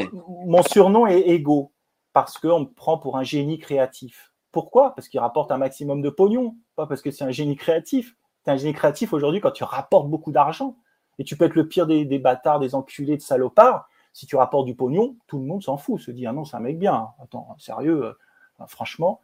surnom 0.63 1.07
est 1.07 1.27
Ego, 1.29 1.71
parce 2.13 2.37
qu'on 2.37 2.61
me 2.61 2.65
prend 2.65 2.97
pour 2.97 3.17
un 3.17 3.23
génie 3.23 3.57
créatif. 3.59 4.31
Pourquoi? 4.57 4.95
Parce 4.95 5.07
qu'il 5.07 5.19
rapporte 5.19 5.51
un 5.51 5.59
maximum 5.59 6.01
de 6.01 6.09
pognon, 6.09 6.55
pas 6.75 6.87
parce 6.87 7.03
que 7.03 7.11
c'est 7.11 7.23
un 7.23 7.29
génie 7.29 7.55
créatif. 7.55 8.17
C'est 8.43 8.49
un 8.49 8.57
génie 8.57 8.73
créatif 8.73 9.13
aujourd'hui 9.13 9.39
quand 9.39 9.51
tu 9.51 9.63
rapportes 9.63 10.09
beaucoup 10.09 10.31
d'argent. 10.31 10.77
Et 11.19 11.23
tu 11.23 11.37
peux 11.37 11.45
être 11.45 11.53
le 11.53 11.67
pire 11.67 11.85
des, 11.85 12.17
bâtards, 12.17 12.59
des 12.59 12.73
enculés, 12.73 13.17
de 13.17 13.21
salopards. 13.21 13.87
Si 14.13 14.25
tu 14.25 14.35
rapportes 14.35 14.65
du 14.65 14.73
pognon, 14.73 15.15
tout 15.27 15.37
le 15.37 15.45
monde 15.45 15.61
s'en 15.61 15.77
fout, 15.77 16.01
se 16.01 16.09
dit 16.09 16.25
Ah 16.25 16.33
non, 16.33 16.43
c'est 16.43 16.57
un 16.57 16.59
mec 16.59 16.79
bien. 16.79 17.09
Attends, 17.21 17.55
sérieux, 17.59 18.03
euh, 18.03 18.65
franchement. 18.65 19.21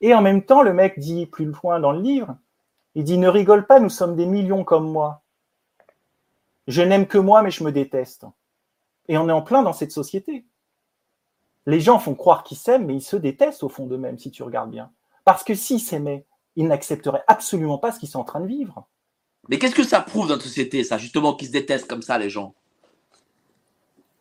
Et 0.00 0.14
en 0.14 0.22
même 0.22 0.42
temps, 0.42 0.62
le 0.62 0.72
mec 0.72 0.98
dit 0.98 1.26
plus 1.26 1.44
loin 1.44 1.78
dans 1.78 1.92
le 1.92 2.00
livre 2.00 2.34
il 2.94 3.04
dit 3.04 3.18
Ne 3.18 3.28
rigole 3.28 3.66
pas, 3.66 3.80
nous 3.80 3.90
sommes 3.90 4.16
des 4.16 4.24
millions 4.24 4.64
comme 4.64 4.90
moi. 4.90 5.24
Je 6.68 6.80
n'aime 6.80 7.06
que 7.06 7.18
moi, 7.18 7.42
mais 7.42 7.50
je 7.50 7.64
me 7.64 7.70
déteste. 7.70 8.24
Et 9.08 9.18
on 9.18 9.28
est 9.28 9.32
en 9.32 9.42
plein 9.42 9.62
dans 9.62 9.74
cette 9.74 9.92
société. 9.92 10.46
Les 11.66 11.80
gens 11.80 11.98
font 11.98 12.14
croire 12.14 12.44
qu'ils 12.44 12.58
s'aiment, 12.58 12.86
mais 12.86 12.94
ils 12.94 13.02
se 13.02 13.16
détestent 13.16 13.62
au 13.62 13.68
fond 13.68 13.86
d'eux-mêmes, 13.86 14.18
si 14.18 14.30
tu 14.30 14.42
regardes 14.42 14.70
bien. 14.70 14.90
Parce 15.24 15.44
que 15.44 15.54
s'ils 15.54 15.80
s'aimaient, 15.80 16.26
ils 16.56 16.66
n'accepteraient 16.66 17.24
absolument 17.26 17.78
pas 17.78 17.92
ce 17.92 17.98
qu'ils 17.98 18.08
sont 18.08 18.20
en 18.20 18.24
train 18.24 18.40
de 18.40 18.46
vivre. 18.46 18.86
Mais 19.48 19.58
qu'est-ce 19.58 19.74
que 19.74 19.84
ça 19.84 20.00
prouve 20.00 20.28
dans 20.28 20.34
notre 20.34 20.44
société, 20.44 20.84
ça, 20.84 20.98
justement, 20.98 21.34
qu'ils 21.34 21.48
se 21.48 21.52
détestent 21.52 21.88
comme 21.88 22.02
ça, 22.02 22.18
les 22.18 22.30
gens? 22.30 22.54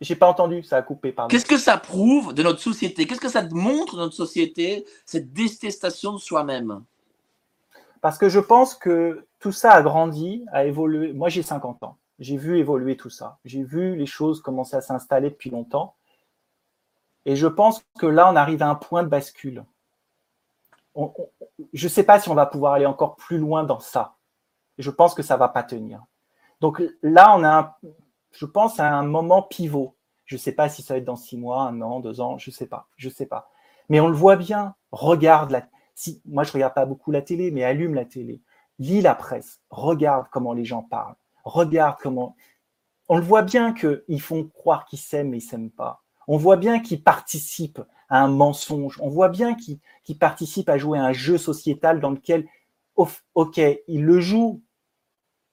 J'ai 0.01 0.15
pas 0.15 0.27
entendu, 0.27 0.63
ça 0.63 0.77
a 0.77 0.81
coupé, 0.81 1.15
Qu'est-ce 1.29 1.45
que 1.45 1.57
ça 1.57 1.77
prouve 1.77 2.33
de 2.33 2.43
notre 2.43 2.59
société? 2.59 3.05
Qu'est-ce 3.05 3.21
que 3.21 3.29
ça 3.29 3.47
montre 3.51 3.95
de 3.95 4.01
notre 4.01 4.15
société, 4.15 4.85
cette 5.05 5.31
détestation 5.31 6.11
de 6.11 6.17
soi-même? 6.17 6.83
Parce 8.01 8.17
que 8.17 8.27
je 8.27 8.39
pense 8.39 8.75
que 8.75 9.25
tout 9.39 9.53
ça 9.53 9.71
a 9.71 9.81
grandi, 9.81 10.45
a 10.51 10.65
évolué. 10.65 11.13
Moi, 11.13 11.29
j'ai 11.29 11.41
50 11.41 11.83
ans. 11.83 11.97
J'ai 12.19 12.35
vu 12.35 12.59
évoluer 12.59 12.97
tout 12.97 13.09
ça. 13.09 13.37
J'ai 13.45 13.63
vu 13.63 13.95
les 13.95 14.05
choses 14.05 14.41
commencer 14.41 14.75
à 14.75 14.81
s'installer 14.81 15.29
depuis 15.29 15.49
longtemps. 15.49 15.95
Et 17.25 17.35
je 17.35 17.47
pense 17.47 17.83
que 17.99 18.05
là, 18.05 18.31
on 18.31 18.35
arrive 18.35 18.61
à 18.61 18.69
un 18.69 18.75
point 18.75 19.03
de 19.03 19.07
bascule. 19.07 19.63
je 21.73 21.85
ne 21.85 21.89
sais 21.89 22.03
pas 22.03 22.19
si 22.19 22.29
on 22.29 22.35
va 22.35 22.45
pouvoir 22.45 22.73
aller 22.73 22.85
encore 22.85 23.15
plus 23.15 23.37
loin 23.37 23.63
dans 23.63 23.79
ça. 23.79 24.15
Je 24.77 24.89
pense 24.89 25.13
que 25.13 25.23
ça 25.23 25.35
ne 25.35 25.39
va 25.39 25.49
pas 25.49 25.63
tenir. 25.63 26.03
Donc 26.59 26.81
là, 27.01 27.35
on 27.35 27.43
a, 27.43 27.79
je 28.31 28.45
pense, 28.45 28.79
à 28.79 28.91
un 28.91 29.03
moment 29.03 29.41
pivot. 29.41 29.95
Je 30.25 30.35
ne 30.35 30.39
sais 30.39 30.53
pas 30.53 30.69
si 30.69 30.81
ça 30.81 30.93
va 30.93 30.97
être 30.99 31.05
dans 31.05 31.15
six 31.15 31.37
mois, 31.37 31.63
un 31.63 31.81
an, 31.81 31.99
deux 31.99 32.21
ans, 32.21 32.37
je 32.37 32.49
ne 32.49 32.53
sais 32.53 32.67
pas. 32.67 32.87
Je 32.95 33.09
sais 33.09 33.25
pas. 33.25 33.49
Mais 33.89 33.99
on 33.99 34.07
le 34.07 34.15
voit 34.15 34.37
bien. 34.37 34.75
Regarde 34.91 35.51
la, 35.51 35.67
si, 35.95 36.21
moi, 36.25 36.43
je 36.43 36.51
regarde 36.51 36.73
pas 36.73 36.85
beaucoup 36.85 37.11
la 37.11 37.21
télé, 37.21 37.51
mais 37.51 37.63
allume 37.63 37.93
la 37.93 38.05
télé, 38.05 38.41
lis 38.79 39.01
la 39.01 39.15
presse, 39.15 39.61
regarde 39.69 40.27
comment 40.31 40.53
les 40.53 40.65
gens 40.65 40.83
parlent, 40.83 41.15
regarde 41.43 41.97
comment. 42.01 42.35
On 43.09 43.17
le 43.17 43.23
voit 43.23 43.41
bien 43.41 43.73
qu'ils 43.73 44.21
font 44.21 44.47
croire 44.47 44.85
qu'ils 44.85 44.99
s'aiment, 44.99 45.29
mais 45.29 45.37
ils 45.37 45.41
s'aiment 45.41 45.71
pas. 45.71 46.02
On 46.27 46.37
voit 46.37 46.57
bien 46.57 46.79
qu'ils 46.79 47.03
participent 47.03 47.81
à 48.09 48.21
un 48.21 48.27
mensonge. 48.27 48.99
On 49.01 49.09
voit 49.09 49.29
bien 49.29 49.55
qu'ils 49.55 50.17
participent 50.19 50.69
à 50.69 50.77
jouer 50.77 50.99
à 50.99 51.05
un 51.05 51.13
jeu 51.13 51.37
sociétal 51.37 51.99
dans 51.99 52.11
lequel, 52.11 52.47
ok, 52.95 53.61
ils 53.87 54.03
le 54.03 54.19
jouent, 54.19 54.61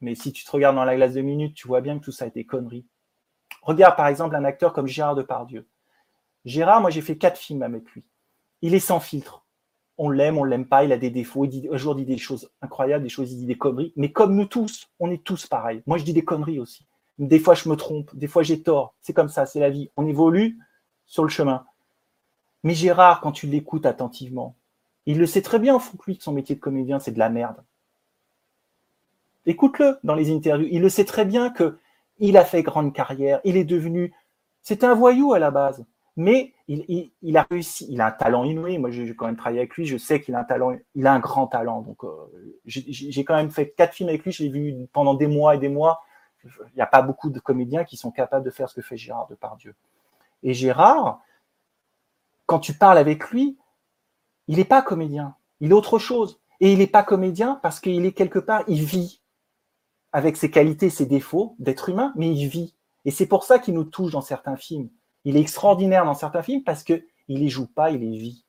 mais 0.01 0.15
si 0.15 0.33
tu 0.33 0.45
te 0.45 0.51
regardes 0.51 0.77
dans 0.77 0.85
la 0.85 0.97
glace 0.97 1.15
de 1.15 1.21
minutes, 1.21 1.55
tu 1.55 1.69
vois 1.69 1.81
bien 1.81 1.99
que 1.99 2.05
tout 2.05 2.13
ça 2.13 2.25
a 2.25 2.29
été 2.29 2.45
connerie. 2.45 2.87
Regarde 3.63 3.97
par 3.97 4.07
exemple 4.07 4.35
un 4.37 4.45
acteur 4.45 4.73
comme 4.73 4.87
Gérard 4.87 5.15
Depardieu. 5.15 5.67
Gérard, 6.45 6.81
moi 6.81 6.91
j'ai 6.91 7.03
fait 7.03 7.19
quatre 7.19 7.39
films 7.39 7.63
avec 7.63 7.91
lui. 7.91 8.05
Il 8.63 8.75
est 8.75 8.81
sans 8.81 9.01
filtre 9.01 9.45
on 10.03 10.09
l'aime, 10.09 10.39
on 10.39 10.45
l'aime 10.45 10.65
pas, 10.65 10.83
il 10.83 10.93
a 10.93 10.97
des 10.97 11.11
défauts, 11.11 11.45
il 11.45 11.51
dit, 11.51 11.69
un 11.71 11.77
jour 11.77 11.95
il 11.99 12.07
dit 12.07 12.15
des 12.15 12.19
choses 12.19 12.51
incroyables, 12.63 13.03
des 13.03 13.11
choses, 13.11 13.33
il 13.33 13.37
dit 13.37 13.45
des 13.45 13.59
conneries, 13.59 13.93
mais 13.97 14.11
comme 14.11 14.35
nous 14.35 14.47
tous, 14.47 14.89
on 14.99 15.11
est 15.11 15.23
tous 15.23 15.47
pareils. 15.47 15.83
Moi, 15.87 15.99
je 15.99 16.05
dis 16.05 16.15
des 16.15 16.25
conneries 16.25 16.59
aussi. 16.59 16.87
Des 17.21 17.39
fois, 17.39 17.55
je 17.55 17.69
me 17.69 17.77
trompe, 17.77 18.15
des 18.17 18.27
fois, 18.27 18.43
j'ai 18.43 18.63
tort. 18.63 18.95
C'est 19.01 19.13
comme 19.13 19.29
ça, 19.29 19.47
c'est 19.47 19.61
la 19.61 19.71
vie. 19.71 19.91
On 19.97 20.07
évolue 20.07 20.59
sur 21.07 21.23
le 21.23 21.29
chemin. 21.29 21.65
Mais 22.65 22.75
Gérard, 22.75 23.21
quand 23.21 23.33
tu 23.33 23.47
l'écoutes 23.47 23.87
attentivement, 23.87 24.57
il 25.07 25.19
le 25.19 25.27
sait 25.27 25.43
très 25.43 25.59
bien 25.59 25.77
au 25.77 25.79
fond 25.79 25.97
que 25.97 26.05
lui, 26.07 26.19
que 26.19 26.25
son 26.25 26.33
métier 26.33 26.57
de 26.57 26.61
comédien, 26.61 26.99
c'est 26.99 27.13
de 27.13 27.19
la 27.19 27.31
merde. 27.31 27.63
Écoute-le 29.47 29.99
dans 30.03 30.15
les 30.15 30.35
interviews. 30.35 30.69
Il 30.71 30.83
le 30.83 30.89
sait 30.89 31.05
très 31.05 31.25
bien 31.25 31.51
que 31.51 31.79
il 32.19 32.37
a 32.37 32.45
fait 32.45 32.63
grande 32.63 32.93
carrière. 32.93 33.41
Il 33.45 33.57
est 33.57 33.65
devenu. 33.65 34.13
C'est 34.63 34.85
un 34.85 34.95
voyou 34.95 35.33
à 35.33 35.39
la 35.39 35.51
base 35.51 35.85
mais 36.21 36.53
il, 36.69 37.37
a 37.37 37.47
réussi, 37.51 37.87
il 37.89 38.01
a 38.01 38.09
un 38.09 38.11
talent 38.11 38.45
inouï. 38.45 38.79
Moi, 38.79 38.91
j'ai 38.91 39.15
quand 39.15 39.27
même 39.27 39.37
travaillé 39.37 39.61
avec 39.61 39.75
lui, 39.75 39.87
je 39.87 39.97
sais 39.97 40.21
qu'il 40.21 40.35
a 40.35 40.41
un 40.41 40.45
talent, 40.45 40.77
il 40.95 41.07
a 41.07 41.15
un 41.15 41.19
grand 41.19 41.47
talent. 41.47 41.85
Euh, 42.05 42.09
j'ai 42.67 43.25
quand 43.25 43.37
même 43.37 43.51
fait 43.51 43.71
quatre 43.71 43.95
films 43.95 44.11
avec 44.11 44.25
lui, 44.25 44.31
je 44.31 44.43
l'ai 44.43 44.51
vu 44.51 44.75
pendant 44.93 45.15
des 45.15 45.27
mois 45.27 45.55
et 45.55 45.59
des 45.59 45.69
mois. 45.71 46.03
Il 46.45 46.77
n'y 46.77 46.83
a 46.83 46.87
pas 46.87 47.03
beaucoup 47.03 47.31
de 47.31 47.41
comédiens 47.41 47.85
qui 47.85 47.97
sont 47.97 48.11
capables 48.11 48.45
de 48.45 48.51
faire 48.51 48.69
ce 48.69 48.75
que 48.75 48.83
fait 48.83 48.97
Gérard 48.97 49.27
Depardieu. 49.29 49.75
Et 50.43 50.55
Gérard, 50.55 51.21
quand 52.47 52.61
tu 52.61 52.75
parles 52.75 52.99
avec 52.99 53.31
lui, 53.31 53.59
il 54.49 54.57
n'est 54.57 54.65
pas 54.65 54.83
comédien, 54.83 55.37
il 55.61 55.71
est 55.71 55.75
autre 55.75 55.99
chose. 55.99 56.41
Et 56.61 56.73
il 56.73 56.79
n'est 56.79 56.87
pas 56.87 57.03
comédien 57.03 57.59
parce 57.63 57.81
qu'il 57.81 58.05
est 58.05 58.13
quelque 58.13 58.39
part, 58.39 58.65
il 58.69 58.85
vit 58.85 59.21
avec 60.13 60.37
ses 60.37 60.51
qualités, 60.51 60.91
ses 60.91 61.07
défauts 61.07 61.55
d'être 61.59 61.89
humain, 61.89 62.13
mais 62.17 62.31
il 62.31 62.49
vit. 62.49 62.75
Et 63.05 63.11
c'est 63.11 63.27
pour 63.27 63.45
ça 63.45 63.59
qu'il 63.59 63.75
nous 63.75 63.85
touche 63.85 64.13
dans 64.13 64.21
certains 64.21 64.57
films. 64.57 64.91
Il 65.25 65.37
est 65.37 65.41
extraordinaire 65.41 66.05
dans 66.05 66.15
certains 66.15 66.43
films 66.43 66.65
parce 66.65 66.83
qu'il 66.83 67.05
ne 67.29 67.39
les 67.39 67.49
joue 67.49 67.67
pas, 67.67 67.91
il 67.91 68.01
les 68.01 68.19
vit. 68.19 68.45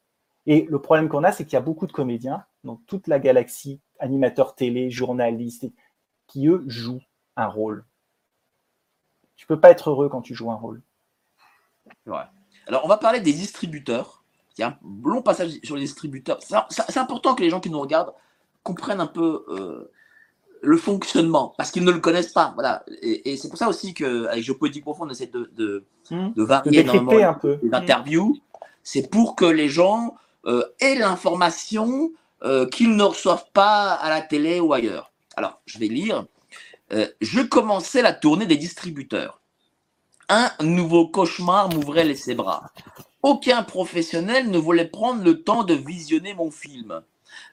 Et 0.47 0.67
le 0.69 0.81
problème 0.81 1.07
qu'on 1.07 1.23
a, 1.23 1.31
c'est 1.31 1.45
qu'il 1.45 1.53
y 1.53 1.57
a 1.57 1.61
beaucoup 1.61 1.87
de 1.87 1.91
comédiens 1.91 2.43
dans 2.63 2.77
toute 2.87 3.07
la 3.07 3.19
galaxie, 3.19 3.79
animateurs 3.99 4.55
télé, 4.55 4.89
journalistes, 4.89 5.67
qui 6.27 6.47
eux 6.47 6.63
jouent 6.67 7.03
un 7.37 7.47
rôle. 7.47 7.85
Tu 9.35 9.47
peux 9.47 9.59
pas 9.59 9.71
être 9.71 9.89
heureux 9.89 10.09
quand 10.09 10.21
tu 10.21 10.35
joues 10.35 10.51
un 10.51 10.55
rôle. 10.55 10.81
Ouais. 12.05 12.23
Alors, 12.67 12.85
on 12.85 12.87
va 12.87 12.97
parler 12.97 13.19
des 13.19 13.33
distributeurs. 13.33 14.23
Il 14.57 14.61
y 14.61 14.63
a 14.63 14.67
un 14.67 14.77
long 15.03 15.21
passage 15.21 15.59
sur 15.63 15.75
les 15.75 15.81
distributeurs. 15.81 16.39
C'est 16.69 16.97
important 16.97 17.35
que 17.35 17.41
les 17.41 17.49
gens 17.49 17.59
qui 17.59 17.69
nous 17.69 17.79
regardent 17.79 18.13
comprennent 18.63 18.99
un 18.99 19.07
peu 19.07 19.45
euh, 19.49 19.91
le 20.61 20.77
fonctionnement, 20.77 21.55
parce 21.57 21.71
qu'ils 21.71 21.83
ne 21.83 21.91
le 21.91 21.99
connaissent 21.99 22.33
pas. 22.33 22.51
Voilà. 22.53 22.83
Et, 23.01 23.35
c'est 23.37 23.49
pour 23.49 23.57
ça 23.57 23.67
aussi 23.67 23.93
qu'avec 23.93 24.43
Géopolitique 24.43 24.83
Profonde, 24.83 25.09
on 25.09 25.11
essaie 25.11 25.27
de, 25.27 25.49
de, 25.55 25.85
mmh. 26.11 26.33
de 26.35 26.43
varier 26.43 26.87
un 27.23 27.33
peu. 27.33 27.59
les 27.63 27.73
interviews. 27.73 28.37
C'est 28.83 29.09
pour 29.09 29.35
que 29.35 29.45
les 29.45 29.69
gens 29.69 30.15
euh, 30.45 30.63
aient 30.79 30.95
l'information 30.95 32.11
euh, 32.43 32.67
qu'ils 32.67 32.95
ne 32.95 33.03
reçoivent 33.03 33.49
pas 33.53 33.93
à 33.93 34.09
la 34.09 34.21
télé 34.21 34.59
ou 34.59 34.73
ailleurs. 34.73 35.11
Alors, 35.35 35.61
je 35.65 35.79
vais 35.79 35.87
lire. 35.87 36.25
Euh, 36.93 37.07
je 37.21 37.41
commençais 37.41 38.01
la 38.01 38.13
tournée 38.13 38.45
des 38.45 38.57
distributeurs. 38.57 39.41
Un 40.27 40.51
nouveau 40.61 41.07
cauchemar 41.07 41.69
m'ouvrait 41.69 42.05
les 42.05 42.35
bras. 42.35 42.71
Aucun 43.23 43.63
professionnel 43.63 44.49
ne 44.49 44.57
voulait 44.57 44.87
prendre 44.87 45.23
le 45.23 45.43
temps 45.43 45.63
de 45.63 45.73
visionner 45.73 46.33
mon 46.33 46.51
film. 46.51 47.01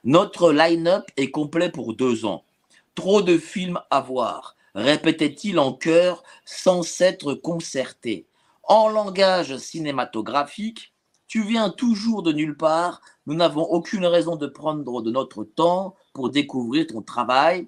Notre 0.03 0.51
line-up 0.51 1.05
est 1.15 1.31
complet 1.31 1.69
pour 1.69 1.93
deux 1.93 2.25
ans. 2.25 2.43
Trop 2.95 3.21
de 3.21 3.37
films 3.37 3.79
à 3.89 4.01
voir, 4.01 4.55
répétait-il 4.75 5.59
en 5.59 5.73
chœur 5.73 6.23
sans 6.43 6.83
s'être 6.83 7.33
concerté. 7.33 8.25
En 8.63 8.89
langage 8.89 9.55
cinématographique, 9.57 10.93
tu 11.27 11.43
viens 11.43 11.69
toujours 11.69 12.23
de 12.23 12.33
nulle 12.33 12.57
part, 12.57 13.01
nous 13.25 13.35
n'avons 13.35 13.63
aucune 13.63 14.05
raison 14.05 14.35
de 14.35 14.47
prendre 14.47 15.01
de 15.01 15.11
notre 15.11 15.43
temps 15.43 15.95
pour 16.13 16.29
découvrir 16.29 16.87
ton 16.87 17.01
travail. 17.01 17.67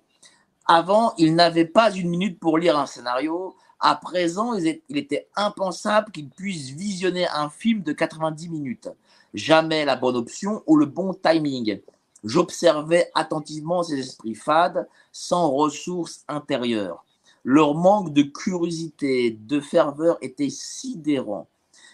Avant, 0.67 1.13
il 1.17 1.35
n'avait 1.35 1.65
pas 1.65 1.91
une 1.91 2.09
minute 2.09 2.39
pour 2.39 2.57
lire 2.57 2.77
un 2.77 2.85
scénario. 2.85 3.55
À 3.79 3.95
présent, 3.95 4.53
il 4.53 4.97
était 4.97 5.27
impensable 5.35 6.11
qu'il 6.11 6.29
puisse 6.29 6.69
visionner 6.69 7.27
un 7.27 7.49
film 7.49 7.81
de 7.81 7.93
90 7.93 8.49
minutes. 8.49 8.89
Jamais 9.33 9.85
la 9.85 9.95
bonne 9.95 10.15
option 10.15 10.63
ou 10.67 10.77
le 10.77 10.85
bon 10.85 11.13
timing. 11.13 11.81
J'observais 12.23 13.09
attentivement 13.15 13.81
ces 13.81 13.99
esprits 13.99 14.35
fades, 14.35 14.87
sans 15.11 15.49
ressources 15.49 16.23
intérieures. 16.27 17.03
Leur 17.43 17.73
manque 17.73 18.13
de 18.13 18.21
curiosité, 18.21 19.31
de 19.31 19.59
ferveur 19.59 20.17
était 20.21 20.51
sidérant. 20.51 21.47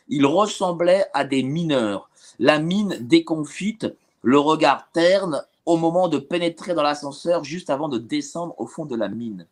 Ils 0.09 0.25
ressemblaient 0.25 1.05
à 1.13 1.23
des 1.23 1.43
mineurs, 1.43 2.09
la 2.39 2.59
mine 2.59 2.97
déconfite, 2.99 3.87
le 4.21 4.39
regard 4.39 4.89
terne 4.91 5.43
au 5.67 5.75
moment 5.75 6.07
de 6.07 6.17
pénétrer 6.17 6.73
dans 6.73 6.81
l'ascenseur 6.81 7.43
juste 7.43 7.69
avant 7.69 7.89
de 7.89 7.97
descendre 7.97 8.55
au 8.57 8.65
fond 8.65 8.85
de 8.85 8.95
la 8.95 9.09
mine. 9.09 9.45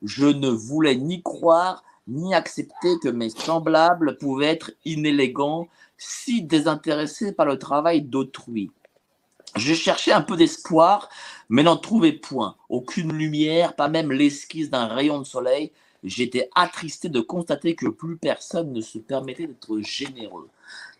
Je 0.00 0.26
ne 0.26 0.48
voulais 0.48 0.94
ni 0.94 1.22
croire 1.22 1.82
ni 2.06 2.34
accepter 2.34 3.00
que 3.02 3.08
mes 3.08 3.30
semblables 3.30 4.16
pouvaient 4.16 4.46
être 4.46 4.70
inélégants, 4.84 5.66
si 5.98 6.40
désintéressés 6.42 7.32
par 7.32 7.46
le 7.46 7.58
travail 7.58 8.02
d'autrui. 8.02 8.70
Je 9.56 9.74
cherchais 9.74 10.12
un 10.12 10.20
peu 10.20 10.36
d'espoir, 10.36 11.08
mais 11.48 11.64
n'en 11.64 11.76
trouvais 11.76 12.12
point. 12.12 12.54
Aucune 12.68 13.12
lumière, 13.12 13.74
pas 13.74 13.88
même 13.88 14.12
l'esquisse 14.12 14.70
d'un 14.70 14.86
rayon 14.86 15.18
de 15.18 15.24
soleil. 15.24 15.72
J'étais 16.04 16.48
attristé 16.54 17.08
de 17.08 17.20
constater 17.20 17.74
que 17.74 17.88
plus 17.88 18.16
personne 18.16 18.72
ne 18.72 18.80
se 18.80 18.98
permettait 18.98 19.48
d'être 19.48 19.80
généreux. 19.80 20.48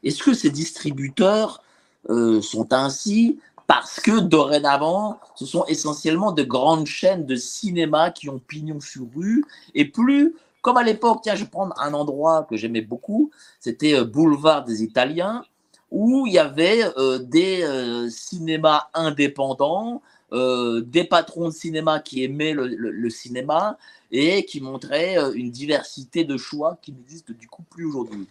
Est-ce 0.02 0.24
que 0.24 0.34
ces 0.34 0.50
distributeurs 0.50 1.62
euh, 2.08 2.40
sont 2.42 2.72
ainsi 2.72 3.38
parce 3.66 4.00
que 4.00 4.20
dorénavant, 4.20 5.18
ce 5.34 5.44
sont 5.44 5.64
essentiellement 5.66 6.32
de 6.32 6.42
grandes 6.42 6.86
chaînes 6.86 7.26
de 7.26 7.36
cinéma 7.36 8.10
qui 8.10 8.28
ont 8.28 8.38
pignon 8.38 8.80
sur 8.80 9.06
rue, 9.14 9.44
et 9.74 9.84
plus, 9.86 10.34
comme 10.62 10.76
à 10.76 10.82
l'époque, 10.82 11.20
tiens, 11.22 11.34
je 11.34 11.44
vais 11.44 11.50
prendre 11.50 11.74
un 11.80 11.92
endroit 11.94 12.46
que 12.48 12.56
j'aimais 12.56 12.80
beaucoup, 12.80 13.30
c'était 13.60 13.94
euh, 13.94 14.04
Boulevard 14.04 14.64
des 14.64 14.82
Italiens, 14.82 15.44
où 15.90 16.26
il 16.26 16.34
y 16.34 16.38
avait 16.38 16.82
euh, 16.98 17.18
des 17.18 17.62
euh, 17.62 18.08
cinémas 18.10 18.88
indépendants, 18.94 20.02
des 20.32 21.04
patrons 21.04 21.48
de 21.48 21.54
cinéma 21.54 22.00
qui 22.00 22.24
aimaient 22.24 22.52
le, 22.52 23.10
cinéma 23.10 23.78
et 24.10 24.44
qui 24.44 24.60
montraient 24.60 25.16
une 25.36 25.52
diversité 25.52 26.24
de 26.24 26.36
choix 26.36 26.78
qui 26.82 26.92
n'existe 26.92 27.30
du 27.30 27.46
coup 27.46 27.62
plus 27.62 27.86
aujourd'hui. 27.86 28.26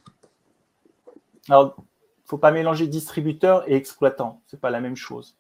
Alors, 1.48 1.78
faut 2.26 2.38
pas 2.38 2.52
mélanger 2.52 2.88
distributeur 2.88 3.70
et 3.70 3.76
exploitant. 3.76 4.42
C'est 4.48 4.60
pas 4.60 4.70
la 4.70 4.82
même 4.82 4.96
chose. 4.96 5.38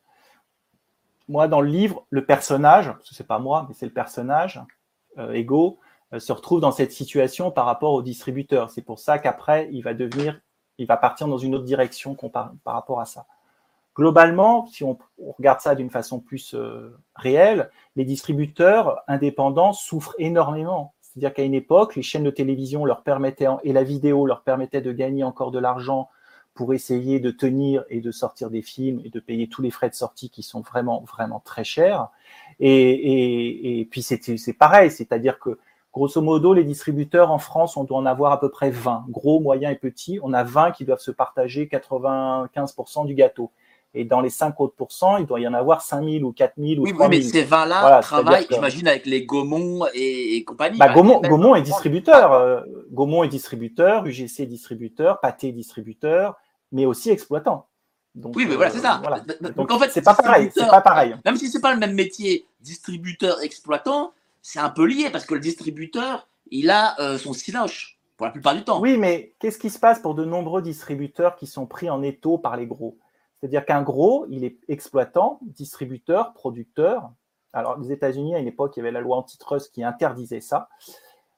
Moi, 1.27 1.47
dans 1.47 1.61
le 1.61 1.69
livre, 1.69 2.05
le 2.11 2.25
personnage, 2.25 2.93
ce 3.01 3.21
n'est 3.21 3.27
pas 3.27 3.39
moi, 3.39 3.65
mais 3.67 3.73
c'est 3.73 3.87
le 3.87 3.93
personnage, 3.93 4.61
euh, 5.17 5.31
Ego, 5.31 5.79
euh, 6.13 6.19
se 6.19 6.31
retrouve 6.31 6.61
dans 6.61 6.71
cette 6.71 6.91
situation 6.91 7.49
par 7.49 7.65
rapport 7.65 7.93
au 7.93 8.03
distributeur. 8.03 8.69
C'est 8.69 8.83
pour 8.83 8.99
ça 8.99 9.17
qu'après, 9.17 9.67
il 9.71 9.81
va 9.81 9.95
devenir, 9.95 10.39
il 10.77 10.85
va 10.85 10.97
partir 10.97 11.27
dans 11.27 11.39
une 11.39 11.55
autre 11.55 11.65
direction 11.65 12.15
par, 12.15 12.53
par 12.63 12.75
rapport 12.75 13.01
à 13.01 13.05
ça. 13.05 13.25
Globalement, 13.95 14.67
si 14.67 14.83
on, 14.83 14.97
regarde 15.37 15.61
ça 15.61 15.73
d'une 15.73 15.89
façon 15.89 16.19
plus 16.19 16.53
euh, 16.53 16.95
réelle, 17.15 17.71
les 17.95 18.03
distributeurs 18.03 19.01
indépendants 19.07 19.73
souffrent 19.73 20.15
énormément. 20.19 20.93
C'est-à-dire 21.01 21.33
qu'à 21.33 21.43
une 21.43 21.53
époque, 21.53 21.95
les 21.95 22.01
chaînes 22.01 22.25
de 22.25 22.29
télévision 22.29 22.83
leur 22.83 23.03
permettaient, 23.03 23.47
et 23.63 23.71
la 23.71 23.83
vidéo 23.83 24.27
leur 24.27 24.43
permettait 24.43 24.81
de 24.81 24.91
gagner 24.91 25.23
encore 25.23 25.51
de 25.51 25.59
l'argent 25.59 26.09
pour 26.55 26.73
essayer 26.73 27.19
de 27.19 27.31
tenir 27.31 27.83
et 27.89 27.99
de 27.99 28.11
sortir 28.11 28.49
des 28.49 28.61
films 28.61 29.01
et 29.03 29.09
de 29.09 29.19
payer 29.19 29.47
tous 29.47 29.61
les 29.61 29.71
frais 29.71 29.89
de 29.89 29.93
sortie 29.93 30.29
qui 30.29 30.41
sont 30.41 30.61
vraiment, 30.61 31.03
vraiment 31.05 31.41
très 31.43 31.65
chers. 31.65 32.07
Et, 32.61 33.81
et, 33.81 33.85
puis 33.85 34.01
c'est 34.01 34.53
pareil, 34.53 34.89
c'est-à-dire 34.89 35.37
que 35.37 35.59
grosso 35.93 36.21
modo, 36.21 36.53
les 36.53 36.63
distributeurs 36.63 37.29
en 37.29 37.39
France, 37.39 37.75
on 37.75 37.83
doit 37.83 37.97
en 37.97 38.05
avoir 38.05 38.31
à 38.31 38.39
peu 38.39 38.49
près 38.49 38.71
20, 38.71 39.05
gros, 39.09 39.41
moyens 39.41 39.73
et 39.73 39.77
petits. 39.77 40.19
On 40.23 40.31
a 40.31 40.45
20 40.45 40.71
qui 40.71 40.85
doivent 40.85 40.99
se 40.99 41.11
partager 41.11 41.67
95% 41.67 43.05
du 43.05 43.15
gâteau. 43.15 43.51
Et 43.93 44.03
dans 44.03 44.19
les 44.19 44.29
5 44.29 44.59
autres 44.59 44.75
pourcents, 44.75 45.17
il 45.17 45.25
doit 45.25 45.39
y 45.39 45.47
en 45.47 45.53
avoir 45.53 45.81
5000 45.81 46.23
ou 46.23 46.33
4000 46.33 46.79
ou 46.79 46.83
oui, 46.83 46.93
Oui, 46.97 47.05
mais 47.09 47.21
ces 47.21 47.45
20-là 47.45 48.01
travaillent, 48.01 48.45
j'imagine, 48.49 48.87
avec 48.89 49.05
les 49.05 49.25
Gaumont 49.25 49.85
et, 49.93 50.43
compagnie. 50.43 50.77
Bah, 50.77 50.89
Gaumont, 50.93 51.21
Gaumont, 51.21 51.55
est 51.55 51.61
distributeur. 51.61 52.33
Euh, 52.33 52.61
Gaumont 52.91 53.23
est 53.23 53.29
distributeur, 53.29 54.05
UGC 54.05 54.41
est 54.41 54.45
distributeur, 54.47 55.21
Pathé 55.21 55.53
distributeur, 55.53 56.35
mais 56.75 56.85
aussi 56.85 57.09
exploitant. 57.09 57.67
oui, 58.15 58.45
mais 58.45 58.55
voilà, 58.55 58.69
c'est 58.69 58.79
ça. 58.79 59.01
Euh, 59.01 59.49
Donc, 59.51 59.71
en 59.71 59.79
fait, 59.79 59.91
c'est 59.91 60.01
pas 60.01 60.13
pareil. 60.13 60.51
C'est 60.53 60.67
pas 60.67 60.81
pareil. 60.81 61.15
Même 61.23 61.37
si 61.37 61.49
c'est 61.49 61.61
pas 61.61 61.73
le 61.73 61.79
même 61.79 61.93
métier, 61.93 62.45
distributeur, 62.59 63.41
exploitant, 63.41 64.11
c'est 64.41 64.59
un 64.59 64.69
peu 64.69 64.85
lié 64.85 65.09
parce 65.09 65.25
que 65.25 65.35
le 65.35 65.39
distributeur, 65.39 66.27
il 66.51 66.69
a 66.69 66.99
euh, 66.99 67.17
son 67.17 67.31
siloche 67.31 67.97
pour 68.17 68.25
la 68.25 68.33
plupart 68.33 68.55
du 68.55 68.63
temps. 68.65 68.81
Oui, 68.81 68.97
mais 68.97 69.33
qu'est-ce 69.39 69.57
qui 69.57 69.69
se 69.69 69.79
passe 69.79 69.99
pour 69.99 70.15
de 70.15 70.25
nombreux 70.25 70.61
distributeurs 70.61 71.37
qui 71.37 71.47
sont 71.47 71.65
pris 71.65 71.89
en 71.89 72.03
étau 72.03 72.37
par 72.37 72.57
les 72.57 72.67
gros? 72.67 72.97
C'est-à-dire 73.39 73.65
qu'un 73.65 73.81
gros, 73.81 74.25
il 74.29 74.43
est 74.43 74.57
exploitant, 74.67 75.39
distributeur, 75.43 76.33
producteur. 76.33 77.09
Alors, 77.53 77.79
aux 77.79 77.83
États-Unis, 77.83 78.35
à 78.35 78.39
une 78.39 78.47
époque, 78.47 78.75
il 78.75 78.79
y 78.79 78.81
avait 78.81 78.91
la 78.91 79.01
loi 79.01 79.15
antitrust 79.15 79.73
qui 79.73 79.81
interdisait 79.81 80.41
ça. 80.41 80.67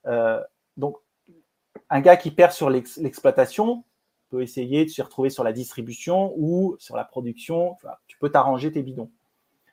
Euh, 0.07 0.41
donc, 0.77 0.97
un 1.91 2.01
gars 2.01 2.17
qui 2.17 2.31
perd 2.31 2.53
sur 2.53 2.71
l'exploitation 2.71 3.83
peut 4.29 4.41
essayer 4.41 4.85
de 4.85 4.89
se 4.89 5.01
retrouver 5.01 5.29
sur 5.29 5.43
la 5.43 5.53
distribution 5.53 6.33
ou 6.37 6.75
sur 6.79 6.95
la 6.95 7.03
production. 7.03 7.77
tu 8.07 8.17
peux 8.17 8.29
t'arranger 8.29 8.71
tes 8.71 8.83
bidons. 8.83 9.11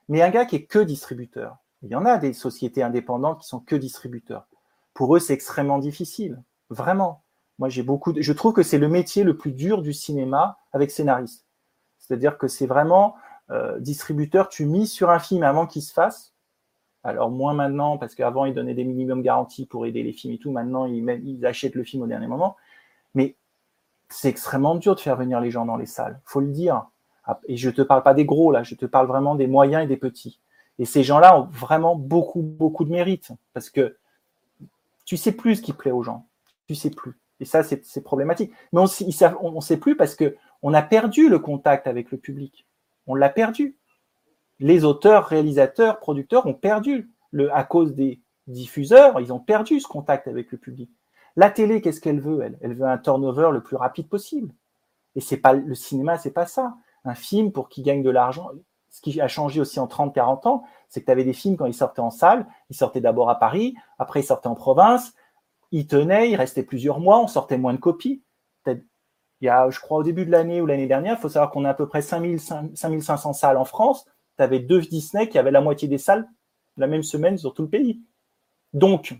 Mais 0.09 0.23
un 0.23 0.31
gars 0.31 0.45
qui 0.45 0.57
est 0.57 0.65
que 0.65 0.79
distributeur, 0.79 1.59
il 1.83 1.91
y 1.91 1.95
en 1.95 2.05
a 2.05 2.19
des 2.19 2.33
sociétés 2.33 2.83
indépendantes 2.83 3.41
qui 3.41 3.49
sont 3.49 3.61
que 3.61 3.77
distributeurs. 3.77 4.47
Pour 4.93 5.17
eux, 5.17 5.19
c'est 5.19 5.35
extrêmement 5.35 5.79
difficile. 5.79 6.43
Vraiment. 6.71 7.23
Moi, 7.59 7.69
j'ai 7.69 7.83
beaucoup. 7.83 8.13
Je 8.17 8.33
trouve 8.33 8.53
que 8.53 8.63
c'est 8.63 8.79
le 8.79 8.89
métier 8.89 9.25
le 9.25 9.37
plus 9.37 9.53
dur 9.53 9.83
du 9.83 9.93
cinéma 9.93 10.59
avec 10.73 10.91
scénariste. 10.91 11.47
C'est-à-dire 11.99 12.39
que 12.39 12.49
c'est 12.49 12.67
vraiment 12.67 13.17
euh, 13.51 13.79
distributeur. 13.81 14.49
Tu 14.49 14.67
mises 14.67 14.93
sur 14.93 15.11
un 15.11 15.19
film 15.19 15.43
avant 15.43 15.67
qu'il 15.67 15.83
se 15.83 15.93
fasse. 15.93 16.35
Alors 17.03 17.31
moins 17.31 17.53
maintenant 17.53 17.99
parce 17.99 18.15
qu'avant 18.15 18.47
ils 18.47 18.55
donnaient 18.55 18.75
des 18.75 18.85
minimums 18.85 19.21
garanties 19.21 19.67
pour 19.67 19.85
aider 19.85 20.03
les 20.03 20.13
films 20.13 20.33
et 20.33 20.39
tout. 20.39 20.51
Maintenant 20.51 20.87
ils 20.87 21.45
achètent 21.45 21.75
le 21.75 21.85
film 21.85 22.03
au 22.03 22.07
dernier 22.07 22.27
moment. 22.27 22.57
C'est 24.15 24.29
extrêmement 24.29 24.77
dur 24.77 24.95
de 24.95 25.01
faire 25.01 25.17
venir 25.17 25.41
les 25.41 25.51
gens 25.51 25.67
dans 25.67 25.77
les 25.77 25.87
salles, 25.87 26.21
faut 26.25 26.41
le 26.41 26.53
dire. 26.53 26.87
Ah, 27.25 27.41
et 27.49 27.57
je 27.57 27.69
te 27.69 27.83
parle 27.83 28.05
pas 28.05 28.15
des 28.15 28.25
gros 28.25 28.53
là, 28.53 28.63
je 28.63 28.77
te 28.77 28.87
parle 28.87 29.09
vraiment 29.09 29.35
des 29.35 29.49
moyens 29.49 29.83
et 29.83 29.87
des 29.89 29.97
petits. 29.97 30.41
Et 30.79 30.85
ces 30.85 31.03
gens-là 31.03 31.39
ont 31.39 31.49
vraiment 31.51 31.97
beaucoup, 31.97 32.43
beaucoup 32.43 32.85
de 32.85 32.91
mérite 32.91 33.33
parce 33.55 33.71
que 33.71 33.97
tu 35.05 35.17
sais 35.17 35.33
plus 35.33 35.57
ce 35.57 35.63
qui 35.63 35.73
plaît 35.73 35.91
aux 35.91 36.05
gens, 36.05 36.27
tu 36.69 36.77
sais 36.77 36.91
plus. 36.91 37.19
Et 37.41 37.45
ça, 37.45 37.63
c'est 37.65 38.05
problématique. 38.05 38.53
Mais 38.73 38.81
on 38.81 39.53
ne 39.53 39.61
sait 39.61 39.77
plus 39.77 39.97
parce 39.97 40.15
que 40.15 40.37
on 40.63 40.73
a 40.73 40.83
perdu 40.83 41.29
le 41.29 41.41
contact 41.41 41.87
avec 41.87 42.11
le 42.13 42.19
public. 42.19 42.67
On 43.07 43.15
l'a 43.17 43.29
perdu. 43.29 43.77
Les 44.61 44.85
auteurs, 44.85 45.27
réalisateurs, 45.27 45.99
producteurs 45.99 46.47
ont 46.47 46.55
perdu 46.55 47.11
à 47.53 47.65
cause 47.65 47.95
des 47.95 48.21
diffuseurs, 48.47 49.21
ils 49.21 49.33
ont 49.33 49.41
perdu 49.41 49.81
ce 49.81 49.89
contact 49.89 50.29
avec 50.29 50.53
le 50.53 50.59
public. 50.59 50.91
La 51.37 51.51
télé, 51.51 51.81
qu'est-ce 51.81 52.01
qu'elle 52.01 52.21
veut? 52.21 52.57
Elle 52.61 52.75
veut 52.75 52.87
un 52.87 52.99
turnover 52.99 53.51
le 53.53 53.63
plus 53.63 53.77
rapide 53.77 54.09
possible. 54.09 54.53
Et 55.17 55.21
c'est 55.21 55.37
pas 55.37 55.53
le 55.53 55.75
cinéma, 55.75 56.19
c'est 56.19 56.33
pas 56.33 56.47
ça. 56.47 56.77
Un 57.05 57.15
film 57.15 57.53
pour 57.53 57.69
qu'il 57.69 57.85
gagne 57.85 58.03
de 58.03 58.11
l'argent. 58.11 58.51
Ce 58.91 59.01
qui 59.01 59.21
a 59.21 59.29
changé 59.29 59.61
aussi 59.61 59.81
en 59.81 59.87
30-40 59.87 60.49
ans, 60.49 60.65
c'est 60.89 61.01
que 61.01 61.07
tu 61.07 61.13
avais 61.13 61.25
des 61.25 61.33
films 61.33 61.57
quand 61.57 61.67
ils 61.67 61.75
sortaient 61.75 62.01
en 62.01 62.11
salle, 62.11 62.47
ils 62.71 62.77
sortaient 62.77 63.01
d'abord 63.01 63.29
à 63.29 63.39
Paris, 63.39 63.75
après 63.99 64.21
ils 64.21 64.25
sortaient 64.25 64.47
en 64.47 64.55
province, 64.55 65.15
ils 65.73 65.89
tenaient, 65.89 66.31
ils 66.31 66.37
restaient 66.37 66.63
plusieurs 66.63 67.01
mois, 67.01 67.21
on 67.21 67.27
sortait 67.27 67.59
moins 67.59 67.75
de 67.75 67.79
copies. 67.79 68.23
Il 69.41 69.47
y 69.47 69.49
a, 69.49 69.69
je 69.69 69.81
crois, 69.81 69.99
au 69.99 70.03
début 70.05 70.25
de 70.25 70.31
l'année 70.31 70.61
ou 70.61 70.67
l'année 70.67 70.87
dernière, 70.87 71.17
il 71.19 71.21
faut 71.21 71.29
savoir 71.29 71.51
qu'on 71.51 71.65
a 71.65 71.71
à 71.71 71.75
peu 71.75 71.89
près 71.89 72.01
5000, 72.01 72.41
5500 72.75 73.33
salles 73.33 73.57
en 73.57 73.65
France. 73.65 74.07
Tu 74.39 74.43
avais 74.43 74.61
deux 74.61 74.81
Disney 74.81 75.29
qui 75.29 75.39
avaient 75.39 75.51
la 75.51 75.61
moitié 75.61 75.89
des 75.89 75.99
salles 75.99 76.27
la 76.77 76.87
même 76.87 77.03
semaine 77.03 77.37
sur 77.37 77.53
tout 77.53 77.63
le 77.63 77.69
pays. 77.69 78.01
Donc, 78.73 79.17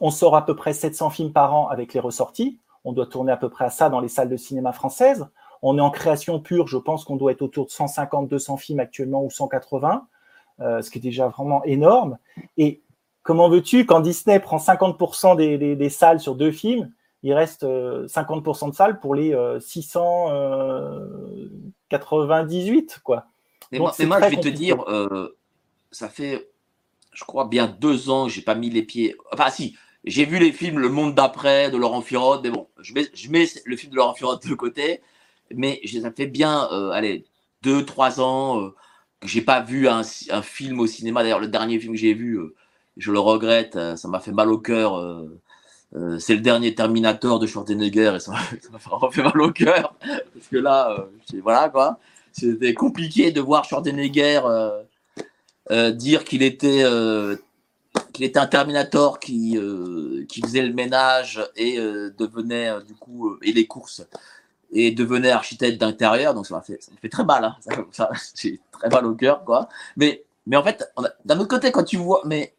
on 0.00 0.10
sort 0.10 0.34
à 0.34 0.44
peu 0.44 0.56
près 0.56 0.72
700 0.72 1.10
films 1.10 1.32
par 1.32 1.54
an 1.54 1.68
avec 1.68 1.94
les 1.94 2.00
ressorties. 2.00 2.58
On 2.84 2.92
doit 2.92 3.06
tourner 3.06 3.32
à 3.32 3.36
peu 3.36 3.50
près 3.50 3.66
à 3.66 3.70
ça 3.70 3.90
dans 3.90 4.00
les 4.00 4.08
salles 4.08 4.30
de 4.30 4.36
cinéma 4.36 4.72
françaises. 4.72 5.28
On 5.62 5.76
est 5.76 5.82
en 5.82 5.90
création 5.90 6.40
pure, 6.40 6.66
je 6.66 6.78
pense 6.78 7.04
qu'on 7.04 7.16
doit 7.16 7.32
être 7.32 7.42
autour 7.42 7.66
de 7.66 7.70
150-200 7.70 8.58
films 8.58 8.80
actuellement 8.80 9.22
ou 9.22 9.30
180, 9.30 10.06
euh, 10.60 10.80
ce 10.80 10.90
qui 10.90 10.96
est 10.98 11.02
déjà 11.02 11.28
vraiment 11.28 11.62
énorme. 11.64 12.16
Et 12.56 12.80
comment 13.22 13.50
veux-tu, 13.50 13.84
quand 13.84 14.00
Disney 14.00 14.40
prend 14.40 14.56
50% 14.56 15.36
des, 15.36 15.88
salles 15.90 16.20
sur 16.20 16.34
deux 16.34 16.52
films, 16.52 16.90
il 17.22 17.34
reste 17.34 17.64
50% 17.64 17.66
euh, 17.66 18.70
de 18.70 18.74
salles 18.74 19.00
pour 19.00 19.14
les 19.14 19.36
698, 19.60 21.90
euh, 21.90 23.00
quoi. 23.04 23.26
Mais 23.70 23.78
moi, 23.78 23.92
je 23.98 24.06
vais 24.06 24.40
te 24.40 24.48
dire, 24.48 24.82
ça 25.90 26.08
fait, 26.08 26.48
je 27.12 27.24
crois, 27.24 27.46
bien 27.46 27.66
deux 27.66 28.08
ans 28.08 28.26
que 28.26 28.32
j'ai 28.32 28.42
pas 28.42 28.54
mis 28.54 28.70
les 28.70 28.82
pieds. 28.82 29.16
Enfin, 29.32 29.50
si, 29.50 29.76
j'ai 30.04 30.24
vu 30.24 30.38
les 30.38 30.52
films 30.52 30.78
Le 30.78 30.88
Monde 30.88 31.14
d'après 31.14 31.70
de 31.70 31.76
Laurent 31.76 32.00
Furod, 32.00 32.40
mais 32.42 32.50
bon, 32.50 32.68
je 32.80 32.94
mets, 32.94 33.48
le 33.64 33.76
film 33.76 33.92
de 33.92 33.96
Laurent 33.96 34.14
Furod 34.14 34.40
de 34.42 34.54
côté, 34.54 35.00
mais 35.54 35.80
ça 36.00 36.10
fait 36.10 36.26
bien, 36.26 36.68
euh, 36.72 36.90
allez, 36.90 37.24
deux, 37.62 37.84
trois 37.84 38.20
ans 38.20 38.60
euh, 38.60 38.74
que 39.20 39.28
j'ai 39.28 39.42
pas 39.42 39.60
vu 39.60 39.88
un, 39.88 40.02
film 40.42 40.80
au 40.80 40.86
cinéma. 40.86 41.22
D'ailleurs, 41.22 41.40
le 41.40 41.48
dernier 41.48 41.78
film 41.78 41.94
que 41.94 41.98
j'ai 41.98 42.14
vu, 42.14 42.38
euh, 42.38 42.54
je 42.96 43.12
le 43.12 43.20
regrette, 43.20 43.76
euh, 43.76 43.96
ça 43.96 44.08
m'a 44.08 44.20
fait 44.20 44.32
mal 44.32 44.50
au 44.50 44.58
cœur. 44.58 45.24
C'est 46.20 46.34
le 46.34 46.40
dernier 46.40 46.74
Terminator 46.76 47.40
de 47.40 47.48
Schwarzenegger 47.48 48.12
et 48.14 48.20
ça 48.20 48.30
m'a 48.30 49.10
fait 49.10 49.22
mal 49.24 49.40
au 49.40 49.50
cœur 49.50 49.96
parce 50.00 50.46
que 50.48 50.56
là, 50.56 51.08
voilà 51.42 51.68
quoi, 51.68 51.98
c'était 52.30 52.74
compliqué 52.74 53.32
de 53.32 53.40
voir 53.40 53.64
Schwarzenegger 53.64 54.40
dire 55.94 56.22
qu'il 56.22 56.44
était 56.44 56.84
qu'il 58.12 58.24
était 58.24 58.38
un 58.38 58.46
Terminator 58.46 59.18
qui, 59.20 59.56
euh, 59.56 60.24
qui 60.28 60.40
faisait 60.42 60.62
le 60.62 60.72
ménage 60.72 61.42
et 61.56 61.78
euh, 61.78 62.14
devenait 62.16 62.70
euh, 62.70 62.80
du 62.80 62.94
coup 62.94 63.36
et 63.42 63.52
les 63.52 63.66
courses 63.66 64.02
et 64.72 64.90
devenait 64.90 65.30
architecte 65.30 65.80
d'intérieur. 65.80 66.34
Donc 66.34 66.46
ça 66.46 66.54
m'a 66.54 66.62
fait, 66.62 66.82
ça 66.82 66.92
très 67.10 67.24
mal, 67.24 67.44
hein. 67.44 67.56
ça, 67.92 68.10
j'ai 68.34 68.60
très 68.72 68.88
mal 68.88 69.06
au 69.06 69.14
cœur 69.14 69.44
quoi. 69.44 69.68
Mais 69.96 70.24
mais 70.46 70.56
en 70.56 70.64
fait, 70.64 70.90
d'un 71.24 71.38
autre 71.38 71.48
côté, 71.48 71.70
quand 71.70 71.84
tu 71.84 71.96
vois, 71.96 72.22
mais 72.24 72.54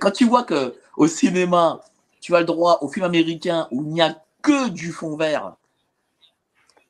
quand 0.00 0.10
tu 0.10 0.24
vois 0.24 0.44
que 0.44 0.74
au 0.96 1.06
cinéma, 1.06 1.80
tu 2.20 2.34
as 2.34 2.40
le 2.40 2.46
droit 2.46 2.78
au 2.80 2.88
film 2.88 3.04
américain 3.04 3.68
où 3.70 3.82
il 3.82 3.88
n'y 3.88 4.00
a 4.00 4.16
que 4.42 4.68
du 4.68 4.92
fond 4.92 5.16
vert, 5.16 5.56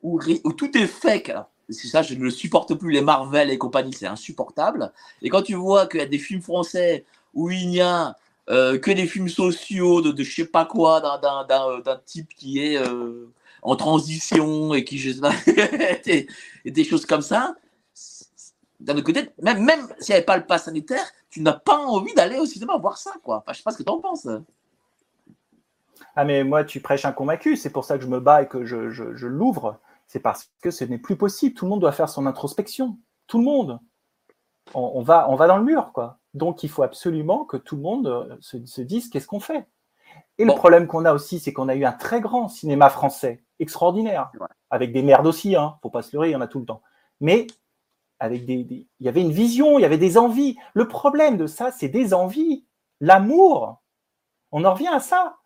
où, 0.03 0.19
où 0.43 0.53
tout 0.53 0.77
est 0.77 0.87
fake. 0.87 1.33
C'est 1.69 1.87
ça, 1.87 2.01
je 2.01 2.13
ne 2.13 2.23
le 2.23 2.29
supporte 2.29 2.73
plus. 2.75 2.91
Les 2.91 3.01
Marvel 3.01 3.49
et 3.49 3.57
compagnie, 3.57 3.93
c'est 3.93 4.07
insupportable. 4.07 4.93
Et 5.21 5.29
quand 5.29 5.41
tu 5.41 5.55
vois 5.55 5.85
qu'il 5.87 5.99
y 5.99 6.03
a 6.03 6.05
des 6.05 6.19
films 6.19 6.41
français 6.41 7.03
où 7.37 7.51
il 7.51 7.69
n'y 7.69 7.81
a 7.81 8.15
euh, 8.49 8.79
que 8.79 8.91
des 8.91 9.05
films 9.05 9.29
sociaux 9.29 10.01
de, 10.01 10.11
de 10.11 10.23
je 10.23 10.35
sais 10.35 10.45
pas 10.45 10.65
quoi, 10.65 10.99
d'un 11.01 12.01
type 12.03 12.29
qui 12.35 12.59
est 12.59 12.77
euh, 12.77 13.31
en 13.61 13.75
transition 13.75 14.73
et 14.73 14.83
qui, 14.83 14.97
je 14.97 15.11
sais 15.11 15.21
pas, 15.21 15.33
et 16.65 16.71
des 16.71 16.83
choses 16.83 17.05
comme 17.05 17.21
ça. 17.21 17.55
d'un 18.79 18.95
autre 18.95 19.05
côté, 19.05 19.29
même, 19.39 19.63
même 19.63 19.87
s'il 19.99 20.13
n'y 20.13 20.17
avait 20.17 20.25
pas 20.25 20.37
le 20.37 20.47
pass 20.47 20.65
sanitaire, 20.65 21.05
tu 21.29 21.41
n'as 21.41 21.53
pas 21.53 21.77
envie 21.77 22.13
d'aller 22.15 22.39
au 22.39 22.47
cinéma 22.47 22.75
voir 22.77 22.97
ça, 22.97 23.11
quoi. 23.23 23.37
Enfin, 23.37 23.53
je 23.53 23.57
sais 23.57 23.63
pas 23.63 23.71
ce 23.71 23.77
que 23.77 23.83
tu 23.83 23.91
en 23.91 23.99
penses. 23.99 24.27
Ah, 26.15 26.25
mais 26.25 26.43
moi, 26.43 26.63
tu 26.63 26.79
prêches 26.79 27.05
un 27.05 27.11
convaincu. 27.11 27.55
C'est 27.55 27.69
pour 27.69 27.85
ça 27.85 27.97
que 27.99 28.03
je 28.03 28.09
me 28.09 28.19
bats 28.19 28.41
et 28.41 28.47
que 28.47 28.65
je, 28.65 28.89
je 28.89 29.27
l'ouvre. 29.27 29.79
C'est 30.07 30.19
parce 30.19 30.49
que 30.61 30.71
ce 30.71 30.85
n'est 30.85 30.97
plus 30.97 31.17
possible. 31.17 31.53
Tout 31.53 31.65
le 31.65 31.69
monde 31.69 31.81
doit 31.81 31.91
faire 31.91 32.09
son 32.09 32.25
introspection. 32.25 32.97
Tout 33.27 33.37
le 33.37 33.43
monde 33.43 33.79
on, 34.73 35.01
va, 35.01 35.29
on 35.29 35.35
va 35.35 35.47
dans 35.47 35.57
le 35.57 35.63
mur, 35.63 35.91
quoi. 35.93 36.19
Donc, 36.33 36.63
il 36.63 36.69
faut 36.69 36.83
absolument 36.83 37.45
que 37.45 37.57
tout 37.57 37.75
le 37.75 37.81
monde 37.81 38.07
euh, 38.07 38.35
se, 38.41 38.81
dise 38.81 39.09
qu'est-ce 39.09 39.27
qu'on 39.27 39.39
fait. 39.39 39.67
Et 40.37 40.45
le 40.45 40.53
problème 40.53 40.87
qu'on 40.87 41.05
a 41.05 41.13
aussi, 41.13 41.39
c'est 41.39 41.51
qu'on 41.51 41.67
a 41.67 41.75
eu 41.75 41.83
un 41.83 41.93
très 41.93 42.21
grand 42.21 42.47
cinéma 42.47 42.89
français, 42.89 43.43
extraordinaire, 43.59 44.31
avec 44.69 44.93
des 44.93 45.01
merdes 45.01 45.25
aussi, 45.25 45.55
hein, 45.55 45.77
faut 45.81 45.89
pas 45.89 46.03
se 46.03 46.15
leurrer, 46.15 46.29
il 46.29 46.33
y 46.33 46.35
en 46.35 46.41
a 46.41 46.47
tout 46.47 46.59
le 46.59 46.65
temps. 46.65 46.81
Mais 47.21 47.47
avec 48.19 48.45
des, 48.45 48.87
il 48.99 49.05
y 49.05 49.09
avait 49.09 49.21
une 49.21 49.31
vision, 49.31 49.79
il 49.79 49.81
y 49.81 49.85
avait 49.85 49.97
des 49.97 50.17
envies. 50.17 50.57
Le 50.73 50.87
problème 50.87 51.37
de 51.37 51.47
ça, 51.47 51.71
c'est 51.71 51.89
des 51.89 52.13
envies, 52.13 52.67
l'amour. 52.99 53.81
On 54.51 54.63
en 54.63 54.73
revient 54.73 54.87
à 54.87 54.99
ça. 54.99 55.37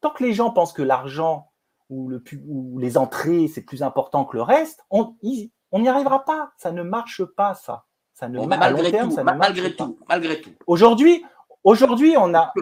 Tant 0.00 0.10
que 0.10 0.24
les 0.24 0.32
gens 0.32 0.50
pensent 0.50 0.72
que 0.72 0.82
l'argent 0.82 1.52
ou, 1.88 2.08
le, 2.08 2.22
ou 2.46 2.78
les 2.78 2.98
entrées, 2.98 3.48
c'est 3.48 3.62
plus 3.62 3.82
important 3.82 4.24
que 4.24 4.36
le 4.36 4.42
reste, 4.42 4.84
on 4.90 5.16
n'y 5.22 5.88
arrivera 5.88 6.24
pas. 6.24 6.52
Ça 6.56 6.72
ne 6.72 6.82
marche 6.82 7.24
pas, 7.24 7.54
ça. 7.54 7.84
Ça 8.14 8.28
ne, 8.28 8.38
malgré, 8.46 8.92
tout, 8.92 9.16
malgré 9.24 9.74
tout, 9.74 9.98
malgré 10.08 10.40
tout. 10.40 10.52
Aujourd'hui, 10.68 11.24
aujourd'hui, 11.64 12.14
on 12.16 12.32
a, 12.32 12.52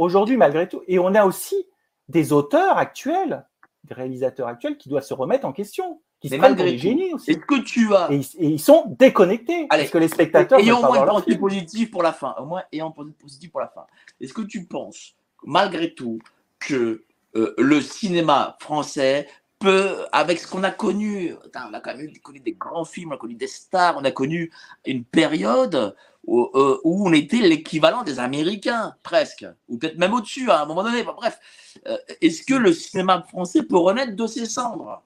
aujourd'hui, 0.00 0.38
malgré 0.38 0.66
tout, 0.66 0.82
et 0.88 0.98
on 0.98 1.14
a 1.14 1.26
aussi 1.26 1.66
des 2.08 2.32
auteurs 2.32 2.78
actuels, 2.78 3.44
des 3.84 3.94
réalisateurs 3.94 4.48
actuels 4.48 4.78
qui 4.78 4.88
doivent 4.88 5.04
se 5.04 5.12
remettre 5.12 5.46
en 5.46 5.52
question, 5.52 6.00
qui 6.20 6.30
se 6.30 6.36
malgré 6.36 6.72
des 6.72 6.78
génies 6.78 7.12
aussi. 7.12 7.32
Est-ce 7.32 7.38
que 7.40 7.60
tu 7.60 7.94
as 7.94 8.10
et, 8.10 8.22
ils 8.38 8.58
sont 8.58 8.96
déconnectés 8.98 9.66
Allez, 9.68 9.82
parce 9.82 9.90
que 9.90 9.98
les 9.98 10.08
spectateurs. 10.08 10.58
Ayant 10.58 10.78
au 10.78 10.94
moins 10.94 11.22
une 11.26 11.38
positive 11.38 11.90
pour 11.90 12.02
la 12.02 12.14
fin. 12.14 12.34
Au 12.38 12.46
moins, 12.46 12.62
ayant 12.72 12.94
une 12.98 13.12
positive 13.12 13.50
pour 13.50 13.60
la 13.60 13.68
fin. 13.68 13.84
Est-ce 14.22 14.32
que 14.32 14.40
tu 14.40 14.64
penses, 14.64 15.16
malgré 15.42 15.92
tout, 15.92 16.18
que 16.60 17.04
euh, 17.36 17.54
le 17.58 17.82
cinéma 17.82 18.56
français 18.58 19.28
avec 20.12 20.38
ce 20.38 20.46
qu'on 20.46 20.62
a 20.62 20.70
connu, 20.70 21.34
on 21.54 21.74
a 21.74 21.80
quand 21.80 21.96
même 21.96 22.16
connu 22.18 22.40
des 22.40 22.52
grands 22.52 22.84
films, 22.84 23.10
on 23.12 23.14
a 23.14 23.18
connu 23.18 23.34
des 23.34 23.46
stars, 23.46 23.96
on 23.98 24.04
a 24.04 24.10
connu 24.10 24.52
une 24.84 25.04
période 25.04 25.94
où, 26.26 26.50
euh, 26.54 26.80
on 26.84 27.12
était 27.12 27.38
l'équivalent 27.38 28.02
des 28.02 28.18
Américains, 28.18 28.96
presque, 29.02 29.46
ou 29.68 29.78
peut-être 29.78 29.98
même 29.98 30.14
au-dessus 30.14 30.50
à 30.50 30.62
un 30.62 30.66
moment 30.66 30.82
donné. 30.82 31.02
bref, 31.02 31.38
euh, 31.86 31.98
est-ce 32.20 32.42
que 32.44 32.54
le 32.54 32.72
cinéma 32.72 33.22
français 33.28 33.62
peut 33.62 33.76
renaître 33.76 34.16
de 34.16 34.26
ses 34.26 34.46
cendres? 34.46 35.02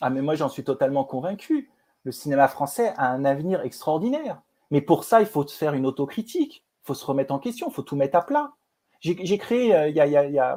Ah, 0.00 0.10
mais 0.10 0.20
moi 0.20 0.34
j'en 0.34 0.48
suis 0.48 0.64
totalement 0.64 1.04
convaincu. 1.04 1.70
Le 2.04 2.12
cinéma 2.12 2.48
français 2.48 2.92
a 2.96 3.08
un 3.08 3.24
avenir 3.24 3.62
extraordinaire. 3.62 4.40
Mais 4.70 4.80
pour 4.80 5.04
ça, 5.04 5.20
il 5.20 5.26
faut 5.26 5.46
faire 5.46 5.74
une 5.74 5.86
autocritique. 5.86 6.64
Il 6.84 6.86
faut 6.86 6.94
se 6.94 7.04
remettre 7.04 7.32
en 7.32 7.38
question, 7.38 7.68
il 7.68 7.74
faut 7.74 7.82
tout 7.82 7.96
mettre 7.96 8.18
à 8.18 8.22
plat. 8.22 8.52
J'ai 9.00 9.38
créé, 9.38 9.74
euh, 9.74 9.88
il 9.88 9.96
y 9.96 10.00
a 10.00 10.56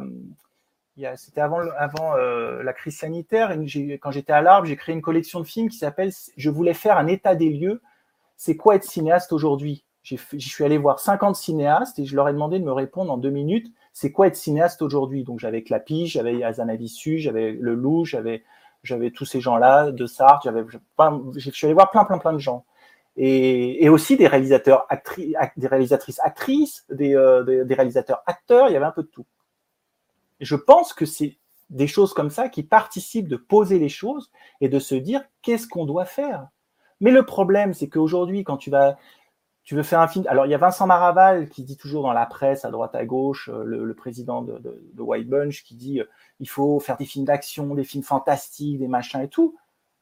c'était 1.16 1.42
avant, 1.42 1.62
euh, 2.16 2.64
la 2.64 2.74
crise 2.74 2.98
sanitaire. 2.98 3.56
quand 4.02 4.12
j'étais 4.12 4.34
à 4.34 4.42
l'Arbre, 4.42 4.68
j'ai 4.68 4.76
créé 4.76 4.96
une 4.96 5.02
collection 5.02 5.40
de 5.40 5.46
films 5.46 5.70
qui 5.70 5.78
s'appelle 5.78 6.12
Je 6.38 6.50
voulais 6.50 6.74
faire 6.74 6.98
un 6.98 7.08
état 7.08 7.36
des 7.36 7.50
lieux. 7.50 7.82
C'est 8.38 8.56
quoi 8.56 8.76
être 8.76 8.84
cinéaste 8.84 9.34
aujourd'hui? 9.34 9.84
Je 10.04 10.16
suis 10.38 10.64
allé 10.64 10.78
voir 10.78 11.00
50 11.00 11.36
cinéastes 11.36 12.00
et 12.00 12.06
je 12.06 12.16
leur 12.16 12.30
ai 12.30 12.34
demandé 12.34 12.58
de 12.60 12.64
me 12.64 12.72
répondre 12.72 13.12
en 13.12 13.18
deux 13.18 13.30
minutes 13.30 13.72
c'est 13.94 14.14
quoi 14.14 14.28
être 14.28 14.36
cinéaste 14.38 14.82
aujourd'hui? 14.82 15.26
Donc 15.26 15.40
j'avais 15.40 15.62
Clapiche, 15.62 16.14
j'avais 16.14 16.42
Azanavissu, 16.42 17.20
j'avais 17.20 17.52
Le 17.52 17.74
Loup, 17.74 18.06
j'avais 18.06 19.12
tous 19.12 19.26
ces 19.26 19.42
gens-là, 19.42 19.92
de 19.92 20.06
Sartre, 20.06 20.48
je 21.36 21.50
suis 21.52 21.66
allé 21.66 21.74
voir 21.74 21.92
plein, 21.92 22.06
plein, 22.06 22.18
plein 22.18 22.32
de 22.32 22.40
gens. 22.40 22.66
Et, 23.18 23.90
aussi 23.90 24.16
des 24.16 24.28
réalisateurs, 24.28 24.88
des 25.58 25.68
réalisatrices 25.68 26.22
actrices, 26.24 26.86
euh, 26.92 27.66
des 27.66 27.76
réalisateurs 27.76 28.24
acteurs, 28.26 28.70
il 28.70 28.74
y 28.74 28.78
avait 28.78 28.86
un 28.86 28.92
peu 28.92 29.04
de 29.04 29.10
tout 29.10 29.26
je 30.40 30.56
pense 30.56 30.94
que 30.94 31.06
c'est 31.06 31.38
des 31.70 31.88
choses 31.88 32.14
comme 32.14 32.30
ça 32.30 32.50
qui 32.50 32.64
participent 32.64 33.28
de 33.28 33.36
poser 33.36 33.80
les 33.80 33.90
choses 33.90 34.32
et 34.62 34.70
de 34.70 34.80
se 34.80 34.96
dire 34.96 35.24
qu'est-ce 35.42 35.68
qu'on 35.68 35.86
doit 35.86 36.06
faire? 36.06 36.48
Mais 37.00 37.12
le 37.12 37.26
problème, 37.26 37.74
c'est 37.74 37.90
qu'aujourd'hui, 37.90 38.44
quand 38.44 38.58
tu 38.58 38.70
vas, 38.70 38.98
tu 39.64 39.76
veux 39.76 39.84
faire 39.84 40.02
un 40.02 40.08
film, 40.08 40.26
alors 40.28 40.46
il 40.46 40.50
y 40.50 40.56
a 40.56 40.58
Vincent 40.58 40.88
Maraval 40.88 41.50
qui 41.50 41.64
dit 41.64 41.78
toujours 41.78 42.04
dans 42.04 42.14
la 42.14 42.26
presse 42.26 42.66
à 42.66 42.72
droite 42.72 42.96
à 42.96 43.06
gauche, 43.06 43.50
euh, 43.54 43.64
le, 43.64 43.94
président 43.94 44.42
de, 44.42 44.62
White 44.98 45.30
Bunch, 45.30 45.64
qui 45.64 45.76
dit 45.76 46.02
euh, 46.02 46.06
il 46.40 46.50
faut 46.50 46.80
faire 46.80 46.98
des 46.98 47.06
films 47.06 47.26
d'action, 47.26 47.76
des 47.76 47.84
films 47.84 48.04
fantastiques, 48.04 48.80
des 48.80 48.88
machins 48.88 49.22
et 49.22 49.30
tout. 49.30 49.56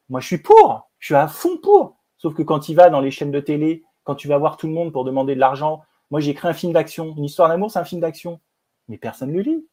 Moi, 0.10 0.22
je 0.22 0.28
suis 0.28 0.38
pour, 0.38 0.90
je 1.00 1.08
suis 1.08 1.16
à 1.16 1.28
fond 1.28 1.58
pour. 1.58 1.98
Sauf 2.18 2.34
que 2.34 2.42
quand 2.42 2.70
il 2.70 2.76
va 2.76 2.90
dans 2.90 3.02
les 3.02 3.12
chaînes 3.12 3.32
de 3.32 3.40
télé, 3.40 3.84
quand 4.04 4.16
tu 4.16 4.28
vas 4.28 4.38
voir 4.38 4.58
tout 4.58 4.68
le 4.68 4.74
monde 4.74 4.92
pour 4.92 5.04
demander 5.04 5.36
de 5.36 5.40
l'argent, 5.40 5.84
moi 6.10 6.22
j'ai 6.22 6.32
écrit 6.32 6.48
un 6.48 6.54
film 6.54 6.74
d'action, 6.74 7.14
une 7.18 7.26
histoire 7.26 7.50
d'amour, 7.50 7.70
c'est 7.70 7.80
un 7.80 7.84
film 7.84 8.02
d'action, 8.02 8.40
mais 8.88 8.98
personne 8.98 9.30
ne 9.30 9.36
le 9.36 9.42
lit 9.42 9.68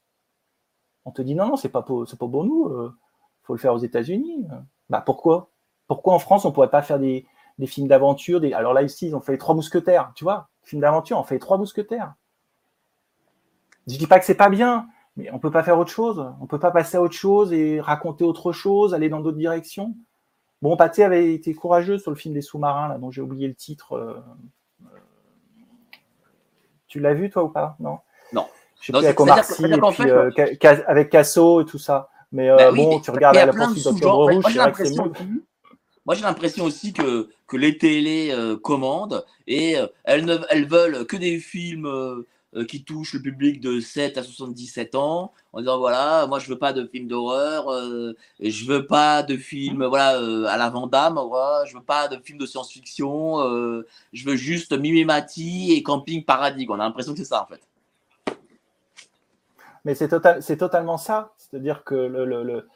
on 1.05 1.11
te 1.11 1.23
dit 1.23 1.35
non, 1.35 1.47
non, 1.47 1.57
c'est 1.57 1.69
pas 1.69 1.83
pour, 1.83 2.09
c'est 2.09 2.19
pas 2.19 2.29
pour 2.29 2.45
nous, 2.45 2.69
il 2.69 2.73
euh, 2.73 2.89
faut 3.43 3.55
le 3.55 3.59
faire 3.59 3.75
aux 3.75 3.79
États-Unis. 3.79 4.47
Bah 4.91 5.03
pourquoi? 5.05 5.51
Pourquoi 5.87 6.15
en 6.15 6.19
France 6.19 6.45
on 6.45 6.53
pourrait 6.53 6.71
pas 6.71 6.83
faire 6.83 6.99
des, 6.99 7.27
films 7.67 7.89
d'aventure. 7.89 8.43
Alors 8.55 8.73
là 8.73 8.83
ici 8.83 9.09
ils 9.09 9.17
ont 9.17 9.21
fait 9.21 9.33
les 9.33 9.39
trois 9.39 9.55
mousquetaires, 9.55 10.13
tu 10.15 10.25
vois, 10.25 10.49
films 10.63 10.83
d'aventure, 10.83 11.19
on 11.19 11.25
fait 11.25 11.37
les 11.37 11.41
trois 11.41 11.59
mousquetaires. 11.59 12.15
Je 13.87 13.99
dis 13.99 14.07
pas 14.07 14.19
que 14.19 14.25
c'est 14.25 14.35
pas 14.35 14.49
bien, 14.49 14.89
mais 15.17 15.31
on 15.31 15.39
peut 15.39 15.51
pas 15.51 15.63
faire 15.63 15.79
autre 15.79 15.91
chose. 15.91 16.33
On 16.41 16.47
peut 16.47 16.59
pas 16.59 16.71
passer 16.71 16.97
à 16.97 17.03
autre 17.03 17.15
chose 17.15 17.53
et 17.53 17.81
raconter 17.81 18.25
autre 18.25 18.53
chose, 18.53 18.95
aller 18.95 19.09
dans 19.09 19.21
d'autres 19.21 19.37
directions. 19.37 19.95
Bon, 20.63 20.77
Pathé 20.77 21.05
avait 21.05 21.35
été 21.35 21.55
courageux 21.55 21.99
sur 21.99 22.11
le 22.11 22.17
film 22.17 22.33
des 22.33 22.41
sous-marins, 22.41 22.89
là, 22.89 22.97
dont 22.97 23.11
j'ai 23.11 23.21
oublié 23.21 23.47
le 23.47 23.55
titre. 23.55 23.93
Euh, 23.93 24.23
euh, 24.83 24.99
tu 26.87 27.01
l'as 27.01 27.13
vu, 27.13 27.29
toi, 27.29 27.45
ou 27.45 27.51
pas? 27.51 27.77
Non? 27.81 27.99
Non. 28.33 28.47
Je 28.85 28.93
sais 28.93 28.99
avec 28.99 29.19
Omar 29.19 29.43
Sy, 29.45 29.65
et 29.65 29.79
puis, 29.79 30.11
euh, 30.11 30.31
avec 30.87 31.09
Casso 31.09 31.63
et 31.63 31.65
tout 31.65 31.79
ça. 31.79 32.11
Mais 32.33 32.51
euh, 32.51 32.57
bah 32.57 32.73
bon, 32.73 33.01
tu 33.01 33.11
regardes 33.11 33.37
la 33.37 33.47
poursuite 33.47 33.85
d'Octobre 33.85 34.31
Rouge, 34.31 34.45
c'est 34.47 34.59
vrai 34.59 34.73
que 34.73 34.85
c'est 34.85 34.97
Moi, 36.05 36.15
j'ai 36.15 36.23
l'impression 36.23 36.65
aussi 36.65 36.93
que, 36.93 37.31
que 37.47 37.57
les 37.57 37.79
télés 37.79 38.31
euh, 38.33 38.57
commandent 38.57 39.25
et 39.47 39.77
elles, 40.05 40.27
ne, 40.27 40.37
elles 40.51 40.67
veulent 40.67 41.07
que 41.07 41.17
des 41.17 41.39
films 41.39 41.89
qui 42.69 42.85
touchent 42.85 43.15
le 43.15 43.23
public 43.23 43.61
de 43.61 43.81
7 43.81 44.19
à 44.19 44.23
77 44.23 44.95
ans 44.95 45.33
en 45.53 45.59
disant 45.59 45.79
voilà, 45.79 46.27
moi 46.29 46.39
je 46.39 46.49
veux 46.49 46.59
pas 46.59 46.73
de 46.73 46.87
films 46.87 47.09
d'horreur, 47.09 47.67
je 48.39 48.65
veux 48.67 48.87
pas 48.87 49.25
de 49.25 49.37
films 49.37 49.85
voilà, 49.85 50.21
à 50.49 50.57
la 50.57 50.71
Vandame, 50.71 51.19
voilà, 51.27 51.65
je 51.65 51.75
veux 51.75 51.83
pas 51.83 52.07
de 52.07 52.17
films 52.23 52.39
de 52.39 52.47
science-fiction, 52.47 53.39
je 54.13 54.25
veux 54.25 54.37
juste 54.37 54.73
Mimimati 54.73 55.73
et 55.73 55.83
Camping 55.83 56.25
Paradis. 56.25 56.67
On 56.69 56.75
a 56.75 56.79
l'impression 56.79 57.13
que 57.13 57.19
c'est 57.19 57.25
ça 57.25 57.43
en 57.43 57.47
fait. 57.47 57.61
Mais 59.85 59.95
c'est 59.95 60.09
total, 60.09 60.43
totalement 60.43 60.97
ça. 60.97 61.33
C'est-à-dire 61.37 61.85
que 61.85 61.95
le, 61.95 62.69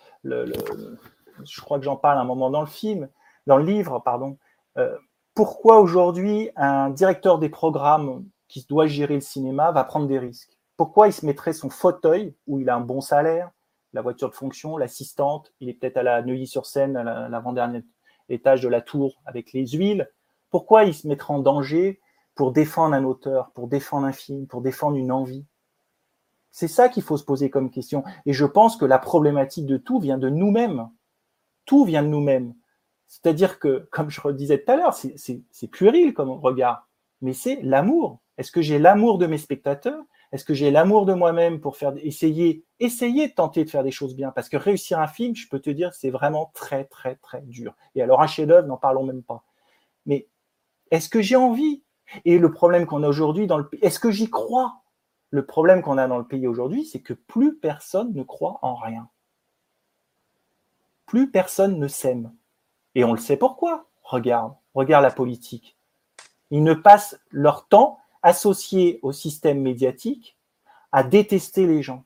je 1.44 1.60
crois 1.60 1.78
que 1.78 1.84
j'en 1.84 1.96
parle 1.96 2.18
un 2.18 2.24
moment 2.24 2.50
dans 2.50 2.60
le 2.60 2.66
film, 2.66 3.08
dans 3.46 3.56
le 3.56 3.64
livre, 3.64 4.00
pardon. 4.00 4.36
Euh, 4.76 4.96
pourquoi 5.34 5.78
aujourd'hui 5.78 6.50
un 6.56 6.90
directeur 6.90 7.38
des 7.38 7.48
programmes 7.48 8.24
qui 8.48 8.66
doit 8.68 8.86
gérer 8.86 9.14
le 9.14 9.20
cinéma 9.20 9.70
va 9.72 9.84
prendre 9.84 10.06
des 10.06 10.18
risques? 10.18 10.58
Pourquoi 10.76 11.08
il 11.08 11.12
se 11.12 11.24
mettrait 11.24 11.52
son 11.52 11.70
fauteuil 11.70 12.34
où 12.46 12.60
il 12.60 12.68
a 12.70 12.76
un 12.76 12.80
bon 12.80 13.00
salaire, 13.00 13.50
la 13.92 14.02
voiture 14.02 14.28
de 14.28 14.34
fonction, 14.34 14.76
l'assistante, 14.76 15.52
il 15.60 15.68
est 15.68 15.74
peut-être 15.74 15.96
à 15.96 16.02
la 16.02 16.22
Neuilly-sur-Seine, 16.22 16.96
à 16.96 17.28
l'avant-dernier 17.28 17.84
étage 18.28 18.60
de 18.60 18.68
la 18.68 18.80
tour 18.80 19.20
avec 19.24 19.52
les 19.52 19.66
huiles? 19.66 20.10
Pourquoi 20.50 20.84
il 20.84 20.94
se 20.94 21.08
mettrait 21.08 21.34
en 21.34 21.38
danger 21.38 22.00
pour 22.34 22.52
défendre 22.52 22.94
un 22.94 23.04
auteur, 23.04 23.50
pour 23.54 23.68
défendre 23.68 24.06
un 24.06 24.12
film, 24.12 24.46
pour 24.46 24.60
défendre 24.60 24.96
une 24.96 25.10
envie? 25.10 25.44
C'est 26.50 26.68
ça 26.68 26.88
qu'il 26.88 27.02
faut 27.02 27.16
se 27.16 27.24
poser 27.24 27.50
comme 27.50 27.70
question. 27.70 28.04
Et 28.26 28.32
je 28.32 28.44
pense 28.44 28.76
que 28.76 28.84
la 28.84 28.98
problématique 28.98 29.66
de 29.66 29.76
tout 29.76 30.00
vient 30.00 30.18
de 30.18 30.28
nous-mêmes. 30.28 30.88
Tout 31.64 31.84
vient 31.84 32.02
de 32.02 32.08
nous-mêmes. 32.08 32.54
C'est-à-dire 33.06 33.58
que, 33.58 33.88
comme 33.92 34.10
je 34.10 34.20
disais 34.30 34.62
tout 34.62 34.72
à 34.72 34.76
l'heure, 34.76 34.94
c'est 34.94 35.70
puéril 35.70 36.14
comme 36.14 36.30
regard, 36.30 36.88
mais 37.20 37.32
c'est 37.32 37.60
l'amour. 37.62 38.20
Est-ce 38.36 38.52
que 38.52 38.62
j'ai 38.62 38.78
l'amour 38.78 39.18
de 39.18 39.26
mes 39.26 39.38
spectateurs? 39.38 40.02
Est-ce 40.30 40.44
que 40.44 40.54
j'ai 40.54 40.70
l'amour 40.70 41.06
de 41.06 41.14
moi-même 41.14 41.60
pour 41.60 41.76
faire 41.76 41.94
essayer, 42.02 42.64
essayer 42.80 43.28
de 43.28 43.32
tenter 43.32 43.64
de 43.64 43.70
faire 43.70 43.82
des 43.82 43.90
choses 43.90 44.14
bien? 44.14 44.30
Parce 44.30 44.48
que 44.48 44.58
réussir 44.58 45.00
un 45.00 45.06
film, 45.06 45.34
je 45.34 45.48
peux 45.48 45.58
te 45.58 45.70
dire, 45.70 45.94
c'est 45.94 46.10
vraiment 46.10 46.50
très, 46.54 46.84
très, 46.84 47.16
très 47.16 47.40
dur. 47.42 47.74
Et 47.94 48.02
alors, 48.02 48.20
un 48.20 48.26
chef-d'œuvre, 48.26 48.68
n'en 48.68 48.76
parlons 48.76 49.04
même 49.04 49.22
pas. 49.22 49.42
Mais 50.04 50.28
est-ce 50.90 51.08
que 51.08 51.22
j'ai 51.22 51.36
envie? 51.36 51.82
Et 52.24 52.38
le 52.38 52.50
problème 52.50 52.86
qu'on 52.86 53.02
a 53.02 53.08
aujourd'hui 53.08 53.46
dans 53.46 53.58
le 53.58 53.68
est-ce 53.82 53.98
que 53.98 54.10
j'y 54.10 54.30
crois? 54.30 54.82
Le 55.30 55.44
problème 55.44 55.82
qu'on 55.82 55.98
a 55.98 56.08
dans 56.08 56.18
le 56.18 56.26
pays 56.26 56.46
aujourd'hui, 56.46 56.84
c'est 56.84 57.00
que 57.00 57.12
plus 57.12 57.56
personne 57.56 58.14
ne 58.14 58.22
croit 58.22 58.58
en 58.62 58.74
rien. 58.74 59.08
Plus 61.06 61.30
personne 61.30 61.78
ne 61.78 61.88
s'aime. 61.88 62.32
Et 62.94 63.04
on 63.04 63.12
le 63.12 63.18
sait 63.18 63.36
pourquoi. 63.36 63.86
Regarde, 64.02 64.54
regarde 64.74 65.02
la 65.02 65.10
politique. 65.10 65.76
Ils 66.50 66.62
ne 66.62 66.74
passent 66.74 67.18
leur 67.30 67.68
temps 67.68 67.98
associés 68.22 68.98
au 69.02 69.12
système 69.12 69.60
médiatique 69.60 70.36
à 70.92 71.02
détester 71.02 71.66
les 71.66 71.82
gens, 71.82 72.04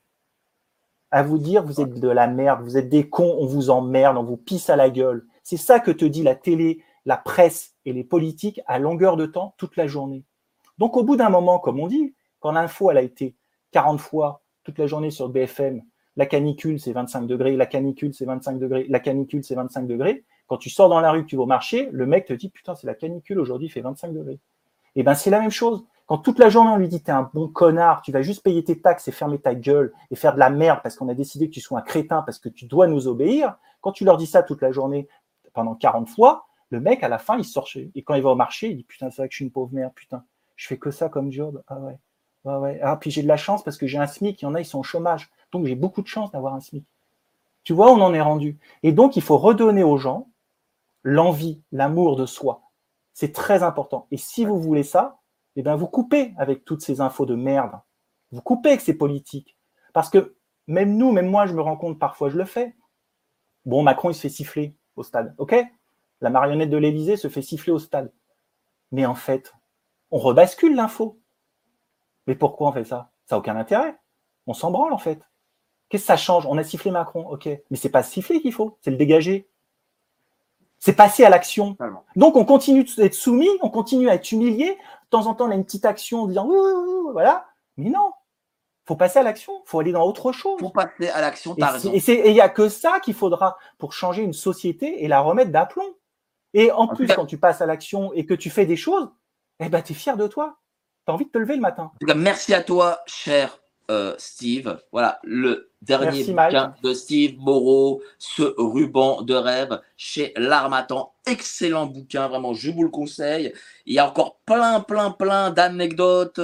à 1.13 1.23
vous 1.23 1.39
dire 1.39 1.65
vous 1.65 1.81
êtes 1.81 2.01
de 2.01 2.09
la 2.09 2.27
merde, 2.27 2.63
vous 2.63 2.77
êtes 2.77 2.89
des 2.89 3.09
cons, 3.09 3.37
on 3.39 3.47
vous 3.47 3.71
emmerde, 3.71 4.17
on 4.17 4.25
vous 4.25 4.37
pisse 4.37 4.69
à 4.69 4.77
la 4.77 4.91
gueule. 4.91 5.27
C'est 5.45 5.57
ça 5.57 5.79
que 5.79 5.93
te 5.93 6.05
dit 6.05 6.25
la 6.25 6.35
télé 6.35 6.83
la 7.05 7.17
presse 7.17 7.75
et 7.85 7.93
les 7.93 8.05
politiques 8.05 8.61
à 8.67 8.79
longueur 8.79 9.17
de 9.17 9.27
temps 9.27 9.55
toute 9.57 9.77
la 9.77 9.87
journée. 9.87 10.25
Donc 10.79 10.97
au 10.97 11.03
bout 11.03 11.17
d'un 11.17 11.31
moment, 11.31 11.59
comme 11.59 11.81
on 11.81 11.89
dit, 11.89 12.15
quand 12.43 12.53
l'info 12.53 12.91
elle 12.91 12.99
a 12.99 13.03
été 13.03 13.35
40 13.71 14.01
fois 14.01 14.43
toute 14.65 14.79
la 14.79 14.87
journée 14.87 15.11
sur 15.11 15.29
BFM, 15.29 15.83
la 16.17 16.27
canicule 16.27 16.79
c'est 16.79 16.93
25 16.93 17.27
degrés, 17.27 17.57
la 17.57 17.67
canicule 17.67 18.13
c'est 18.13 18.27
25 18.27 18.59
degrés, 18.59 18.87
la 18.89 19.01
canicule 19.01 19.43
c'est 19.43 19.55
25 19.55 19.87
degrés, 19.87 20.25
quand 20.47 20.59
tu 20.59 20.69
sors 20.69 20.91
dans 20.91 21.01
la 21.01 21.13
rue, 21.13 21.25
tu 21.25 21.37
vas 21.37 21.45
au 21.45 21.47
marché, 21.47 21.89
le 21.93 22.05
mec 22.05 22.27
te 22.27 22.33
dit 22.35 22.51
putain 22.51 22.75
c'est 22.75 22.87
la 22.87 22.95
canicule 22.95 23.39
aujourd'hui, 23.39 23.69
fait 23.71 23.81
25 23.81 24.13
degrés. 24.13 24.35
Et 24.95 25.01
eh 25.01 25.03
ben 25.03 25.15
c'est 25.15 25.31
la 25.31 25.41
même 25.41 25.51
chose. 25.51 25.87
Quand 26.05 26.19
toute 26.19 26.39
la 26.39 26.51
journée 26.51 26.71
on 26.71 26.77
lui 26.77 26.89
dit 26.89 27.03
t'es 27.03 27.13
un 27.13 27.31
bon 27.33 27.49
connard, 27.49 28.03
tu 28.03 28.13
vas 28.13 28.21
juste 28.21 28.43
payer 28.43 28.63
tes 28.63 28.79
taxes 28.79 29.09
et 29.09 29.13
fermer 29.13 29.39
ta 29.39 29.55
gueule 29.55 29.95
et 30.11 30.17
faire 30.17 30.35
de 30.35 30.39
la 30.39 30.51
merde 30.51 30.81
parce 30.83 30.97
qu'on 30.97 31.09
a 31.09 31.15
décidé 31.15 31.49
que 31.49 31.55
tu 31.55 31.61
sois 31.61 31.79
un 31.79 31.83
crétin 31.83 32.23
parce 32.23 32.39
que 32.39 32.51
tu 32.51 32.67
dois 32.67 32.89
nous 32.89 33.09
obéir, 33.09 33.57
quand 33.81 33.93
tu 33.93 34.05
leur 34.05 34.19
dis 34.19 34.27
ça 34.27 34.43
toute 34.43 34.61
la 34.61 34.73
journée 34.73 35.09
pendant 35.55 35.75
40 35.75 36.11
fois, 36.11 36.47
le 36.69 36.81
mec 36.81 37.03
à 37.03 37.09
la 37.09 37.19
fin 37.19 37.39
il 37.39 37.45
sort 37.45 37.67
chez 37.67 37.91
et 37.95 38.03
quand 38.03 38.15
il 38.15 38.23
va 38.23 38.31
au 38.31 38.37
marché, 38.37 38.69
il 38.69 38.77
dit 38.77 38.85
putain 38.85 39.11
c'est 39.11 39.23
vrai 39.23 39.29
que 39.29 39.33
je 39.33 39.37
suis 39.37 39.45
une 39.45 39.53
pauvre 39.53 39.73
merde, 39.73 39.93
putain, 39.95 40.25
je 40.57 40.67
fais 40.67 40.77
que 40.77 40.91
ça 40.91 41.09
comme 41.09 41.33
job. 41.33 41.63
Ah 41.69 41.79
ouais. 41.79 41.99
Ouais. 42.45 42.81
Ah 42.83 42.97
puis 42.97 43.11
j'ai 43.11 43.23
de 43.23 43.29
la 43.29 43.37
chance 43.37 43.63
parce 43.63 43.77
que 43.77 43.87
j'ai 43.87 43.99
un 43.99 44.07
SMIC, 44.07 44.43
il 44.43 44.45
y 44.45 44.49
en 44.49 44.55
a 44.55 44.61
ils 44.61 44.67
sont 44.67 44.81
au 44.81 44.83
chômage. 44.83 45.31
Donc 45.53 45.67
j'ai 45.67 45.77
beaucoup 45.77 46.03
de 46.03 46.09
chance 46.09 46.31
d'avoir 46.33 46.55
un 46.55 46.61
SMIC. 46.61 46.85
Tu 47.65 47.73
vois, 47.73 47.93
on 47.93 48.01
en 48.01 48.15
est 48.15 48.21
rendu. 48.21 48.59
Et 48.83 48.93
donc 48.93 49.17
il 49.17 49.23
faut 49.23 49.39
redonner 49.39 49.85
aux 49.85 49.97
gens 49.97 50.29
l'envie, 51.05 51.63
l'amour 51.73 52.17
de 52.17 52.27
soi. 52.27 52.63
C'est 53.15 53.33
très 53.33 53.63
important. 53.63 54.07
Et 54.11 54.17
si 54.17 54.45
vous 54.45 54.61
voulez 54.61 54.83
ça, 54.83 55.19
eh 55.57 55.63
bien, 55.63 55.77
vous 55.77 55.87
coupez 55.87 56.33
avec 56.39 56.65
toutes 56.65 56.83
ces 56.83 57.01
infos 57.01 57.27
de 57.27 57.35
merde. 57.35 57.73
Vous 58.31 58.41
coupez 58.41 58.71
avec 58.71 58.81
ces 58.81 58.95
politiques. 58.97 59.57
Parce 59.93 60.09
que 60.09 60.35
même 60.67 60.97
nous, 60.97 61.13
même 61.13 61.29
moi, 61.29 61.47
je 61.47 61.53
me 61.53 61.61
rends 61.61 61.77
compte, 61.77 61.99
parfois 61.99 62.31
je 62.31 62.39
le 62.39 62.45
fais. 62.45 62.75
Bon, 63.67 63.83
Macron, 63.83 64.11
il 64.11 64.15
se 64.15 64.21
fait 64.21 64.29
siffler 64.29 64.75
au 64.97 65.03
stade. 65.03 65.35
OK? 65.39 65.55
La 66.21 66.31
marionnette 66.31 66.71
de 66.71 66.77
l'Élysée 66.77 67.17
se 67.17 67.29
fait 67.29 67.43
siffler 67.43 67.73
au 67.73 67.79
stade. 67.79 68.13
Mais 68.91 69.07
en 69.07 69.15
fait, 69.15 69.53
on 70.11 70.19
rebascule 70.19 70.75
l'info. 70.75 71.19
Mais 72.27 72.35
pourquoi 72.35 72.69
on 72.69 72.73
fait 72.73 72.85
ça? 72.85 73.11
Ça 73.27 73.37
n'a 73.37 73.41
aucun 73.41 73.57
intérêt. 73.57 73.97
On 74.47 74.55
s'en 74.55 74.71
branle, 74.71 74.93
en 74.93 74.99
fait. 74.99 75.21
Qu'est-ce 75.89 76.05
que 76.05 76.07
ça 76.07 76.17
change? 76.17 76.47
On 76.47 76.57
a 76.57 76.65
sifflé 76.65 76.91
Macron, 76.91 77.29
ok. 77.29 77.47
Mais 77.71 77.77
c'est 77.77 77.91
pas 77.91 78.03
siffler 78.03 78.41
qu'il 78.41 78.53
faut, 78.53 78.79
c'est 78.81 78.91
le 78.91 78.97
dégager. 78.97 79.49
C'est 80.79 80.95
passer 80.95 81.23
à 81.25 81.31
l'action. 81.31 81.77
Donc 82.17 82.35
on 82.35 82.45
continue 82.45 82.85
d'être 82.97 83.15
soumis, 83.15 83.51
on 83.61 83.69
continue 83.69 84.09
à 84.09 84.15
être 84.15 84.33
humilié. 84.33 84.71
De 84.71 85.11
temps 85.11 85.27
en 85.27 85.35
temps, 85.35 85.47
on 85.47 85.51
a 85.51 85.55
une 85.55 85.65
petite 85.65 85.85
action 85.85 86.23
en 86.23 86.27
disant 86.27 86.49
voilà. 87.13 87.47
Mais 87.77 87.91
non, 87.91 88.11
faut 88.85 88.97
passer 88.97 89.19
à 89.19 89.23
l'action, 89.23 89.63
faut 89.65 89.79
aller 89.79 89.93
dans 89.93 90.03
autre 90.03 90.33
chose. 90.33 90.59
Pour 90.59 90.73
passer 90.73 91.09
à 91.11 91.21
l'action, 91.21 91.55
raison. 91.55 91.93
Et 91.93 92.29
il 92.29 92.33
n'y 92.33 92.41
a 92.41 92.49
que 92.49 92.69
ça 92.69 92.99
qu'il 93.01 93.15
faudra 93.15 93.57
pour 93.79 93.93
changer 93.93 94.23
une 94.23 94.33
société 94.33 95.05
et 95.05 95.09
la 95.09 95.21
remettre 95.21 95.53
d'aplomb. 95.53 95.95
Et 96.55 96.73
en, 96.73 96.89
plus, 96.89 97.07
quand 97.07 97.27
tu 97.27 97.39
passes 97.39 97.61
à 97.61 97.67
l'action 97.67 98.13
et 98.13 98.27
que 98.27 98.35
tu 98.35 98.51
fais 98.51 98.67
des 98.67 98.77
choses, 98.77 99.11
eh 99.61 99.69
ben, 99.69 99.83
tu 99.83 99.93
es 99.93 99.95
fier 99.95 100.17
de 100.17 100.27
toi. 100.27 100.59
Tu 101.05 101.11
as 101.11 101.15
envie 101.15 101.25
de 101.25 101.31
te 101.31 101.39
lever 101.39 101.57
le 101.57 101.61
matin. 101.61 101.91
En 101.95 101.99
tout 101.99 102.07
cas, 102.07 102.15
merci 102.15 102.55
à 102.55 102.63
toi, 102.63 103.01
cher 103.07 103.59
euh, 103.91 104.15
Steve. 104.19 104.79
Voilà, 104.93 105.19
le 105.25 105.73
dernier 105.83 106.25
bouquin 106.25 106.75
de 106.83 106.95
Steve 106.95 107.39
Moreau, 107.39 108.03
ce 108.19 108.55
ruban 108.57 109.23
de 109.23 109.35
rêve 109.35 109.81
chez 109.97 110.33
L'Armatan. 110.37 111.13
Excellent 111.27 111.87
bouquin, 111.87 112.29
vraiment, 112.29 112.55
je 112.55 112.71
vous 112.71 112.85
le 112.85 112.89
conseille. 112.89 113.53
Il 113.85 113.95
y 113.95 113.99
a 113.99 114.09
encore 114.09 114.37
plein, 114.47 114.81
plein, 114.81 115.11
plein 115.11 115.51
d'anecdotes. 115.51 116.41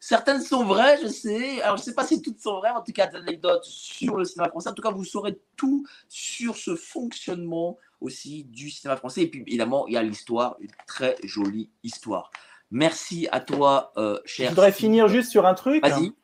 Certaines 0.00 0.42
sont 0.42 0.64
vraies, 0.64 0.98
je 1.00 1.06
sais. 1.06 1.62
Alors, 1.62 1.76
je 1.76 1.82
ne 1.82 1.84
sais 1.84 1.94
pas 1.94 2.04
si 2.04 2.20
toutes 2.20 2.40
sont 2.40 2.56
vraies, 2.56 2.70
en 2.70 2.82
tout 2.82 2.92
cas, 2.92 3.06
d'anecdotes 3.06 3.64
sur 3.64 4.16
le 4.16 4.24
cinéma 4.24 4.48
français. 4.48 4.68
En 4.68 4.74
tout 4.74 4.82
cas, 4.82 4.90
vous 4.90 5.04
saurez 5.04 5.38
tout 5.56 5.86
sur 6.08 6.56
ce 6.56 6.74
fonctionnement 6.74 7.78
aussi 8.00 8.42
du 8.42 8.68
cinéma 8.68 8.96
français. 8.96 9.22
Et 9.22 9.26
puis, 9.28 9.42
évidemment, 9.46 9.86
il 9.86 9.94
y 9.94 9.96
a 9.96 10.02
l'histoire, 10.02 10.56
une 10.58 10.72
très 10.88 11.14
jolie 11.22 11.70
histoire. 11.84 12.32
Merci 12.72 13.28
à 13.30 13.40
toi, 13.40 13.92
euh, 13.98 14.18
cher. 14.24 14.46
Je 14.46 14.50
voudrais 14.54 14.72
finir 14.72 15.06
juste 15.06 15.30
sur 15.30 15.46
un 15.46 15.52
truc. 15.52 15.86
Vas-y. 15.86 16.14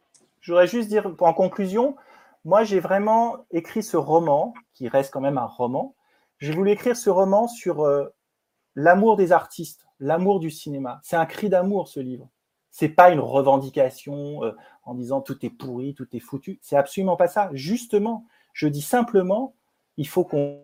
Je 0.41 0.51
voudrais 0.51 0.67
juste 0.67 0.89
dire, 0.89 1.15
en 1.21 1.35
conclusion, 1.35 1.95
moi, 2.47 2.65
j'ai 2.65 2.81
vraiment 2.81 3.45
écrit 3.51 3.83
ce 3.83 3.99
roman, 3.99 4.55
qui 4.73 4.89
reste 4.89 5.13
quand 5.13 5.21
même 5.21 5.37
un 5.37 5.45
roman. 5.45 5.95
J'ai 6.39 6.53
voulu 6.53 6.71
écrire 6.71 6.97
ce 6.97 7.11
roman 7.11 7.49
sur 7.49 7.83
euh, 7.83 8.07
l'amour 8.75 9.17
des 9.17 9.33
artistes, 9.33 9.87
l'amour 10.01 10.41
du 10.41 10.51
cinéma. 10.51 11.01
C'est 11.03 11.17
un 11.17 11.27
cri 11.27 11.51
d'amour, 11.51 11.87
ce 11.87 12.01
livre. 12.01 12.31
C'est 12.71 12.89
pas 12.89 13.11
une 13.11 13.21
revendication 13.21 14.43
euh, 14.43 14.53
en 14.85 14.95
disant 14.95 15.21
tout 15.21 15.45
est 15.45 15.51
pourri, 15.51 15.93
tout 15.93 16.09
est 16.17 16.21
foutu. 16.21 16.59
C'est 16.63 16.77
absolument 16.77 17.17
pas 17.17 17.29
ça. 17.29 17.51
Justement, 17.53 18.25
je 18.55 18.69
dis 18.69 18.81
simplement, 18.81 19.55
il 19.99 20.09
faut 20.09 20.25
qu'on 20.25 20.63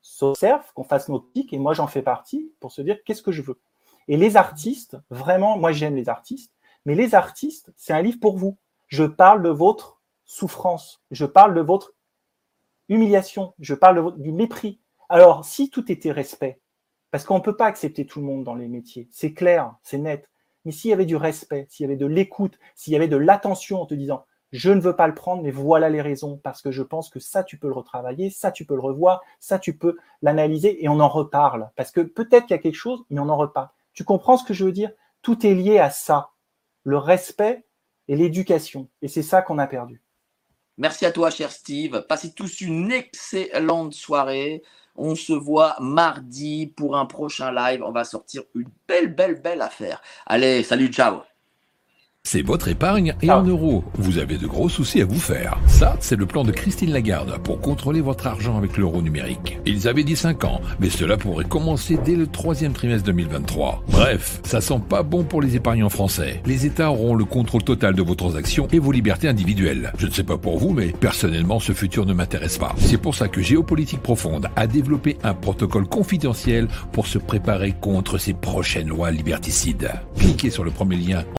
s'observe, 0.00 0.72
qu'on 0.74 0.84
fasse 0.84 1.08
notre 1.08 1.26
pic, 1.32 1.52
et 1.52 1.58
moi 1.58 1.74
j'en 1.74 1.88
fais 1.88 2.02
partie, 2.02 2.52
pour 2.60 2.70
se 2.70 2.82
dire 2.82 3.02
qu'est-ce 3.04 3.22
que 3.22 3.32
je 3.32 3.42
veux. 3.42 3.58
Et 4.08 4.16
les 4.16 4.36
artistes, 4.36 4.96
vraiment, 5.10 5.58
moi 5.58 5.72
j'aime 5.72 5.96
les 5.96 6.08
artistes, 6.08 6.52
mais 6.84 6.94
les 6.94 7.14
artistes, 7.14 7.72
c'est 7.76 7.92
un 7.92 8.02
livre 8.02 8.20
pour 8.20 8.36
vous. 8.36 8.56
Je 8.86 9.04
parle 9.04 9.42
de 9.42 9.48
votre 9.48 10.00
souffrance, 10.24 11.02
je 11.10 11.26
parle 11.26 11.54
de 11.54 11.60
votre 11.60 11.94
humiliation, 12.88 13.54
je 13.58 13.74
parle 13.74 14.20
du 14.20 14.32
mépris. 14.32 14.80
Alors, 15.08 15.44
si 15.44 15.70
tout 15.70 15.90
était 15.90 16.12
respect, 16.12 16.60
parce 17.10 17.24
qu'on 17.24 17.38
ne 17.38 17.42
peut 17.42 17.56
pas 17.56 17.66
accepter 17.66 18.06
tout 18.06 18.20
le 18.20 18.26
monde 18.26 18.44
dans 18.44 18.54
les 18.54 18.68
métiers, 18.68 19.08
c'est 19.10 19.34
clair, 19.34 19.74
c'est 19.82 19.98
net, 19.98 20.28
mais 20.64 20.72
s'il 20.72 20.90
y 20.90 20.92
avait 20.94 21.06
du 21.06 21.16
respect, 21.16 21.66
s'il 21.68 21.84
y 21.84 21.86
avait 21.86 21.96
de 21.96 22.06
l'écoute, 22.06 22.58
s'il 22.74 22.92
y 22.92 22.96
avait 22.96 23.08
de 23.08 23.16
l'attention 23.16 23.80
en 23.80 23.86
te 23.86 23.94
disant, 23.94 24.24
je 24.52 24.70
ne 24.70 24.80
veux 24.80 24.94
pas 24.94 25.08
le 25.08 25.14
prendre, 25.14 25.42
mais 25.42 25.50
voilà 25.50 25.88
les 25.88 26.00
raisons, 26.00 26.38
parce 26.42 26.62
que 26.62 26.70
je 26.70 26.82
pense 26.82 27.10
que 27.10 27.20
ça, 27.20 27.44
tu 27.44 27.58
peux 27.58 27.68
le 27.68 27.74
retravailler, 27.74 28.30
ça, 28.30 28.52
tu 28.52 28.64
peux 28.64 28.74
le 28.74 28.80
revoir, 28.80 29.22
ça, 29.40 29.58
tu 29.58 29.76
peux 29.76 29.96
l'analyser, 30.22 30.82
et 30.84 30.88
on 30.88 31.00
en 31.00 31.08
reparle. 31.08 31.70
Parce 31.76 31.90
que 31.90 32.00
peut-être 32.00 32.46
qu'il 32.46 32.54
y 32.54 32.58
a 32.58 32.62
quelque 32.62 32.74
chose, 32.74 33.04
mais 33.10 33.20
on 33.20 33.28
en 33.28 33.36
reparle. 33.36 33.68
Tu 33.96 34.04
comprends 34.04 34.36
ce 34.36 34.44
que 34.44 34.54
je 34.54 34.64
veux 34.64 34.72
dire? 34.72 34.92
Tout 35.22 35.44
est 35.44 35.54
lié 35.54 35.80
à 35.80 35.90
ça 35.90 36.30
le 36.84 36.98
respect 36.98 37.66
et 38.06 38.14
l'éducation. 38.14 38.88
Et 39.02 39.08
c'est 39.08 39.22
ça 39.22 39.42
qu'on 39.42 39.58
a 39.58 39.66
perdu. 39.66 40.00
Merci 40.78 41.04
à 41.04 41.10
toi, 41.10 41.30
cher 41.30 41.50
Steve. 41.50 42.04
Passez 42.08 42.32
tous 42.32 42.60
une 42.60 42.92
excellente 42.92 43.94
soirée. 43.94 44.62
On 44.94 45.14
se 45.14 45.32
voit 45.32 45.76
mardi 45.80 46.68
pour 46.76 46.96
un 46.96 47.06
prochain 47.06 47.50
live. 47.50 47.82
On 47.82 47.92
va 47.92 48.04
sortir 48.04 48.42
une 48.54 48.68
belle, 48.86 49.14
belle, 49.14 49.40
belle 49.42 49.62
affaire. 49.62 50.00
Allez, 50.26 50.62
salut, 50.62 50.88
ciao. 50.88 51.22
C'est 52.26 52.42
votre 52.42 52.66
épargne 52.66 53.14
et 53.22 53.30
en 53.30 53.44
euros. 53.44 53.84
Vous 53.94 54.18
avez 54.18 54.36
de 54.36 54.48
gros 54.48 54.68
soucis 54.68 55.00
à 55.00 55.04
vous 55.04 55.20
faire. 55.20 55.58
Ça, 55.68 55.96
c'est 56.00 56.16
le 56.16 56.26
plan 56.26 56.42
de 56.42 56.50
Christine 56.50 56.90
Lagarde 56.90 57.38
pour 57.44 57.60
contrôler 57.60 58.00
votre 58.00 58.26
argent 58.26 58.58
avec 58.58 58.76
l'euro 58.78 59.00
numérique. 59.00 59.60
Ils 59.64 59.86
avaient 59.86 60.02
dit 60.02 60.16
5 60.16 60.42
ans, 60.42 60.60
mais 60.80 60.90
cela 60.90 61.16
pourrait 61.16 61.44
commencer 61.44 61.96
dès 62.04 62.16
le 62.16 62.26
troisième 62.26 62.72
trimestre 62.72 63.06
2023. 63.06 63.84
Bref, 63.90 64.40
ça 64.42 64.60
sent 64.60 64.80
pas 64.88 65.04
bon 65.04 65.22
pour 65.22 65.40
les 65.40 65.54
épargnants 65.54 65.88
français. 65.88 66.42
Les 66.46 66.66
États 66.66 66.90
auront 66.90 67.14
le 67.14 67.24
contrôle 67.24 67.62
total 67.62 67.94
de 67.94 68.02
vos 68.02 68.16
transactions 68.16 68.66
et 68.72 68.80
vos 68.80 68.90
libertés 68.90 69.28
individuelles. 69.28 69.92
Je 69.96 70.08
ne 70.08 70.12
sais 70.12 70.24
pas 70.24 70.36
pour 70.36 70.58
vous, 70.58 70.70
mais 70.70 70.88
personnellement, 70.88 71.60
ce 71.60 71.74
futur 71.74 72.06
ne 72.06 72.12
m'intéresse 72.12 72.58
pas. 72.58 72.74
C'est 72.78 72.98
pour 72.98 73.14
ça 73.14 73.28
que 73.28 73.40
Géopolitique 73.40 74.02
Profonde 74.02 74.48
a 74.56 74.66
développé 74.66 75.16
un 75.22 75.34
protocole 75.34 75.86
confidentiel 75.86 76.66
pour 76.90 77.06
se 77.06 77.18
préparer 77.18 77.76
contre 77.80 78.18
ces 78.18 78.34
prochaines 78.34 78.88
lois 78.88 79.12
liberticides. 79.12 79.92
Cliquez 80.18 80.50
sur 80.50 80.64
le 80.64 80.72
premier 80.72 80.96
lien 80.96 81.24